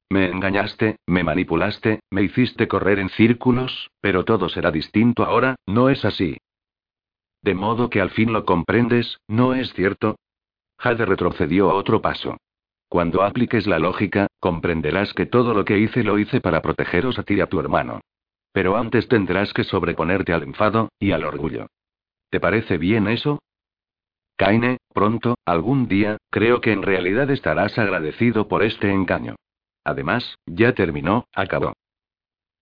Me 0.09 0.29
engañaste, 0.29 0.99
me 1.07 1.25
manipulaste, 1.25 1.99
me 2.09 2.23
hiciste 2.23 2.69
correr 2.69 2.99
en 2.99 3.09
círculos, 3.09 3.89
pero 3.99 4.23
todo 4.23 4.47
será 4.47 4.71
distinto 4.71 5.25
ahora, 5.25 5.57
¿no 5.65 5.89
es 5.89 6.05
así? 6.05 6.37
De 7.41 7.53
modo 7.53 7.89
que 7.89 7.99
al 7.99 8.11
fin 8.11 8.31
lo 8.31 8.45
comprendes, 8.45 9.19
¿no 9.27 9.53
es 9.53 9.73
cierto? 9.73 10.15
Jade 10.77 11.05
retrocedió 11.05 11.69
a 11.69 11.73
otro 11.73 12.01
paso. 12.01 12.37
Cuando 12.87 13.23
apliques 13.23 13.67
la 13.67 13.77
lógica, 13.77 14.27
comprenderás 14.39 15.13
que 15.13 15.25
todo 15.25 15.53
lo 15.53 15.65
que 15.65 15.79
hice 15.79 16.01
lo 16.05 16.17
hice 16.17 16.39
para 16.39 16.61
protegeros 16.61 17.19
a 17.19 17.23
ti 17.23 17.33
y 17.33 17.41
a 17.41 17.47
tu 17.47 17.59
hermano. 17.59 17.99
Pero 18.51 18.77
antes 18.77 19.07
tendrás 19.07 19.53
que 19.53 19.63
sobreponerte 19.63 20.33
al 20.33 20.43
enfado, 20.43 20.89
y 20.99 21.11
al 21.11 21.23
orgullo. 21.23 21.67
¿Te 22.29 22.39
parece 22.39 22.77
bien 22.77 23.07
eso? 23.07 23.39
Kaine, 24.35 24.77
pronto, 24.93 25.35
algún 25.45 25.87
día, 25.87 26.17
creo 26.29 26.61
que 26.61 26.71
en 26.71 26.81
realidad 26.81 27.29
estarás 27.29 27.77
agradecido 27.77 28.47
por 28.47 28.63
este 28.63 28.91
engaño. 28.91 29.35
Además, 29.83 30.35
ya 30.45 30.73
terminó, 30.73 31.25
acabó. 31.33 31.73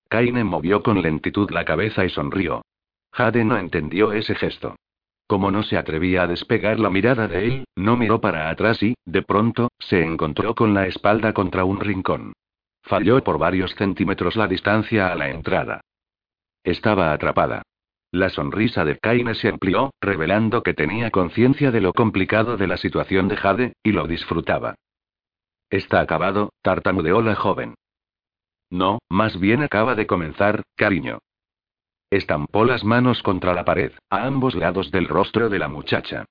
Kaine 0.10 0.44
movió 0.44 0.82
con 0.82 1.02
lentitud 1.02 1.52
la 1.52 1.66
cabeza 1.66 2.03
y 2.03 2.10
sonrió. 2.10 2.64
Jade 3.11 3.44
no 3.44 3.57
entendió 3.57 4.11
ese 4.11 4.36
gesto. 4.36 4.76
Como 5.28 5.52
no 5.52 5.61
se 5.61 5.78
atrevía 5.78 6.24
a 6.24 6.28
despegar 6.28 6.80
la 6.80 6.90
mirada 6.90 7.28
de 7.28 7.45
él, 7.45 7.66
no 7.76 7.95
miró 7.95 8.20
para 8.20 8.49
atrás 8.49 8.82
y, 8.82 8.95
de 9.06 9.22
pronto, 9.22 9.70
se 9.78 10.03
encontró 10.03 10.56
con 10.56 10.74
la 10.74 10.88
espalda 10.88 11.34
contra 11.34 11.66
un 11.66 11.80
rincón. 11.80 12.34
Falló 12.90 13.24
por 13.24 13.38
varios 13.38 13.76
centímetros 13.76 14.36
la 14.36 14.48
distancia 14.48 15.11
a 15.11 15.16
la 15.16 15.30
entrada. 15.30 15.82
Estaba 16.64 17.14
atrapada. 17.14 17.61
La 18.11 18.30
sonrisa 18.30 18.84
de 18.84 18.98
Kaine 18.98 19.36
se 19.36 19.49
amplió, 19.49 19.94
revelando 20.02 20.64
que 20.64 20.74
tenía 20.74 21.11
conciencia 21.11 21.70
de 21.70 21.82
lo 21.82 21.94
complicado 21.94 22.57
de 22.57 22.66
la 22.66 22.78
situación 22.78 23.28
de 23.28 23.38
Jade, 23.38 23.74
y 23.84 23.91
lo 23.91 24.07
disfrutaba. 24.07 24.74
Está 25.70 25.99
acabado, 25.99 26.52
tartamudeó 26.64 27.22
la 27.22 27.36
joven. 27.36 27.76
No, 28.72 28.98
más 29.07 29.40
bien 29.40 29.61
acaba 29.61 29.94
de 29.94 30.07
comenzar, 30.07 30.64
cariño. 30.76 31.20
Estampó 32.10 32.66
las 32.66 32.84
manos 32.84 33.22
contra 33.22 33.53
la 33.53 33.66
pared, 33.66 33.91
a 34.10 34.26
ambos 34.26 34.56
lados 34.56 34.90
del 34.90 35.07
rostro 35.07 35.49
de 35.49 35.60
la 35.60 35.68
muchacha. 35.68 36.26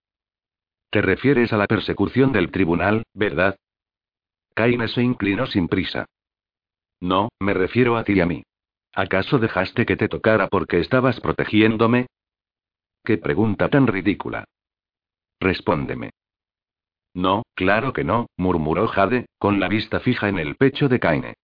Te 0.91 1.03
refieres 1.03 1.53
a 1.53 1.57
la 1.57 1.69
persecución 1.69 2.33
del 2.33 2.51
tribunal, 2.51 3.05
¿verdad? 3.15 3.57
Kaine 4.55 4.89
se 4.89 5.03
inclinó 5.03 5.47
sin 5.47 5.69
prisa. 5.69 6.07
No, 7.01 7.31
me 7.41 7.55
refiero 7.55 7.97
a 7.97 8.05
ti 8.05 8.15
y 8.15 8.21
a 8.21 8.27
mí. 8.27 8.43
¿Acaso 8.95 9.39
dejaste 9.39 9.87
que 9.87 9.97
te 9.97 10.09
tocara 10.09 10.49
porque 10.49 10.81
estabas 10.81 11.21
protegiéndome? 11.21 12.07
Qué 13.05 13.19
pregunta 13.19 13.69
tan 13.69 13.87
ridícula. 13.87 14.45
Respóndeme. 15.41 16.11
No, 17.15 17.43
claro 17.55 17.93
que 17.93 18.05
no, 18.05 18.27
murmuró 18.37 18.89
Jade, 18.89 19.27
con 19.39 19.61
la 19.61 19.69
vista 19.69 20.01
fija 20.01 20.29
en 20.29 20.39
el 20.39 20.57
pecho 20.57 20.89
de 20.89 21.01
Kaine. 21.01 21.35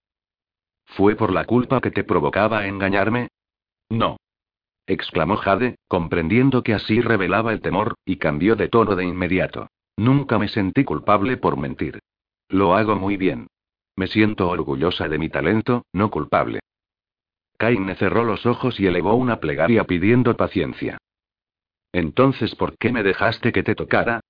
¿Fue 0.86 1.16
por 1.16 1.32
la 1.32 1.44
culpa 1.44 1.80
que 1.80 1.90
te 1.90 2.04
provocaba 2.04 2.66
engañarme? 2.66 3.28
No 3.88 4.16
exclamó 4.86 5.36
Jade, 5.36 5.76
comprendiendo 5.88 6.62
que 6.62 6.74
así 6.74 7.00
revelaba 7.00 7.52
el 7.52 7.60
temor, 7.60 7.94
y 8.04 8.16
cambió 8.16 8.56
de 8.56 8.68
tono 8.68 8.96
de 8.96 9.04
inmediato. 9.04 9.68
Nunca 9.96 10.38
me 10.38 10.48
sentí 10.48 10.84
culpable 10.84 11.36
por 11.36 11.56
mentir. 11.56 12.00
Lo 12.48 12.74
hago 12.74 12.96
muy 12.96 13.16
bien. 13.16 13.46
Me 13.96 14.06
siento 14.06 14.48
orgullosa 14.48 15.08
de 15.08 15.18
mi 15.18 15.28
talento, 15.28 15.84
no 15.92 16.10
culpable. 16.10 16.60
Kaine 17.56 17.94
cerró 17.94 18.24
los 18.24 18.46
ojos 18.46 18.80
y 18.80 18.86
elevó 18.86 19.14
una 19.14 19.38
plegaria 19.38 19.84
pidiendo 19.84 20.36
paciencia. 20.36 20.98
Entonces, 21.92 22.54
¿por 22.56 22.76
qué 22.76 22.92
me 22.92 23.04
dejaste 23.04 23.52
que 23.52 23.62
te 23.62 23.76
tocara? 23.76 24.20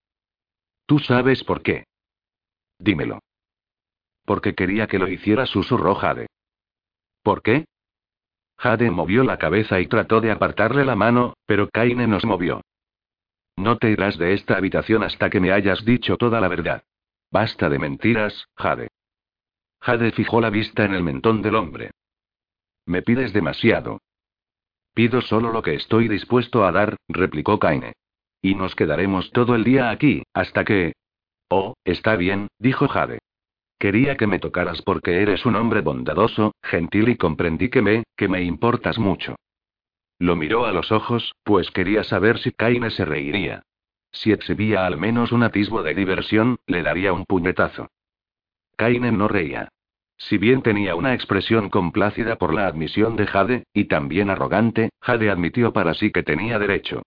Tú 0.86 0.98
sabes 0.98 1.42
por 1.44 1.62
qué. 1.62 1.84
Dímelo. 2.78 3.20
Porque 4.26 4.54
quería 4.54 4.86
que 4.86 4.98
lo 4.98 5.08
hiciera, 5.08 5.46
susurró 5.46 5.94
Jade. 5.94 6.26
¿Por 7.22 7.42
qué? 7.42 7.64
Jade 8.58 8.90
movió 8.90 9.24
la 9.24 9.38
cabeza 9.38 9.80
y 9.80 9.86
trató 9.86 10.20
de 10.20 10.30
apartarle 10.30 10.84
la 10.84 10.94
mano, 10.94 11.34
pero 11.46 11.68
Kaine 11.70 12.06
nos 12.06 12.24
movió. 12.24 12.60
No 13.56 13.78
te 13.78 13.90
irás 13.90 14.18
de 14.18 14.34
esta 14.34 14.56
habitación 14.56 15.02
hasta 15.02 15.30
que 15.30 15.40
me 15.40 15.52
hayas 15.52 15.84
dicho 15.84 16.16
toda 16.16 16.40
la 16.40 16.48
verdad. 16.48 16.82
Basta 17.30 17.68
de 17.68 17.78
mentiras, 17.78 18.46
Jade. 18.56 18.88
Jade 19.84 20.12
fijó 20.12 20.40
la 20.40 20.48
vista 20.48 20.86
en 20.86 20.94
el 20.94 21.02
mentón 21.02 21.42
del 21.42 21.56
hombre. 21.56 21.90
Me 22.86 23.02
pides 23.02 23.34
demasiado. 23.34 24.00
Pido 24.94 25.20
solo 25.20 25.52
lo 25.52 25.60
que 25.60 25.74
estoy 25.74 26.08
dispuesto 26.08 26.64
a 26.64 26.72
dar, 26.72 26.96
replicó 27.06 27.58
Kaine. 27.58 27.92
Y 28.40 28.54
nos 28.54 28.74
quedaremos 28.74 29.30
todo 29.32 29.54
el 29.54 29.62
día 29.62 29.90
aquí, 29.90 30.22
hasta 30.32 30.64
que... 30.64 30.94
Oh, 31.50 31.74
está 31.84 32.16
bien, 32.16 32.48
dijo 32.58 32.88
Jade. 32.88 33.18
Quería 33.78 34.16
que 34.16 34.26
me 34.26 34.38
tocaras 34.38 34.80
porque 34.80 35.20
eres 35.20 35.44
un 35.44 35.54
hombre 35.54 35.82
bondadoso, 35.82 36.54
gentil 36.62 37.10
y 37.10 37.16
comprendí 37.18 37.68
que 37.68 37.82
me, 37.82 38.04
que 38.16 38.28
me 38.28 38.42
importas 38.42 38.98
mucho. 38.98 39.36
Lo 40.18 40.34
miró 40.34 40.64
a 40.64 40.72
los 40.72 40.92
ojos, 40.92 41.34
pues 41.42 41.70
quería 41.70 42.04
saber 42.04 42.38
si 42.38 42.52
Kaine 42.52 42.88
se 42.90 43.04
reiría. 43.04 43.64
Si 44.12 44.32
exhibía 44.32 44.86
al 44.86 44.96
menos 44.96 45.30
un 45.30 45.42
atisbo 45.42 45.82
de 45.82 45.94
diversión, 45.94 46.56
le 46.66 46.82
daría 46.82 47.12
un 47.12 47.26
puñetazo. 47.26 47.88
Kaine 48.76 49.12
no 49.12 49.28
reía. 49.28 49.68
Si 50.16 50.38
bien 50.38 50.62
tenía 50.62 50.94
una 50.94 51.14
expresión 51.14 51.70
complácida 51.70 52.36
por 52.36 52.54
la 52.54 52.66
admisión 52.66 53.16
de 53.16 53.26
Jade, 53.26 53.64
y 53.72 53.84
también 53.84 54.30
arrogante, 54.30 54.90
Jade 55.00 55.30
admitió 55.30 55.72
para 55.72 55.94
sí 55.94 56.12
que 56.12 56.22
tenía 56.22 56.58
derecho. 56.58 57.02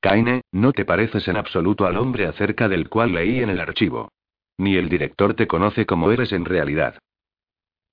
Kaine, 0.00 0.42
no 0.52 0.72
te 0.72 0.84
pareces 0.84 1.26
en 1.28 1.36
absoluto 1.36 1.86
al 1.86 1.96
hombre 1.96 2.26
acerca 2.26 2.68
del 2.68 2.88
cual 2.88 3.14
leí 3.14 3.40
en 3.40 3.50
el 3.50 3.60
archivo. 3.60 4.10
Ni 4.58 4.76
el 4.76 4.88
director 4.88 5.34
te 5.34 5.46
conoce 5.46 5.86
como 5.86 6.10
eres 6.12 6.32
en 6.32 6.44
realidad. 6.44 6.98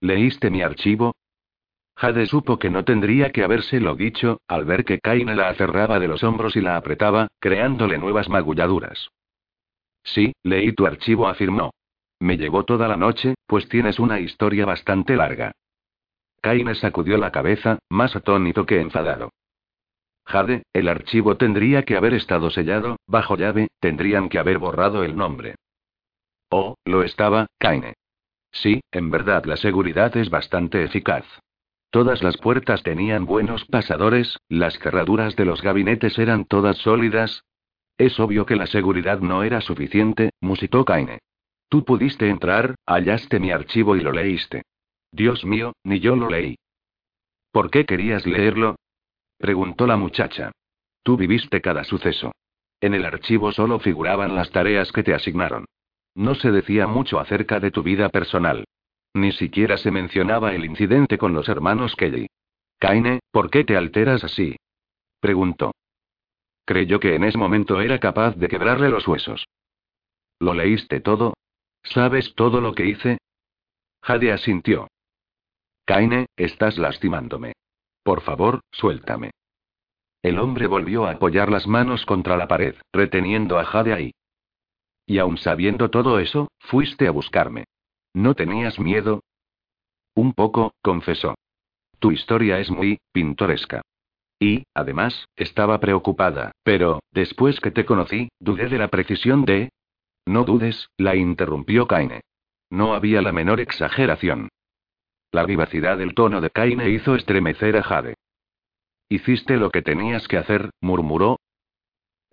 ¿Leíste 0.02 0.50
mi 0.50 0.62
archivo? 0.62 1.16
Jade 1.96 2.26
supo 2.26 2.58
que 2.58 2.70
no 2.70 2.84
tendría 2.84 3.32
que 3.32 3.44
habérselo 3.44 3.96
dicho, 3.96 4.42
al 4.48 4.66
ver 4.66 4.86
que 4.86 5.00
Kaine 5.00 5.36
la 5.36 5.50
aferraba 5.50 6.00
de 6.00 6.08
los 6.08 6.24
hombros 6.24 6.56
y 6.56 6.62
la 6.62 6.76
apretaba, 6.76 7.28
creándole 7.40 7.98
nuevas 7.98 8.30
magulladuras. 8.30 9.10
Sí, 10.04 10.34
leí 10.44 10.74
tu 10.74 10.86
archivo, 10.86 11.28
afirmó. 11.28 11.72
Me 12.22 12.38
llevó 12.38 12.66
toda 12.66 12.88
la 12.88 12.98
noche, 12.98 13.34
pues 13.48 13.68
tienes 13.68 13.98
una 13.98 14.20
historia 14.20 14.64
bastante 14.64 15.16
larga. 15.16 15.54
Kaine 16.40 16.76
sacudió 16.76 17.18
la 17.18 17.32
cabeza, 17.32 17.80
más 17.90 18.16
atónito 18.16 18.68
que 18.68 18.80
enfadado. 18.80 19.32
Jade, 20.26 20.62
el 20.72 20.88
archivo 20.88 21.38
tendría 21.38 21.82
que 21.82 21.98
haber 21.98 22.14
estado 22.14 22.52
sellado, 22.52 22.98
bajo 23.08 23.38
llave, 23.38 23.70
tendrían 23.80 24.30
que 24.30 24.38
haber 24.38 24.60
borrado 24.60 25.04
el 25.04 25.18
nombre. 25.18 25.56
Oh, 26.52 26.76
lo 26.86 27.02
estaba, 27.02 27.48
Kaine. 27.58 27.96
Sí, 28.52 28.82
en 28.92 29.10
verdad 29.10 29.46
la 29.46 29.58
seguridad 29.58 30.16
es 30.16 30.30
bastante 30.30 30.84
eficaz. 30.84 31.26
Todas 31.90 32.22
las 32.22 32.38
puertas 32.38 32.84
tenían 32.84 33.26
buenos 33.26 33.66
pasadores, 33.66 34.38
las 34.48 34.78
cerraduras 34.78 35.36
de 35.36 35.46
los 35.46 35.64
gabinetes 35.64 36.20
eran 36.20 36.46
todas 36.46 36.78
sólidas. 36.78 37.44
Es 37.98 38.20
obvio 38.20 38.46
que 38.46 38.58
la 38.58 38.68
seguridad 38.68 39.22
no 39.22 39.42
era 39.42 39.60
suficiente, 39.60 40.30
musitó 40.40 40.86
Kaine. 40.86 41.20
Tú 41.72 41.86
pudiste 41.86 42.28
entrar, 42.28 42.76
hallaste 42.86 43.40
mi 43.40 43.50
archivo 43.50 43.96
y 43.96 44.02
lo 44.02 44.12
leíste. 44.12 44.64
Dios 45.10 45.46
mío, 45.46 45.72
ni 45.86 46.02
yo 46.02 46.18
lo 46.18 46.30
leí. 46.30 46.58
¿Por 47.50 47.72
qué 47.72 47.86
querías 47.86 48.26
leerlo? 48.26 48.76
preguntó 49.38 49.88
la 49.88 49.96
muchacha. 49.96 50.52
Tú 51.02 51.16
viviste 51.16 51.62
cada 51.62 51.86
suceso. 51.86 52.34
En 52.82 52.94
el 52.94 53.06
archivo 53.06 53.54
solo 53.54 53.80
figuraban 53.80 54.36
las 54.36 54.52
tareas 54.52 54.92
que 54.92 55.02
te 55.02 55.14
asignaron. 55.14 55.64
No 56.14 56.36
se 56.36 56.52
decía 56.52 56.88
mucho 56.88 57.22
acerca 57.22 57.62
de 57.62 57.72
tu 57.72 57.84
vida 57.84 58.10
personal. 58.10 58.66
Ni 59.14 59.32
siquiera 59.32 59.78
se 59.78 59.92
mencionaba 59.92 60.54
el 60.54 60.66
incidente 60.66 61.18
con 61.18 61.32
los 61.34 61.48
hermanos 61.48 61.96
Kelly. 61.96 62.28
Kaine, 62.80 63.22
¿por 63.32 63.50
qué 63.50 63.64
te 63.64 63.78
alteras 63.78 64.26
así? 64.26 64.58
preguntó. 65.22 65.72
Creyó 66.66 67.00
que 67.00 67.16
en 67.16 67.24
ese 67.24 67.38
momento 67.38 67.80
era 67.80 67.98
capaz 67.98 68.36
de 68.36 68.50
quebrarle 68.50 68.90
los 68.90 69.08
huesos. 69.08 69.46
¿Lo 70.38 70.54
leíste 70.54 71.00
todo? 71.00 71.34
¿Sabes 71.84 72.34
todo 72.36 72.62
lo 72.62 72.74
que 72.74 72.86
hice? 72.86 73.18
Jade 74.02 74.32
asintió. 74.32 74.88
Kaine, 75.86 76.28
estás 76.36 76.78
lastimándome. 76.78 77.54
Por 78.04 78.22
favor, 78.22 78.62
suéltame. 78.72 79.32
El 80.22 80.40
hombre 80.40 80.68
volvió 80.68 81.06
a 81.06 81.12
apoyar 81.12 81.52
las 81.52 81.68
manos 81.68 82.06
contra 82.06 82.38
la 82.38 82.48
pared, 82.48 82.76
reteniendo 82.94 83.60
a 83.60 83.66
Jade 83.66 83.94
ahí. 83.94 84.12
Y 85.06 85.18
aun 85.18 85.38
sabiendo 85.38 85.90
todo 85.90 86.20
eso, 86.20 86.50
fuiste 86.60 87.08
a 87.08 87.12
buscarme. 87.12 87.66
¿No 88.14 88.36
tenías 88.36 88.80
miedo? 88.80 89.22
Un 90.16 90.34
poco, 90.34 90.74
confesó. 90.82 91.36
Tu 92.00 92.12
historia 92.12 92.60
es 92.60 92.70
muy 92.70 93.00
pintoresca. 93.12 93.82
Y, 94.40 94.64
además, 94.74 95.28
estaba 95.36 95.80
preocupada, 95.80 96.52
pero, 96.64 97.00
después 97.12 97.60
que 97.60 97.72
te 97.72 97.86
conocí, 97.86 98.30
dudé 98.40 98.70
de 98.70 98.78
la 98.78 98.88
precisión 98.88 99.46
de... 99.46 99.70
No 100.26 100.44
dudes, 100.44 100.90
la 100.98 101.16
interrumpió 101.16 101.88
Kaine. 101.88 102.22
No 102.70 102.94
había 102.94 103.22
la 103.22 103.32
menor 103.32 103.60
exageración. 103.60 104.50
La 105.32 105.46
vivacidad 105.46 105.98
del 105.98 106.14
tono 106.14 106.42
de 106.42 106.50
Kaine 106.50 106.90
hizo 106.90 107.16
estremecer 107.16 107.78
a 107.78 107.84
Jade. 107.84 108.16
Hiciste 109.10 109.58
lo 109.58 109.72
que 109.72 109.82
tenías 109.82 110.28
que 110.28 110.38
hacer, 110.38 110.70
murmuró. 110.80 111.40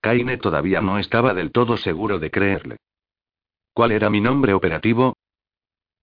Kaine 0.00 0.36
todavía 0.36 0.80
no 0.80 0.98
estaba 0.98 1.34
del 1.34 1.50
todo 1.50 1.76
seguro 1.76 2.18
de 2.18 2.30
creerle. 2.30 2.76
¿Cuál 3.72 3.92
era 3.92 4.10
mi 4.10 4.20
nombre 4.20 4.52
operativo? 4.52 5.16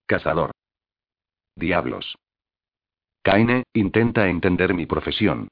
Cazador. 0.06 0.52
Diablos. 1.56 2.18
Kaine, 3.22 3.64
intenta 3.74 4.28
entender 4.28 4.74
mi 4.74 4.86
profesión. 4.86 5.48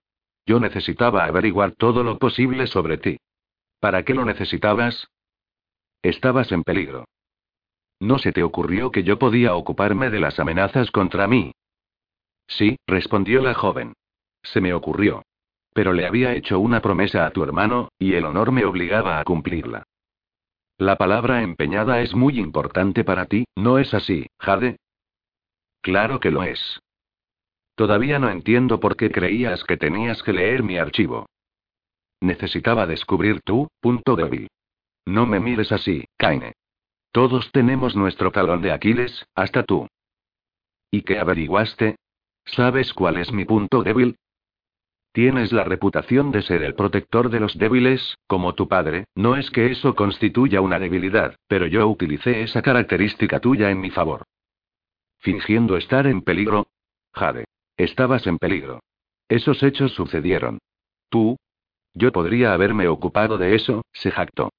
Yo 0.45 0.59
necesitaba 0.59 1.25
averiguar 1.25 1.73
todo 1.75 2.03
lo 2.03 2.19
posible 2.19 2.67
sobre 2.67 2.97
ti. 2.97 3.17
¿Para 3.79 4.03
qué 4.03 4.13
lo 4.13 4.25
necesitabas? 4.25 5.07
Estabas 6.03 6.51
en 6.51 6.63
peligro. 6.63 7.05
¿No 8.01 8.19
se 8.19 8.33
te 8.33 8.43
ocurrió 8.43 8.91
que 8.91 9.03
yo 9.03 9.17
podía 9.17 9.55
ocuparme 9.55 10.09
de 10.09 10.19
las 10.19 10.37
amenazas 10.37 10.91
contra 10.91 11.27
mí? 11.27 11.53
Sí, 12.45 12.75
respondió 12.85 13.41
la 13.41 13.53
joven. 13.53 13.93
Se 14.43 14.59
me 14.59 14.73
ocurrió. 14.73 15.23
Pero 15.73 15.93
le 15.93 16.05
había 16.05 16.35
hecho 16.35 16.59
una 16.59 16.81
promesa 16.81 17.25
a 17.25 17.31
tu 17.31 17.41
hermano, 17.41 17.89
y 17.97 18.13
el 18.13 18.25
honor 18.25 18.51
me 18.51 18.65
obligaba 18.65 19.19
a 19.19 19.23
cumplirla. 19.23 19.85
La 20.77 20.97
palabra 20.97 21.41
empeñada 21.41 22.01
es 22.01 22.13
muy 22.13 22.37
importante 22.37 23.05
para 23.05 23.25
ti, 23.25 23.45
¿no 23.55 23.79
es 23.79 23.93
así, 23.93 24.27
Jade? 24.39 24.75
Claro 25.81 26.19
que 26.19 26.31
lo 26.31 26.43
es. 26.43 26.81
Todavía 27.75 28.19
no 28.19 28.29
entiendo 28.29 28.79
por 28.79 28.97
qué 28.97 29.09
creías 29.09 29.63
que 29.63 29.77
tenías 29.77 30.21
que 30.21 30.33
leer 30.33 30.63
mi 30.63 30.77
archivo. 30.77 31.27
Necesitaba 32.19 32.85
descubrir 32.85 33.41
tu 33.41 33.69
punto 33.79 34.15
débil. 34.15 34.49
No 35.05 35.25
me 35.25 35.39
mires 35.39 35.71
así, 35.71 36.05
Kaine. 36.17 36.53
Todos 37.11 37.51
tenemos 37.51 37.95
nuestro 37.95 38.31
talón 38.31 38.61
de 38.61 38.71
Aquiles, 38.71 39.25
hasta 39.35 39.63
tú. 39.63 39.87
¿Y 40.89 41.01
qué 41.01 41.19
averiguaste? 41.19 41.97
¿Sabes 42.45 42.93
cuál 42.93 43.17
es 43.17 43.31
mi 43.31 43.45
punto 43.45 43.83
débil? 43.83 44.17
Tienes 45.11 45.51
la 45.51 45.63
reputación 45.63 46.31
de 46.31 46.41
ser 46.41 46.63
el 46.63 46.73
protector 46.73 47.29
de 47.29 47.39
los 47.39 47.55
débiles, 47.57 48.17
como 48.25 48.55
tu 48.55 48.67
padre, 48.67 49.05
no 49.13 49.35
es 49.35 49.51
que 49.51 49.71
eso 49.71 49.95
constituya 49.95 50.59
una 50.59 50.79
debilidad, 50.79 51.35
pero 51.47 51.67
yo 51.67 51.87
utilicé 51.87 52.41
esa 52.41 52.63
característica 52.63 53.39
tuya 53.39 53.69
en 53.69 53.79
mi 53.79 53.91
favor. 53.91 54.23
Fingiendo 55.19 55.77
estar 55.77 56.07
en 56.07 56.21
peligro. 56.21 56.67
Jade. 57.13 57.45
Estabas 57.77 58.25
en 58.25 58.39
peligro. 58.39 58.79
Esos 59.29 59.61
hechos 59.61 59.93
sucedieron. 59.93 60.57
Tú. 61.09 61.37
Yo 61.93 62.11
podría 62.11 62.53
haberme 62.53 62.87
ocupado 62.87 63.37
de 63.37 63.53
eso, 63.53 63.83
se 63.93 64.09
jactó. 64.09 64.49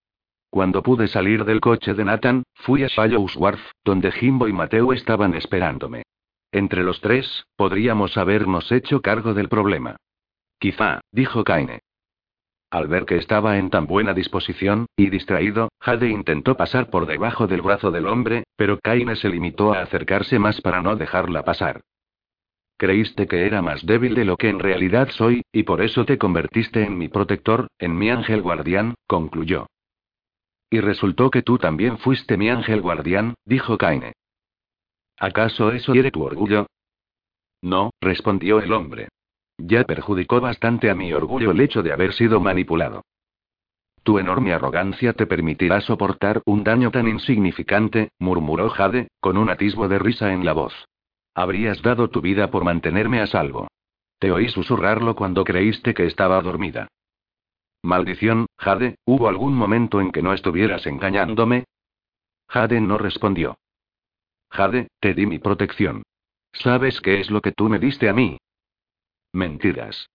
Cuando 0.54 0.84
pude 0.84 1.08
salir 1.08 1.44
del 1.44 1.60
coche 1.60 1.94
de 1.94 2.04
Nathan, 2.04 2.44
fui 2.54 2.84
a 2.84 2.86
Shallow's 2.86 3.34
Wharf, 3.34 3.60
donde 3.84 4.12
Jimbo 4.12 4.46
y 4.46 4.52
Mateo 4.52 4.92
estaban 4.92 5.34
esperándome. 5.34 6.04
Entre 6.52 6.84
los 6.84 7.00
tres, 7.00 7.46
podríamos 7.56 8.16
habernos 8.16 8.70
hecho 8.70 9.00
cargo 9.02 9.34
del 9.34 9.48
problema. 9.48 9.96
Quizá, 10.60 11.00
dijo 11.10 11.42
Kaine. 11.42 11.80
Al 12.70 12.86
ver 12.86 13.04
que 13.04 13.16
estaba 13.16 13.58
en 13.58 13.68
tan 13.68 13.88
buena 13.88 14.14
disposición, 14.14 14.86
y 14.96 15.10
distraído, 15.10 15.70
Jade 15.80 16.08
intentó 16.08 16.56
pasar 16.56 16.88
por 16.88 17.06
debajo 17.06 17.48
del 17.48 17.60
brazo 17.60 17.90
del 17.90 18.06
hombre, 18.06 18.44
pero 18.54 18.78
Kaine 18.78 19.16
se 19.16 19.30
limitó 19.30 19.74
a 19.74 19.82
acercarse 19.82 20.38
más 20.38 20.60
para 20.60 20.80
no 20.82 20.94
dejarla 20.94 21.42
pasar. 21.42 21.80
Creíste 22.76 23.26
que 23.26 23.44
era 23.44 23.60
más 23.60 23.84
débil 23.84 24.14
de 24.14 24.24
lo 24.24 24.36
que 24.36 24.50
en 24.50 24.60
realidad 24.60 25.08
soy, 25.10 25.42
y 25.50 25.64
por 25.64 25.82
eso 25.82 26.04
te 26.04 26.16
convertiste 26.16 26.84
en 26.84 26.96
mi 26.96 27.08
protector, 27.08 27.66
en 27.80 27.98
mi 27.98 28.08
ángel 28.08 28.40
guardián, 28.40 28.94
concluyó. 29.08 29.66
Y 30.74 30.80
resultó 30.80 31.30
que 31.30 31.42
tú 31.42 31.56
también 31.56 31.98
fuiste 31.98 32.36
mi 32.36 32.50
ángel 32.50 32.80
guardián, 32.80 33.34
dijo 33.44 33.78
Kaine. 33.78 34.12
¿Acaso 35.16 35.70
eso 35.70 35.94
hiere 35.94 36.10
tu 36.10 36.24
orgullo? 36.24 36.66
No, 37.62 37.90
respondió 38.00 38.58
el 38.58 38.72
hombre. 38.72 39.06
Ya 39.56 39.84
perjudicó 39.84 40.40
bastante 40.40 40.90
a 40.90 40.96
mi 40.96 41.12
orgullo 41.12 41.52
el 41.52 41.60
hecho 41.60 41.84
de 41.84 41.92
haber 41.92 42.12
sido 42.12 42.40
manipulado. 42.40 43.02
Tu 44.02 44.18
enorme 44.18 44.52
arrogancia 44.52 45.12
te 45.12 45.28
permitirá 45.28 45.80
soportar 45.80 46.42
un 46.44 46.64
daño 46.64 46.90
tan 46.90 47.06
insignificante, 47.06 48.10
murmuró 48.18 48.68
Jade, 48.68 49.06
con 49.20 49.36
un 49.36 49.50
atisbo 49.50 49.86
de 49.86 50.00
risa 50.00 50.32
en 50.32 50.44
la 50.44 50.54
voz. 50.54 50.74
Habrías 51.36 51.82
dado 51.82 52.10
tu 52.10 52.20
vida 52.20 52.50
por 52.50 52.64
mantenerme 52.64 53.20
a 53.20 53.28
salvo. 53.28 53.68
Te 54.18 54.32
oí 54.32 54.48
susurrarlo 54.48 55.14
cuando 55.14 55.44
creíste 55.44 55.94
que 55.94 56.06
estaba 56.06 56.42
dormida. 56.42 56.88
Maldición, 57.84 58.46
Jade, 58.56 58.96
¿hubo 59.04 59.28
algún 59.28 59.54
momento 59.54 60.00
en 60.00 60.10
que 60.10 60.22
no 60.22 60.32
estuvieras 60.32 60.86
engañándome? 60.86 61.64
Jade 62.48 62.80
no 62.80 62.96
respondió. 62.96 63.58
Jade, 64.50 64.88
te 65.00 65.12
di 65.12 65.26
mi 65.26 65.38
protección. 65.38 66.02
¿Sabes 66.54 67.02
qué 67.02 67.20
es 67.20 67.30
lo 67.30 67.42
que 67.42 67.52
tú 67.52 67.68
me 67.68 67.78
diste 67.78 68.08
a 68.08 68.14
mí? 68.14 68.38
Mentiras. 69.34 70.08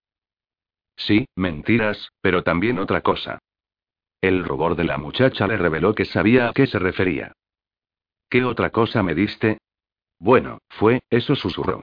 Sí, 0.96 1.26
mentiras, 1.36 2.10
pero 2.20 2.42
también 2.42 2.80
otra 2.80 3.02
cosa. 3.02 3.38
El 4.20 4.42
rubor 4.42 4.74
de 4.74 4.84
la 4.84 4.98
muchacha 4.98 5.46
le 5.46 5.56
reveló 5.56 5.94
que 5.94 6.06
sabía 6.06 6.48
a 6.48 6.52
qué 6.52 6.66
se 6.66 6.80
refería. 6.80 7.34
¿Qué 8.28 8.44
otra 8.44 8.70
cosa 8.70 9.04
me 9.04 9.14
diste? 9.14 9.58
Bueno, 10.18 10.58
fue, 10.70 11.02
eso 11.08 11.36
susurró. 11.36 11.82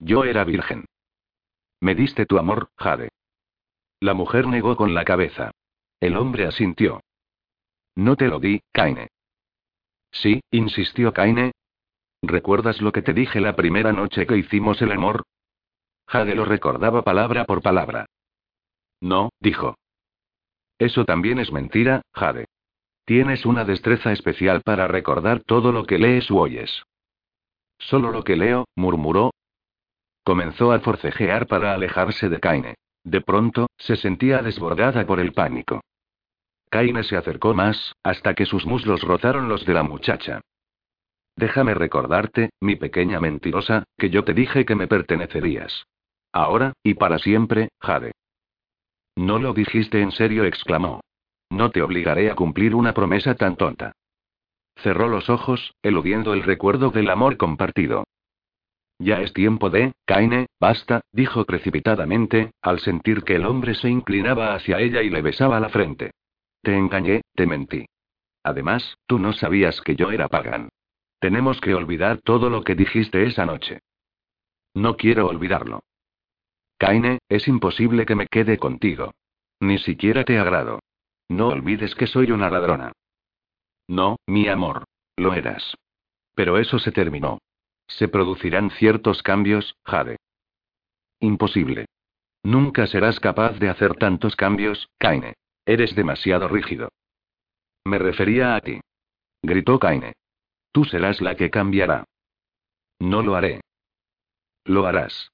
Yo 0.00 0.24
era 0.24 0.42
virgen. 0.42 0.84
Me 1.80 1.94
diste 1.94 2.26
tu 2.26 2.38
amor, 2.38 2.70
Jade. 2.76 3.10
La 4.00 4.14
mujer 4.14 4.46
negó 4.46 4.76
con 4.76 4.94
la 4.94 5.04
cabeza. 5.04 5.50
El 6.00 6.16
hombre 6.16 6.46
asintió. 6.46 7.00
No 7.96 8.14
te 8.16 8.28
lo 8.28 8.38
di, 8.38 8.60
Kaine. 8.72 9.08
Sí, 10.12 10.40
insistió 10.50 11.12
Kaine. 11.12 11.52
¿Recuerdas 12.22 12.80
lo 12.80 12.92
que 12.92 13.02
te 13.02 13.12
dije 13.12 13.40
la 13.40 13.56
primera 13.56 13.92
noche 13.92 14.26
que 14.26 14.36
hicimos 14.36 14.80
el 14.82 14.92
amor? 14.92 15.24
Jade 16.06 16.34
lo 16.34 16.44
recordaba 16.44 17.02
palabra 17.02 17.44
por 17.44 17.62
palabra. 17.62 18.06
No, 19.00 19.30
dijo. 19.40 19.76
Eso 20.78 21.04
también 21.04 21.38
es 21.38 21.52
mentira, 21.52 22.02
Jade. 22.14 22.46
Tienes 23.04 23.46
una 23.46 23.64
destreza 23.64 24.12
especial 24.12 24.62
para 24.62 24.86
recordar 24.88 25.42
todo 25.42 25.72
lo 25.72 25.84
que 25.84 25.98
lees 25.98 26.30
u 26.30 26.38
oyes. 26.38 26.82
Solo 27.78 28.10
lo 28.10 28.24
que 28.24 28.36
leo, 28.36 28.66
murmuró. 28.74 29.32
Comenzó 30.24 30.72
a 30.72 30.80
forcejear 30.80 31.46
para 31.46 31.72
alejarse 31.72 32.28
de 32.28 32.40
Kaine. 32.40 32.74
De 33.08 33.22
pronto, 33.22 33.68
se 33.78 33.96
sentía 33.96 34.42
desbordada 34.42 35.06
por 35.06 35.18
el 35.18 35.32
pánico. 35.32 35.80
Kaine 36.68 37.02
se 37.04 37.16
acercó 37.16 37.54
más, 37.54 37.94
hasta 38.02 38.34
que 38.34 38.44
sus 38.44 38.66
muslos 38.66 39.00
rozaron 39.00 39.48
los 39.48 39.64
de 39.64 39.72
la 39.72 39.82
muchacha. 39.82 40.42
Déjame 41.34 41.72
recordarte, 41.72 42.50
mi 42.60 42.76
pequeña 42.76 43.18
mentirosa, 43.18 43.84
que 43.96 44.10
yo 44.10 44.24
te 44.24 44.34
dije 44.34 44.66
que 44.66 44.74
me 44.74 44.88
pertenecerías. 44.88 45.86
Ahora, 46.32 46.74
y 46.82 46.94
para 46.94 47.18
siempre, 47.18 47.70
Jade. 47.80 48.12
No 49.16 49.38
lo 49.38 49.54
dijiste 49.54 50.02
en 50.02 50.12
serio, 50.12 50.44
exclamó. 50.44 51.00
No 51.48 51.70
te 51.70 51.80
obligaré 51.80 52.30
a 52.30 52.34
cumplir 52.34 52.74
una 52.74 52.92
promesa 52.92 53.36
tan 53.36 53.56
tonta. 53.56 53.92
Cerró 54.82 55.08
los 55.08 55.30
ojos, 55.30 55.72
eludiendo 55.80 56.34
el 56.34 56.42
recuerdo 56.42 56.90
del 56.90 57.08
amor 57.08 57.38
compartido. 57.38 58.04
Ya 58.98 59.20
es 59.20 59.32
tiempo 59.32 59.70
de, 59.70 59.92
Kaine, 60.04 60.46
basta, 60.60 61.02
dijo 61.12 61.44
precipitadamente, 61.44 62.50
al 62.60 62.80
sentir 62.80 63.22
que 63.22 63.36
el 63.36 63.46
hombre 63.46 63.74
se 63.74 63.88
inclinaba 63.88 64.54
hacia 64.54 64.80
ella 64.80 65.02
y 65.02 65.10
le 65.10 65.22
besaba 65.22 65.60
la 65.60 65.68
frente. 65.68 66.10
Te 66.62 66.76
engañé, 66.76 67.22
te 67.34 67.46
mentí. 67.46 67.86
Además, 68.42 68.96
tú 69.06 69.18
no 69.18 69.32
sabías 69.32 69.80
que 69.80 69.94
yo 69.94 70.10
era 70.10 70.28
Pagan. 70.28 70.68
Tenemos 71.20 71.60
que 71.60 71.74
olvidar 71.74 72.20
todo 72.22 72.50
lo 72.50 72.62
que 72.62 72.74
dijiste 72.74 73.24
esa 73.24 73.46
noche. 73.46 73.80
No 74.74 74.96
quiero 74.96 75.26
olvidarlo. 75.26 75.80
Kaine, 76.76 77.18
es 77.28 77.48
imposible 77.48 78.06
que 78.06 78.14
me 78.14 78.26
quede 78.26 78.58
contigo. 78.58 79.12
Ni 79.60 79.78
siquiera 79.78 80.24
te 80.24 80.38
agrado. 80.38 80.80
No 81.28 81.48
olvides 81.48 81.94
que 81.94 82.06
soy 82.06 82.30
una 82.30 82.50
ladrona. 82.50 82.92
No, 83.88 84.16
mi 84.26 84.48
amor. 84.48 84.84
Lo 85.16 85.34
eras. 85.34 85.76
Pero 86.34 86.58
eso 86.58 86.78
se 86.78 86.92
terminó. 86.92 87.38
Se 87.88 88.08
producirán 88.08 88.70
ciertos 88.70 89.22
cambios, 89.22 89.74
Jade. 89.84 90.18
Imposible. 91.20 91.86
Nunca 92.44 92.86
serás 92.86 93.18
capaz 93.18 93.58
de 93.58 93.68
hacer 93.68 93.94
tantos 93.94 94.36
cambios, 94.36 94.88
Kaine. 94.98 95.34
Eres 95.66 95.94
demasiado 95.94 96.48
rígido. 96.48 96.90
Me 97.84 97.98
refería 97.98 98.54
a 98.54 98.60
ti. 98.60 98.80
Gritó 99.42 99.78
Kaine. 99.78 100.12
Tú 100.72 100.84
serás 100.84 101.20
la 101.20 101.34
que 101.34 101.50
cambiará. 101.50 102.04
No 103.00 103.22
lo 103.22 103.34
haré. 103.34 103.60
Lo 104.64 104.86
harás. 104.86 105.30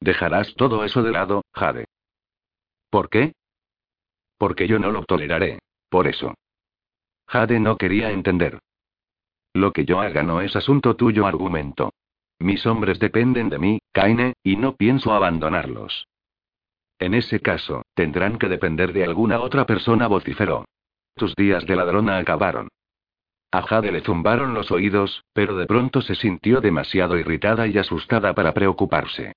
Dejarás 0.00 0.54
todo 0.56 0.84
eso 0.84 1.02
de 1.02 1.12
lado, 1.12 1.42
Jade. 1.54 1.84
¿Por 2.90 3.08
qué? 3.08 3.32
Porque 4.36 4.66
yo 4.66 4.78
no 4.78 4.90
lo 4.90 5.04
toleraré. 5.04 5.58
Por 5.88 6.08
eso. 6.08 6.34
Jade 7.26 7.60
no 7.60 7.76
quería 7.76 8.10
entender. 8.10 8.58
Lo 9.54 9.72
que 9.72 9.84
yo 9.84 10.00
haga 10.00 10.22
no 10.22 10.40
es 10.40 10.56
asunto 10.56 10.96
tuyo, 10.96 11.26
argumento. 11.26 11.92
Mis 12.38 12.66
hombres 12.66 12.98
dependen 12.98 13.48
de 13.48 13.58
mí, 13.58 13.78
Kaine, 13.92 14.34
y 14.42 14.56
no 14.56 14.76
pienso 14.76 15.12
abandonarlos. 15.12 16.08
En 16.98 17.14
ese 17.14 17.40
caso, 17.40 17.82
tendrán 17.94 18.38
que 18.38 18.48
depender 18.48 18.92
de 18.92 19.04
alguna 19.04 19.40
otra 19.40 19.66
persona, 19.66 20.06
vociferó. 20.06 20.64
Tus 21.14 21.34
días 21.34 21.66
de 21.66 21.76
ladrona 21.76 22.18
acabaron. 22.18 22.68
A 23.50 23.62
Jade 23.62 23.92
le 23.92 24.00
zumbaron 24.00 24.54
los 24.54 24.70
oídos, 24.70 25.24
pero 25.34 25.56
de 25.56 25.66
pronto 25.66 26.00
se 26.00 26.14
sintió 26.14 26.60
demasiado 26.60 27.18
irritada 27.18 27.66
y 27.66 27.76
asustada 27.76 28.34
para 28.34 28.54
preocuparse. 28.54 29.34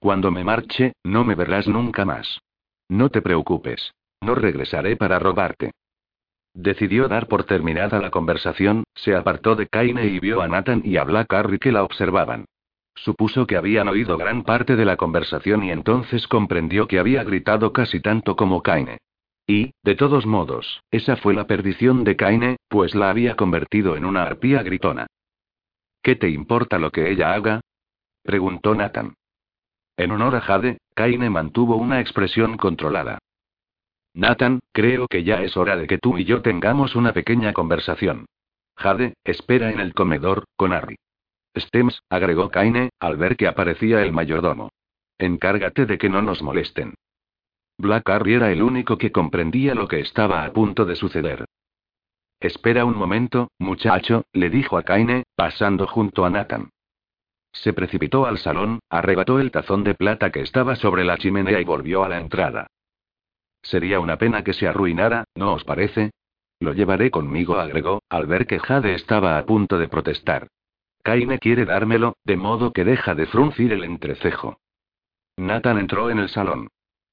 Cuando 0.00 0.32
me 0.32 0.42
marche, 0.42 0.94
no 1.04 1.24
me 1.24 1.36
verás 1.36 1.68
nunca 1.68 2.04
más. 2.04 2.40
No 2.88 3.10
te 3.10 3.22
preocupes. 3.22 3.92
No 4.20 4.34
regresaré 4.34 4.96
para 4.96 5.20
robarte. 5.20 5.70
Decidió 6.54 7.08
dar 7.08 7.28
por 7.28 7.44
terminada 7.44 7.98
la 8.00 8.10
conversación, 8.10 8.84
se 8.94 9.14
apartó 9.16 9.56
de 9.56 9.66
Kaine 9.66 10.06
y 10.06 10.20
vio 10.20 10.42
a 10.42 10.48
Nathan 10.48 10.82
y 10.84 10.96
a 10.96 11.04
Black 11.04 11.58
que 11.58 11.72
la 11.72 11.82
observaban. 11.82 12.44
Supuso 12.94 13.46
que 13.46 13.56
habían 13.56 13.88
oído 13.88 14.18
gran 14.18 14.42
parte 14.42 14.76
de 14.76 14.84
la 14.84 14.96
conversación 14.96 15.64
y 15.64 15.70
entonces 15.70 16.28
comprendió 16.28 16.86
que 16.86 16.98
había 16.98 17.24
gritado 17.24 17.72
casi 17.72 18.00
tanto 18.00 18.36
como 18.36 18.62
Kaine. 18.62 18.98
Y, 19.46 19.72
de 19.82 19.94
todos 19.94 20.26
modos, 20.26 20.82
esa 20.90 21.16
fue 21.16 21.34
la 21.34 21.46
perdición 21.46 22.04
de 22.04 22.16
Kaine, 22.16 22.56
pues 22.68 22.94
la 22.94 23.10
había 23.10 23.34
convertido 23.34 23.96
en 23.96 24.04
una 24.04 24.22
arpía 24.22 24.62
gritona. 24.62 25.06
¿Qué 26.02 26.16
te 26.16 26.28
importa 26.28 26.78
lo 26.78 26.90
que 26.90 27.10
ella 27.10 27.32
haga? 27.32 27.60
preguntó 28.22 28.74
Nathan. 28.74 29.14
En 29.96 30.10
honor 30.10 30.36
a 30.36 30.40
Jade, 30.40 30.78
Kaine 30.94 31.28
mantuvo 31.30 31.76
una 31.76 32.00
expresión 32.00 32.56
controlada. 32.56 33.18
Nathan, 34.14 34.60
creo 34.72 35.08
que 35.08 35.24
ya 35.24 35.42
es 35.42 35.56
hora 35.56 35.76
de 35.76 35.86
que 35.86 35.98
tú 35.98 36.18
y 36.18 36.24
yo 36.24 36.42
tengamos 36.42 36.94
una 36.96 37.12
pequeña 37.12 37.52
conversación. 37.52 38.26
Jade, 38.76 39.14
espera 39.24 39.70
en 39.70 39.80
el 39.80 39.94
comedor, 39.94 40.44
con 40.56 40.72
Harry. 40.72 40.96
Stems, 41.56 42.02
agregó 42.08 42.50
Kaine, 42.50 42.90
al 42.98 43.16
ver 43.16 43.36
que 43.36 43.46
aparecía 43.46 44.02
el 44.02 44.12
mayordomo. 44.12 44.70
Encárgate 45.18 45.86
de 45.86 45.98
que 45.98 46.08
no 46.08 46.22
nos 46.22 46.42
molesten. 46.42 46.94
Black 47.78 48.08
Harry 48.10 48.34
era 48.34 48.52
el 48.52 48.62
único 48.62 48.98
que 48.98 49.12
comprendía 49.12 49.74
lo 49.74 49.88
que 49.88 50.00
estaba 50.00 50.44
a 50.44 50.52
punto 50.52 50.84
de 50.84 50.96
suceder. 50.96 51.44
Espera 52.40 52.84
un 52.84 52.96
momento, 52.96 53.50
muchacho, 53.58 54.24
le 54.32 54.50
dijo 54.50 54.76
a 54.76 54.82
Kaine, 54.82 55.24
pasando 55.36 55.86
junto 55.86 56.24
a 56.24 56.30
Nathan. 56.30 56.70
Se 57.52 57.72
precipitó 57.72 58.26
al 58.26 58.38
salón, 58.38 58.80
arrebató 58.88 59.38
el 59.38 59.50
tazón 59.50 59.84
de 59.84 59.94
plata 59.94 60.30
que 60.30 60.40
estaba 60.40 60.74
sobre 60.74 61.04
la 61.04 61.18
chimenea 61.18 61.60
y 61.60 61.64
volvió 61.64 62.02
a 62.02 62.08
la 62.08 62.18
entrada. 62.18 62.66
Sería 63.62 64.00
una 64.00 64.18
pena 64.18 64.42
que 64.42 64.52
se 64.52 64.66
arruinara, 64.66 65.24
¿no 65.34 65.54
os 65.54 65.64
parece? 65.64 66.10
Lo 66.60 66.72
llevaré 66.72 67.10
conmigo, 67.10 67.56
agregó, 67.56 68.02
al 68.08 68.26
ver 68.26 68.46
que 68.46 68.58
Jade 68.58 68.94
estaba 68.94 69.38
a 69.38 69.46
punto 69.46 69.78
de 69.78 69.88
protestar. 69.88 70.48
Kaine 71.02 71.38
quiere 71.38 71.64
dármelo, 71.64 72.16
de 72.24 72.36
modo 72.36 72.72
que 72.72 72.84
deja 72.84 73.14
de 73.14 73.26
fruncir 73.26 73.72
el 73.72 73.84
entrecejo. 73.84 74.58
Nathan 75.36 75.78
entró 75.78 76.10
en 76.10 76.18
el 76.18 76.28
salón. 76.28 76.68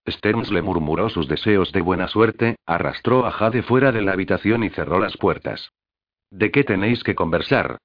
Stearns 0.07 0.51
le 0.51 0.61
murmuró 0.61 1.09
sus 1.09 1.27
deseos 1.27 1.71
de 1.71 1.81
buena 1.81 2.07
suerte, 2.07 2.57
arrastró 2.65 3.26
a 3.26 3.31
Jade 3.31 3.63
fuera 3.63 3.91
de 3.91 4.01
la 4.01 4.13
habitación 4.13 4.63
y 4.63 4.69
cerró 4.69 4.99
las 4.99 5.17
puertas. 5.17 5.71
¿De 6.31 6.51
qué 6.51 6.63
tenéis 6.63 7.03
que 7.03 7.15
conversar? 7.15 7.77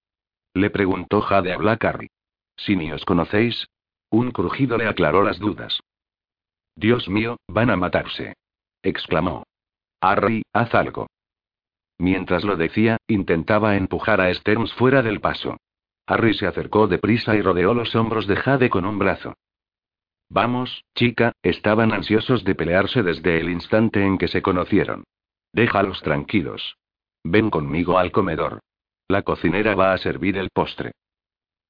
Le 0.55 0.71
preguntó 0.71 1.21
Jade 1.21 1.53
a 1.53 1.57
Blackberry. 1.57 2.09
Si 2.57 2.77
ni 2.77 2.93
os 2.93 3.05
conocéis. 3.05 3.67
Un 4.11 4.31
crujido 4.31 4.77
le 4.79 4.87
aclaró 4.87 5.23
las 5.23 5.39
dudas. 5.39 5.81
Dios 6.77 7.09
mío, 7.09 7.39
van 7.49 7.71
a 7.71 7.77
matarse. 7.77 8.35
Exclamó. 8.85 9.43
Harry, 10.01 10.43
haz 10.53 10.75
algo. 10.75 11.09
Mientras 11.99 12.45
lo 12.45 12.57
decía, 12.57 12.99
intentaba 13.09 13.77
empujar 13.77 14.21
a 14.21 14.33
Stearns 14.33 14.73
fuera 14.75 15.03
del 15.03 15.21
paso. 15.21 15.57
Harry 16.07 16.35
se 16.35 16.47
acercó 16.47 16.87
deprisa 16.87 17.35
y 17.35 17.43
rodeó 17.43 17.75
los 17.75 17.95
hombros 17.97 18.27
de 18.27 18.37
Jade 18.37 18.71
con 18.71 18.85
un 18.85 18.99
brazo. 18.99 19.35
Vamos, 20.29 20.85
chica, 20.95 21.33
estaban 21.43 21.93
ansiosos 21.93 22.45
de 22.45 22.55
pelearse 22.55 23.03
desde 23.03 23.41
el 23.41 23.51
instante 23.51 24.05
en 24.05 24.19
que 24.19 24.29
se 24.29 24.43
conocieron. 24.43 25.05
Déjalos 25.53 26.03
tranquilos. 26.03 26.77
Ven 27.25 27.51
conmigo 27.51 27.99
al 27.99 28.13
comedor. 28.13 28.61
La 29.09 29.23
cocinera 29.23 29.75
va 29.75 29.93
a 29.93 29.99
servir 29.99 30.37
el 30.37 30.51
postre. 30.51 30.93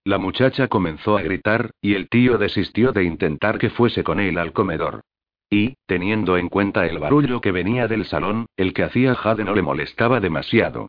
La 0.05 0.19
muchacha 0.19 0.69
comenzó 0.69 1.17
a 1.17 1.23
gritar, 1.23 1.71
y 1.81 1.95
el 1.95 2.09
tío 2.09 2.39
desistió 2.39 2.93
de 2.93 3.05
intentar 3.05 3.59
que 3.59 3.71
fuese 3.71 4.05
con 4.05 4.21
él 4.21 4.39
al 4.39 4.53
comedor. 4.53 5.03
Y, 5.51 5.77
teniendo 5.87 6.37
en 6.37 6.49
cuenta 6.49 6.87
el 6.87 6.99
barullo 6.99 7.41
que 7.41 7.53
venía 7.53 7.87
del 7.87 8.05
salón, 8.05 8.47
el 8.57 8.73
que 8.73 8.83
hacía 8.83 9.15
Jade 9.15 9.45
no 9.45 9.55
le 9.55 9.63
molestaba 9.63 10.21
demasiado. 10.21 10.89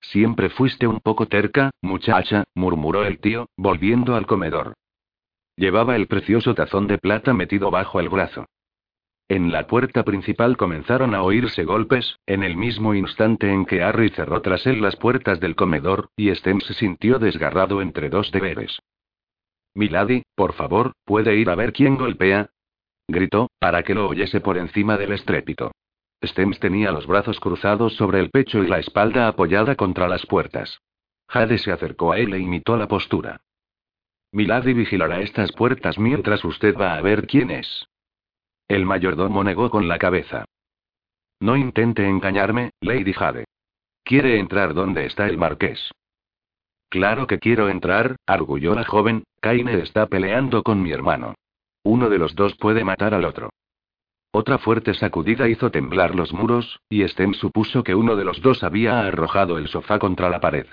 Siempre 0.00 0.50
fuiste 0.50 0.86
un 0.86 1.00
poco 1.00 1.26
terca, 1.26 1.70
muchacha, 1.80 2.44
murmuró 2.54 3.04
el 3.04 3.20
tío, 3.20 3.48
volviendo 3.56 4.16
al 4.16 4.26
comedor. 4.26 4.74
Llevaba 5.56 5.96
el 5.96 6.08
precioso 6.08 6.54
tazón 6.54 6.86
de 6.86 6.98
plata 6.98 7.32
metido 7.32 7.70
bajo 7.70 8.00
el 8.00 8.08
brazo. 8.08 8.46
En 9.28 9.52
la 9.52 9.66
puerta 9.66 10.02
principal 10.02 10.56
comenzaron 10.56 11.14
a 11.14 11.22
oírse 11.22 11.64
golpes, 11.64 12.18
en 12.26 12.42
el 12.42 12.56
mismo 12.56 12.94
instante 12.94 13.50
en 13.50 13.64
que 13.64 13.82
Harry 13.82 14.10
cerró 14.10 14.42
tras 14.42 14.66
él 14.66 14.82
las 14.82 14.96
puertas 14.96 15.40
del 15.40 15.54
comedor, 15.54 16.10
y 16.16 16.28
Stem 16.34 16.60
se 16.60 16.74
sintió 16.74 17.18
desgarrado 17.18 17.80
entre 17.80 18.10
dos 18.10 18.30
deberes. 18.32 18.78
Milady, 19.74 20.24
por 20.34 20.52
favor, 20.52 20.92
¿puede 21.04 21.36
ir 21.36 21.48
a 21.48 21.54
ver 21.54 21.72
quién 21.72 21.96
golpea? 21.96 22.50
Gritó, 23.12 23.50
para 23.58 23.82
que 23.82 23.94
lo 23.94 24.08
oyese 24.08 24.40
por 24.40 24.58
encima 24.58 24.96
del 24.96 25.12
estrépito. 25.12 25.70
Stems 26.24 26.58
tenía 26.60 26.92
los 26.92 27.06
brazos 27.06 27.38
cruzados 27.40 27.94
sobre 27.94 28.20
el 28.20 28.30
pecho 28.30 28.62
y 28.62 28.68
la 28.68 28.78
espalda 28.78 29.28
apoyada 29.28 29.76
contra 29.76 30.08
las 30.08 30.26
puertas. 30.26 30.78
Jade 31.28 31.58
se 31.58 31.72
acercó 31.72 32.12
a 32.12 32.18
él 32.18 32.34
e 32.34 32.38
imitó 32.38 32.76
la 32.76 32.88
postura. 32.88 33.40
Milady 34.32 34.72
vigilará 34.72 35.20
estas 35.20 35.52
puertas 35.52 35.98
mientras 35.98 36.44
usted 36.44 36.76
va 36.76 36.94
a 36.94 37.00
ver 37.00 37.26
quién 37.26 37.50
es. 37.50 37.86
El 38.68 38.86
mayordomo 38.86 39.44
negó 39.44 39.70
con 39.70 39.88
la 39.88 39.98
cabeza. 39.98 40.44
No 41.40 41.56
intente 41.56 42.08
engañarme, 42.08 42.70
Lady 42.80 43.12
Jade. 43.12 43.44
Quiere 44.04 44.38
entrar 44.38 44.74
donde 44.74 45.06
está 45.06 45.26
el 45.26 45.38
marqués. 45.38 45.90
Claro 46.88 47.26
que 47.26 47.38
quiero 47.38 47.68
entrar, 47.68 48.16
arguyó 48.26 48.74
la 48.74 48.84
joven, 48.84 49.24
Kaine 49.40 49.80
está 49.80 50.06
peleando 50.06 50.62
con 50.62 50.82
mi 50.82 50.92
hermano. 50.92 51.34
Uno 51.84 52.08
de 52.08 52.18
los 52.18 52.34
dos 52.34 52.54
puede 52.56 52.84
matar 52.84 53.14
al 53.14 53.24
otro. 53.24 53.50
Otra 54.30 54.58
fuerte 54.58 54.94
sacudida 54.94 55.48
hizo 55.48 55.70
temblar 55.70 56.14
los 56.14 56.32
muros, 56.32 56.80
y 56.88 57.06
Stem 57.06 57.34
supuso 57.34 57.82
que 57.82 57.94
uno 57.94 58.16
de 58.16 58.24
los 58.24 58.40
dos 58.40 58.62
había 58.62 59.00
arrojado 59.00 59.58
el 59.58 59.68
sofá 59.68 59.98
contra 59.98 60.30
la 60.30 60.40
pared. 60.40 60.66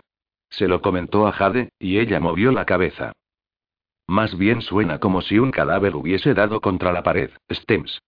Se 0.49 0.68
lo 0.68 0.81
comentó 0.81 1.27
a 1.27 1.31
Jade, 1.34 1.69
y 1.77 1.99
ella 1.99 2.19
movió 2.19 2.52
la 2.52 2.65
cabeza. 2.65 3.11
Más 4.07 4.38
bien 4.38 4.61
suena 4.61 4.99
como 4.99 5.22
si 5.22 5.38
un 5.38 5.52
cadáver 5.52 5.95
hubiese 5.95 6.34
dado 6.34 6.61
contra 6.61 6.91
la 6.91 7.03
pared, 7.03 7.31
Stems. 7.52 8.02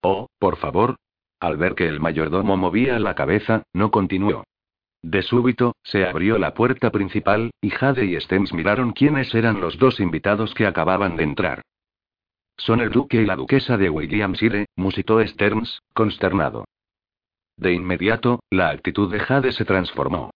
Oh, 0.00 0.28
por 0.38 0.56
favor. 0.56 0.96
Al 1.40 1.56
ver 1.56 1.74
que 1.74 1.86
el 1.86 2.00
mayordomo 2.00 2.56
movía 2.56 2.98
la 2.98 3.14
cabeza, 3.14 3.64
no 3.72 3.90
continuó. 3.90 4.44
De 5.02 5.22
súbito, 5.22 5.76
se 5.82 6.06
abrió 6.06 6.38
la 6.38 6.54
puerta 6.54 6.90
principal, 6.90 7.50
y 7.60 7.70
Jade 7.70 8.06
y 8.06 8.18
Stems 8.18 8.54
miraron 8.54 8.92
quiénes 8.92 9.34
eran 9.34 9.60
los 9.60 9.78
dos 9.78 10.00
invitados 10.00 10.54
que 10.54 10.66
acababan 10.66 11.16
de 11.16 11.24
entrar. 11.24 11.62
Son 12.56 12.80
el 12.80 12.90
duque 12.90 13.20
y 13.20 13.26
la 13.26 13.36
duquesa 13.36 13.76
de 13.76 13.90
Williamshire, 13.90 14.66
musitó 14.76 15.24
Stearns, 15.26 15.80
consternado. 15.92 16.64
De 17.56 17.72
inmediato, 17.72 18.40
la 18.50 18.70
actitud 18.70 19.10
de 19.10 19.20
Jade 19.20 19.52
se 19.52 19.64
transformó. 19.64 20.30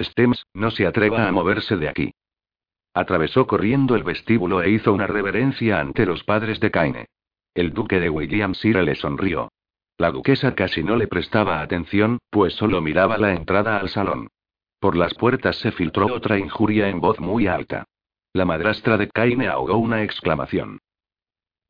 Stems, 0.00 0.44
no 0.54 0.70
se 0.70 0.86
atreva 0.86 1.26
a 1.26 1.32
moverse 1.32 1.76
de 1.76 1.88
aquí. 1.88 2.12
Atravesó 2.94 3.46
corriendo 3.46 3.94
el 3.94 4.04
vestíbulo 4.04 4.62
e 4.62 4.70
hizo 4.70 4.92
una 4.92 5.06
reverencia 5.06 5.80
ante 5.80 6.06
los 6.06 6.24
padres 6.24 6.60
de 6.60 6.70
Kaine. 6.70 7.06
El 7.54 7.72
duque 7.72 8.00
de 8.00 8.10
Williamshire 8.10 8.82
le 8.82 8.94
sonrió. 8.94 9.50
La 9.98 10.10
duquesa 10.10 10.54
casi 10.54 10.82
no 10.82 10.96
le 10.96 11.06
prestaba 11.06 11.60
atención, 11.60 12.18
pues 12.30 12.54
solo 12.54 12.82
miraba 12.82 13.16
la 13.16 13.32
entrada 13.32 13.78
al 13.78 13.88
salón. 13.88 14.28
Por 14.78 14.96
las 14.96 15.14
puertas 15.14 15.56
se 15.56 15.72
filtró 15.72 16.06
otra 16.06 16.38
injuria 16.38 16.88
en 16.88 17.00
voz 17.00 17.18
muy 17.18 17.46
alta. 17.46 17.84
La 18.34 18.44
madrastra 18.44 18.98
de 18.98 19.08
Kaine 19.08 19.48
ahogó 19.48 19.78
una 19.78 20.02
exclamación. 20.02 20.80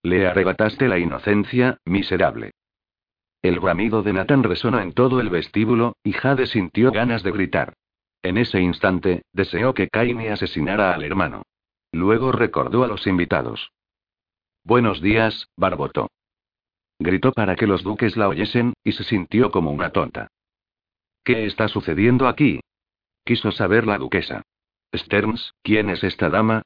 Le 0.07 0.25
arrebataste 0.25 0.87
la 0.87 1.01
inocencia, 1.01 1.79
miserable. 1.85 2.53
El 3.43 3.59
bramido 3.59 4.05
de 4.05 4.13
Nathan 4.13 4.45
resonó 4.45 4.79
en 4.79 4.93
todo 4.93 5.19
el 5.19 5.31
vestíbulo, 5.31 5.97
y 6.05 6.13
Jade 6.13 6.47
sintió 6.47 6.93
ganas 6.93 7.25
de 7.25 7.33
gritar. 7.33 7.75
En 8.23 8.39
ese 8.39 8.61
instante, 8.61 9.23
deseó 9.33 9.75
que 9.75 9.89
Kaine 9.89 10.31
asesinara 10.31 10.95
al 10.95 11.03
hermano. 11.03 11.43
Luego 11.91 12.31
recordó 12.31 12.85
a 12.85 12.87
los 12.87 13.05
invitados. 13.09 13.73
Buenos 14.63 15.01
días, 15.03 15.49
Barboto. 15.57 16.09
Gritó 17.01 17.33
para 17.33 17.57
que 17.57 17.67
los 17.67 17.83
duques 17.83 18.17
la 18.17 18.29
oyesen, 18.29 18.75
y 18.85 18.93
se 18.93 19.03
sintió 19.03 19.51
como 19.51 19.73
una 19.73 19.91
tonta. 19.91 20.29
¿Qué 21.25 21.47
está 21.47 21.67
sucediendo 21.67 22.29
aquí? 22.29 22.61
Quiso 23.25 23.51
saber 23.51 23.89
la 23.89 23.99
duquesa. 23.99 24.43
Stearns, 24.95 25.53
¿quién 25.65 25.91
es 25.91 26.05
esta 26.05 26.31
dama? 26.31 26.63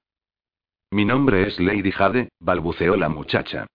Mi 0.91 1.05
nombre 1.05 1.47
es 1.47 1.61
Lady 1.61 1.93
Jade, 1.93 2.31
balbuceó 2.41 2.97
la 2.97 3.09
muchacha. 3.09 3.67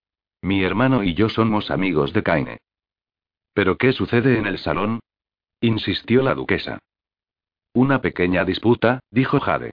Mi 0.42 0.62
hermano 0.62 1.02
y 1.02 1.14
yo 1.14 1.28
somos 1.28 1.70
amigos 1.70 2.12
de 2.12 2.22
Kaine. 2.22 2.58
¿Pero 3.54 3.78
qué 3.78 3.92
sucede 3.92 4.38
en 4.38 4.46
el 4.46 4.58
salón? 4.58 5.00
insistió 5.60 6.22
la 6.22 6.34
duquesa. 6.34 6.78
Una 7.72 8.00
pequeña 8.02 8.44
disputa, 8.44 9.00
dijo 9.10 9.40
Jade. 9.40 9.72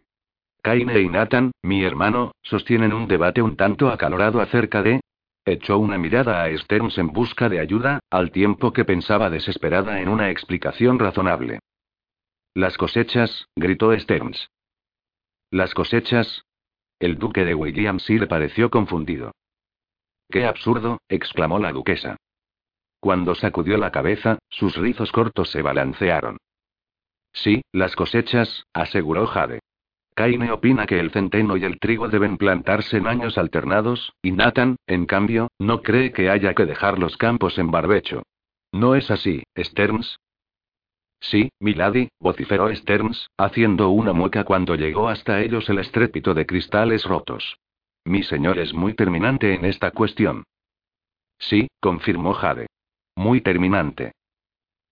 Kaine 0.61 1.02
y 1.02 1.10
Nathan, 1.10 1.52
mi 1.61 1.84
hermano, 1.84 2.32
sostienen 2.41 2.94
un 2.94 3.07
debate 3.07 3.41
un 3.41 3.57
tanto 3.57 3.90
acalorado 3.90 4.40
acerca 4.40 4.82
de, 4.82 5.02
Echó 5.45 5.78
una 5.78 5.98
mirada 5.98 6.44
a 6.44 6.57
Stearns 6.57 6.98
en 6.98 7.07
busca 7.07 7.49
de 7.49 7.60
ayuda, 7.60 7.99
al 8.10 8.32
tiempo 8.32 8.72
que 8.72 8.86
pensaba 8.86 9.30
desesperada 9.30 9.99
en 9.99 10.07
una 10.07 10.30
explicación 10.30 10.99
razonable. 10.99 11.60
Las 12.53 12.78
cosechas, 12.78 13.48
gritó 13.56 13.98
Stearns. 13.99 14.49
Las 15.52 15.74
cosechas. 15.74 16.45
El 17.03 17.17
duque 17.17 17.43
de 17.43 17.53
Williamshire 17.53 18.27
pareció 18.27 18.69
confundido. 18.69 19.34
¡Qué 20.30 20.45
absurdo! 20.45 21.01
exclamó 21.09 21.59
la 21.59 21.73
duquesa. 21.73 22.15
Cuando 23.01 23.35
sacudió 23.35 23.77
la 23.77 23.91
cabeza, 23.91 24.39
sus 24.49 24.77
rizos 24.77 25.11
cortos 25.11 25.51
se 25.51 25.61
balancearon. 25.61 26.38
Sí, 27.34 27.61
las 27.73 27.97
cosechas, 27.97 28.63
aseguró 28.73 29.27
Jade. 29.27 29.59
Kaine 30.15 30.49
opina 30.53 30.85
que 30.85 30.97
el 30.97 31.11
centeno 31.11 31.57
y 31.57 31.65
el 31.65 31.77
trigo 31.77 32.07
deben 32.07 32.38
plantarse 32.38 32.95
en 32.95 33.07
años 33.07 33.38
alternados, 33.38 34.13
y 34.21 34.31
Nathan, 34.31 34.77
en 34.88 35.05
cambio, 35.05 35.49
no 35.59 35.81
cree 35.81 36.13
que 36.13 36.30
haya 36.30 36.53
que 36.53 36.65
dejar 36.65 36.99
los 36.99 37.17
campos 37.17 37.57
en 37.57 37.69
barbecho. 37.69 38.23
¿No 38.71 38.95
es 38.95 39.11
así, 39.11 39.43
Stearns? 39.57 40.21
Sí, 41.23 41.49
milady, 41.59 42.09
vociferó 42.19 42.73
Stearns, 42.75 43.29
haciendo 43.37 43.89
una 43.89 44.11
mueca 44.11 44.43
cuando 44.43 44.75
llegó 44.75 45.07
hasta 45.07 45.41
ellos 45.41 45.69
el 45.69 45.79
estrépito 45.79 46.33
de 46.33 46.45
cristales 46.45 47.05
rotos. 47.05 47.57
Mi 48.03 48.23
señor 48.23 48.59
es 48.59 48.73
muy 48.73 48.93
terminante 48.93 49.53
en 49.53 49.63
esta 49.63 49.91
cuestión. 49.91 50.43
Sí, 51.39 51.69
confirmó 51.79 52.33
Jade. 52.33 52.67
Muy 53.15 53.39
terminante. 53.39 54.11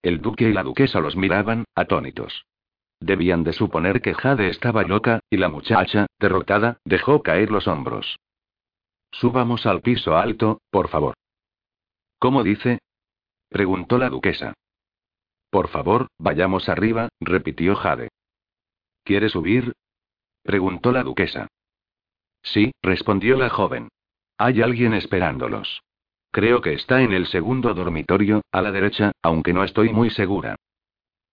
El 0.01 0.21
duque 0.21 0.49
y 0.49 0.53
la 0.53 0.63
duquesa 0.63 1.01
los 1.01 1.17
miraban, 1.17 1.65
atónitos. 1.75 2.45
Debían 3.01 3.43
de 3.43 3.51
suponer 3.51 4.01
que 4.01 4.13
Jade 4.13 4.47
estaba 4.47 4.83
loca, 4.83 5.19
y 5.29 5.35
la 5.35 5.49
muchacha, 5.49 6.07
derrotada, 6.17 6.77
dejó 6.85 7.21
caer 7.21 7.51
los 7.51 7.67
hombros. 7.67 8.19
Subamos 9.11 9.65
al 9.65 9.81
piso 9.81 10.15
alto, 10.15 10.61
por 10.69 10.87
favor. 10.87 11.15
¿Cómo 12.19 12.41
dice? 12.41 12.79
preguntó 13.49 13.97
la 13.97 14.09
duquesa. 14.09 14.53
Por 15.51 15.67
favor, 15.67 16.07
vayamos 16.17 16.69
arriba, 16.69 17.09
repitió 17.19 17.75
Jade. 17.75 18.09
¿Quiere 19.03 19.29
subir? 19.29 19.73
preguntó 20.43 20.91
la 20.91 21.03
duquesa. 21.03 21.47
Sí, 22.41 22.71
respondió 22.81 23.37
la 23.37 23.49
joven. 23.49 23.89
Hay 24.37 24.61
alguien 24.61 24.93
esperándolos. 24.93 25.83
Creo 26.31 26.61
que 26.61 26.73
está 26.73 27.01
en 27.01 27.11
el 27.11 27.27
segundo 27.27 27.73
dormitorio, 27.73 28.41
a 28.51 28.61
la 28.61 28.71
derecha, 28.71 29.11
aunque 29.21 29.51
no 29.53 29.65
estoy 29.65 29.89
muy 29.89 30.09
segura. 30.09 30.55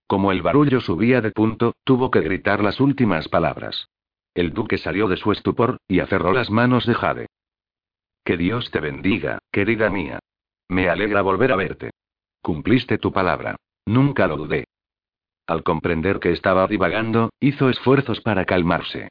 Como 0.09 0.33
el 0.33 0.43
barullo 0.43 0.81
subía 0.81 1.21
de 1.21 1.31
punto, 1.31 1.75
tuvo 1.85 2.11
que 2.11 2.21
gritar 2.21 2.61
las 2.61 2.81
últimas 2.81 3.29
palabras. 3.29 3.89
El 4.35 4.53
duque 4.53 4.79
salió 4.79 5.07
de 5.07 5.17
su 5.17 5.31
estupor, 5.31 5.79
y 5.87 6.01
aferró 6.01 6.33
las 6.33 6.51
manos 6.51 6.87
de 6.87 6.95
Jade. 6.95 7.27
Que 8.25 8.37
Dios 8.37 8.71
te 8.73 8.81
bendiga, 8.81 9.39
querida 9.53 9.91
mía. 9.91 10.19
Me 10.69 10.89
alegra 10.89 11.23
volver 11.23 11.53
a 11.53 11.57
verte. 11.57 11.91
Cumpliste 12.43 12.99
tu 12.99 13.13
palabra. 13.13 13.57
Nunca 13.89 14.27
lo 14.27 14.37
dudé. 14.37 14.65
Al 15.47 15.63
comprender 15.63 16.21
que 16.21 16.33
estaba 16.33 16.67
divagando, 16.67 17.31
hizo 17.41 17.71
esfuerzos 17.71 18.21
para 18.21 18.45
calmarse. 18.45 19.09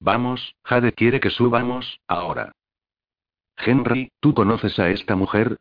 Vamos, 0.00 0.54
Jade 0.64 0.92
quiere 0.92 1.20
que 1.20 1.28
subamos, 1.28 2.00
ahora. 2.08 2.52
Henry, 3.58 4.08
¿tú 4.20 4.32
conoces 4.32 4.78
a 4.78 4.88
esta 4.88 5.16
mujer? 5.16 5.58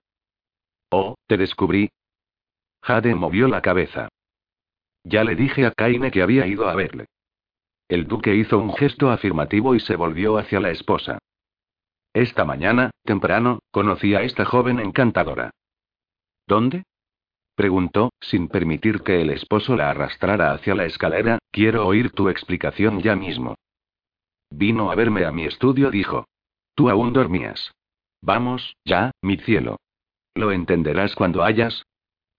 Oh, 0.90 1.16
te 1.28 1.36
descubrí. 1.36 1.90
Jade 2.82 3.14
movió 3.14 3.50
la 3.50 3.62
cabeza. 3.62 4.08
Ya 5.04 5.26
le 5.26 5.36
dije 5.36 5.66
a 5.66 5.72
Kaine 5.72 6.10
que 6.10 6.22
había 6.22 6.48
ido 6.48 6.70
a 6.70 6.76
verle. 6.76 7.08
El 7.90 8.08
duque 8.08 8.34
hizo 8.36 8.58
un 8.58 8.74
gesto 8.74 9.12
afirmativo 9.12 9.76
y 9.76 9.82
se 9.82 9.98
volvió 9.98 10.38
hacia 10.38 10.62
la 10.62 10.70
esposa. 10.70 11.20
Esta 12.14 12.46
mañana, 12.46 12.92
temprano, 13.04 13.60
conocí 13.70 14.16
a 14.16 14.22
esta 14.22 14.46
joven 14.46 14.80
encantadora. 14.80 15.52
¿Dónde? 16.48 16.84
Preguntó, 17.56 18.12
sin 18.20 18.48
permitir 18.48 19.02
que 19.02 19.22
el 19.22 19.30
esposo 19.30 19.76
la 19.76 19.90
arrastrara 19.90 20.52
hacia 20.52 20.76
la 20.76 20.86
escalera, 20.86 21.40
quiero 21.52 21.86
oír 21.88 22.12
tu 22.12 22.30
explicación 22.30 23.02
ya 23.02 23.16
mismo. 23.16 23.56
Vino 24.50 24.92
a 24.92 24.96
verme 24.96 25.26
a 25.26 25.32
mi 25.32 25.46
estudio, 25.46 25.90
dijo. 25.90 26.28
Tú 26.76 26.90
aún 26.90 27.14
dormías. 27.14 27.72
Vamos, 28.22 28.76
ya, 28.86 29.12
mi 29.22 29.38
cielo. 29.38 29.78
Lo 30.36 30.52
entenderás 30.52 31.16
cuando 31.16 31.44
hayas. 31.44 31.84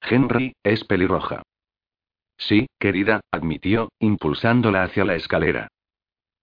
Henry, 0.00 0.54
es 0.62 0.84
pelirroja. 0.84 1.42
Sí, 2.36 2.66
querida, 2.78 3.20
admitió, 3.30 3.90
impulsándola 4.00 4.82
hacia 4.82 5.04
la 5.04 5.14
escalera. 5.14 5.68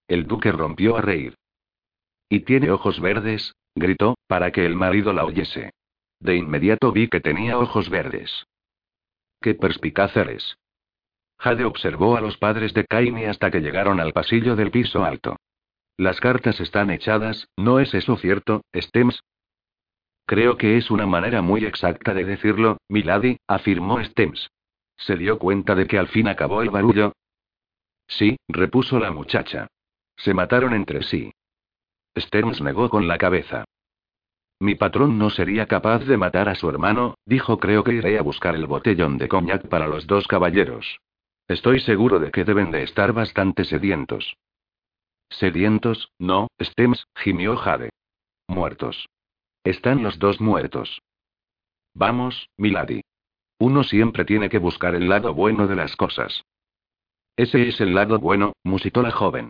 El 0.08 0.28
duque 0.28 0.52
rompió 0.52 0.98
a 0.98 1.02
reír. 1.02 1.36
¿Y 2.30 2.42
tiene 2.42 2.72
ojos 2.72 3.00
verdes? 3.00 3.54
gritó, 3.76 4.16
para 4.28 4.52
que 4.52 4.66
el 4.66 4.76
marido 4.76 5.14
la 5.14 5.26
oyese. 5.26 5.72
De 6.20 6.36
inmediato 6.36 6.92
vi 6.92 7.08
que 7.08 7.20
tenía 7.20 7.58
ojos 7.58 7.90
verdes. 7.90 8.46
¡Qué 9.42 9.56
perspicaz 9.56 10.16
eres! 10.16 10.58
Jade 11.40 11.66
observó 11.66 12.16
a 12.16 12.22
los 12.22 12.38
padres 12.38 12.74
de 12.76 12.86
Kaini 12.86 13.26
hasta 13.26 13.50
que 13.50 13.62
llegaron 13.62 14.00
al 14.00 14.14
pasillo 14.14 14.56
del 14.56 14.70
piso 14.70 15.04
alto. 15.04 15.38
Las 15.98 16.20
cartas 16.20 16.60
están 16.60 16.92
echadas, 16.92 17.48
¿no 17.58 17.80
es 17.80 17.94
eso 17.96 18.18
cierto, 18.18 18.62
Stems? 18.76 19.20
Creo 20.28 20.58
que 20.58 20.78
es 20.78 20.92
una 20.92 21.08
manera 21.08 21.42
muy 21.42 21.66
exacta 21.66 22.14
de 22.14 22.24
decirlo, 22.24 22.78
milady, 22.88 23.38
afirmó 23.48 24.04
Stems. 24.04 24.50
¿Se 24.98 25.18
dio 25.18 25.40
cuenta 25.40 25.74
de 25.74 25.88
que 25.88 25.98
al 25.98 26.08
fin 26.08 26.28
acabó 26.28 26.62
el 26.62 26.70
barullo? 26.70 27.14
Sí, 28.08 28.38
repuso 28.48 29.00
la 29.00 29.12
muchacha. 29.12 29.68
Se 30.18 30.36
mataron 30.36 30.74
entre 30.74 31.02
sí. 31.02 31.34
Stearns 32.16 32.62
negó 32.62 32.90
con 32.90 33.08
la 33.08 33.18
cabeza. 33.18 33.66
Mi 34.62 34.76
patrón 34.76 35.18
no 35.18 35.32
sería 35.32 35.66
capaz 35.66 36.06
de 36.06 36.18
matar 36.18 36.48
a 36.48 36.54
su 36.54 36.70
hermano, 36.70 37.16
dijo 37.26 37.58
creo 37.58 37.84
que 37.84 37.94
iré 37.94 38.20
a 38.20 38.22
buscar 38.22 38.54
el 38.54 38.68
botellón 38.68 39.18
de 39.18 39.28
coñac 39.28 39.68
para 39.68 39.88
los 39.88 40.06
dos 40.06 40.28
caballeros. 40.28 41.00
Estoy 41.48 41.80
seguro 41.80 42.20
de 42.20 42.30
que 42.30 42.44
deben 42.44 42.70
de 42.70 42.84
estar 42.84 43.12
bastante 43.12 43.66
sedientos. 43.66 44.38
Sedientos, 45.32 46.12
no, 46.20 46.48
Stems, 46.62 47.08
gimió 47.16 47.58
Jade. 47.58 47.90
Muertos. 48.48 49.08
Están 49.64 50.04
los 50.04 50.20
dos 50.20 50.40
muertos. 50.40 51.02
Vamos, 51.96 52.48
Milady. 52.56 53.02
Uno 53.58 53.84
siempre 53.84 54.26
tiene 54.26 54.48
que 54.48 54.60
buscar 54.60 54.94
el 54.94 55.10
lado 55.10 55.34
bueno 55.34 55.66
de 55.66 55.76
las 55.76 55.96
cosas. 55.96 56.44
Ese 57.36 57.68
es 57.68 57.82
el 57.82 57.96
lado 57.96 58.20
bueno, 58.20 58.54
musitó 58.64 59.02
la 59.02 59.12
joven. 59.12 59.50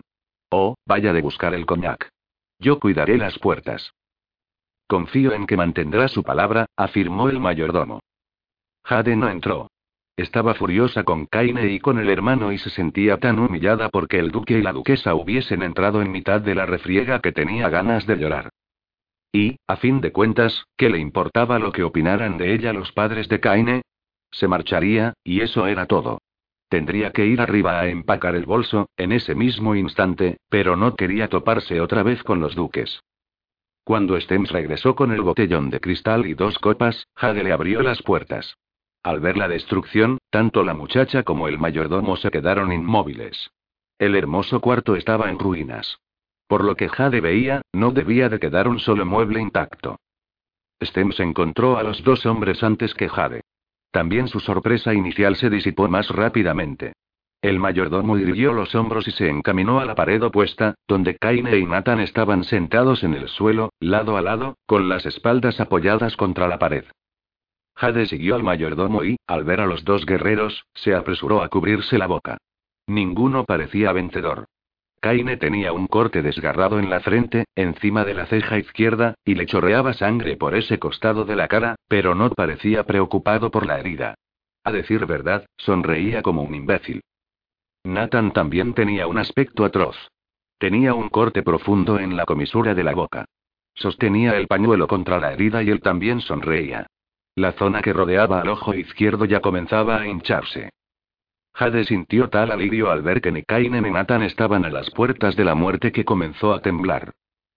Oh, 0.50 0.76
vaya 0.86 1.12
de 1.12 1.22
buscar 1.22 1.54
el 1.54 1.66
coñac. 1.66 2.08
Yo 2.60 2.80
cuidaré 2.80 3.18
las 3.18 3.38
puertas. 3.40 3.92
Confío 4.92 5.32
en 5.32 5.48
que 5.48 5.56
mantendrá 5.56 6.10
su 6.10 6.22
palabra, 6.22 6.66
afirmó 6.76 7.30
el 7.30 7.40
mayordomo. 7.40 8.02
Jade 8.84 9.16
no 9.16 9.30
entró. 9.30 9.72
Estaba 10.18 10.54
furiosa 10.54 11.06
con 11.06 11.28
Kaine 11.28 11.72
y 11.72 11.80
con 11.80 11.98
el 11.98 12.10
hermano 12.10 12.52
y 12.52 12.58
se 12.58 12.70
sentía 12.70 13.18
tan 13.18 13.40
humillada 13.40 13.88
porque 13.88 14.20
el 14.20 14.32
duque 14.32 14.58
y 14.58 14.62
la 14.62 14.74
duquesa 14.74 15.16
hubiesen 15.16 15.64
entrado 15.64 16.02
en 16.02 16.12
mitad 16.12 16.42
de 16.42 16.56
la 16.56 16.66
refriega 16.66 17.22
que 17.22 17.32
tenía 17.32 17.70
ganas 17.70 18.06
de 18.06 18.18
llorar. 18.18 18.50
Y, 19.32 19.56
a 19.66 19.78
fin 19.78 20.02
de 20.02 20.12
cuentas, 20.12 20.66
¿qué 20.76 20.90
le 20.90 21.00
importaba 21.00 21.58
lo 21.58 21.72
que 21.72 21.84
opinaran 21.84 22.38
de 22.38 22.54
ella 22.54 22.74
los 22.74 22.92
padres 22.92 23.30
de 23.30 23.40
Kaine? 23.40 23.84
Se 24.30 24.50
marcharía, 24.50 25.14
y 25.24 25.40
eso 25.40 25.68
era 25.68 25.86
todo. 25.86 26.20
Tendría 26.68 27.14
que 27.14 27.26
ir 27.26 27.40
arriba 27.40 27.80
a 27.80 27.88
empacar 27.88 28.36
el 28.36 28.46
bolso, 28.46 28.90
en 28.98 29.14
ese 29.14 29.36
mismo 29.36 29.74
instante, 29.74 30.36
pero 30.50 30.76
no 30.76 30.98
quería 30.98 31.30
toparse 31.30 31.80
otra 31.80 32.04
vez 32.04 32.22
con 32.24 32.42
los 32.42 32.56
duques. 32.56 33.00
Cuando 33.84 34.20
Stems 34.20 34.52
regresó 34.52 34.96
con 34.96 35.12
el 35.12 35.22
botellón 35.22 35.70
de 35.70 35.80
cristal 35.80 36.26
y 36.28 36.34
dos 36.34 36.60
copas, 36.60 37.08
Jade 37.16 37.44
le 37.44 37.52
abrió 37.52 37.82
las 37.82 38.02
puertas. 38.02 38.58
Al 39.04 39.20
ver 39.20 39.38
la 39.38 39.48
destrucción, 39.48 40.20
tanto 40.30 40.64
la 40.64 40.76
muchacha 40.76 41.24
como 41.24 41.48
el 41.48 41.58
mayordomo 41.58 42.16
se 42.18 42.30
quedaron 42.30 42.72
inmóviles. 42.72 43.50
El 43.98 44.16
hermoso 44.16 44.62
cuarto 44.62 44.96
estaba 44.96 45.30
en 45.30 45.40
ruinas. 45.40 45.98
Por 46.48 46.64
lo 46.64 46.76
que 46.76 46.90
Jade 46.90 47.22
veía, 47.22 47.62
no 47.74 47.92
debía 47.92 48.30
de 48.30 48.40
quedar 48.40 48.68
un 48.68 48.80
solo 48.80 49.06
mueble 49.06 49.42
intacto. 49.42 49.98
Stems 50.84 51.20
encontró 51.20 51.78
a 51.78 51.84
los 51.84 52.04
dos 52.04 52.26
hombres 52.26 52.62
antes 52.64 52.94
que 52.94 53.10
Jade. 53.10 53.42
También 53.92 54.28
su 54.28 54.40
sorpresa 54.40 54.94
inicial 54.94 55.36
se 55.36 55.50
disipó 55.50 55.88
más 55.88 56.10
rápidamente. 56.10 56.94
El 57.42 57.58
mayordomo 57.58 58.20
irguió 58.20 58.54
los 58.54 58.76
hombros 58.76 59.08
y 59.08 59.12
se 59.12 59.28
encaminó 59.28 59.80
a 59.80 59.86
la 59.86 59.96
pared 59.96 60.22
opuesta, 60.22 60.76
donde 60.88 61.18
Kaine 61.18 61.58
y 61.58 61.66
Nathan 61.66 62.00
estaban 62.00 62.44
sentados 62.44 63.04
en 63.04 63.16
el 63.16 63.30
suelo, 63.30 63.72
lado 63.80 64.16
a 64.16 64.22
lado, 64.22 64.58
con 64.68 64.90
las 64.90 65.08
espaldas 65.08 65.60
apoyadas 65.60 66.16
contra 66.16 66.48
la 66.48 66.60
pared. 66.60 66.86
Jade 67.76 68.06
siguió 68.06 68.36
al 68.36 68.44
mayordomo 68.44 69.04
y, 69.04 69.18
al 69.26 69.44
ver 69.44 69.60
a 69.60 69.66
los 69.66 69.84
dos 69.86 70.06
guerreros, 70.06 70.66
se 70.76 70.94
apresuró 70.94 71.42
a 71.42 71.50
cubrirse 71.50 71.98
la 71.98 72.06
boca. 72.06 72.38
Ninguno 72.86 73.44
parecía 73.46 73.92
vencedor. 73.92 74.46
Kaine 75.00 75.36
tenía 75.38 75.74
un 75.74 75.88
corte 75.88 76.22
desgarrado 76.22 76.78
en 76.78 76.92
la 76.92 77.00
frente, 77.00 77.46
encima 77.56 78.06
de 78.06 78.14
la 78.14 78.28
ceja 78.28 78.60
izquierda, 78.60 79.16
y 79.26 79.34
le 79.34 79.48
chorreaba 79.48 79.94
sangre 79.94 80.38
por 80.38 80.54
ese 80.54 80.78
costado 80.78 81.26
de 81.26 81.36
la 81.36 81.48
cara, 81.48 81.76
pero 81.88 82.14
no 82.14 82.30
parecía 82.30 82.84
preocupado 82.84 83.50
por 83.50 83.66
la 83.66 83.80
herida. 83.80 84.14
A 84.64 84.72
decir 84.72 85.08
verdad, 85.08 85.48
sonreía 85.58 86.22
como 86.22 86.44
un 86.44 86.54
imbécil. 86.54 87.02
Nathan 87.84 88.32
también 88.32 88.74
tenía 88.74 89.08
un 89.08 89.18
aspecto 89.18 89.66
atroz. 89.66 89.96
Tenía 90.58 90.94
un 90.94 91.10
corte 91.10 91.42
profundo 91.42 92.00
en 92.00 92.16
la 92.16 92.26
comisura 92.26 92.76
de 92.76 92.84
la 92.84 92.94
boca. 92.94 93.26
Sostenía 93.74 94.38
el 94.38 94.48
pañuelo 94.48 94.88
contra 94.88 95.20
la 95.20 95.34
herida 95.34 95.64
y 95.64 95.70
él 95.70 95.82
también 95.82 96.22
sonreía. 96.22 96.88
La 97.36 97.54
zona 97.54 97.82
que 97.82 97.94
rodeaba 97.94 98.42
al 98.42 98.50
ojo 98.50 98.74
izquierdo 98.74 99.26
ya 99.26 99.40
comenzaba 99.40 99.98
a 99.98 100.08
hincharse. 100.08 100.70
Jade 101.54 101.84
sintió 101.86 102.30
tal 102.30 102.52
alivio 102.52 102.92
al 102.92 103.02
ver 103.02 103.22
que 103.22 103.32
ni 103.32 103.44
Kaine 103.44 103.82
ni 103.82 103.90
Nathan 103.90 104.24
estaban 104.24 104.66
a 104.66 104.70
las 104.70 104.90
puertas 104.92 105.36
de 105.36 105.46
la 105.46 105.56
muerte 105.56 105.92
que 105.92 106.06
comenzó 106.06 106.54
a 106.54 106.62
temblar. 106.62 107.12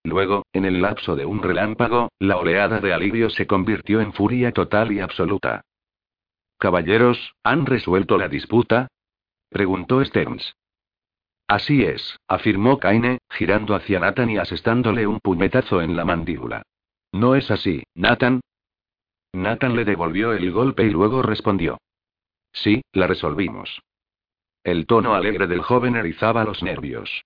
Luego, 0.04 0.44
en 0.52 0.64
el 0.64 0.82
lapso 0.82 1.16
de 1.16 1.24
un 1.24 1.42
relámpago, 1.42 2.10
la 2.18 2.36
oleada 2.36 2.80
de 2.80 2.92
alivio 2.92 3.30
se 3.30 3.46
convirtió 3.46 4.00
en 4.00 4.12
furia 4.12 4.52
total 4.52 4.92
y 4.92 5.00
absoluta. 5.00 5.62
Caballeros, 6.58 7.34
¿han 7.42 7.66
resuelto 7.66 8.18
la 8.18 8.28
disputa? 8.28 8.88
Preguntó 9.54 10.04
Stearns. 10.04 10.56
Así 11.46 11.84
es, 11.84 12.18
afirmó 12.26 12.80
Kaine, 12.80 13.18
girando 13.30 13.76
hacia 13.76 14.00
Nathan 14.00 14.28
y 14.30 14.38
asestándole 14.38 15.06
un 15.06 15.20
puñetazo 15.20 15.80
en 15.80 15.94
la 15.94 16.04
mandíbula. 16.04 16.64
No 17.12 17.36
es 17.36 17.52
así, 17.52 17.84
Nathan. 17.94 18.40
Nathan 19.32 19.76
le 19.76 19.84
devolvió 19.84 20.32
el 20.32 20.50
golpe 20.50 20.84
y 20.84 20.90
luego 20.90 21.22
respondió. 21.22 21.78
Sí, 22.52 22.82
la 22.92 23.06
resolvimos. 23.06 23.80
El 24.64 24.86
tono 24.86 25.14
alegre 25.14 25.46
del 25.46 25.62
joven 25.62 25.94
erizaba 25.94 26.42
los 26.42 26.64
nervios. 26.64 27.22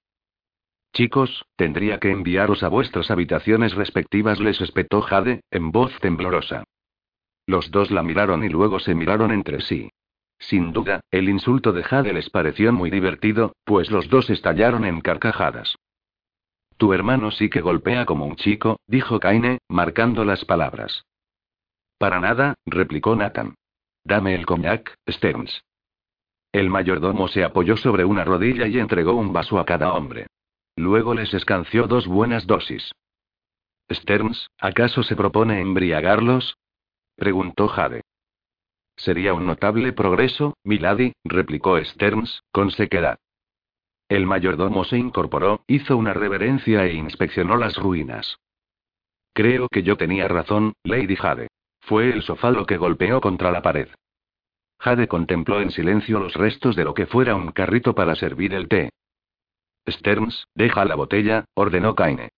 Chicos, 0.93 1.47
tendría 1.57 1.99
que 1.99 2.11
enviaros 2.11 2.63
a 2.63 2.69
vuestras 2.69 3.11
habitaciones 3.11 3.75
respectivas, 3.75 4.39
les 4.39 4.61
espetó 4.61 5.01
Jade, 5.01 5.41
en 5.51 5.73
voz 5.73 5.99
temblorosa. 6.01 6.65
Los 7.47 7.71
dos 7.71 7.91
la 7.91 8.03
miraron 8.03 8.45
y 8.45 8.51
luego 8.51 8.81
se 8.81 8.95
miraron 8.95 9.31
entre 9.31 9.63
sí. 9.63 9.91
Sin 10.39 10.73
duda, 10.73 11.01
el 11.11 11.29
insulto 11.29 11.73
de 11.73 11.83
Jade 11.83 12.13
les 12.13 12.31
pareció 12.31 12.73
muy 12.73 12.91
divertido, 12.91 13.53
pues 13.65 13.91
los 13.91 14.09
dos 14.09 14.31
estallaron 14.31 14.85
en 14.85 15.01
carcajadas. 15.01 15.77
Tu 16.77 16.93
hermano 16.93 17.33
sí 17.33 17.51
que 17.51 17.61
golpea 17.61 18.07
como 18.07 18.25
un 18.25 18.37
chico, 18.37 18.79
dijo 18.87 19.19
Kaine, 19.19 19.59
marcando 19.69 20.25
las 20.25 20.45
palabras. 20.45 21.05
Para 21.99 22.21
nada, 22.21 22.55
replicó 22.65 23.17
Nathan. 23.17 23.57
Dame 24.05 24.35
el 24.35 24.47
cognac, 24.47 24.95
Stearns. 25.09 25.63
El 26.53 26.71
mayordomo 26.71 27.29
se 27.29 27.45
apoyó 27.45 27.77
sobre 27.77 28.05
una 28.05 28.25
rodilla 28.25 28.69
y 28.69 28.79
entregó 28.79 29.15
un 29.15 29.33
vaso 29.33 29.59
a 29.59 29.67
cada 29.67 29.93
hombre. 29.93 30.29
Luego 30.77 31.15
les 31.15 31.35
escanció 31.35 31.89
dos 31.89 32.07
buenas 32.07 32.47
dosis. 32.47 32.93
Stearns, 33.91 34.49
¿acaso 34.59 35.03
se 35.03 35.17
propone 35.17 35.61
embriagarlos? 35.61 36.57
preguntó 37.17 37.67
Jade. 37.67 38.03
Sería 38.99 39.33
un 39.33 39.47
notable 39.47 39.93
progreso, 39.93 40.57
Milady, 40.65 41.13
replicó 41.25 41.83
Stearns, 41.83 42.43
con 42.51 42.73
sequedad. 42.73 43.19
El 44.09 44.27
mayordomo 44.27 44.85
se 44.85 44.99
incorporó, 44.99 45.63
hizo 45.69 45.97
una 45.97 46.15
reverencia 46.15 46.85
e 46.85 46.95
inspeccionó 46.95 47.57
las 47.57 47.77
ruinas. 47.77 48.39
Creo 49.35 49.69
que 49.69 49.85
yo 49.85 49.97
tenía 49.97 50.27
razón, 50.27 50.73
Lady 50.83 51.15
Jade. 51.15 51.47
Fue 51.81 52.11
el 52.11 52.23
sofá 52.23 52.51
lo 52.51 52.67
que 52.67 52.77
golpeó 52.77 53.21
contra 53.21 53.53
la 53.53 53.63
pared. 53.63 53.89
Jade 54.81 55.07
contempló 55.07 55.61
en 55.61 55.71
silencio 55.71 56.19
los 56.19 56.35
restos 56.35 56.75
de 56.75 56.85
lo 56.85 56.93
que 56.93 57.07
fuera 57.07 57.37
un 57.37 57.53
carrito 57.53 57.95
para 57.95 58.17
servir 58.17 58.53
el 58.53 58.67
té. 58.67 58.91
Stearns, 59.89 60.49
deja 60.55 60.85
la 60.85 60.97
botella, 60.97 61.45
ordenó 61.55 61.95
Kaine. 61.95 62.31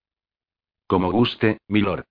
Como 0.87 1.11
guste, 1.11 1.59
milord. 1.69 2.05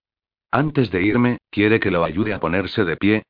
Antes 0.51 0.89
de 0.89 1.03
irme, 1.03 1.37
¿quiere 1.51 1.79
que 1.79 1.91
lo 1.91 2.03
ayude 2.03 2.33
a 2.33 2.39
ponerse 2.39 2.83
de 2.83 2.97
pie? 2.97 3.23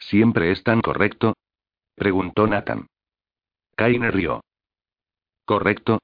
¿Siempre 0.00 0.50
es 0.50 0.64
tan 0.64 0.80
correcto? 0.80 1.34
preguntó 1.94 2.46
Nathan. 2.46 2.86
Kaine 3.76 4.10
rió. 4.10 4.42
¿Correcto? 5.44 6.00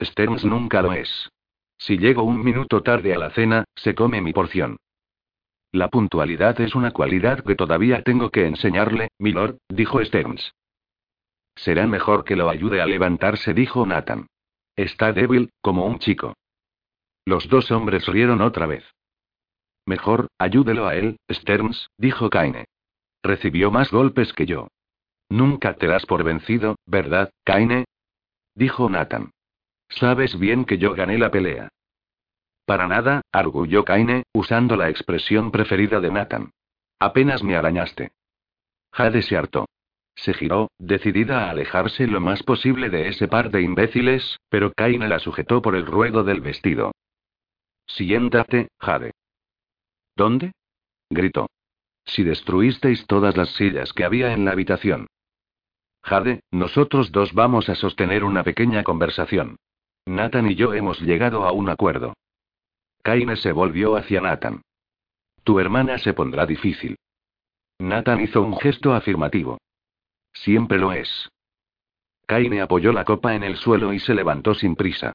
Stearns 0.00 0.44
nunca 0.44 0.82
lo 0.82 0.92
es. 0.92 1.28
Si 1.78 1.98
llego 1.98 2.22
un 2.22 2.42
minuto 2.42 2.82
tarde 2.82 3.14
a 3.14 3.18
la 3.18 3.30
cena, 3.30 3.64
se 3.74 3.94
come 3.94 4.20
mi 4.20 4.32
porción. 4.32 4.76
La 5.72 5.88
puntualidad 5.88 6.60
es 6.60 6.74
una 6.74 6.90
cualidad 6.90 7.42
que 7.44 7.54
todavía 7.54 8.02
tengo 8.02 8.30
que 8.30 8.46
enseñarle, 8.46 9.08
milord, 9.18 9.58
dijo 9.68 10.04
Stearns. 10.04 10.54
Será 11.56 11.86
mejor 11.86 12.24
que 12.24 12.36
lo 12.36 12.48
ayude 12.48 12.80
a 12.80 12.86
levantarse, 12.86 13.54
dijo 13.54 13.84
Nathan. 13.86 14.26
Está 14.76 15.12
débil, 15.12 15.50
como 15.60 15.86
un 15.86 15.98
chico. 15.98 16.34
Los 17.24 17.48
dos 17.48 17.70
hombres 17.70 18.06
rieron 18.06 18.40
otra 18.40 18.66
vez. 18.66 18.84
Mejor, 19.86 20.28
ayúdelo 20.38 20.86
a 20.86 20.94
él, 20.94 21.16
Stearns, 21.30 21.88
dijo 21.98 22.30
Kaine. 22.30 22.66
Recibió 23.22 23.70
más 23.70 23.90
golpes 23.90 24.32
que 24.32 24.46
yo. 24.46 24.68
Nunca 25.28 25.74
te 25.74 25.86
das 25.86 26.04
por 26.06 26.24
vencido, 26.24 26.76
¿verdad, 26.86 27.30
Kaine? 27.44 27.84
Dijo 28.54 28.90
Nathan. 28.90 29.30
Sabes 29.88 30.38
bien 30.38 30.64
que 30.64 30.78
yo 30.78 30.94
gané 30.94 31.18
la 31.18 31.30
pelea. 31.30 31.68
Para 32.66 32.86
nada, 32.86 33.22
arguyó 33.32 33.84
Kaine, 33.84 34.24
usando 34.32 34.76
la 34.76 34.88
expresión 34.88 35.50
preferida 35.50 36.00
de 36.00 36.10
Nathan. 36.10 36.50
Apenas 36.98 37.42
me 37.42 37.56
arañaste. 37.56 38.12
Jade 38.92 39.22
se 39.22 39.36
hartó. 39.36 39.66
Se 40.14 40.34
giró, 40.34 40.70
decidida 40.78 41.46
a 41.46 41.50
alejarse 41.50 42.06
lo 42.06 42.20
más 42.20 42.42
posible 42.42 42.90
de 42.90 43.08
ese 43.08 43.28
par 43.28 43.50
de 43.50 43.62
imbéciles, 43.62 44.38
pero 44.48 44.72
Kaine 44.72 45.08
la 45.08 45.18
sujetó 45.18 45.62
por 45.62 45.74
el 45.74 45.86
ruedo 45.86 46.22
del 46.22 46.40
vestido. 46.40 46.92
Siéntate, 47.86 48.68
Jade. 48.78 49.12
¿Dónde? 50.14 50.52
gritó. 51.10 51.48
Si 52.04 52.22
destruisteis 52.22 53.06
todas 53.06 53.36
las 53.36 53.50
sillas 53.50 53.92
que 53.92 54.04
había 54.04 54.32
en 54.32 54.44
la 54.44 54.52
habitación. 54.52 55.06
Jade, 56.02 56.40
nosotros 56.50 57.12
dos 57.12 57.32
vamos 57.32 57.68
a 57.68 57.74
sostener 57.74 58.24
una 58.24 58.42
pequeña 58.42 58.82
conversación. 58.82 59.56
Nathan 60.04 60.50
y 60.50 60.56
yo 60.56 60.74
hemos 60.74 61.00
llegado 61.00 61.44
a 61.44 61.52
un 61.52 61.68
acuerdo. 61.68 62.14
Kaine 63.02 63.36
se 63.36 63.52
volvió 63.52 63.96
hacia 63.96 64.20
Nathan. 64.20 64.62
Tu 65.44 65.60
hermana 65.60 65.98
se 65.98 66.12
pondrá 66.12 66.46
difícil. 66.46 66.96
Nathan 67.78 68.20
hizo 68.20 68.42
un 68.42 68.56
gesto 68.58 68.94
afirmativo. 68.94 69.58
Siempre 70.32 70.78
lo 70.78 70.92
es. 70.92 71.28
Kaine 72.26 72.62
apoyó 72.62 72.92
la 72.92 73.04
copa 73.04 73.34
en 73.34 73.42
el 73.42 73.56
suelo 73.56 73.92
y 73.92 73.98
se 73.98 74.14
levantó 74.14 74.54
sin 74.54 74.76
prisa. 74.76 75.12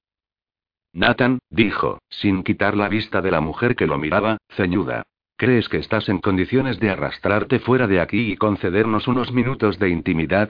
Nathan, 0.94 1.40
dijo, 1.50 2.00
sin 2.10 2.44
quitar 2.44 2.76
la 2.76 2.90
vista 2.90 3.22
de 3.22 3.32
la 3.32 3.42
mujer 3.42 3.76
que 3.76 3.88
lo 3.88 3.98
miraba, 3.98 4.38
ceñuda. 4.50 5.04
¿Crees 5.38 5.70
que 5.70 5.78
estás 5.78 6.10
en 6.10 6.18
condiciones 6.18 6.80
de 6.80 6.90
arrastrarte 6.90 7.60
fuera 7.60 7.86
de 7.86 8.02
aquí 8.02 8.32
y 8.32 8.38
concedernos 8.38 9.08
unos 9.08 9.32
minutos 9.32 9.78
de 9.78 9.90
intimidad? 9.90 10.50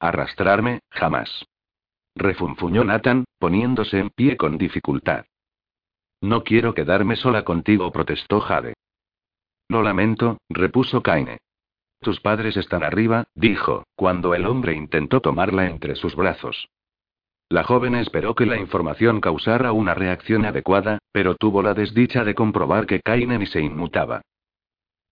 Arrastrarme, 0.00 0.80
jamás. 0.90 1.44
Refunfuñó 2.14 2.84
Nathan, 2.84 3.24
poniéndose 3.38 3.98
en 3.98 4.08
pie 4.08 4.38
con 4.38 4.56
dificultad. 4.56 5.26
No 6.22 6.42
quiero 6.42 6.72
quedarme 6.72 7.16
sola 7.16 7.44
contigo, 7.44 7.92
protestó 7.92 8.40
Jade. 8.40 8.74
Lo 9.68 9.82
lamento, 9.82 10.38
repuso 10.48 11.02
Kaine. 11.02 11.38
Tus 12.00 12.18
padres 12.20 12.56
están 12.56 12.82
arriba, 12.82 13.24
dijo, 13.34 13.84
cuando 13.94 14.34
el 14.34 14.46
hombre 14.46 14.74
intentó 14.74 15.20
tomarla 15.20 15.66
entre 15.66 15.96
sus 15.96 16.16
brazos. 16.16 16.68
La 17.52 17.64
joven 17.64 17.94
esperó 17.96 18.34
que 18.34 18.46
la 18.46 18.56
información 18.56 19.20
causara 19.20 19.72
una 19.72 19.92
reacción 19.92 20.46
adecuada, 20.46 21.00
pero 21.12 21.34
tuvo 21.34 21.62
la 21.62 21.74
desdicha 21.74 22.24
de 22.24 22.34
comprobar 22.34 22.86
que 22.86 23.00
Kainen 23.00 23.46
se 23.46 23.60
inmutaba. 23.60 24.22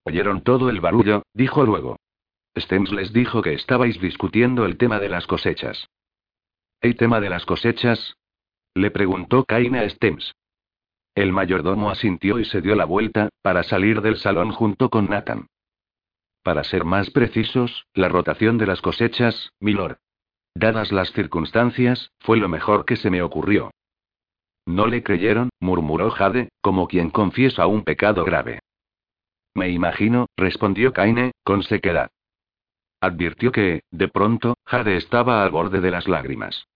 Oyeron 0.05 0.41
todo 0.41 0.71
el 0.71 0.81
barullo, 0.81 1.23
dijo 1.35 1.67
luego. 1.67 1.99
Stems 2.57 2.93
les 2.93 3.13
dijo 3.13 3.43
que 3.43 3.53
estabais 3.53 4.01
discutiendo 4.01 4.65
el 4.65 4.79
tema 4.79 4.99
de 4.99 5.11
las 5.11 5.27
cosechas. 5.27 5.87
¿El 6.81 6.97
tema 6.97 7.21
de 7.21 7.29
las 7.29 7.45
cosechas? 7.45 8.15
Le 8.73 8.91
preguntó 8.91 9.45
Kaine 9.45 9.81
a 9.81 9.91
Stems. 9.91 10.33
El 11.15 11.35
mayordomo 11.35 11.91
asintió 11.91 12.39
y 12.39 12.47
se 12.47 12.63
dio 12.63 12.75
la 12.75 12.87
vuelta, 12.87 13.29
para 13.43 13.65
salir 13.65 14.01
del 14.01 14.17
salón 14.17 14.51
junto 14.53 14.89
con 14.89 15.11
Nathan. 15.11 15.49
Para 16.43 16.65
ser 16.65 16.87
más 16.87 17.11
precisos, 17.11 17.85
la 17.93 18.09
rotación 18.09 18.57
de 18.57 18.65
las 18.65 18.81
cosechas, 18.81 19.51
milord. 19.61 19.99
Dadas 20.55 20.93
las 20.93 21.13
circunstancias, 21.13 22.11
fue 22.21 22.37
lo 22.37 22.49
mejor 22.49 22.85
que 22.85 22.97
se 22.97 23.11
me 23.11 23.23
ocurrió. 23.23 23.71
No 24.67 24.87
le 24.87 25.03
creyeron, 25.03 25.51
murmuró 25.61 26.11
Jade, 26.11 26.51
como 26.61 26.87
quien 26.87 27.11
confiesa 27.11 27.67
un 27.67 27.83
pecado 27.83 28.25
grave. 28.25 28.61
Me 29.55 29.71
imagino, 29.71 30.27
respondió 30.37 30.93
Kaine, 30.93 31.33
con 31.45 31.63
sequedad. 31.63 32.11
Advirtió 33.01 33.51
que, 33.51 33.83
de 33.91 34.09
pronto, 34.09 34.55
Jade 34.67 34.97
estaba 34.97 35.43
al 35.43 35.51
borde 35.51 35.81
de 35.81 35.91
las 35.91 36.07
lágrimas. 36.07 36.67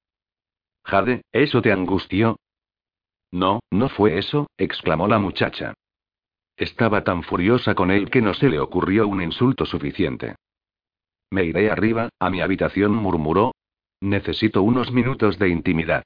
Jade, 0.84 1.22
¿eso 1.32 1.62
te 1.62 1.72
angustió? 1.72 2.38
No, 3.30 3.60
no 3.70 3.88
fue 3.88 4.18
eso, 4.18 4.48
exclamó 4.56 5.08
la 5.08 5.18
muchacha. 5.18 5.74
Estaba 6.56 7.02
tan 7.04 7.22
furiosa 7.22 7.74
con 7.74 7.90
él 7.90 8.10
que 8.10 8.22
no 8.22 8.32
se 8.32 8.48
le 8.48 8.60
ocurrió 8.60 9.08
un 9.08 9.22
insulto 9.22 9.66
suficiente. 9.66 10.36
Me 11.30 11.44
iré 11.44 11.70
arriba, 11.70 12.10
a 12.20 12.30
mi 12.30 12.40
habitación, 12.40 12.92
murmuró, 12.94 13.52
Necesito 14.00 14.62
unos 14.62 14.92
minutos 14.92 15.38
de 15.38 15.48
intimidad. 15.48 16.04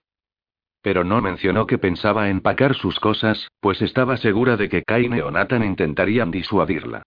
Pero 0.82 1.04
no 1.04 1.20
mencionó 1.20 1.66
que 1.66 1.78
pensaba 1.78 2.28
empacar 2.28 2.74
sus 2.74 3.00
cosas, 3.00 3.48
pues 3.60 3.82
estaba 3.82 4.16
segura 4.16 4.56
de 4.56 4.68
que 4.68 4.82
Kaine 4.82 5.22
o 5.22 5.30
Nathan 5.30 5.64
intentarían 5.64 6.30
disuadirla. 6.30 7.02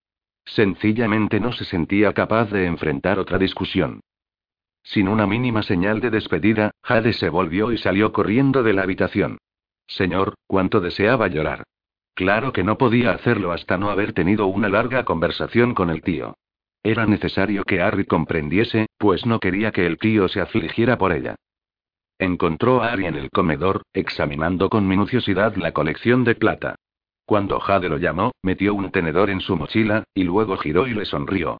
Sencillamente 0.45 1.39
no 1.39 1.53
se 1.53 1.65
sentía 1.65 2.13
capaz 2.13 2.51
de 2.51 2.65
enfrentar 2.65 3.19
otra 3.19 3.37
discusión. 3.37 4.01
Sin 4.83 5.07
una 5.07 5.27
mínima 5.27 5.63
señal 5.63 5.99
de 6.01 6.09
despedida, 6.09 6.71
Jade 6.83 7.13
se 7.13 7.29
volvió 7.29 7.71
y 7.71 7.77
salió 7.77 8.11
corriendo 8.11 8.63
de 8.63 8.73
la 8.73 8.81
habitación. 8.83 9.37
Señor, 9.87 10.35
cuánto 10.47 10.79
deseaba 10.79 11.27
llorar. 11.27 11.63
Claro 12.13 12.51
que 12.51 12.63
no 12.63 12.77
podía 12.77 13.11
hacerlo 13.11 13.51
hasta 13.51 13.77
no 13.77 13.89
haber 13.89 14.13
tenido 14.13 14.47
una 14.47 14.69
larga 14.69 15.05
conversación 15.05 15.73
con 15.73 15.89
el 15.89 16.01
tío. 16.01 16.35
Era 16.83 17.05
necesario 17.05 17.63
que 17.63 17.81
Harry 17.81 18.05
comprendiese, 18.05 18.87
pues 18.97 19.25
no 19.25 19.39
quería 19.39 19.71
que 19.71 19.85
el 19.85 19.97
tío 19.97 20.27
se 20.27 20.41
afligiera 20.41 20.97
por 20.97 21.11
ella. 21.11 21.35
Encontró 22.17 22.81
a 22.81 22.91
Harry 22.91 23.05
en 23.05 23.15
el 23.15 23.29
comedor, 23.29 23.83
examinando 23.93 24.69
con 24.69 24.87
minuciosidad 24.87 25.55
la 25.55 25.71
colección 25.71 26.23
de 26.23 26.35
plata. 26.35 26.75
Cuando 27.25 27.59
Jade 27.59 27.89
lo 27.89 27.97
llamó, 27.97 28.31
metió 28.41 28.73
un 28.73 28.91
tenedor 28.91 29.29
en 29.29 29.41
su 29.41 29.55
mochila, 29.55 30.03
y 30.13 30.23
luego 30.23 30.57
giró 30.57 30.87
y 30.87 30.93
le 30.93 31.05
sonrió. 31.05 31.59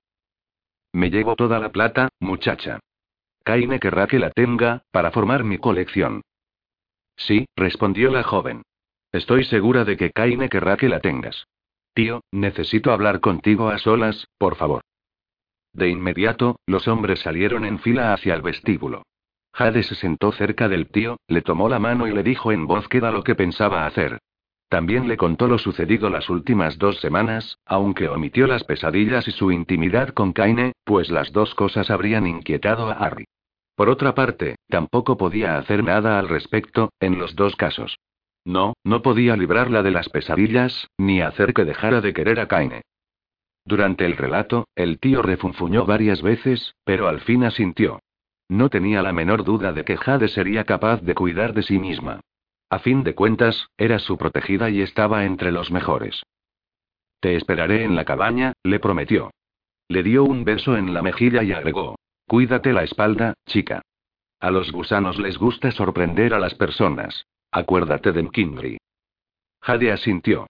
Me 0.94 1.10
llevo 1.10 1.36
toda 1.36 1.60
la 1.60 1.72
plata, 1.72 2.10
muchacha. 2.20 2.80
Kaine 3.44 3.80
querrá 3.80 4.08
que 4.08 4.20
la 4.20 4.32
tenga, 4.32 4.84
para 4.92 5.12
formar 5.12 5.44
mi 5.44 5.58
colección. 5.58 6.22
Sí, 7.16 7.46
respondió 7.56 8.12
la 8.12 8.24
joven. 8.24 8.64
Estoy 9.12 9.46
segura 9.46 9.84
de 9.86 9.98
que 9.98 10.12
Kaine 10.12 10.50
querrá 10.50 10.78
que 10.78 10.90
la 10.90 11.00
tengas. 11.00 11.46
Tío, 11.94 12.22
necesito 12.32 12.92
hablar 12.92 13.20
contigo 13.20 13.70
a 13.70 13.78
solas, 13.78 14.28
por 14.38 14.56
favor. 14.56 14.82
De 15.74 15.90
inmediato, 15.90 16.58
los 16.66 16.88
hombres 16.88 17.22
salieron 17.22 17.66
en 17.66 17.80
fila 17.80 18.14
hacia 18.14 18.34
el 18.34 18.42
vestíbulo. 18.42 19.04
Jade 19.54 19.84
se 19.84 19.96
sentó 19.96 20.32
cerca 20.32 20.70
del 20.70 20.88
tío, 20.88 21.18
le 21.28 21.42
tomó 21.42 21.70
la 21.70 21.80
mano 21.80 22.08
y 22.08 22.12
le 22.12 22.24
dijo 22.24 22.52
en 22.52 22.68
voz 22.68 22.88
queda 22.88 23.12
lo 23.12 23.24
que 23.24 23.36
pensaba 23.36 23.86
hacer. 23.86 24.20
También 24.70 25.10
le 25.10 25.18
contó 25.18 25.48
lo 25.48 25.58
sucedido 25.58 26.10
las 26.10 26.30
últimas 26.30 26.78
dos 26.78 27.02
semanas, 27.02 27.58
aunque 27.66 28.08
omitió 28.08 28.48
las 28.48 28.64
pesadillas 28.64 29.28
y 29.28 29.32
su 29.32 29.52
intimidad 29.52 30.10
con 30.10 30.32
Kaine, 30.32 30.72
pues 30.86 31.10
las 31.10 31.34
dos 31.34 31.54
cosas 31.56 31.90
habrían 31.90 32.26
inquietado 32.26 32.90
a 32.90 32.94
Harry. 32.94 33.26
Por 33.76 33.90
otra 33.90 34.16
parte, 34.16 34.56
tampoco 34.70 35.18
podía 35.18 35.58
hacer 35.58 35.84
nada 35.84 36.20
al 36.20 36.30
respecto, 36.30 36.90
en 37.02 37.20
los 37.20 37.36
dos 37.36 37.58
casos. 37.58 37.98
No, 38.46 38.74
no 38.84 39.02
podía 39.02 39.36
librarla 39.36 39.84
de 39.84 39.92
las 39.92 40.08
pesadillas, 40.08 40.88
ni 40.98 41.22
hacer 41.22 41.54
que 41.54 41.66
dejara 41.66 42.00
de 42.00 42.14
querer 42.14 42.40
a 42.40 42.48
Kaine. 42.48 42.82
Durante 43.66 44.06
el 44.06 44.18
relato, 44.18 44.68
el 44.76 45.00
tío 45.00 45.22
refunfuñó 45.22 45.86
varias 45.86 46.22
veces, 46.22 46.76
pero 46.84 47.08
al 47.08 47.22
fin 47.22 47.44
asintió. 47.44 48.00
No 48.50 48.70
tenía 48.70 49.02
la 49.02 49.14
menor 49.14 49.44
duda 49.44 49.72
de 49.72 49.86
que 49.86 49.98
Jade 49.98 50.28
sería 50.28 50.66
capaz 50.66 51.02
de 51.02 51.16
cuidar 51.16 51.54
de 51.54 51.64
sí 51.64 51.80
misma. 51.80 52.22
A 52.70 52.80
fin 52.80 53.04
de 53.04 53.16
cuentas, 53.16 53.68
era 53.78 54.00
su 54.00 54.18
protegida 54.18 54.70
y 54.70 54.82
estaba 54.82 55.26
entre 55.26 55.52
los 55.52 55.72
mejores. 55.72 56.24
Te 57.20 57.36
esperaré 57.36 57.84
en 57.84 57.96
la 57.96 58.06
cabaña, 58.06 58.54
le 58.64 58.80
prometió. 58.80 59.32
Le 59.88 60.04
dio 60.04 60.24
un 60.24 60.44
beso 60.44 60.76
en 60.76 60.94
la 60.94 61.02
mejilla 61.02 61.44
y 61.44 61.52
agregó. 61.52 61.96
Cuídate 62.28 62.74
la 62.74 62.84
espalda, 62.84 63.34
chica. 63.46 63.82
A 64.40 64.50
los 64.50 64.72
gusanos 64.72 65.20
les 65.20 65.38
gusta 65.38 65.72
sorprender 65.72 66.34
a 66.34 66.40
las 66.40 66.56
personas. 66.56 67.26
Acuérdate 67.52 68.12
de 68.12 68.24
McKinley. 68.24 68.78
Jade 69.62 69.92
asintió. 69.92 70.48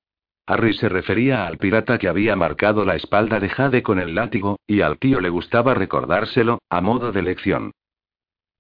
Harry 0.52 0.74
se 0.74 0.90
refería 0.90 1.48
al 1.48 1.58
pirata 1.58 1.98
que 1.98 2.10
había 2.10 2.36
marcado 2.36 2.84
la 2.84 2.96
espalda 2.96 3.40
de 3.40 3.48
Jade 3.48 3.84
con 3.84 4.00
el 4.00 4.16
látigo, 4.16 4.60
y 4.68 4.82
al 4.82 5.00
tío 5.00 5.22
le 5.22 5.30
gustaba 5.30 5.74
recordárselo, 5.74 6.60
a 6.70 6.82
modo 6.82 7.14
de 7.14 7.22
lección. 7.22 7.72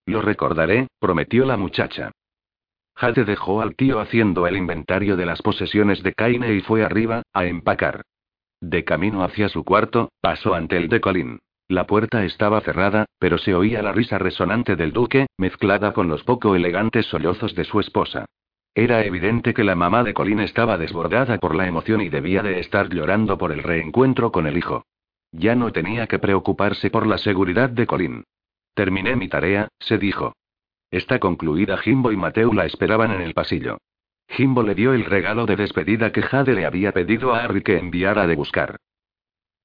Lo 0.05 0.21
recordaré, 0.21 0.87
prometió 1.01 1.45
la 1.45 1.57
muchacha. 1.57 2.11
Jade 2.95 3.25
dejó 3.25 3.61
al 3.61 3.75
tío 3.75 3.99
haciendo 3.99 4.47
el 4.47 4.55
inventario 4.55 5.17
de 5.17 5.25
las 5.25 5.41
posesiones 5.41 6.01
de 6.01 6.13
Kaine 6.13 6.53
y 6.53 6.61
fue 6.61 6.85
arriba, 6.85 7.23
a 7.33 7.43
empacar. 7.43 8.03
De 8.61 8.85
camino 8.85 9.25
hacia 9.25 9.49
su 9.49 9.65
cuarto, 9.65 10.13
pasó 10.21 10.53
ante 10.53 10.77
el 10.77 10.87
de 10.87 11.01
Colin. 11.01 11.39
La 11.67 11.87
puerta 11.87 12.23
estaba 12.23 12.61
cerrada, 12.61 13.03
pero 13.19 13.37
se 13.37 13.53
oía 13.53 13.81
la 13.81 13.91
risa 13.91 14.17
resonante 14.17 14.77
del 14.77 14.93
duque, 14.93 15.27
mezclada 15.37 15.91
con 15.91 16.07
los 16.07 16.23
poco 16.23 16.55
elegantes 16.55 17.07
sollozos 17.07 17.53
de 17.53 17.65
su 17.65 17.81
esposa. 17.81 18.27
Era 18.73 19.03
evidente 19.03 19.53
que 19.53 19.65
la 19.65 19.75
mamá 19.75 20.03
de 20.03 20.13
Colin 20.13 20.39
estaba 20.39 20.77
desbordada 20.77 21.37
por 21.39 21.55
la 21.55 21.67
emoción 21.67 22.01
y 22.01 22.09
debía 22.09 22.41
de 22.41 22.59
estar 22.59 22.89
llorando 22.89 23.37
por 23.37 23.51
el 23.51 23.63
reencuentro 23.63 24.31
con 24.31 24.47
el 24.47 24.57
hijo. 24.57 24.85
Ya 25.31 25.55
no 25.55 25.71
tenía 25.71 26.07
que 26.07 26.19
preocuparse 26.19 26.89
por 26.89 27.05
la 27.05 27.17
seguridad 27.17 27.69
de 27.69 27.85
Colin. 27.85 28.23
Terminé 28.73 29.15
mi 29.15 29.27
tarea, 29.27 29.67
se 29.79 29.97
dijo. 29.97 30.33
Está 30.89 31.19
concluida. 31.19 31.77
Jimbo 31.77 32.11
y 32.11 32.17
Mateo 32.17 32.53
la 32.53 32.65
esperaban 32.65 33.11
en 33.11 33.21
el 33.21 33.33
pasillo. 33.33 33.77
Jimbo 34.29 34.63
le 34.63 34.75
dio 34.75 34.93
el 34.93 35.05
regalo 35.05 35.45
de 35.45 35.57
despedida 35.57 36.11
que 36.13 36.21
Jade 36.21 36.53
le 36.53 36.65
había 36.65 36.93
pedido 36.93 37.33
a 37.33 37.43
Harry 37.43 37.63
que 37.63 37.77
enviara 37.77 38.27
de 38.27 38.35
buscar. 38.35 38.77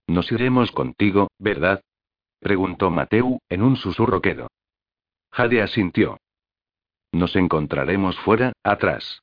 Nos 0.09 0.31
iremos 0.33 0.73
contigo, 0.73 1.29
¿verdad? 1.39 1.83
preguntó 2.41 2.91
Mateo, 2.91 3.39
en 3.49 3.63
un 3.63 3.77
susurro 3.77 4.21
quedo. 4.21 4.49
Jade 5.33 5.63
asintió. 5.63 6.19
Nos 7.17 7.35
encontraremos 7.35 8.15
fuera, 8.19 8.53
atrás. 8.63 9.23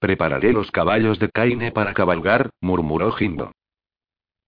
Prepararé 0.00 0.52
los 0.52 0.72
caballos 0.72 1.20
de 1.20 1.28
Kaine 1.30 1.70
para 1.70 1.94
cabalgar, 1.94 2.50
murmuró 2.60 3.12
Jimbo. 3.12 3.52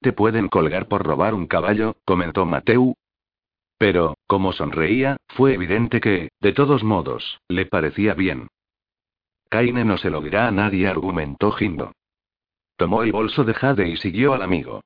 Te 0.01 0.13
pueden 0.13 0.49
colgar 0.49 0.89
por 0.89 1.07
robar 1.07 1.35
un 1.35 1.47
caballo, 1.47 1.95
comentó 2.05 2.45
Mateu. 2.45 2.97
Pero, 3.79 4.17
como 4.27 4.53
sonreía, 4.53 5.19
fue 5.29 5.55
evidente 5.55 6.01
que, 6.01 6.31
de 6.41 6.53
todos 6.53 6.83
modos, 6.83 7.39
le 7.47 7.65
parecía 7.67 8.15
bien. 8.15 8.49
Kaine 9.49 9.85
no 9.85 9.97
se 9.97 10.11
lo 10.11 10.21
dirá 10.21 10.49
a 10.49 10.51
nadie, 10.51 10.89
argumentó 10.89 11.53
Jimbo. 11.53 11.93
Tomó 12.77 13.05
el 13.05 13.13
bolso 13.13 13.45
de 13.45 13.55
Jade 13.55 13.89
y 13.89 13.97
siguió 13.99 14.35
al 14.35 14.43
amigo. 14.43 14.81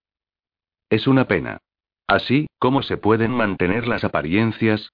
Es 0.91 1.07
una 1.07 1.27
pena. 1.27 1.57
Así, 2.07 2.49
¿cómo 2.59 2.83
se 2.83 2.99
pueden 2.99 3.31
mantener 3.31 3.89
las 3.89 4.05
apariencias? 4.05 4.91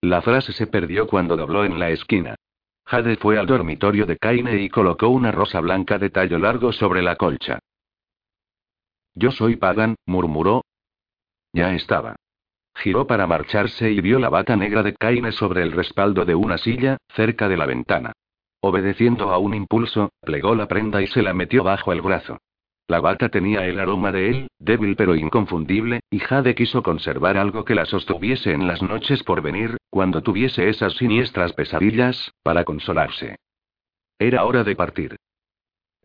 La 0.00 0.22
frase 0.22 0.52
se 0.52 0.66
perdió 0.66 1.06
cuando 1.06 1.36
dobló 1.36 1.64
en 1.64 1.78
la 1.78 1.90
esquina. 1.90 2.36
Jade 2.84 3.16
fue 3.16 3.38
al 3.38 3.46
dormitorio 3.46 4.06
de 4.06 4.16
Kaine 4.16 4.62
y 4.62 4.68
colocó 4.68 5.08
una 5.08 5.32
rosa 5.32 5.60
blanca 5.60 5.98
de 5.98 6.10
tallo 6.10 6.38
largo 6.38 6.72
sobre 6.72 7.02
la 7.02 7.16
colcha. 7.16 7.58
Yo 9.14 9.32
soy 9.32 9.56
Pagan, 9.56 9.96
murmuró. 10.06 10.64
Ya 11.52 11.74
estaba. 11.74 12.16
Giró 12.76 13.06
para 13.06 13.26
marcharse 13.26 13.90
y 13.90 14.00
vio 14.00 14.18
la 14.18 14.28
bata 14.28 14.54
negra 14.54 14.82
de 14.82 14.94
Kaine 14.94 15.32
sobre 15.32 15.62
el 15.62 15.72
respaldo 15.72 16.24
de 16.24 16.34
una 16.34 16.58
silla, 16.58 16.98
cerca 17.14 17.48
de 17.48 17.56
la 17.56 17.66
ventana. 17.66 18.12
Obedeciendo 18.60 19.30
a 19.30 19.38
un 19.38 19.54
impulso, 19.54 20.10
plegó 20.20 20.54
la 20.54 20.68
prenda 20.68 21.02
y 21.02 21.06
se 21.06 21.22
la 21.22 21.32
metió 21.32 21.64
bajo 21.64 21.92
el 21.92 22.02
brazo. 22.02 22.38
La 22.88 23.00
bata 23.00 23.28
tenía 23.28 23.66
el 23.66 23.80
aroma 23.80 24.12
de 24.12 24.30
él, 24.30 24.48
débil 24.58 24.94
pero 24.94 25.16
inconfundible, 25.16 26.00
y 26.08 26.20
Jade 26.20 26.54
quiso 26.54 26.82
conservar 26.82 27.36
algo 27.36 27.64
que 27.64 27.74
la 27.74 27.84
sostuviese 27.84 28.52
en 28.52 28.68
las 28.68 28.80
noches 28.80 29.24
por 29.24 29.42
venir, 29.42 29.76
cuando 29.90 30.22
tuviese 30.22 30.68
esas 30.68 30.94
siniestras 30.94 31.52
pesadillas, 31.52 32.32
para 32.44 32.64
consolarse. 32.64 33.36
Era 34.18 34.44
hora 34.44 34.62
de 34.62 34.76
partir. 34.76 35.16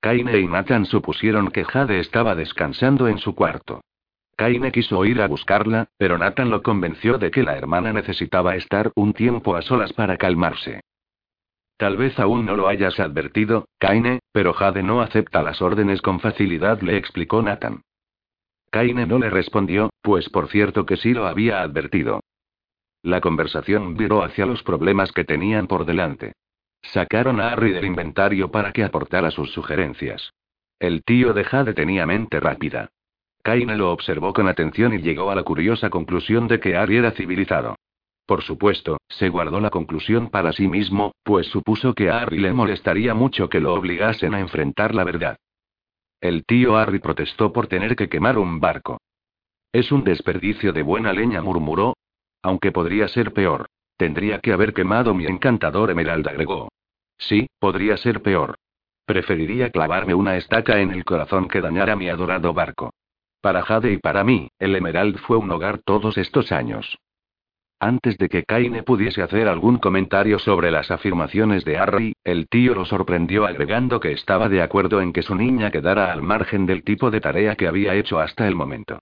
Kaine 0.02 0.40
y 0.40 0.48
Nathan 0.48 0.86
supusieron 0.86 1.50
que 1.50 1.64
Jade 1.64 2.00
estaba 2.00 2.34
descansando 2.34 3.08
en 3.08 3.20
su 3.20 3.36
cuarto. 3.36 3.82
Kaine 4.36 4.72
quiso 4.72 5.06
ir 5.06 5.22
a 5.22 5.28
buscarla, 5.28 5.88
pero 5.98 6.18
Nathan 6.18 6.50
lo 6.50 6.64
convenció 6.64 7.20
de 7.20 7.30
que 7.30 7.44
la 7.44 7.56
hermana 7.56 7.94
necesitaba 7.94 8.56
estar 8.56 8.92
un 8.96 9.14
tiempo 9.14 9.56
a 9.56 9.62
solas 9.62 9.94
para 9.94 10.18
calmarse. 10.18 10.82
Tal 11.82 11.98
vez 11.98 12.20
aún 12.20 12.46
no 12.46 12.56
lo 12.56 12.68
hayas 12.68 13.00
advertido, 13.00 13.66
Kaine, 13.80 14.20
pero 14.32 14.54
Jade 14.54 14.84
no 14.84 15.02
acepta 15.02 15.42
las 15.42 15.64
órdenes 15.64 16.04
con 16.04 16.20
facilidad, 16.20 16.80
le 16.84 16.96
explicó 16.96 17.42
Nathan. 17.42 17.82
Kaine 18.70 19.08
no 19.08 19.18
le 19.18 19.32
respondió, 19.32 19.90
pues 20.04 20.30
por 20.30 20.50
cierto 20.50 20.86
que 20.86 20.96
sí 20.96 21.12
lo 21.12 21.26
había 21.26 21.64
advertido. 21.64 22.20
La 23.02 23.20
conversación 23.20 23.98
viró 23.98 24.22
hacia 24.22 24.46
los 24.46 24.62
problemas 24.62 25.12
que 25.12 25.24
tenían 25.24 25.66
por 25.66 25.86
delante. 25.86 26.34
Sacaron 26.84 27.42
a 27.42 27.52
Harry 27.52 27.72
del 27.72 27.86
inventario 27.86 28.52
para 28.52 28.74
que 28.74 28.84
aportara 28.84 29.32
sus 29.32 29.52
sugerencias. 29.52 30.34
El 30.78 31.04
tío 31.04 31.34
de 31.34 31.46
Jade 31.46 31.74
tenía 31.74 32.06
mente 32.06 32.40
rápida. 32.40 32.90
Kaine 33.42 33.76
lo 33.76 33.92
observó 33.92 34.34
con 34.34 34.48
atención 34.48 34.94
y 34.94 35.00
llegó 35.00 35.32
a 35.32 35.36
la 35.36 35.42
curiosa 35.42 35.90
conclusión 35.90 36.48
de 36.48 36.60
que 36.60 36.76
Harry 36.76 36.98
era 36.98 37.10
civilizado. 37.10 37.76
Por 38.32 38.44
supuesto, 38.44 38.96
se 39.10 39.28
guardó 39.28 39.60
la 39.60 39.72
conclusión 39.72 40.30
para 40.30 40.54
sí 40.54 40.66
mismo, 40.70 41.12
pues 41.22 41.48
supuso 41.48 41.94
que 41.94 42.10
a 42.10 42.22
Harry 42.22 42.40
le 42.40 42.54
molestaría 42.54 43.14
mucho 43.14 43.50
que 43.50 43.60
lo 43.60 43.74
obligasen 43.74 44.34
a 44.34 44.40
enfrentar 44.40 44.96
la 44.96 45.04
verdad. 45.04 45.36
El 46.22 46.46
tío 46.46 46.78
Harry 46.78 47.00
protestó 47.00 47.52
por 47.52 47.68
tener 47.68 47.98
que 47.98 48.08
quemar 48.08 48.38
un 48.38 48.62
barco. 48.62 49.02
Es 49.74 49.92
un 49.92 50.06
desperdicio 50.06 50.72
de 50.72 50.82
buena 50.82 51.12
leña, 51.12 51.42
murmuró. 51.42 51.98
Aunque 52.42 52.72
podría 52.72 53.10
ser 53.10 53.34
peor. 53.34 53.68
Tendría 53.98 54.40
que 54.40 54.54
haber 54.54 54.74
quemado 54.74 55.14
mi 55.14 55.26
encantador 55.26 55.92
emerald, 55.92 56.26
agregó. 56.26 56.70
Sí, 57.18 57.50
podría 57.60 57.98
ser 57.98 58.22
peor. 58.22 58.56
Preferiría 59.06 59.72
clavarme 59.72 60.14
una 60.14 60.38
estaca 60.38 60.80
en 60.80 60.92
el 60.92 61.04
corazón 61.04 61.50
que 61.50 61.60
dañar 61.60 61.90
a 61.90 61.98
mi 61.98 62.08
adorado 62.08 62.54
barco. 62.54 62.94
Para 63.42 63.62
Jade 63.62 63.92
y 63.92 63.98
para 63.98 64.24
mí, 64.24 64.48
el 64.58 64.74
Emerald 64.74 65.18
fue 65.18 65.36
un 65.36 65.52
hogar 65.52 65.80
todos 65.84 66.18
estos 66.18 66.54
años. 66.54 66.98
Antes 67.84 68.20
de 68.20 68.30
que 68.30 68.44
Kaine 68.44 68.84
pudiese 68.84 69.24
hacer 69.24 69.48
algún 69.48 69.80
comentario 69.80 70.38
sobre 70.38 70.70
las 70.70 70.92
afirmaciones 70.92 71.66
de 71.66 71.80
Harry, 71.80 72.14
el 72.24 72.48
tío 72.48 72.76
lo 72.76 72.86
sorprendió 72.86 73.48
agregando 73.48 74.00
que 74.00 74.12
estaba 74.12 74.50
de 74.50 74.62
acuerdo 74.62 75.02
en 75.02 75.12
que 75.12 75.24
su 75.24 75.34
niña 75.34 75.72
quedara 75.72 76.12
al 76.12 76.22
margen 76.22 76.68
del 76.68 76.84
tipo 76.84 77.10
de 77.10 77.22
tarea 77.22 77.56
que 77.56 77.68
había 77.68 77.96
hecho 77.96 78.20
hasta 78.20 78.48
el 78.48 78.54
momento. 78.54 79.00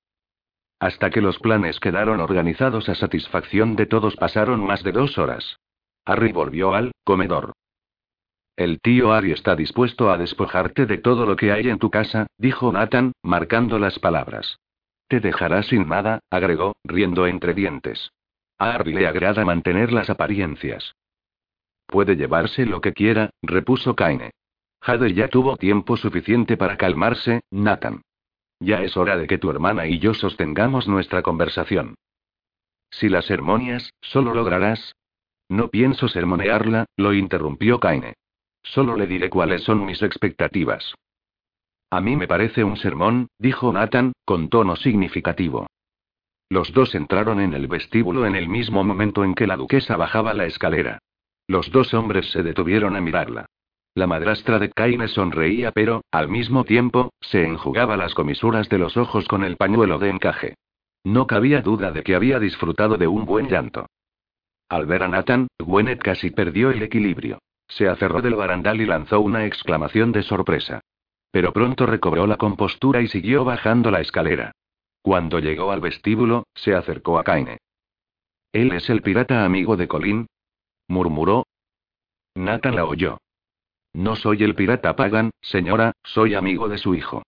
Hasta 0.80 1.10
que 1.10 1.20
los 1.20 1.40
planes 1.40 1.78
quedaron 1.82 2.22
organizados 2.22 2.88
a 2.88 2.96
satisfacción 2.96 3.76
de 3.76 3.86
todos 3.86 4.16
pasaron 4.16 4.66
más 4.66 4.82
de 4.82 4.94
dos 4.94 5.18
horas. 5.18 5.60
Harry 6.06 6.32
volvió 6.32 6.74
al 6.74 6.94
comedor. 7.04 7.52
El 8.56 8.80
tío 8.80 9.12
Harry 9.12 9.34
está 9.34 9.58
dispuesto 9.58 10.10
a 10.10 10.18
despojarte 10.18 10.86
de 10.86 11.00
todo 11.00 11.26
lo 11.26 11.36
que 11.36 11.52
hay 11.52 11.68
en 11.68 11.80
tu 11.80 11.92
casa, 11.92 12.28
dijo 12.38 12.72
Nathan, 12.72 13.12
marcando 13.24 13.78
las 13.78 14.00
palabras. 14.00 14.58
Te 15.10 15.20
dejará 15.20 15.64
sin 15.64 15.90
nada, 15.90 16.22
agregó, 16.30 16.78
riendo 16.86 17.28
entre 17.28 17.54
dientes. 17.54 18.10
A 18.60 18.72
Harry 18.72 18.94
le 18.94 19.07
agrada 19.07 19.45
mantener 19.45 19.91
las 19.94 20.10
apariencias. 20.10 20.95
Puede 21.88 22.15
llevarse 22.15 22.65
lo 22.65 22.81
que 22.81 22.94
quiera, 22.94 23.31
repuso 23.41 23.95
Kaine. 23.95 24.31
Jade 24.81 25.14
ya 25.14 25.27
tuvo 25.27 25.57
tiempo 25.57 25.98
suficiente 25.98 26.57
para 26.57 26.77
calmarse, 26.77 27.41
Nathan. 27.49 28.02
Ya 28.60 28.84
es 28.84 28.98
hora 28.98 29.18
de 29.18 29.27
que 29.27 29.38
tu 29.38 29.49
hermana 29.49 29.88
y 29.88 29.99
yo 29.99 30.14
sostengamos 30.14 30.88
nuestra 30.88 31.22
conversación. 31.22 31.95
Si 32.91 33.07
las 33.07 33.26
sermonías, 33.26 33.91
solo 34.02 34.34
lograrás. 34.34 34.95
No 35.48 35.69
pienso 35.69 36.07
sermonearla, 36.07 36.86
lo 36.98 37.14
interrumpió 37.14 37.80
Kaine. 37.80 38.14
Solo 38.61 38.95
le 38.98 39.07
diré 39.07 39.30
cuáles 39.30 39.64
son 39.64 39.86
mis 39.86 40.02
expectativas. 40.02 40.94
A 41.90 42.02
mí 42.02 42.15
me 42.15 42.27
parece 42.27 42.64
un 42.64 42.77
sermón, 42.77 43.30
dijo 43.40 43.72
Nathan, 43.72 44.14
con 44.26 44.49
tono 44.49 44.76
significativo. 44.76 45.68
Los 46.50 46.74
dos 46.74 46.96
entraron 46.96 47.40
en 47.40 47.54
el 47.54 47.68
vestíbulo 47.68 48.26
en 48.26 48.36
el 48.36 48.50
mismo 48.50 48.84
momento 48.84 49.24
en 49.24 49.36
que 49.36 49.46
la 49.46 49.56
duquesa 49.56 49.98
bajaba 49.98 50.34
la 50.34 50.46
escalera. 50.46 51.00
Los 51.48 51.72
dos 51.72 51.94
hombres 51.94 52.32
se 52.32 52.42
detuvieron 52.42 52.96
a 52.96 53.02
mirarla. 53.02 53.46
La 53.94 54.08
madrastra 54.08 54.60
de 54.60 54.72
Kaine 54.72 55.08
sonreía, 55.08 55.72
pero, 55.72 56.02
al 56.12 56.28
mismo 56.28 56.64
tiempo, 56.64 57.12
se 57.22 57.44
enjugaba 57.44 57.98
las 57.98 58.14
comisuras 58.14 58.68
de 58.70 58.80
los 58.80 58.98
ojos 58.98 59.28
con 59.28 59.44
el 59.44 59.58
pañuelo 59.58 60.00
de 60.00 60.10
encaje. 60.10 60.56
No 61.04 61.28
cabía 61.28 61.62
duda 61.62 61.92
de 61.92 62.04
que 62.04 62.16
había 62.16 62.40
disfrutado 62.40 62.98
de 62.98 63.08
un 63.08 63.26
buen 63.26 63.48
llanto. 63.48 63.88
Al 64.70 64.86
ver 64.86 65.04
a 65.04 65.08
Nathan, 65.08 65.48
Gweneth 65.60 66.02
casi 66.02 66.30
perdió 66.32 66.72
el 66.72 66.82
equilibrio. 66.84 67.40
Se 67.68 67.88
aferró 67.88 68.22
del 68.22 68.36
barandal 68.36 68.82
y 68.82 68.86
lanzó 68.86 69.20
una 69.20 69.46
exclamación 69.46 70.12
de 70.12 70.24
sorpresa. 70.24 70.82
Pero 71.32 71.54
pronto 71.54 71.86
recobró 71.86 72.26
la 72.26 72.38
compostura 72.38 73.02
y 73.02 73.08
siguió 73.08 73.44
bajando 73.44 73.92
la 73.92 74.02
escalera. 74.02 74.52
Cuando 75.02 75.40
llegó 75.40 75.72
al 75.72 75.82
vestíbulo, 75.82 76.44
se 76.54 76.76
acercó 76.76 77.20
a 77.20 77.24
Kaine. 77.24 77.58
¿Él 78.52 78.72
es 78.74 78.90
el 78.90 79.02
pirata 79.02 79.46
amigo 79.46 79.78
de 79.78 79.88
Colin? 79.88 80.28
murmuró. 80.88 81.46
Nathan 82.36 82.76
la 82.76 82.86
oyó. 82.86 83.18
No 83.94 84.16
soy 84.16 84.44
el 84.44 84.56
pirata 84.56 84.96
Pagan, 84.96 85.32
señora, 85.42 85.94
soy 86.04 86.36
amigo 86.36 86.68
de 86.68 86.78
su 86.78 86.96
hijo. 86.96 87.24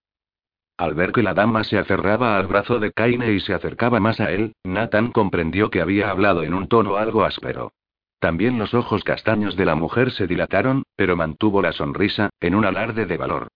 Al 0.77 0.95
ver 0.95 1.11
que 1.11 1.21
la 1.21 1.33
dama 1.33 1.63
se 1.63 1.77
aferraba 1.77 2.37
al 2.37 2.47
brazo 2.47 2.79
de 2.79 2.91
Kaine 2.91 3.31
y 3.33 3.39
se 3.39 3.53
acercaba 3.53 3.99
más 3.99 4.19
a 4.19 4.31
él, 4.31 4.53
Nathan 4.63 5.11
comprendió 5.11 5.69
que 5.69 5.81
había 5.81 6.09
hablado 6.09 6.43
en 6.43 6.53
un 6.53 6.67
tono 6.67 6.97
algo 6.97 7.23
áspero. 7.23 7.71
También 8.19 8.57
los 8.59 8.73
ojos 8.73 9.03
castaños 9.03 9.55
de 9.55 9.65
la 9.65 9.75
mujer 9.75 10.11
se 10.11 10.27
dilataron, 10.27 10.83
pero 10.95 11.15
mantuvo 11.15 11.61
la 11.61 11.71
sonrisa, 11.71 12.29
en 12.39 12.55
un 12.55 12.65
alarde 12.65 13.05
de 13.05 13.17
valor. 13.17 13.47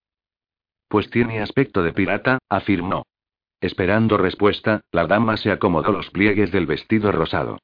Pues 0.88 1.10
tiene 1.10 1.42
aspecto 1.42 1.84
de 1.84 1.94
pirata, 1.94 2.40
afirmó. 2.50 3.06
Esperando 3.62 4.18
respuesta, 4.18 4.82
la 4.92 5.08
dama 5.08 5.38
se 5.38 5.52
acomodó 5.52 5.92
los 5.92 6.10
pliegues 6.10 6.52
del 6.52 6.66
vestido 6.66 7.12
rosado. 7.12 7.60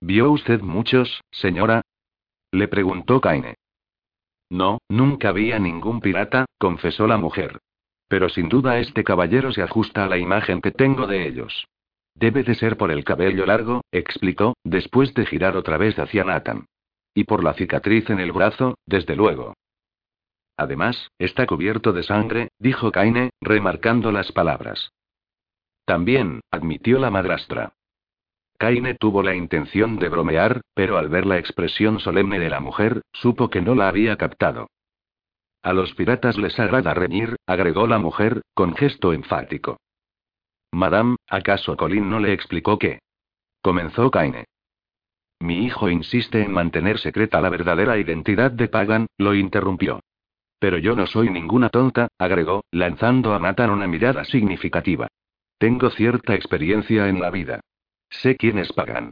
¿Vio 0.00 0.30
usted 0.30 0.60
muchos, 0.60 1.20
señora? 1.30 1.82
Le 2.50 2.68
preguntó 2.68 3.20
Kaine. 3.20 3.54
No, 4.50 4.78
nunca 4.88 5.32
vi 5.32 5.52
a 5.52 5.58
ningún 5.58 6.00
pirata, 6.00 6.46
confesó 6.58 7.06
la 7.06 7.16
mujer. 7.16 7.58
Pero 8.08 8.28
sin 8.28 8.48
duda 8.48 8.78
este 8.78 9.04
caballero 9.04 9.52
se 9.52 9.62
ajusta 9.62 10.04
a 10.04 10.08
la 10.08 10.18
imagen 10.18 10.60
que 10.60 10.70
tengo 10.70 11.06
de 11.06 11.26
ellos. 11.26 11.66
Debe 12.14 12.42
de 12.42 12.54
ser 12.54 12.76
por 12.76 12.90
el 12.90 13.04
cabello 13.04 13.46
largo, 13.46 13.82
explicó, 13.90 14.54
después 14.64 15.14
de 15.14 15.24
girar 15.24 15.56
otra 15.56 15.78
vez 15.78 15.98
hacia 15.98 16.24
Nathan. 16.24 16.66
Y 17.14 17.24
por 17.24 17.42
la 17.42 17.54
cicatriz 17.54 18.10
en 18.10 18.20
el 18.20 18.32
brazo, 18.32 18.76
desde 18.86 19.16
luego. 19.16 19.54
Además, 20.62 21.10
está 21.18 21.44
cubierto 21.44 21.92
de 21.92 22.04
sangre, 22.04 22.50
dijo 22.60 22.92
Kaine, 22.92 23.30
remarcando 23.40 24.12
las 24.12 24.30
palabras. 24.30 24.92
También, 25.84 26.40
admitió 26.52 27.00
la 27.00 27.10
madrastra. 27.10 27.72
Kaine 28.58 28.94
tuvo 28.94 29.24
la 29.24 29.34
intención 29.34 29.98
de 29.98 30.08
bromear, 30.08 30.60
pero 30.72 30.98
al 30.98 31.08
ver 31.08 31.26
la 31.26 31.38
expresión 31.38 31.98
solemne 31.98 32.38
de 32.38 32.48
la 32.48 32.60
mujer, 32.60 33.02
supo 33.12 33.50
que 33.50 33.60
no 33.60 33.74
la 33.74 33.88
había 33.88 34.16
captado. 34.16 34.68
A 35.64 35.72
los 35.72 35.94
piratas 35.94 36.38
les 36.38 36.56
agrada 36.60 36.94
reñir, 36.94 37.34
agregó 37.44 37.88
la 37.88 37.98
mujer, 37.98 38.42
con 38.54 38.76
gesto 38.76 39.12
enfático. 39.12 39.78
Madame, 40.70 41.16
¿acaso 41.28 41.76
Colin 41.76 42.08
no 42.08 42.20
le 42.20 42.32
explicó 42.32 42.78
qué? 42.78 43.00
Comenzó 43.62 44.12
Kaine. 44.12 44.44
Mi 45.40 45.64
hijo 45.64 45.88
insiste 45.88 46.40
en 46.40 46.52
mantener 46.52 47.00
secreta 47.00 47.40
la 47.40 47.48
verdadera 47.48 47.98
identidad 47.98 48.52
de 48.52 48.68
Pagan, 48.68 49.06
lo 49.18 49.34
interrumpió. 49.34 49.98
Pero 50.62 50.78
yo 50.78 50.94
no 50.94 51.08
soy 51.08 51.28
ninguna 51.28 51.70
tonta, 51.70 52.06
agregó, 52.18 52.64
lanzando 52.70 53.34
a 53.34 53.40
Nathan 53.40 53.70
una 53.70 53.88
mirada 53.88 54.24
significativa. 54.24 55.08
Tengo 55.58 55.90
cierta 55.90 56.36
experiencia 56.36 57.08
en 57.08 57.20
la 57.20 57.30
vida. 57.30 57.62
Sé 58.08 58.36
quién 58.36 58.58
es 58.58 58.72
Pagan. 58.72 59.10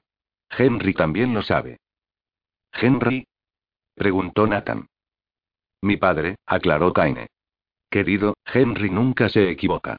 Henry 0.48 0.94
también 0.94 1.35
lo 1.35 1.43
sabe. 1.43 1.78
¿Henry? 2.72 3.27
preguntó 3.97 4.47
Nathan. 4.47 4.86
Mi 5.82 5.97
padre, 5.97 6.36
aclaró 6.47 6.93
Kaine. 6.93 7.27
Querido, 7.90 8.35
Henry 8.44 8.89
nunca 8.89 9.28
se 9.28 9.51
equivoca. 9.51 9.97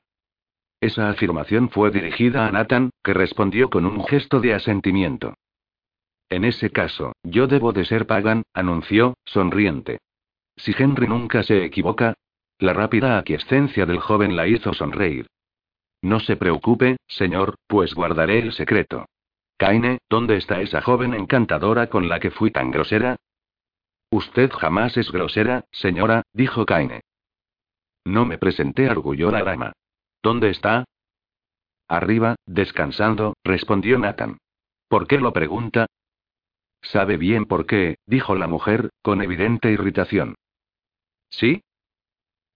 Esa 0.79 1.09
afirmación 1.09 1.69
fue 1.69 1.91
dirigida 1.91 2.47
a 2.47 2.51
Nathan, 2.53 2.91
que 3.03 3.13
respondió 3.13 3.69
con 3.69 3.85
un 3.85 4.05
gesto 4.05 4.39
de 4.39 4.53
asentimiento. 4.53 5.33
En 6.29 6.45
ese 6.45 6.69
caso, 6.69 7.11
yo 7.23 7.47
debo 7.47 7.73
de 7.73 7.83
ser 7.83 8.07
Pagan, 8.07 8.43
anunció, 8.53 9.15
sonriente. 9.25 9.99
Si 10.63 10.75
Henry 10.77 11.07
nunca 11.07 11.41
se 11.43 11.65
equivoca. 11.65 12.13
La 12.59 12.73
rápida 12.73 13.17
aquiescencia 13.17 13.87
del 13.87 13.99
joven 13.99 14.35
la 14.35 14.47
hizo 14.47 14.73
sonreír. 14.73 15.25
No 16.03 16.19
se 16.19 16.35
preocupe, 16.35 16.97
señor, 17.07 17.55
pues 17.65 17.95
guardaré 17.95 18.39
el 18.39 18.53
secreto. 18.53 19.07
Kaine, 19.57 19.97
¿dónde 20.09 20.37
está 20.37 20.61
esa 20.61 20.81
joven 20.81 21.15
encantadora 21.15 21.87
con 21.87 22.07
la 22.07 22.19
que 22.19 22.29
fui 22.29 22.51
tan 22.51 22.69
grosera? 22.69 23.15
Usted 24.11 24.51
jamás 24.51 24.97
es 24.97 25.11
grosera, 25.11 25.65
señora, 25.71 26.21
dijo 26.33 26.65
Kaine. 26.65 27.01
No 28.05 28.25
me 28.25 28.37
presenté, 28.37 28.87
arguyó 28.87 29.31
la 29.31 29.43
dama. 29.43 29.73
¿Dónde 30.21 30.49
está? 30.49 30.85
Arriba, 31.87 32.35
descansando, 32.45 33.33
respondió 33.43 33.97
Nathan. 33.97 34.37
¿Por 34.87 35.07
qué 35.07 35.17
lo 35.17 35.33
pregunta? 35.33 35.87
Sabe 36.81 37.17
bien 37.17 37.45
por 37.45 37.65
qué, 37.65 37.97
dijo 38.05 38.35
la 38.35 38.47
mujer, 38.47 38.89
con 39.01 39.21
evidente 39.21 39.71
irritación. 39.71 40.35
¿Sí? 41.31 41.63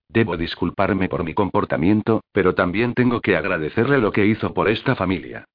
Debo 0.08 0.38
disculparme 0.38 1.10
por 1.10 1.24
mi 1.24 1.34
comportamiento, 1.34 2.24
pero 2.32 2.54
también 2.54 2.94
tengo 2.94 3.22
que 3.22 3.36
agradecerle 3.36 3.98
lo 3.98 4.12
que 4.12 4.28
hizo 4.28 4.54
por 4.54 4.70
esta 4.70 4.96
familia. 4.96 5.46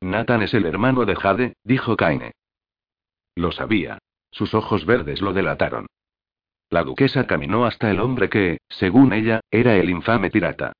Nathan 0.00 0.42
es 0.42 0.54
el 0.54 0.66
hermano 0.66 1.04
de 1.04 1.16
Jade, 1.16 1.56
dijo 1.64 1.96
Kaine. 1.96 2.32
Lo 3.34 3.50
sabía. 3.50 3.98
Sus 4.30 4.54
ojos 4.54 4.84
verdes 4.86 5.20
lo 5.20 5.32
delataron. 5.32 5.86
La 6.68 6.82
duquesa 6.82 7.26
caminó 7.26 7.64
hasta 7.64 7.90
el 7.90 8.00
hombre 8.00 8.28
que, 8.28 8.58
según 8.68 9.12
ella, 9.12 9.40
era 9.50 9.76
el 9.76 9.88
infame 9.88 10.30
pirata. 10.30 10.72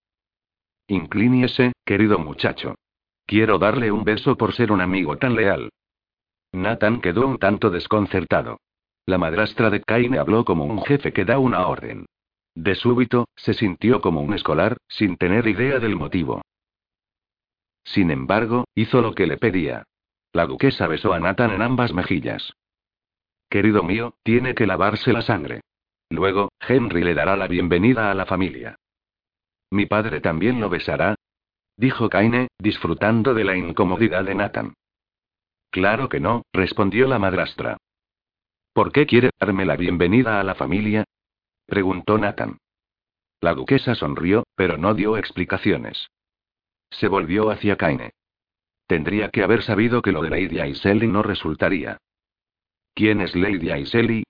Inclíniese, 0.89 1.73
querido 1.85 2.19
muchacho. 2.19 2.75
Quiero 3.25 3.59
darle 3.59 3.91
un 3.91 4.05
beso 4.05 4.37
por 4.37 4.55
ser 4.55 4.71
un 4.71 4.81
amigo 4.81 5.17
tan 5.17 5.35
leal. 5.35 5.71
Nathan 6.53 7.01
quedó 7.01 7.27
un 7.27 7.39
tanto 7.39 7.71
desconcertado. 7.71 8.59
La 9.07 9.19
madrastra 9.19 9.71
de 9.71 9.83
Kaine 9.83 10.19
habló 10.19 10.45
como 10.45 10.65
un 10.65 10.83
jefe 10.83 11.13
que 11.13 11.25
da 11.25 11.39
una 11.39 11.69
orden. 11.69 12.07
De 12.57 12.75
súbito, 12.75 13.29
se 13.37 13.55
sintió 13.55 14.01
como 14.01 14.21
un 14.21 14.35
escolar, 14.35 14.79
sin 14.89 15.17
tener 15.17 15.47
idea 15.47 15.79
del 15.79 15.95
motivo. 15.95 16.43
Sin 17.85 18.11
embargo, 18.11 18.65
hizo 18.75 19.01
lo 19.01 19.15
que 19.15 19.29
le 19.29 19.37
pedía. 19.37 19.85
La 20.33 20.47
duquesa 20.47 20.89
besó 20.89 21.13
a 21.13 21.21
Nathan 21.21 21.53
en 21.53 21.63
ambas 21.63 21.93
mejillas. 21.93 22.53
Querido 23.49 23.85
mío, 23.85 24.15
tiene 24.25 24.55
que 24.55 24.67
lavarse 24.67 25.13
la 25.13 25.23
sangre. 25.23 25.61
Luego, 26.11 26.51
Henry 26.61 27.05
le 27.05 27.15
dará 27.15 27.37
la 27.37 27.47
bienvenida 27.47 28.11
a 28.11 28.15
la 28.15 28.27
familia. 28.27 28.77
¿Mi 29.71 29.87
padre 29.87 30.21
también 30.21 30.61
lo 30.61 30.69
besará? 30.69 31.15
Dijo 31.77 32.09
Kaine, 32.09 32.49
disfrutando 32.59 33.35
de 33.35 33.45
la 33.45 33.57
incomodidad 33.57 34.25
de 34.25 34.35
Nathan. 34.35 34.75
Claro 35.71 36.09
que 36.09 36.19
no, 36.19 36.43
respondió 36.53 37.07
la 37.07 37.19
madrastra. 37.19 37.77
¿Por 38.77 38.93
qué 38.93 39.07
quiere 39.07 39.31
darme 39.41 39.65
la 39.65 39.75
bienvenida 39.75 40.39
a 40.39 40.45
la 40.45 40.55
familia? 40.55 41.07
preguntó 41.65 42.19
Nathan. 42.19 42.59
La 43.41 43.55
duquesa 43.55 43.95
sonrió, 43.95 44.45
pero 44.55 44.77
no 44.77 44.93
dio 44.93 45.17
explicaciones. 45.17 46.11
Se 46.91 47.09
volvió 47.09 47.49
hacia 47.49 47.77
Kaine. 47.77 48.13
Tendría 48.87 49.31
que 49.31 49.43
haber 49.43 49.63
sabido 49.63 50.03
que 50.03 50.13
lo 50.13 50.21
de 50.21 50.29
Lady 50.29 50.61
Aiseli 50.61 51.07
no 51.07 51.23
resultaría. 51.23 51.97
¿Quién 52.93 53.23
es 53.23 53.35
Lady 53.35 53.71
Aiseli? 53.71 54.25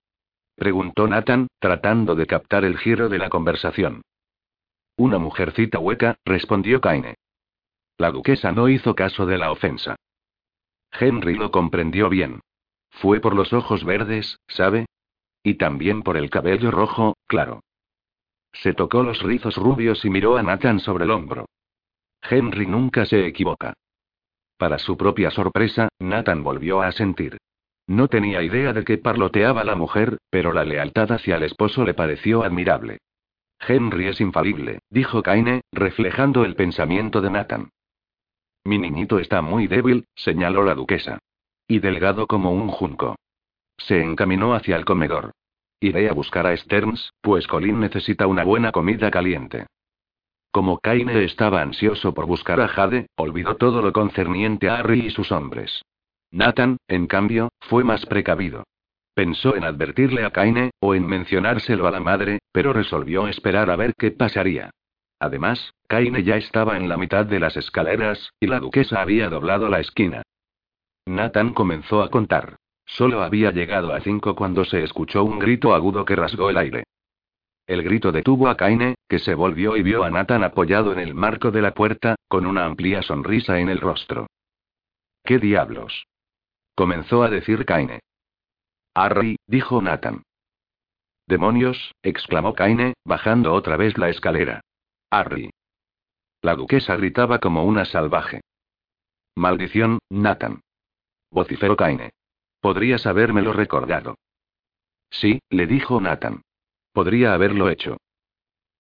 preguntó 0.55 1.09
Nathan, 1.09 1.49
tratando 1.59 2.15
de 2.15 2.29
captar 2.29 2.65
el 2.65 2.79
giro 2.79 3.09
de 3.09 3.19
la 3.19 3.29
conversación. 3.29 4.03
Una 4.97 5.19
mujercita 5.19 5.81
hueca, 5.81 6.21
respondió 6.25 6.81
Kaine. 6.81 7.17
La 7.99 8.13
duquesa 8.13 8.53
no 8.53 8.69
hizo 8.69 8.95
caso 8.95 9.27
de 9.27 9.39
la 9.39 9.51
ofensa. 9.51 9.97
Henry 10.93 11.35
lo 11.35 11.51
comprendió 11.51 12.09
bien. 12.09 12.39
Fue 12.97 13.21
por 13.21 13.35
los 13.35 13.53
ojos 13.53 13.85
verdes, 13.85 14.39
¿sabe? 14.49 14.87
Y 15.43 15.55
también 15.55 16.03
por 16.03 16.17
el 16.17 16.31
cabello 16.31 16.71
rojo, 16.71 17.17
claro. 17.27 17.61
Se 18.53 18.73
tocó 18.73 19.03
los 19.03 19.23
rizos 19.23 19.57
rubios 19.57 20.05
y 20.05 20.11
miró 20.11 20.37
a 20.37 20.43
Nathan 20.43 20.81
sobre 20.81 21.05
el 21.05 21.11
hombro. 21.11 21.47
Henry 22.23 22.67
nunca 22.67 23.05
se 23.05 23.27
equivoca. 23.27 23.75
Para 24.57 24.79
su 24.79 24.97
propia 24.97 25.31
sorpresa, 25.31 25.89
Nathan 25.99 26.43
volvió 26.43 26.81
a 26.81 26.91
sentir. 26.93 27.37
No 27.87 28.09
tenía 28.09 28.43
idea 28.43 28.73
de 28.73 28.83
que 28.83 28.97
parloteaba 28.97 29.63
la 29.63 29.77
mujer, 29.77 30.17
pero 30.31 30.55
la 30.55 30.65
lealtad 30.65 31.13
hacia 31.13 31.37
el 31.37 31.43
esposo 31.43 31.85
le 31.85 31.93
pareció 31.93 32.43
admirable. 32.43 32.99
Henry 33.61 34.09
es 34.09 34.21
infalible, 34.23 34.81
dijo 34.89 35.23
Kaine, 35.23 35.61
reflejando 35.71 36.45
el 36.47 36.57
pensamiento 36.57 37.21
de 37.21 37.31
Nathan. 37.31 37.71
Mi 38.65 38.79
niñito 38.79 39.19
está 39.19 39.43
muy 39.43 39.67
débil, 39.67 40.07
señaló 40.15 40.65
la 40.65 40.75
duquesa. 40.75 41.19
Y 41.69 41.81
delgado 41.81 42.27
como 42.27 42.53
un 42.53 42.69
junco. 42.69 43.17
Se 43.77 44.01
encaminó 44.01 44.55
hacia 44.55 44.77
el 44.77 44.85
comedor. 44.85 45.33
Iré 45.81 46.09
a 46.09 46.13
buscar 46.13 46.47
a 46.47 46.57
Stearns, 46.57 47.13
pues 47.21 47.47
Colin 47.47 47.81
necesita 47.81 48.27
una 48.27 48.45
buena 48.45 48.73
comida 48.73 49.11
caliente. 49.11 49.67
Como 50.51 50.79
Kaine 50.79 51.25
estaba 51.25 51.61
ansioso 51.61 52.15
por 52.15 52.25
buscar 52.25 52.61
a 52.61 52.69
Jade, 52.69 53.09
olvidó 53.17 53.57
todo 53.57 53.83
lo 53.83 53.93
concerniente 53.93 54.71
a 54.71 54.77
Harry 54.77 55.01
y 55.07 55.11
sus 55.11 55.31
hombres. 55.31 55.83
Nathan, 56.31 56.79
en 56.89 57.07
cambio, 57.07 57.51
fue 57.61 57.85
más 57.85 58.07
precavido. 58.07 58.65
Pensó 59.15 59.55
en 59.55 59.65
advertirle 59.65 60.25
a 60.25 60.31
Kaine, 60.31 60.71
o 60.81 60.95
en 60.95 61.07
mencionárselo 61.07 61.87
a 61.87 61.91
la 61.91 62.01
madre, 62.01 62.39
pero 62.53 62.73
resolvió 62.73 63.29
esperar 63.29 63.71
a 63.71 63.77
ver 63.77 63.93
qué 63.99 64.13
pasaría. 64.13 64.71
Además, 65.19 65.75
Kaine 65.89 66.23
ya 66.23 66.37
estaba 66.37 66.77
en 66.77 66.89
la 66.89 66.97
mitad 66.97 67.27
de 67.27 67.41
las 67.41 67.57
escaleras, 67.57 68.31
y 68.41 68.47
la 68.47 68.61
duquesa 68.61 69.01
había 69.01 69.29
doblado 69.29 69.69
la 69.69 69.81
esquina. 69.81 70.23
Nathan 71.07 71.55
comenzó 71.55 72.03
a 72.03 72.11
contar. 72.11 72.57
Solo 72.85 73.23
había 73.23 73.51
llegado 73.51 73.93
a 73.95 74.01
cinco 74.01 74.35
cuando 74.35 74.65
se 74.65 74.83
escuchó 74.83 75.25
un 75.25 75.39
grito 75.39 75.75
agudo 75.75 76.05
que 76.05 76.17
rasgó 76.17 76.51
el 76.51 76.59
aire. 76.59 76.85
El 77.67 77.83
grito 77.83 78.13
detuvo 78.13 78.49
a 78.49 78.57
Kaine, 78.57 78.95
que 79.09 79.19
se 79.19 79.35
volvió 79.35 79.77
y 79.77 79.83
vio 79.83 80.05
a 80.05 80.11
Nathan 80.11 80.45
apoyado 80.45 80.93
en 80.93 81.01
el 81.01 81.15
marco 81.15 81.51
de 81.51 81.63
la 81.63 81.75
puerta, 81.75 82.15
con 82.29 82.47
una 82.47 82.65
amplia 82.65 83.03
sonrisa 83.03 83.59
en 83.59 83.69
el 83.69 83.81
rostro. 83.81 84.29
¿Qué 85.25 85.39
diablos? 85.39 86.07
Comenzó 86.77 87.23
a 87.25 87.31
decir 87.31 87.65
Kaine. 87.65 88.01
Harry, 88.95 89.37
dijo 89.47 89.83
Nathan. 89.83 90.23
Demonios, 91.27 91.93
exclamó 92.03 92.55
Kaine, 92.55 92.95
bajando 93.05 93.53
otra 93.53 93.77
vez 93.77 93.99
la 93.99 94.11
escalera. 94.11 94.61
Harry. 95.11 95.51
La 96.41 96.55
duquesa 96.55 96.95
gritaba 96.97 97.41
como 97.41 97.65
una 97.65 97.85
salvaje. 97.85 98.43
Maldición, 99.35 99.99
Nathan. 100.09 100.61
Vociferó 101.37 101.77
Kaine. 101.77 102.15
Podrías 102.63 103.07
habérmelo 103.07 103.53
recordado. 103.53 104.17
Sí, 105.11 105.41
le 105.51 105.67
dijo 105.67 106.01
Nathan. 106.01 106.41
Podría 106.95 107.35
haberlo 107.35 107.69
hecho. 107.69 107.99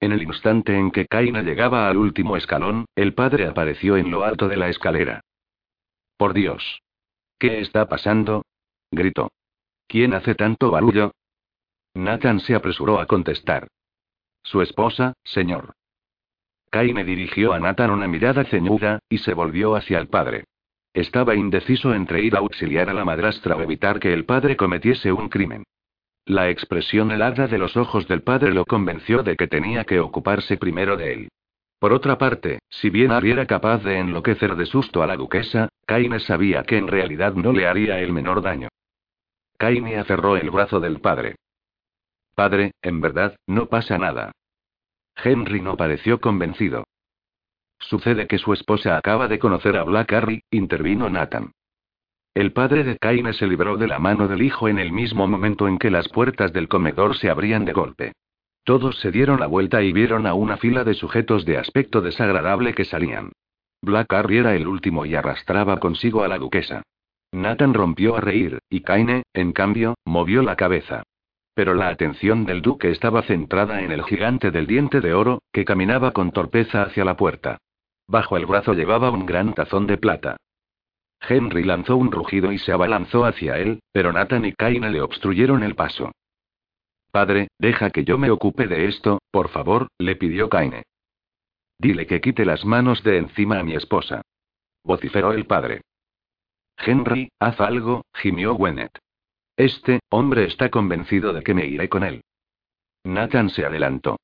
En 0.00 0.12
el 0.12 0.22
instante 0.22 0.74
en 0.74 0.90
que 0.90 1.04
Kaine 1.04 1.42
llegaba 1.42 1.86
al 1.86 1.98
último 1.98 2.34
escalón, 2.34 2.86
el 2.94 3.12
padre 3.12 3.46
apareció 3.46 3.98
en 3.98 4.10
lo 4.10 4.24
alto 4.24 4.48
de 4.48 4.56
la 4.56 4.70
escalera. 4.70 5.20
Por 6.16 6.32
Dios. 6.32 6.80
¿Qué 7.38 7.60
está 7.60 7.90
pasando? 7.90 8.46
gritó. 8.90 9.32
¿Quién 9.86 10.14
hace 10.14 10.34
tanto 10.34 10.70
barullo? 10.70 11.12
Nathan 11.92 12.40
se 12.40 12.54
apresuró 12.54 13.00
a 13.00 13.06
contestar. 13.06 13.68
Su 14.42 14.62
esposa, 14.62 15.12
señor. 15.24 15.74
Kaine 16.70 17.04
dirigió 17.04 17.52
a 17.52 17.60
Nathan 17.60 17.90
una 17.90 18.08
mirada 18.08 18.44
ceñuda, 18.44 19.00
y 19.10 19.18
se 19.18 19.34
volvió 19.34 19.76
hacia 19.76 19.98
el 19.98 20.08
padre. 20.08 20.46
Estaba 20.96 21.34
indeciso 21.34 21.92
entre 21.92 22.22
ir 22.22 22.36
a 22.36 22.38
auxiliar 22.38 22.88
a 22.88 22.94
la 22.94 23.04
madrastra 23.04 23.54
o 23.54 23.60
evitar 23.60 24.00
que 24.00 24.14
el 24.14 24.24
padre 24.24 24.56
cometiese 24.56 25.12
un 25.12 25.28
crimen. 25.28 25.62
La 26.24 26.48
expresión 26.48 27.10
helada 27.10 27.48
de 27.48 27.58
los 27.58 27.76
ojos 27.76 28.08
del 28.08 28.22
padre 28.22 28.50
lo 28.54 28.64
convenció 28.64 29.22
de 29.22 29.36
que 29.36 29.46
tenía 29.46 29.84
que 29.84 30.00
ocuparse 30.00 30.56
primero 30.56 30.96
de 30.96 31.12
él. 31.12 31.28
Por 31.78 31.92
otra 31.92 32.16
parte, 32.16 32.60
si 32.70 32.88
bien 32.88 33.12
Ari 33.12 33.32
era 33.32 33.44
capaz 33.44 33.84
de 33.84 33.98
enloquecer 33.98 34.56
de 34.56 34.64
susto 34.64 35.02
a 35.02 35.06
la 35.06 35.18
duquesa, 35.18 35.68
Kaine 35.84 36.18
sabía 36.18 36.62
que 36.62 36.78
en 36.78 36.88
realidad 36.88 37.34
no 37.34 37.52
le 37.52 37.66
haría 37.66 38.00
el 38.00 38.14
menor 38.14 38.40
daño. 38.40 38.68
Kaine 39.58 39.98
aferró 39.98 40.38
el 40.38 40.48
brazo 40.48 40.80
del 40.80 41.00
padre. 41.00 41.34
Padre, 42.34 42.72
en 42.80 43.02
verdad, 43.02 43.36
no 43.46 43.66
pasa 43.66 43.98
nada. 43.98 44.32
Henry 45.14 45.60
no 45.60 45.76
pareció 45.76 46.22
convencido. 46.22 46.84
Sucede 47.88 48.26
que 48.26 48.38
su 48.38 48.52
esposa 48.52 48.96
acaba 48.96 49.28
de 49.28 49.38
conocer 49.38 49.76
a 49.76 49.84
Black 49.84 50.12
Harry, 50.12 50.42
intervino 50.50 51.08
Nathan. 51.08 51.52
El 52.34 52.52
padre 52.52 52.82
de 52.82 52.98
Kaine 52.98 53.32
se 53.32 53.46
libró 53.46 53.76
de 53.76 53.86
la 53.86 54.00
mano 54.00 54.26
del 54.26 54.42
hijo 54.42 54.68
en 54.68 54.80
el 54.80 54.90
mismo 54.90 55.28
momento 55.28 55.68
en 55.68 55.78
que 55.78 55.90
las 55.90 56.08
puertas 56.08 56.52
del 56.52 56.66
comedor 56.66 57.16
se 57.16 57.30
abrían 57.30 57.64
de 57.64 57.72
golpe. 57.72 58.12
Todos 58.64 58.98
se 58.98 59.12
dieron 59.12 59.38
la 59.38 59.46
vuelta 59.46 59.82
y 59.82 59.92
vieron 59.92 60.26
a 60.26 60.34
una 60.34 60.56
fila 60.56 60.82
de 60.82 60.94
sujetos 60.94 61.44
de 61.44 61.58
aspecto 61.58 62.00
desagradable 62.00 62.74
que 62.74 62.84
salían. 62.84 63.30
Black 63.80 64.12
Harry 64.12 64.38
era 64.38 64.56
el 64.56 64.66
último 64.66 65.06
y 65.06 65.14
arrastraba 65.14 65.78
consigo 65.78 66.24
a 66.24 66.28
la 66.28 66.38
duquesa. 66.38 66.82
Nathan 67.30 67.72
rompió 67.72 68.16
a 68.16 68.20
reír, 68.20 68.58
y 68.68 68.80
Kaine, 68.80 69.22
en 69.32 69.52
cambio, 69.52 69.94
movió 70.04 70.42
la 70.42 70.56
cabeza. 70.56 71.04
Pero 71.54 71.74
la 71.74 71.88
atención 71.88 72.46
del 72.46 72.62
duque 72.62 72.90
estaba 72.90 73.22
centrada 73.22 73.82
en 73.82 73.92
el 73.92 74.02
gigante 74.02 74.50
del 74.50 74.66
diente 74.66 75.00
de 75.00 75.14
oro, 75.14 75.40
que 75.52 75.64
caminaba 75.64 76.10
con 76.10 76.32
torpeza 76.32 76.82
hacia 76.82 77.04
la 77.04 77.16
puerta. 77.16 77.58
Bajo 78.08 78.36
el 78.36 78.46
brazo 78.46 78.72
llevaba 78.72 79.10
un 79.10 79.26
gran 79.26 79.54
tazón 79.54 79.86
de 79.86 79.98
plata. 79.98 80.36
Henry 81.20 81.64
lanzó 81.64 81.96
un 81.96 82.12
rugido 82.12 82.52
y 82.52 82.58
se 82.58 82.72
abalanzó 82.72 83.24
hacia 83.24 83.58
él, 83.58 83.80
pero 83.92 84.12
Nathan 84.12 84.44
y 84.44 84.52
Kaine 84.52 84.90
le 84.90 85.00
obstruyeron 85.00 85.62
el 85.62 85.74
paso. 85.74 86.12
Padre, 87.10 87.48
deja 87.58 87.90
que 87.90 88.04
yo 88.04 88.18
me 88.18 88.30
ocupe 88.30 88.66
de 88.66 88.86
esto, 88.86 89.20
por 89.30 89.48
favor, 89.48 89.88
le 89.98 90.16
pidió 90.16 90.48
Kaine. 90.48 90.84
Dile 91.78 92.06
que 92.06 92.20
quite 92.20 92.44
las 92.44 92.64
manos 92.64 93.02
de 93.02 93.18
encima 93.18 93.58
a 93.58 93.62
mi 93.62 93.74
esposa. 93.74 94.22
Vociferó 94.84 95.32
el 95.32 95.46
padre. 95.46 95.82
Henry, 96.78 97.30
haz 97.40 97.60
algo, 97.60 98.04
gimió 98.14 98.54
Gwennet. 98.54 98.98
Este 99.56 100.00
hombre 100.10 100.44
está 100.44 100.68
convencido 100.68 101.32
de 101.32 101.42
que 101.42 101.54
me 101.54 101.66
iré 101.66 101.88
con 101.88 102.04
él. 102.04 102.22
Nathan 103.04 103.50
se 103.50 103.64
adelantó. 103.64 104.18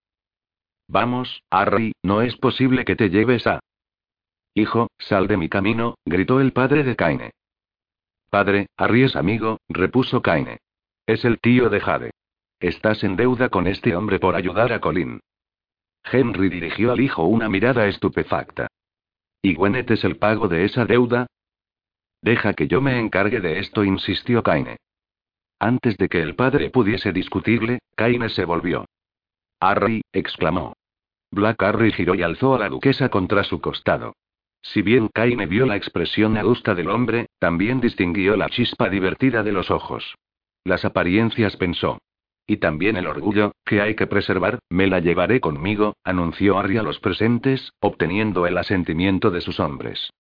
Vamos, 0.88 1.42
Harry, 1.50 1.92
no 2.02 2.20
es 2.20 2.36
posible 2.36 2.84
que 2.84 2.96
te 2.96 3.08
lleves 3.08 3.46
a. 3.46 3.60
Hijo, 4.54 4.90
sal 4.98 5.28
de 5.28 5.36
mi 5.36 5.48
camino, 5.48 5.96
gritó 6.04 6.40
el 6.40 6.52
padre 6.52 6.84
de 6.84 6.94
Kaine. 6.94 7.30
Padre, 8.28 8.66
Harry 8.76 9.04
es 9.04 9.16
amigo, 9.16 9.58
repuso 9.68 10.20
Kaine. 10.22 10.58
Es 11.06 11.24
el 11.24 11.40
tío 11.40 11.70
de 11.70 11.80
Jade. 11.80 12.10
Estás 12.60 13.02
en 13.02 13.16
deuda 13.16 13.48
con 13.48 13.66
este 13.66 13.96
hombre 13.96 14.20
por 14.20 14.36
ayudar 14.36 14.72
a 14.72 14.80
Colin. 14.80 15.20
Henry 16.04 16.48
dirigió 16.48 16.92
al 16.92 17.00
hijo 17.00 17.24
una 17.24 17.48
mirada 17.48 17.86
estupefacta. 17.88 18.68
¿Y 19.40 19.54
Gwennet 19.54 19.90
es 19.90 20.04
el 20.04 20.16
pago 20.16 20.48
de 20.48 20.64
esa 20.64 20.84
deuda? 20.84 21.26
Deja 22.20 22.54
que 22.54 22.68
yo 22.68 22.80
me 22.80 22.98
encargue 23.00 23.40
de 23.40 23.58
esto, 23.58 23.84
insistió 23.84 24.42
Kaine. 24.42 24.76
Antes 25.58 25.96
de 25.96 26.08
que 26.08 26.20
el 26.20 26.36
padre 26.36 26.70
pudiese 26.70 27.12
discutirle, 27.12 27.80
Kaine 27.96 28.28
se 28.28 28.44
volvió. 28.44 28.84
Harry, 29.60 30.02
exclamó. 30.12 30.74
Black 31.30 31.62
Harry 31.62 31.92
giró 31.92 32.14
y 32.14 32.22
alzó 32.22 32.54
a 32.54 32.58
la 32.58 32.68
duquesa 32.68 33.08
contra 33.08 33.42
su 33.44 33.60
costado. 33.60 34.14
Si 34.62 34.80
bien 34.80 35.08
Kaine 35.08 35.46
vio 35.46 35.66
la 35.66 35.76
expresión 35.76 36.36
adusta 36.36 36.74
del 36.74 36.88
hombre, 36.88 37.26
también 37.38 37.80
distinguió 37.80 38.36
la 38.36 38.48
chispa 38.48 38.88
divertida 38.88 39.42
de 39.42 39.52
los 39.52 39.70
ojos. 39.70 40.14
Las 40.64 40.84
apariencias 40.84 41.56
pensó. 41.56 41.98
Y 42.46 42.58
también 42.58 42.96
el 42.96 43.06
orgullo, 43.06 43.52
que 43.64 43.80
hay 43.80 43.94
que 43.94 44.06
preservar, 44.06 44.60
me 44.68 44.86
la 44.86 45.00
llevaré 45.00 45.40
conmigo, 45.40 45.96
anunció 46.04 46.58
Harry 46.58 46.76
a 46.76 46.82
los 46.82 47.00
presentes, 47.00 47.72
obteniendo 47.80 48.46
el 48.46 48.56
asentimiento 48.58 49.30
de 49.30 49.40
sus 49.40 49.60
hombres. 49.60 50.10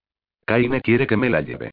Kaine 0.44 0.80
quiere 0.80 1.06
que 1.06 1.16
me 1.16 1.30
la 1.30 1.40
lleve. 1.40 1.70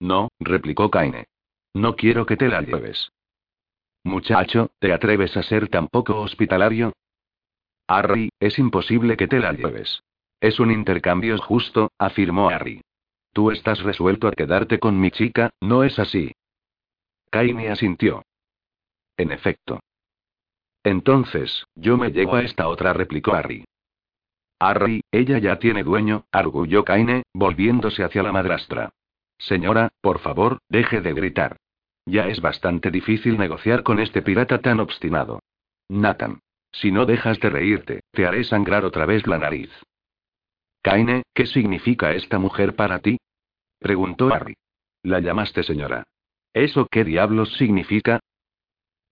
No, 0.00 0.28
replicó 0.40 0.90
Kaine. 0.90 1.26
No 1.74 1.96
quiero 1.96 2.26
que 2.26 2.36
te 2.36 2.48
la 2.48 2.62
lleves. 2.62 3.10
Muchacho, 4.04 4.70
¿te 4.78 4.92
atreves 4.92 5.36
a 5.36 5.42
ser 5.42 5.68
tan 5.68 5.88
poco 5.88 6.20
hospitalario? 6.20 6.92
Harry, 7.88 8.30
es 8.40 8.58
imposible 8.58 9.16
que 9.16 9.28
te 9.28 9.40
la 9.40 9.52
lleves. 9.52 10.00
Es 10.40 10.60
un 10.60 10.70
intercambio 10.70 11.36
justo, 11.38 11.90
afirmó 11.98 12.48
Harry. 12.48 12.82
Tú 13.32 13.50
estás 13.50 13.82
resuelto 13.82 14.28
a 14.28 14.32
quedarte 14.32 14.78
con 14.78 14.98
mi 14.98 15.10
chica, 15.10 15.50
¿no 15.60 15.84
es 15.84 15.98
así? 15.98 16.32
Kaine 17.30 17.70
asintió. 17.70 18.22
En 19.16 19.32
efecto. 19.32 19.80
Entonces, 20.84 21.64
yo 21.74 21.96
me 21.96 22.10
llevo 22.10 22.36
a 22.36 22.42
esta 22.42 22.68
otra, 22.68 22.92
replicó 22.92 23.34
Harry. 23.34 23.64
Harry, 24.58 25.02
ella 25.10 25.38
ya 25.38 25.58
tiene 25.58 25.82
dueño, 25.82 26.24
arguyó 26.32 26.84
Kaine, 26.84 27.24
volviéndose 27.34 28.04
hacia 28.04 28.22
la 28.22 28.32
madrastra. 28.32 28.90
Señora, 29.38 29.90
por 30.00 30.20
favor, 30.20 30.58
deje 30.68 31.00
de 31.00 31.12
gritar. 31.12 31.56
Ya 32.06 32.28
es 32.28 32.40
bastante 32.40 32.90
difícil 32.90 33.36
negociar 33.36 33.82
con 33.82 33.98
este 33.98 34.22
pirata 34.22 34.60
tan 34.60 34.80
obstinado. 34.80 35.40
Nathan. 35.88 36.40
Si 36.72 36.92
no 36.92 37.04
dejas 37.04 37.40
de 37.40 37.50
reírte, 37.50 38.00
te 38.12 38.26
haré 38.26 38.44
sangrar 38.44 38.84
otra 38.84 39.06
vez 39.06 39.26
la 39.26 39.38
nariz. 39.38 39.70
Kaine, 40.86 41.24
¿qué 41.34 41.46
significa 41.46 42.12
esta 42.12 42.38
mujer 42.38 42.76
para 42.76 43.00
ti? 43.00 43.18
preguntó 43.80 44.32
Harry. 44.32 44.54
La 45.02 45.18
llamaste 45.18 45.64
señora. 45.64 46.04
¿Eso 46.54 46.86
qué 46.88 47.02
diablos 47.02 47.56
significa? 47.56 48.20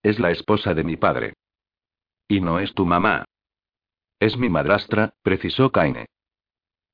Es 0.01 0.21
la 0.21 0.31
esposa 0.31 0.73
de 0.73 0.85
mi 0.85 0.97
padre. 0.97 1.33
¿Y 2.29 2.41
no 2.41 2.61
es 2.61 2.73
tu 2.75 2.87
mamá? 2.87 3.25
Es 4.21 4.37
mi 4.37 4.49
madrastra, 4.49 5.15
precisó 5.23 5.73
Kaine. 5.73 6.07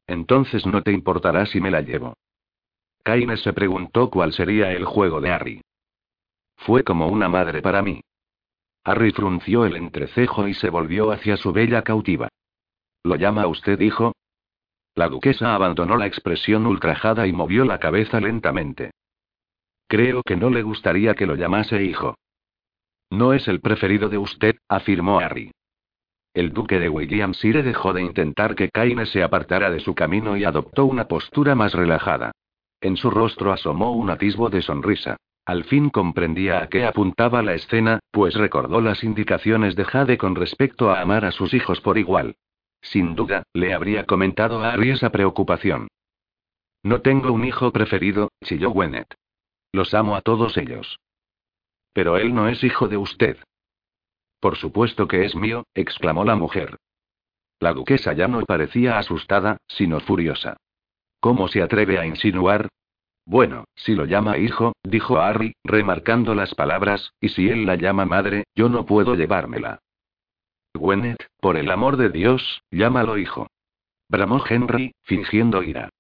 Entonces 0.07 0.65
no 0.65 0.82
te 0.82 0.93
importará 0.93 1.44
si 1.44 1.61
me 1.61 1.70
la 1.70 1.82
llevo. 1.82 2.15
Kaine 3.05 3.36
se 3.36 3.52
preguntó 3.52 4.09
cuál 4.09 4.32
sería 4.32 4.73
el 4.73 4.86
juego 4.86 5.20
de 5.20 5.31
Harry. 5.31 5.61
Fue 6.57 6.85
como 6.85 7.09
una 7.09 7.28
madre 7.28 7.61
para 7.61 7.82
mí. 7.82 8.01
Harry 8.85 9.12
frunció 9.12 9.66
el 9.66 9.77
entrecejo 9.77 10.48
y 10.48 10.55
se 10.55 10.70
volvió 10.70 11.12
hacia 11.12 11.36
su 11.36 11.52
bella 11.52 11.82
cautiva. 11.82 12.31
¿Lo 13.02 13.16
llama 13.16 13.47
usted 13.47 13.78
hijo? 13.78 14.15
La 14.94 15.08
duquesa 15.08 15.54
abandonó 15.54 15.96
la 15.96 16.06
expresión 16.06 16.66
ultrajada 16.66 17.26
y 17.26 17.32
movió 17.32 17.64
la 17.64 17.78
cabeza 17.78 18.20
lentamente. 18.20 18.90
Creo 19.88 20.22
que 20.22 20.36
no 20.36 20.50
le 20.50 20.62
gustaría 20.62 21.14
que 21.14 21.26
lo 21.26 21.34
llamase 21.34 21.82
hijo. 21.82 22.16
No 23.10 23.32
es 23.32 23.48
el 23.48 23.60
preferido 23.60 24.08
de 24.08 24.18
usted, 24.18 24.56
afirmó 24.68 25.18
Harry. 25.18 25.50
El 26.32 26.52
duque 26.52 26.78
de 26.78 26.88
Williamshire 26.88 27.64
dejó 27.64 27.92
de 27.92 28.02
intentar 28.02 28.54
que 28.54 28.68
Kaine 28.68 29.04
se 29.06 29.22
apartara 29.22 29.70
de 29.70 29.80
su 29.80 29.94
camino 29.96 30.36
y 30.36 30.44
adoptó 30.44 30.84
una 30.84 31.08
postura 31.08 31.56
más 31.56 31.74
relajada. 31.74 32.30
En 32.80 32.96
su 32.96 33.10
rostro 33.10 33.52
asomó 33.52 33.92
un 33.92 34.10
atisbo 34.10 34.48
de 34.48 34.62
sonrisa. 34.62 35.16
Al 35.44 35.64
fin 35.64 35.90
comprendía 35.90 36.62
a 36.62 36.68
qué 36.68 36.84
apuntaba 36.84 37.42
la 37.42 37.54
escena, 37.54 37.98
pues 38.12 38.34
recordó 38.34 38.80
las 38.80 39.02
indicaciones 39.02 39.74
de 39.74 39.84
Jade 39.84 40.18
con 40.18 40.36
respecto 40.36 40.90
a 40.90 41.00
amar 41.00 41.24
a 41.24 41.32
sus 41.32 41.52
hijos 41.52 41.80
por 41.80 41.98
igual. 41.98 42.36
Sin 42.82 43.15
duda, 43.15 43.43
le 43.52 43.74
habría 43.74 44.07
comentado 44.07 44.62
a 44.62 44.73
Harry 44.73 44.90
esa 44.90 45.11
preocupación. 45.11 45.89
No 46.82 47.02
tengo 47.02 47.32
un 47.32 47.44
hijo 47.44 47.73
preferido, 47.73 48.31
chilló 48.43 48.70
Gwennet. 48.70 49.15
Los 49.73 49.94
amo 49.94 50.16
a 50.16 50.23
todos 50.23 50.57
ellos. 50.57 50.98
Pero 51.93 52.16
él 52.16 52.35
no 52.35 52.48
es 52.48 52.65
hijo 52.65 52.89
de 52.89 52.97
usted. 52.97 53.36
Por 54.40 54.57
supuesto 54.57 55.07
que 55.07 55.24
es 55.24 55.36
mío, 55.36 55.65
exclamó 55.74 56.24
la 56.24 56.36
mujer. 56.36 56.78
La 57.59 57.74
duquesa 57.74 58.15
ya 58.15 58.27
no 58.27 58.40
parecía 58.47 58.98
asustada, 58.98 59.59
sino 59.69 60.01
furiosa. 60.01 60.57
¿Cómo 61.20 61.48
se 61.48 61.61
atreve 61.61 61.98
a 61.98 62.07
insinuar? 62.07 62.69
Bueno, 63.27 63.65
si 63.77 63.94
lo 63.94 64.07
llama 64.07 64.39
hijo, 64.39 64.73
dijo 64.82 65.19
Harry, 65.20 65.52
remarcando 65.62 66.35
las 66.35 66.55
palabras, 66.55 67.12
y 67.20 67.28
si 67.28 67.51
él 67.51 67.66
la 67.66 67.77
llama 67.77 68.07
madre, 68.07 68.44
yo 68.55 68.70
no 68.70 68.86
puedo 68.86 69.15
llevármela. 69.15 69.81
Gwennet, 70.74 71.26
por 71.40 71.56
el 71.56 71.70
amor 71.70 71.97
de 71.97 72.10
Dios, 72.10 72.62
llámalo 72.70 73.18
hijo. 73.18 73.48
Bramó 74.09 74.42
Henry, 74.48 74.92
fingiendo 75.02 75.62
ira. 75.62 75.90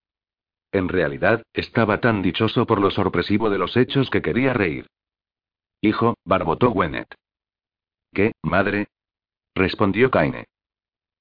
En 0.72 0.88
realidad, 0.88 1.42
estaba 1.52 2.00
tan 2.00 2.22
dichoso 2.22 2.66
por 2.66 2.80
lo 2.80 2.90
sorpresivo 2.90 3.50
de 3.50 3.58
los 3.58 3.76
hechos 3.76 4.10
que 4.10 4.22
quería 4.22 4.52
reír. 4.52 4.86
Hijo, 5.80 6.14
barbotó 6.24 6.70
Gwennet. 6.70 7.14
¿Qué, 8.12 8.32
madre? 8.42 8.88
respondió 9.54 10.10
Kaine. 10.10 10.46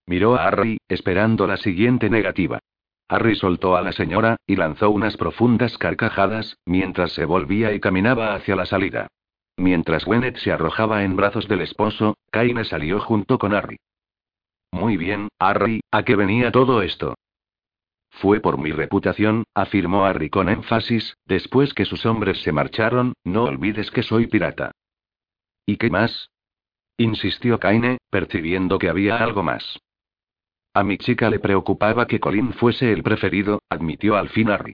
Miró 0.05 0.35
a 0.35 0.47
Harry, 0.47 0.79
esperando 0.87 1.47
la 1.47 1.57
siguiente 1.57 2.09
negativa. 2.09 2.59
Harry 3.07 3.35
soltó 3.35 3.75
a 3.75 3.81
la 3.81 3.91
señora, 3.91 4.37
y 4.45 4.55
lanzó 4.55 4.91
unas 4.91 5.17
profundas 5.17 5.77
carcajadas, 5.77 6.57
mientras 6.65 7.11
se 7.13 7.25
volvía 7.25 7.73
y 7.73 7.79
caminaba 7.79 8.35
hacia 8.35 8.55
la 8.55 8.65
salida. 8.65 9.07
Mientras 9.59 10.05
Gwennet 10.05 10.37
se 10.37 10.53
arrojaba 10.53 11.03
en 11.03 11.17
brazos 11.17 11.49
del 11.49 11.59
esposo, 11.59 12.15
Kaine 12.31 12.63
salió 12.63 13.01
junto 13.01 13.37
con 13.37 13.53
Harry. 13.53 13.75
Muy 14.71 14.95
bien, 14.95 15.27
Harry, 15.37 15.81
¿a 15.91 16.03
qué 16.03 16.15
venía 16.15 16.49
todo 16.49 16.81
esto? 16.81 17.15
Fue 18.09 18.39
por 18.39 18.57
mi 18.57 18.71
reputación, 18.71 19.43
afirmó 19.53 20.05
Harry 20.05 20.29
con 20.29 20.47
énfasis, 20.47 21.13
después 21.25 21.73
que 21.73 21.83
sus 21.83 22.05
hombres 22.05 22.41
se 22.41 22.53
marcharon, 22.53 23.11
no 23.25 23.43
olvides 23.43 23.91
que 23.91 24.01
soy 24.01 24.27
pirata. 24.27 24.71
¿Y 25.65 25.75
qué 25.75 25.89
más? 25.89 26.29
insistió 26.97 27.59
Kaine, 27.59 27.97
percibiendo 28.09 28.79
que 28.79 28.87
había 28.87 29.17
algo 29.17 29.43
más. 29.43 29.77
A 30.73 30.85
mi 30.85 30.97
chica 30.97 31.29
le 31.29 31.39
preocupaba 31.39 32.07
que 32.07 32.21
Colin 32.21 32.53
fuese 32.53 32.93
el 32.93 33.03
preferido, 33.03 33.61
admitió 33.67 34.15
al 34.15 34.29
fin 34.29 34.51
Harry. 34.51 34.71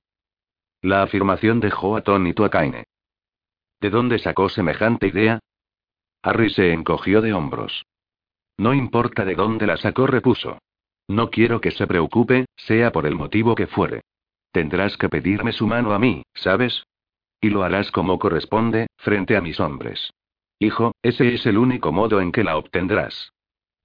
La 0.83 1.01
afirmación 1.01 1.59
dejó 1.59 1.97
atónito 1.97 2.45
a 2.45 2.51
Kaine. 2.51 2.83
¿De 3.85 3.91
dónde 3.91 4.17
sacó 4.17 4.49
semejante 4.49 5.09
idea? 5.09 5.37
Harry 6.23 6.49
se 6.49 6.73
encogió 6.73 7.21
de 7.21 7.33
hombros. 7.33 7.85
No 8.57 8.73
importa 8.73 9.25
de 9.25 9.35
dónde 9.35 9.67
la 9.67 9.77
sacó, 9.77 10.07
repuso. 10.07 10.57
No 11.07 11.29
quiero 11.29 11.61
que 11.61 11.69
se 11.69 11.85
preocupe, 11.85 12.47
sea 12.55 12.91
por 12.91 13.05
el 13.05 13.13
motivo 13.13 13.53
que 13.53 13.67
fuere. 13.67 14.01
Tendrás 14.51 14.97
que 14.97 15.07
pedirme 15.07 15.51
su 15.51 15.67
mano 15.67 15.93
a 15.93 15.99
mí, 15.99 16.23
¿sabes? 16.33 16.87
Y 17.39 17.51
lo 17.51 17.61
harás 17.61 17.91
como 17.91 18.17
corresponde, 18.17 18.87
frente 18.97 19.37
a 19.37 19.41
mis 19.41 19.59
hombres. 19.59 20.09
Hijo, 20.57 20.95
ese 21.03 21.35
es 21.35 21.45
el 21.45 21.59
único 21.59 21.91
modo 21.91 22.21
en 22.21 22.31
que 22.31 22.43
la 22.43 22.57
obtendrás. 22.57 23.33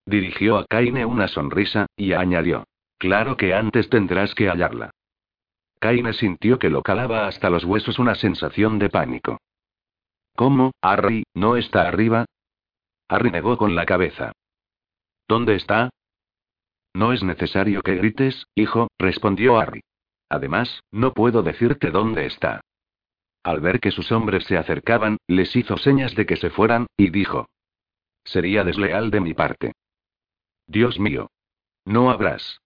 Dirigió 0.07 0.57
a 0.57 0.65
Kaine 0.65 1.05
una 1.05 1.29
sonrisa, 1.29 1.85
y 1.95 2.15
añadió. 2.15 2.65
Claro 2.97 3.37
que 3.37 3.53
antes 3.53 3.91
tendrás 3.91 4.35
que 4.35 4.49
hallarla. 4.49 4.93
Kaine 5.79 6.15
sintió 6.15 6.59
que 6.59 6.71
lo 6.71 6.83
calaba 6.83 7.27
hasta 7.27 7.51
los 7.51 7.67
huesos 7.67 7.99
una 7.99 8.15
sensación 8.15 8.79
de 8.79 8.89
pánico. 8.89 9.37
¿Cómo, 10.41 10.73
Harry, 10.81 11.25
no 11.35 11.57
está 11.59 11.87
arriba? 11.87 12.25
Harry 13.11 13.31
negó 13.31 13.59
con 13.59 13.75
la 13.75 13.85
cabeza. 13.85 14.33
¿Dónde 15.29 15.55
está? 15.55 15.91
No 16.95 17.13
es 17.13 17.23
necesario 17.23 17.83
que 17.83 17.97
grites, 17.97 18.47
hijo, 18.55 18.89
respondió 18.99 19.61
Harry. 19.61 19.83
Además, 20.31 20.83
no 20.91 21.13
puedo 21.13 21.43
decirte 21.43 21.91
dónde 21.91 22.25
está. 22.25 22.63
Al 23.43 23.61
ver 23.61 23.81
que 23.81 23.91
sus 23.91 24.11
hombres 24.13 24.45
se 24.45 24.57
acercaban, 24.57 25.19
les 25.27 25.55
hizo 25.55 25.77
señas 25.77 26.15
de 26.15 26.25
que 26.25 26.37
se 26.37 26.49
fueran, 26.49 26.87
y 26.97 27.11
dijo. 27.11 27.51
Sería 28.25 28.65
desleal 28.65 29.11
de 29.11 29.21
mi 29.21 29.35
parte. 29.35 29.73
Dios 30.67 30.99
mío. 30.99 31.29
No 31.85 32.11
habrás. 32.11 32.63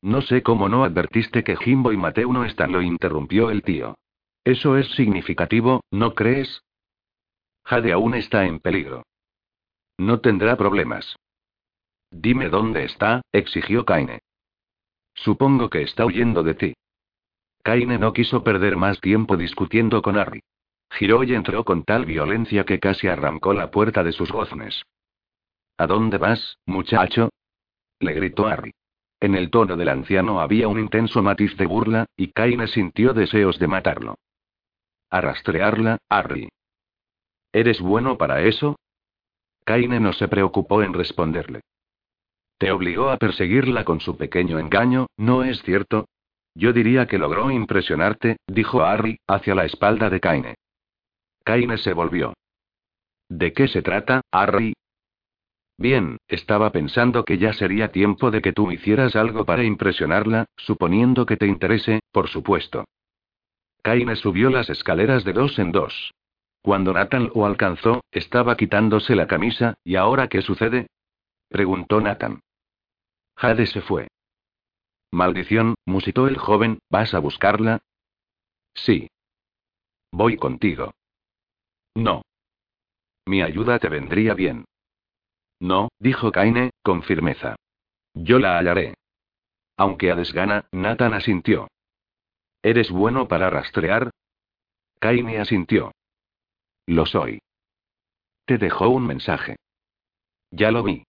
No 0.00 0.22
sé 0.22 0.42
cómo 0.42 0.70
no 0.70 0.84
advertiste 0.84 1.44
que 1.44 1.58
Jimbo 1.58 1.92
y 1.92 1.98
Mateo 1.98 2.32
no 2.32 2.46
están, 2.46 2.72
lo 2.72 2.80
interrumpió 2.80 3.50
el 3.50 3.60
tío. 3.60 3.98
Eso 4.44 4.78
es 4.78 4.90
significativo, 4.92 5.82
¿no 5.90 6.14
crees? 6.14 6.62
Jade 7.64 7.92
aún 7.92 8.14
está 8.14 8.44
en 8.46 8.60
peligro. 8.60 9.04
No 9.98 10.20
tendrá 10.20 10.56
problemas. 10.56 11.16
Dime 12.10 12.48
dónde 12.48 12.84
está, 12.84 13.22
exigió 13.32 13.84
Kaine. 13.84 14.20
Supongo 15.14 15.70
que 15.70 15.82
está 15.82 16.06
huyendo 16.06 16.42
de 16.42 16.54
ti. 16.54 16.74
Kaine 17.62 17.98
no 17.98 18.12
quiso 18.12 18.42
perder 18.42 18.76
más 18.76 19.00
tiempo 19.00 19.36
discutiendo 19.36 20.02
con 20.02 20.16
Harry. 20.16 20.40
Giró 20.90 21.22
y 21.22 21.34
entró 21.34 21.64
con 21.64 21.84
tal 21.84 22.04
violencia 22.04 22.64
que 22.64 22.80
casi 22.80 23.06
arrancó 23.06 23.52
la 23.52 23.70
puerta 23.70 24.02
de 24.02 24.12
sus 24.12 24.32
goznes. 24.32 24.82
¿A 25.76 25.86
dónde 25.86 26.18
vas, 26.18 26.58
muchacho? 26.66 27.30
le 28.00 28.14
gritó 28.14 28.46
Harry. 28.46 28.72
En 29.20 29.34
el 29.34 29.50
tono 29.50 29.76
del 29.76 29.90
anciano 29.90 30.40
había 30.40 30.66
un 30.66 30.80
intenso 30.80 31.22
matiz 31.22 31.56
de 31.56 31.66
burla, 31.66 32.06
y 32.16 32.32
Kaine 32.32 32.66
sintió 32.66 33.12
deseos 33.12 33.58
de 33.58 33.68
matarlo. 33.68 34.16
A 35.10 35.20
rastrearla, 35.20 35.98
Harry. 36.08 36.48
¿Eres 37.52 37.80
bueno 37.80 38.16
para 38.16 38.42
eso? 38.42 38.76
Kaine 39.64 40.00
no 40.00 40.12
se 40.12 40.28
preocupó 40.28 40.82
en 40.82 40.94
responderle. 40.94 41.60
Te 42.58 42.72
obligó 42.72 43.10
a 43.10 43.16
perseguirla 43.16 43.84
con 43.84 44.00
su 44.00 44.16
pequeño 44.16 44.58
engaño, 44.58 45.06
¿no 45.16 45.44
es 45.44 45.62
cierto? 45.62 46.06
Yo 46.54 46.72
diría 46.72 47.06
que 47.06 47.18
logró 47.18 47.50
impresionarte, 47.50 48.36
dijo 48.46 48.82
Harry, 48.82 49.18
hacia 49.26 49.54
la 49.54 49.64
espalda 49.64 50.10
de 50.10 50.20
Kaine. 50.20 50.54
Kaine 51.44 51.78
se 51.78 51.92
volvió. 51.92 52.34
¿De 53.28 53.52
qué 53.52 53.68
se 53.68 53.82
trata, 53.82 54.20
Harry? 54.30 54.74
Bien, 55.78 56.18
estaba 56.28 56.70
pensando 56.70 57.24
que 57.24 57.38
ya 57.38 57.54
sería 57.54 57.90
tiempo 57.90 58.30
de 58.30 58.42
que 58.42 58.52
tú 58.52 58.70
hicieras 58.70 59.16
algo 59.16 59.46
para 59.46 59.64
impresionarla, 59.64 60.46
suponiendo 60.56 61.24
que 61.24 61.38
te 61.38 61.46
interese, 61.46 62.00
por 62.12 62.28
supuesto. 62.28 62.84
Kaine 63.82 64.16
subió 64.16 64.50
las 64.50 64.68
escaleras 64.68 65.24
de 65.24 65.32
dos 65.32 65.58
en 65.58 65.72
dos. 65.72 66.12
Cuando 66.62 66.92
Nathan 66.92 67.30
lo 67.34 67.46
alcanzó, 67.46 68.04
estaba 68.10 68.56
quitándose 68.56 69.16
la 69.16 69.26
camisa, 69.26 69.74
¿y 69.84 69.96
ahora 69.96 70.28
qué 70.28 70.42
sucede? 70.42 70.88
preguntó 71.48 72.00
Nathan. 72.00 72.40
Jade 73.36 73.66
se 73.66 73.80
fue. 73.80 74.08
Maldición, 75.10 75.74
musitó 75.86 76.28
el 76.28 76.36
joven, 76.36 76.80
¿vas 76.90 77.14
a 77.14 77.18
buscarla? 77.18 77.80
Sí. 78.74 79.08
Voy 80.12 80.36
contigo. 80.36 80.92
No. 81.94 82.22
Mi 83.26 83.42
ayuda 83.42 83.78
te 83.78 83.88
vendría 83.88 84.34
bien. 84.34 84.66
No, 85.58 85.88
dijo 85.98 86.30
Kaine, 86.30 86.70
con 86.82 87.02
firmeza. 87.02 87.56
Yo 88.14 88.38
la 88.38 88.58
hallaré. 88.58 88.94
Aunque 89.76 90.10
a 90.10 90.14
desgana, 90.14 90.66
Nathan 90.72 91.14
asintió. 91.14 91.68
¿Eres 92.62 92.90
bueno 92.90 93.28
para 93.28 93.50
rastrear? 93.50 94.10
Kaine 94.98 95.38
asintió. 95.38 95.92
Lo 96.90 97.06
soy. 97.06 97.38
Te 98.46 98.58
dejó 98.58 98.88
un 98.88 99.06
mensaje. 99.06 99.54
Ya 100.50 100.72
lo 100.72 100.82
vi. 100.82 101.04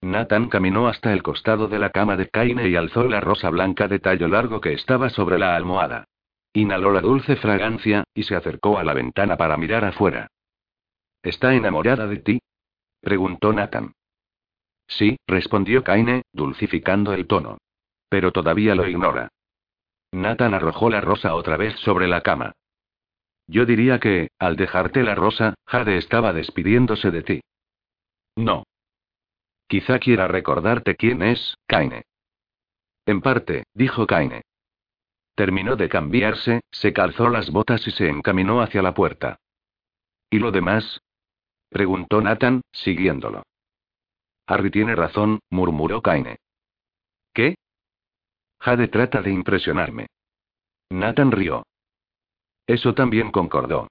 Nathan 0.00 0.48
caminó 0.48 0.88
hasta 0.88 1.12
el 1.12 1.22
costado 1.22 1.68
de 1.68 1.78
la 1.78 1.90
cama 1.90 2.16
de 2.16 2.30
Kaine 2.30 2.66
y 2.66 2.76
alzó 2.76 3.04
la 3.04 3.20
rosa 3.20 3.50
blanca 3.50 3.88
de 3.88 3.98
tallo 3.98 4.26
largo 4.26 4.62
que 4.62 4.72
estaba 4.72 5.10
sobre 5.10 5.38
la 5.38 5.54
almohada. 5.54 6.06
Inhaló 6.54 6.92
la 6.92 7.02
dulce 7.02 7.36
fragancia, 7.36 8.04
y 8.14 8.22
se 8.22 8.36
acercó 8.36 8.78
a 8.78 8.84
la 8.84 8.94
ventana 8.94 9.36
para 9.36 9.58
mirar 9.58 9.84
afuera. 9.84 10.28
¿Está 11.22 11.52
enamorada 11.52 12.06
de 12.06 12.16
ti? 12.16 12.38
preguntó 13.02 13.52
Nathan. 13.52 13.92
Sí, 14.86 15.18
respondió 15.26 15.84
Kaine, 15.84 16.22
dulcificando 16.32 17.12
el 17.12 17.26
tono. 17.26 17.58
Pero 18.08 18.32
todavía 18.32 18.74
lo 18.74 18.88
ignora. 18.88 19.28
Nathan 20.12 20.54
arrojó 20.54 20.88
la 20.88 21.02
rosa 21.02 21.34
otra 21.34 21.58
vez 21.58 21.74
sobre 21.80 22.08
la 22.08 22.22
cama. 22.22 22.54
Yo 23.46 23.64
diría 23.64 24.00
que, 24.00 24.30
al 24.38 24.56
dejarte 24.56 25.02
la 25.02 25.14
rosa, 25.14 25.54
Jade 25.66 25.98
estaba 25.98 26.32
despidiéndose 26.32 27.10
de 27.10 27.22
ti. 27.22 27.40
No. 28.36 28.64
Quizá 29.68 29.98
quiera 29.98 30.28
recordarte 30.28 30.96
quién 30.96 31.22
es, 31.22 31.56
Kaine. 31.66 32.04
En 33.06 33.20
parte, 33.20 33.64
dijo 33.72 34.06
Kaine. 34.06 34.42
Terminó 35.34 35.76
de 35.76 35.88
cambiarse, 35.88 36.62
se 36.70 36.92
calzó 36.92 37.28
las 37.28 37.50
botas 37.50 37.86
y 37.86 37.90
se 37.92 38.08
encaminó 38.08 38.62
hacia 38.62 38.82
la 38.82 38.94
puerta. 38.94 39.38
¿Y 40.30 40.38
lo 40.38 40.50
demás? 40.50 41.00
Preguntó 41.68 42.20
Nathan, 42.20 42.62
siguiéndolo. 42.72 43.42
Harry 44.46 44.70
tiene 44.70 44.94
razón, 44.94 45.40
murmuró 45.50 46.00
Kaine. 46.02 46.38
¿Qué? 47.32 47.56
Jade 48.60 48.88
trata 48.88 49.20
de 49.20 49.30
impresionarme. 49.30 50.06
Nathan 50.90 51.32
rió. 51.32 51.64
Eso 52.66 52.94
también 52.94 53.30
concordó. 53.30 53.88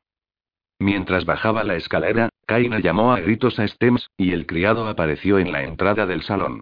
Mientras 0.79 1.25
bajaba 1.25 1.63
la 1.63 1.75
escalera, 1.75 2.29
Kaine 2.45 2.81
llamó 2.81 3.13
a 3.13 3.19
gritos 3.21 3.59
a 3.59 3.67
Stems, 3.67 4.09
y 4.17 4.33
el 4.33 4.45
criado 4.45 4.87
apareció 4.87 5.39
en 5.39 5.51
la 5.51 5.63
entrada 5.63 6.05
del 6.05 6.21
salón. 6.23 6.61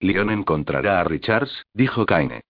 Leon 0.00 0.30
encontrará 0.30 1.00
a 1.00 1.04
Richards, 1.04 1.64
dijo 1.74 2.06
Kaine. 2.06 2.42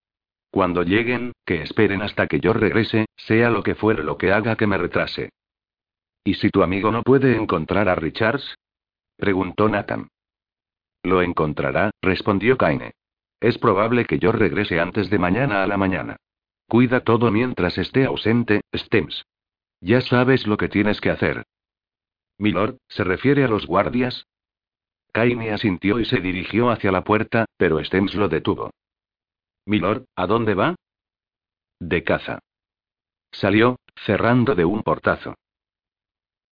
Cuando 0.50 0.82
lleguen, 0.82 1.32
que 1.46 1.62
esperen 1.62 2.02
hasta 2.02 2.26
que 2.26 2.40
yo 2.40 2.52
regrese, 2.52 3.06
sea 3.16 3.50
lo 3.50 3.62
que 3.62 3.74
fuere 3.74 4.02
lo 4.02 4.18
que 4.18 4.32
haga 4.32 4.56
que 4.56 4.66
me 4.66 4.78
retrase. 4.78 5.30
¿Y 6.24 6.34
si 6.34 6.50
tu 6.50 6.62
amigo 6.62 6.90
no 6.90 7.02
puede 7.02 7.36
encontrar 7.36 7.88
a 7.88 7.94
Richards? 7.94 8.54
preguntó 9.16 9.68
Nathan. 9.68 10.08
Lo 11.02 11.22
encontrará, 11.22 11.90
respondió 12.02 12.58
Kaine. 12.58 12.92
Es 13.40 13.56
probable 13.56 14.04
que 14.04 14.18
yo 14.18 14.32
regrese 14.32 14.80
antes 14.80 15.10
de 15.10 15.18
mañana 15.18 15.62
a 15.62 15.66
la 15.66 15.76
mañana. 15.76 16.16
Cuida 16.68 17.00
todo 17.00 17.30
mientras 17.30 17.78
esté 17.78 18.04
ausente, 18.04 18.60
Stems. 18.74 19.24
Ya 19.80 20.02
sabes 20.02 20.46
lo 20.46 20.58
que 20.58 20.68
tienes 20.68 21.00
que 21.00 21.10
hacer. 21.10 21.46
Milord, 22.36 22.76
¿se 22.88 23.04
refiere 23.04 23.44
a 23.44 23.48
los 23.48 23.66
guardias? 23.66 24.26
Kaine 25.12 25.52
asintió 25.52 25.98
y 25.98 26.04
se 26.04 26.20
dirigió 26.20 26.70
hacia 26.70 26.92
la 26.92 27.02
puerta, 27.04 27.46
pero 27.56 27.82
Stems 27.82 28.14
lo 28.14 28.28
detuvo. 28.28 28.70
Milord, 29.64 30.04
¿a 30.14 30.26
dónde 30.26 30.54
va? 30.54 30.74
De 31.80 32.04
caza. 32.04 32.40
Salió, 33.32 33.76
cerrando 33.96 34.54
de 34.54 34.64
un 34.64 34.82
portazo. 34.82 35.34